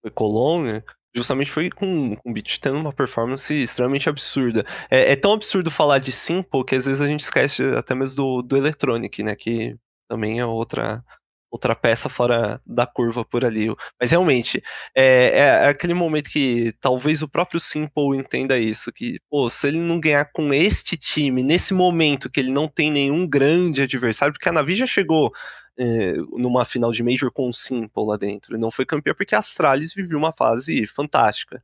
foi 0.00 0.10
Cologne, 0.12 0.82
justamente 1.14 1.50
foi 1.50 1.70
com, 1.70 2.16
com 2.16 2.30
o 2.30 2.32
beat 2.32 2.58
tendo 2.60 2.78
uma 2.78 2.92
performance 2.92 3.52
extremamente 3.52 4.08
absurda. 4.08 4.64
É, 4.90 5.12
é 5.12 5.16
tão 5.16 5.32
absurdo 5.32 5.70
falar 5.70 5.98
de 5.98 6.12
Simple 6.12 6.64
que 6.64 6.74
às 6.74 6.86
vezes 6.86 7.00
a 7.00 7.06
gente 7.06 7.20
esquece 7.20 7.62
até 7.76 7.94
mesmo 7.94 8.16
do, 8.16 8.42
do 8.42 8.56
Electronic, 8.56 9.22
né, 9.22 9.34
que 9.34 9.76
também 10.08 10.38
é 10.40 10.46
outra 10.46 11.04
outra 11.50 11.74
peça 11.74 12.08
fora 12.08 12.60
da 12.66 12.86
curva 12.86 13.24
por 13.24 13.44
ali. 13.44 13.74
Mas 14.00 14.10
realmente, 14.10 14.62
é, 14.94 15.38
é 15.38 15.68
aquele 15.68 15.94
momento 15.94 16.30
que 16.30 16.74
talvez 16.80 17.22
o 17.22 17.28
próprio 17.28 17.58
Simple 17.58 18.16
entenda 18.16 18.58
isso, 18.58 18.92
que, 18.92 19.18
pô, 19.30 19.48
se 19.48 19.66
ele 19.68 19.78
não 19.78 19.98
ganhar 19.98 20.26
com 20.32 20.52
este 20.52 20.96
time, 20.96 21.42
nesse 21.42 21.72
momento 21.72 22.30
que 22.30 22.40
ele 22.40 22.50
não 22.50 22.68
tem 22.68 22.90
nenhum 22.90 23.26
grande 23.26 23.82
adversário, 23.82 24.32
porque 24.32 24.48
a 24.48 24.52
Navi 24.52 24.74
já 24.74 24.86
chegou 24.86 25.32
é, 25.78 26.14
numa 26.32 26.64
final 26.64 26.90
de 26.90 27.02
Major 27.02 27.30
com 27.30 27.48
o 27.48 27.54
Simple 27.54 28.04
lá 28.04 28.16
dentro, 28.16 28.56
e 28.56 28.58
não 28.58 28.70
foi 28.70 28.84
campeão 28.84 29.14
porque 29.14 29.34
a 29.34 29.38
Astralis 29.38 29.94
viveu 29.94 30.18
uma 30.18 30.32
fase 30.32 30.86
fantástica. 30.86 31.62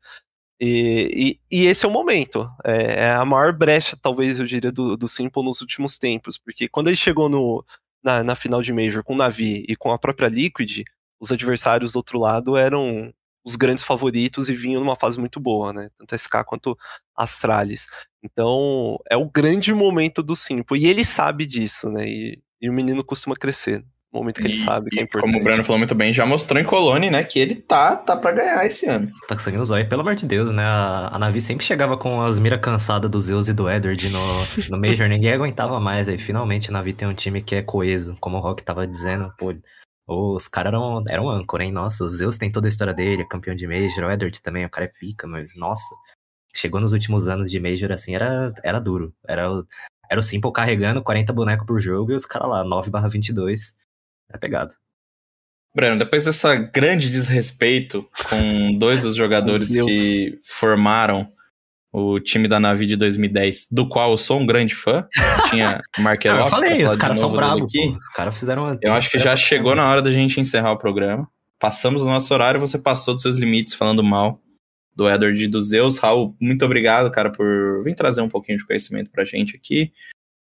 E, 0.61 1.39
e, 1.51 1.59
e, 1.65 1.67
esse 1.67 1.85
é 1.85 1.89
o 1.89 1.91
momento. 1.91 2.49
É, 2.65 3.07
é, 3.07 3.11
a 3.13 3.25
maior 3.25 3.53
brecha, 3.53 3.99
talvez, 4.01 4.39
eu 4.39 4.47
diria, 4.47 4.71
do, 4.73 4.97
do 4.97 5.09
Simple 5.09 5.43
nos 5.43 5.61
últimos 5.61 5.99
tempos. 5.99 6.39
Porque 6.39 6.69
quando 6.69 6.89
ele 6.89 6.97
chegou 6.97 7.29
no, 7.29 7.65
na, 8.03 8.23
na 8.23 8.35
final 8.37 8.63
de 8.63 8.73
Major 8.73 9.03
com 9.03 9.15
o 9.15 9.17
Navi 9.17 9.65
e 9.69 9.77
com 9.77 9.91
a 9.91 9.99
própria 9.99 10.29
Liquid, 10.29 10.85
os 11.21 11.33
adversários 11.33 11.93
do 11.93 11.97
outro 11.97 12.19
lado 12.19 12.57
eram 12.57 13.13
os 13.45 13.57
grandes 13.57 13.85
favoritos 13.85 14.49
e 14.49 14.55
vinham 14.55 14.81
numa 14.81 14.97
fase 14.97 15.19
muito 15.19 15.39
boa, 15.39 15.73
né? 15.73 15.91
Tanto 15.99 16.15
SK 16.15 16.45
quanto 16.47 16.79
Astralis. 17.15 17.87
Então, 18.23 18.99
é 19.11 19.17
o 19.17 19.29
grande 19.29 19.75
momento 19.75 20.23
do 20.23 20.35
Simple. 20.35 20.79
E 20.81 20.87
ele 20.87 21.05
sabe 21.05 21.45
disso, 21.45 21.91
né? 21.91 22.09
E, 22.09 22.43
e 22.61 22.71
o 22.71 22.73
menino 22.73 23.05
costuma 23.05 23.37
crescer. 23.37 23.85
No 24.15 24.21
momento 24.21 24.41
que 24.41 24.47
ele 24.47 24.55
sabe 24.57 24.91
que 24.91 25.01
é 25.01 25.03
importante. 25.03 25.33
Como 25.33 25.41
o 25.41 25.45
Breno 25.45 25.65
falou 25.65 25.79
muito 25.79 25.95
bem, 25.95 26.13
já 26.13 26.25
mostrou 26.25 26.61
em 26.61 26.65
Colônia, 26.65 27.11
né? 27.11 27.25
Que 27.25 27.41
ele 27.41 27.57
tá, 27.57 27.97
tá 27.97 28.17
pra 28.17 28.31
ganhar 28.33 28.65
esse 28.65 28.87
ano. 28.87 29.11
Tá 29.27 29.35
com 29.35 29.41
sangue 29.41 29.59
no 29.59 29.65
zóio, 29.65 29.89
pelo 29.89 30.03
amor 30.03 30.15
de 30.15 30.25
Deus, 30.25 30.53
né? 30.53 30.63
A, 30.63 31.11
a 31.13 31.19
Navi 31.19 31.41
sempre 31.41 31.67
chegava 31.67 31.97
com 31.97 32.23
as 32.23 32.39
miras 32.39 32.61
cansadas 32.61 33.11
do 33.11 33.21
Zeus 33.21 33.49
e 33.49 33.53
do 33.53 33.69
Edward 33.69 34.09
no, 34.09 34.21
no 34.71 34.79
Major, 34.79 35.09
ninguém 35.11 35.33
aguentava 35.33 35.81
mais. 35.81 36.09
Aí 36.09 36.17
finalmente 36.17 36.71
a 36.71 36.73
Navi 36.73 36.93
tem 36.93 37.09
um 37.09 37.13
time 37.15 37.43
que 37.43 37.57
é 37.57 37.63
coeso, 37.63 38.17
como 38.21 38.37
o 38.37 38.41
Rock 38.41 38.63
tava 38.63 38.87
dizendo, 38.87 39.33
pô. 39.37 39.53
Os 40.07 40.47
caras 40.47 40.73
eram, 40.73 41.03
eram 41.09 41.29
âncora, 41.31 41.65
hein? 41.65 41.73
Nossa, 41.73 42.05
o 42.05 42.09
Zeus 42.09 42.37
tem 42.39 42.53
toda 42.53 42.69
a 42.69 42.71
história 42.71 42.93
dele, 42.95 43.23
é 43.23 43.27
campeão 43.27 43.55
de 43.57 43.67
Major, 43.67 44.05
o 44.05 44.11
Edward 44.13 44.41
também, 44.43 44.65
o 44.65 44.71
cara 44.71 44.87
é 44.87 44.91
pica, 45.01 45.27
mas 45.27 45.57
nossa. 45.57 45.95
Chegou 46.55 46.81
nos 46.81 46.93
últimos 46.93 47.27
anos 47.27 47.51
de 47.51 47.59
Major, 47.59 47.91
assim, 47.91 48.15
era, 48.15 48.53
era 48.63 48.79
duro. 48.79 49.13
Era, 49.27 49.51
o- 49.51 49.67
era 50.09 50.21
o 50.21 50.23
Simple 50.23 50.53
carregando 50.53 51.03
40 51.03 51.33
bonecos 51.33 51.67
por 51.67 51.81
jogo 51.81 52.13
e 52.13 52.15
os 52.15 52.25
caras 52.27 52.49
lá, 52.49 52.63
9 52.63 52.91
barra 52.91 53.09
22. 53.09 53.75
Era 54.35 54.39
pegado. 54.41 54.75
Breno, 55.73 55.97
depois 55.97 56.25
dessa 56.25 56.57
grande 56.57 57.09
desrespeito 57.09 58.09
com 58.29 58.77
dois 58.77 59.03
dos 59.03 59.15
jogadores 59.15 59.69
que 59.69 60.39
formaram 60.45 61.33
o 61.93 62.19
time 62.19 62.49
da 62.49 62.59
Navi 62.59 62.87
de 62.87 62.97
2010, 62.97 63.69
do 63.71 63.89
qual 63.89 64.11
eu 64.11 64.17
sou 64.17 64.41
um 64.41 64.47
grande 64.47 64.75
fã, 64.75 65.07
tinha 65.51 65.81
Marqueloff. 65.99 66.43
Ah, 66.43 66.47
eu 66.47 66.51
falei, 66.51 66.85
os 66.85 66.97
caras 66.97 67.19
são 67.21 67.31
bravos. 67.31 67.73
Os 67.73 68.09
caras 68.09 68.37
fizeram... 68.37 68.77
Eu 68.83 68.93
acho 68.93 69.09
que 69.09 69.21
já 69.21 69.37
chegou 69.37 69.77
na 69.77 69.89
hora 69.89 70.03
da 70.03 70.11
gente 70.11 70.41
encerrar 70.41 70.73
o 70.73 70.79
programa. 70.79 71.29
Passamos 71.61 72.03
o 72.03 72.07
nosso 72.07 72.35
horário, 72.35 72.59
você 72.59 72.79
passou 72.79 73.15
dos 73.15 73.23
seus 73.23 73.37
limites 73.37 73.75
falando 73.75 74.03
mal 74.03 74.41
do 74.95 75.09
Edward 75.09 75.43
e 75.43 75.49
do 75.49 75.61
Zeus. 75.61 75.99
Raul, 75.99 76.37
muito 76.41 76.65
obrigado, 76.65 77.11
cara, 77.13 77.31
por 77.31 77.83
vir 77.85 77.95
trazer 77.95 78.21
um 78.21 78.29
pouquinho 78.29 78.59
de 78.59 78.67
conhecimento 78.67 79.11
pra 79.11 79.25
gente 79.25 79.57
aqui. 79.57 79.93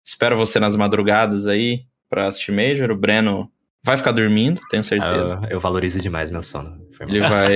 Espero 0.05 0.37
você 0.37 0.59
nas 0.59 0.75
madrugadas 0.75 1.47
aí 1.47 1.85
pra 2.09 2.27
assistir 2.27 2.51
Major. 2.51 2.91
O 2.91 2.97
Breno 2.97 3.51
vai 3.83 3.97
ficar 3.97 4.11
dormindo, 4.11 4.61
tenho 4.69 4.83
certeza. 4.83 5.39
Eu, 5.43 5.51
eu 5.51 5.59
valorizo 5.59 6.01
demais 6.01 6.29
meu 6.29 6.43
sono. 6.43 6.87
Ele 6.99 7.19
vai, 7.19 7.53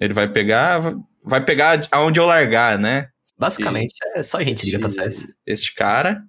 ele 0.00 0.14
vai 0.14 0.28
pegar, 0.28 0.80
vai 1.22 1.44
pegar 1.44 1.86
aonde 1.90 2.18
eu 2.18 2.26
largar, 2.26 2.78
né? 2.78 3.08
Basicamente, 3.38 3.94
é 4.14 4.22
só 4.22 4.42
gente 4.42 4.66
liga 4.66 4.78
pra 4.78 4.88
CS. 4.88 5.26
Este 5.46 5.74
cara. 5.74 6.22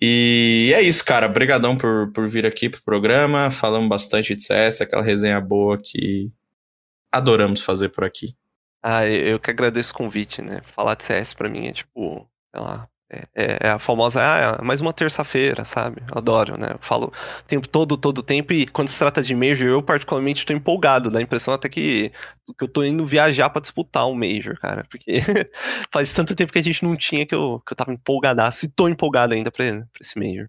E 0.00 0.72
é 0.74 0.80
isso, 0.80 1.04
cara. 1.04 1.26
Obrigadão 1.26 1.76
por, 1.76 2.12
por 2.12 2.28
vir 2.28 2.46
aqui 2.46 2.68
pro 2.68 2.82
programa. 2.82 3.50
Falamos 3.50 3.88
bastante 3.88 4.34
de 4.34 4.42
CS, 4.42 4.80
aquela 4.80 5.02
resenha 5.02 5.40
boa 5.40 5.78
que 5.78 6.30
adoramos 7.10 7.60
fazer 7.60 7.88
por 7.88 8.04
aqui. 8.04 8.36
Ah, 8.82 9.06
eu 9.06 9.32
eu 9.32 9.40
que 9.40 9.50
agradeço 9.50 9.92
o 9.92 9.96
convite, 9.96 10.42
né? 10.42 10.60
Falar 10.64 10.94
de 10.96 11.04
CS 11.04 11.34
pra 11.34 11.48
mim 11.48 11.68
é 11.68 11.72
tipo, 11.72 12.28
sei 12.54 12.64
lá, 12.64 12.88
é, 13.12 13.58
é- 13.60 13.68
a 13.68 13.78
famosa, 13.78 14.20
ah, 14.22 14.58
é 14.60 14.64
mais 14.64 14.80
uma 14.80 14.92
terça-feira, 14.92 15.64
sabe? 15.64 16.02
Adoro, 16.10 16.58
né? 16.58 16.68
Eu 16.72 16.78
falo 16.80 17.06
o 17.06 17.44
tempo 17.46 17.68
todo, 17.68 17.96
todo 17.96 18.18
o 18.18 18.22
tempo, 18.22 18.52
e 18.52 18.66
quando 18.66 18.88
se 18.88 18.98
trata 18.98 19.22
de 19.22 19.34
Major, 19.34 19.68
eu 19.68 19.82
particularmente 19.82 20.40
estou 20.40 20.56
empolgado, 20.56 21.10
dá 21.10 21.18
a 21.18 21.22
impressão 21.22 21.52
até 21.52 21.68
que, 21.68 22.10
que 22.58 22.64
eu 22.64 22.68
tô 22.68 22.82
indo 22.82 23.04
viajar 23.04 23.50
pra 23.50 23.60
disputar 23.60 24.06
um 24.08 24.14
Major, 24.14 24.58
cara, 24.58 24.84
porque 24.90 25.20
faz 25.92 26.12
tanto 26.14 26.34
tempo 26.34 26.52
que 26.52 26.58
a 26.58 26.64
gente 26.64 26.82
não 26.82 26.96
tinha 26.96 27.26
que 27.26 27.34
eu, 27.34 27.62
que 27.66 27.72
eu 27.72 27.76
tava 27.76 27.92
empolgadaço, 27.92 28.64
e 28.64 28.70
tô 28.70 28.88
empolgado 28.88 29.34
ainda 29.34 29.50
pra 29.50 29.64
esse 30.00 30.18
Major. 30.18 30.48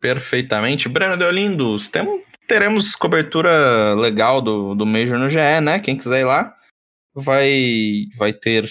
Perfeitamente. 0.00 0.88
Breno 0.88 1.16
Deolindos, 1.16 1.88
tem, 1.88 2.24
teremos 2.46 2.94
cobertura 2.94 3.94
legal 3.96 4.40
do, 4.40 4.74
do 4.74 4.86
Major 4.86 5.18
no 5.18 5.28
GE, 5.28 5.60
né? 5.60 5.80
Quem 5.80 5.96
quiser 5.96 6.20
ir 6.20 6.24
lá, 6.24 6.54
vai, 7.14 8.04
vai 8.16 8.32
ter 8.32 8.64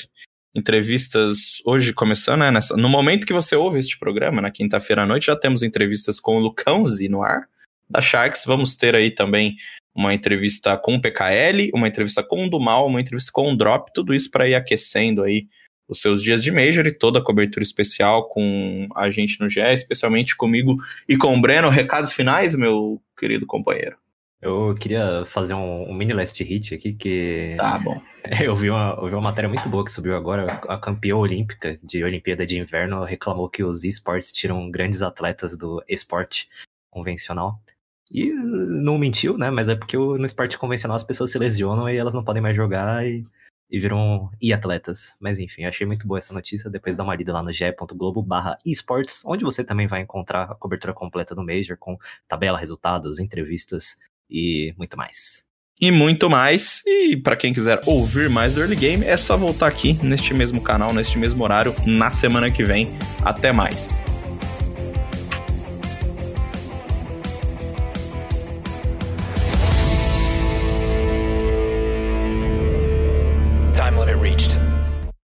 entrevistas 0.57 1.61
hoje 1.63 1.93
começando, 1.93 2.39
né? 2.39 2.51
Nessa, 2.51 2.75
no 2.75 2.89
momento 2.89 3.27
que 3.27 3.33
você 3.33 3.55
ouve 3.55 3.77
este 3.77 3.97
programa, 3.99 4.41
na 4.41 4.49
quinta-feira 4.49 5.03
à 5.03 5.05
noite, 5.05 5.27
já 5.27 5.35
temos 5.35 5.61
entrevistas 5.61 6.19
com 6.19 6.37
o 6.37 6.39
Lucãozi 6.39 7.07
no 7.07 7.21
ar, 7.21 7.47
da 7.87 8.01
Sharks. 8.01 8.43
Vamos 8.45 8.75
ter 8.75 8.95
aí 8.95 9.11
também 9.11 9.55
uma 9.95 10.13
entrevista 10.13 10.75
com 10.77 10.95
o 10.95 11.01
PKL, 11.01 11.69
uma 11.73 11.87
entrevista 11.87 12.23
com 12.23 12.45
o 12.45 12.49
do 12.49 12.59
Mal, 12.59 12.87
uma 12.87 12.99
entrevista 12.99 13.31
com 13.31 13.51
o 13.51 13.55
Drop, 13.55 13.91
tudo 13.93 14.13
isso 14.13 14.31
para 14.31 14.47
ir 14.47 14.55
aquecendo 14.55 15.23
aí 15.23 15.47
os 15.87 16.01
seus 16.01 16.21
dias 16.21 16.43
de 16.43 16.51
Major 16.51 16.85
e 16.85 16.91
toda 16.91 17.19
a 17.19 17.23
cobertura 17.23 17.63
especial 17.63 18.27
com 18.27 18.87
a 18.95 19.09
gente 19.09 19.39
no 19.39 19.49
GE, 19.49 19.61
especialmente 19.61 20.35
comigo 20.35 20.77
e 21.07 21.15
com 21.15 21.35
o 21.35 21.39
Breno. 21.39 21.69
Recados 21.69 22.11
finais, 22.11 22.55
meu 22.55 23.01
querido 23.17 23.45
companheiro. 23.45 23.95
Eu 24.39 24.75
queria 24.75 25.25
fazer 25.25 25.55
um, 25.55 25.89
um, 25.89 25.93
mini 25.93 26.13
last 26.13 26.41
hit 26.43 26.75
aqui, 26.75 26.93
que. 26.93 27.55
Tá 27.57 27.79
bom. 27.79 27.99
Eu 28.39 28.55
vi, 28.55 28.69
uma, 28.69 28.95
eu 29.01 29.07
vi 29.07 29.13
uma 29.13 29.21
matéria 29.21 29.49
muito 29.49 29.67
boa 29.69 29.83
que 29.83 29.91
subiu 29.91 30.15
agora. 30.15 30.61
A 30.67 30.77
campeã 30.77 31.15
olímpica 31.15 31.79
de 31.81 32.03
Olimpíada 32.03 32.45
de 32.45 32.59
Inverno 32.59 33.03
reclamou 33.03 33.49
que 33.49 33.63
os 33.63 33.83
esportes 33.83 34.31
tiram 34.31 34.69
grandes 34.69 35.01
atletas 35.01 35.57
do 35.57 35.83
esporte 35.87 36.49
convencional. 36.91 37.59
E 38.11 38.31
não 38.31 38.97
mentiu, 38.97 39.37
né? 39.37 39.49
Mas 39.49 39.69
é 39.69 39.75
porque 39.75 39.97
no 39.97 40.25
esporte 40.25 40.57
convencional 40.57 40.95
as 40.95 41.03
pessoas 41.03 41.31
se 41.31 41.39
lesionam 41.39 41.89
e 41.89 41.97
elas 41.97 42.13
não 42.13 42.23
podem 42.23 42.41
mais 42.41 42.55
jogar 42.55 43.05
e, 43.05 43.23
e 43.69 43.79
viram 43.79 44.29
e-atletas. 44.41 45.13
Mas 45.19 45.39
enfim, 45.39 45.65
achei 45.65 45.87
muito 45.87 46.05
boa 46.05 46.19
essa 46.19 46.33
notícia. 46.33 46.69
Depois 46.69 46.95
dá 46.95 47.03
uma 47.03 47.15
lida 47.15 47.33
lá 47.33 47.41
no 47.41 47.51
ge.globo 47.51 48.21
barra 48.21 48.57
esportes, 48.65 49.23
onde 49.25 49.43
você 49.43 49.63
também 49.63 49.87
vai 49.87 50.01
encontrar 50.01 50.43
a 50.43 50.55
cobertura 50.55 50.93
completa 50.93 51.33
do 51.33 51.43
Major, 51.43 51.77
com 51.77 51.97
tabela, 52.27 52.59
resultados, 52.59 53.19
entrevistas 53.19 53.97
e 54.29 54.73
muito 54.77 54.97
mais. 54.97 55.45
E 55.79 55.91
muito 55.91 56.29
mais. 56.29 56.81
E 56.85 57.15
para 57.15 57.35
quem 57.35 57.53
quiser 57.53 57.79
ouvir 57.85 58.29
mais 58.29 58.55
do 58.55 58.61
Early 58.61 58.75
Game, 58.75 59.05
é 59.05 59.15
só 59.15 59.37
voltar 59.37 59.67
aqui 59.67 59.93
neste 60.03 60.33
mesmo 60.33 60.59
canal, 60.59 60.91
neste 60.93 61.19
mesmo 61.19 61.43
horário, 61.43 61.75
na 61.85 62.09
semana 62.09 62.49
que 62.49 62.63
vem. 62.63 62.89
Até 63.23 63.53
mais. 63.53 64.01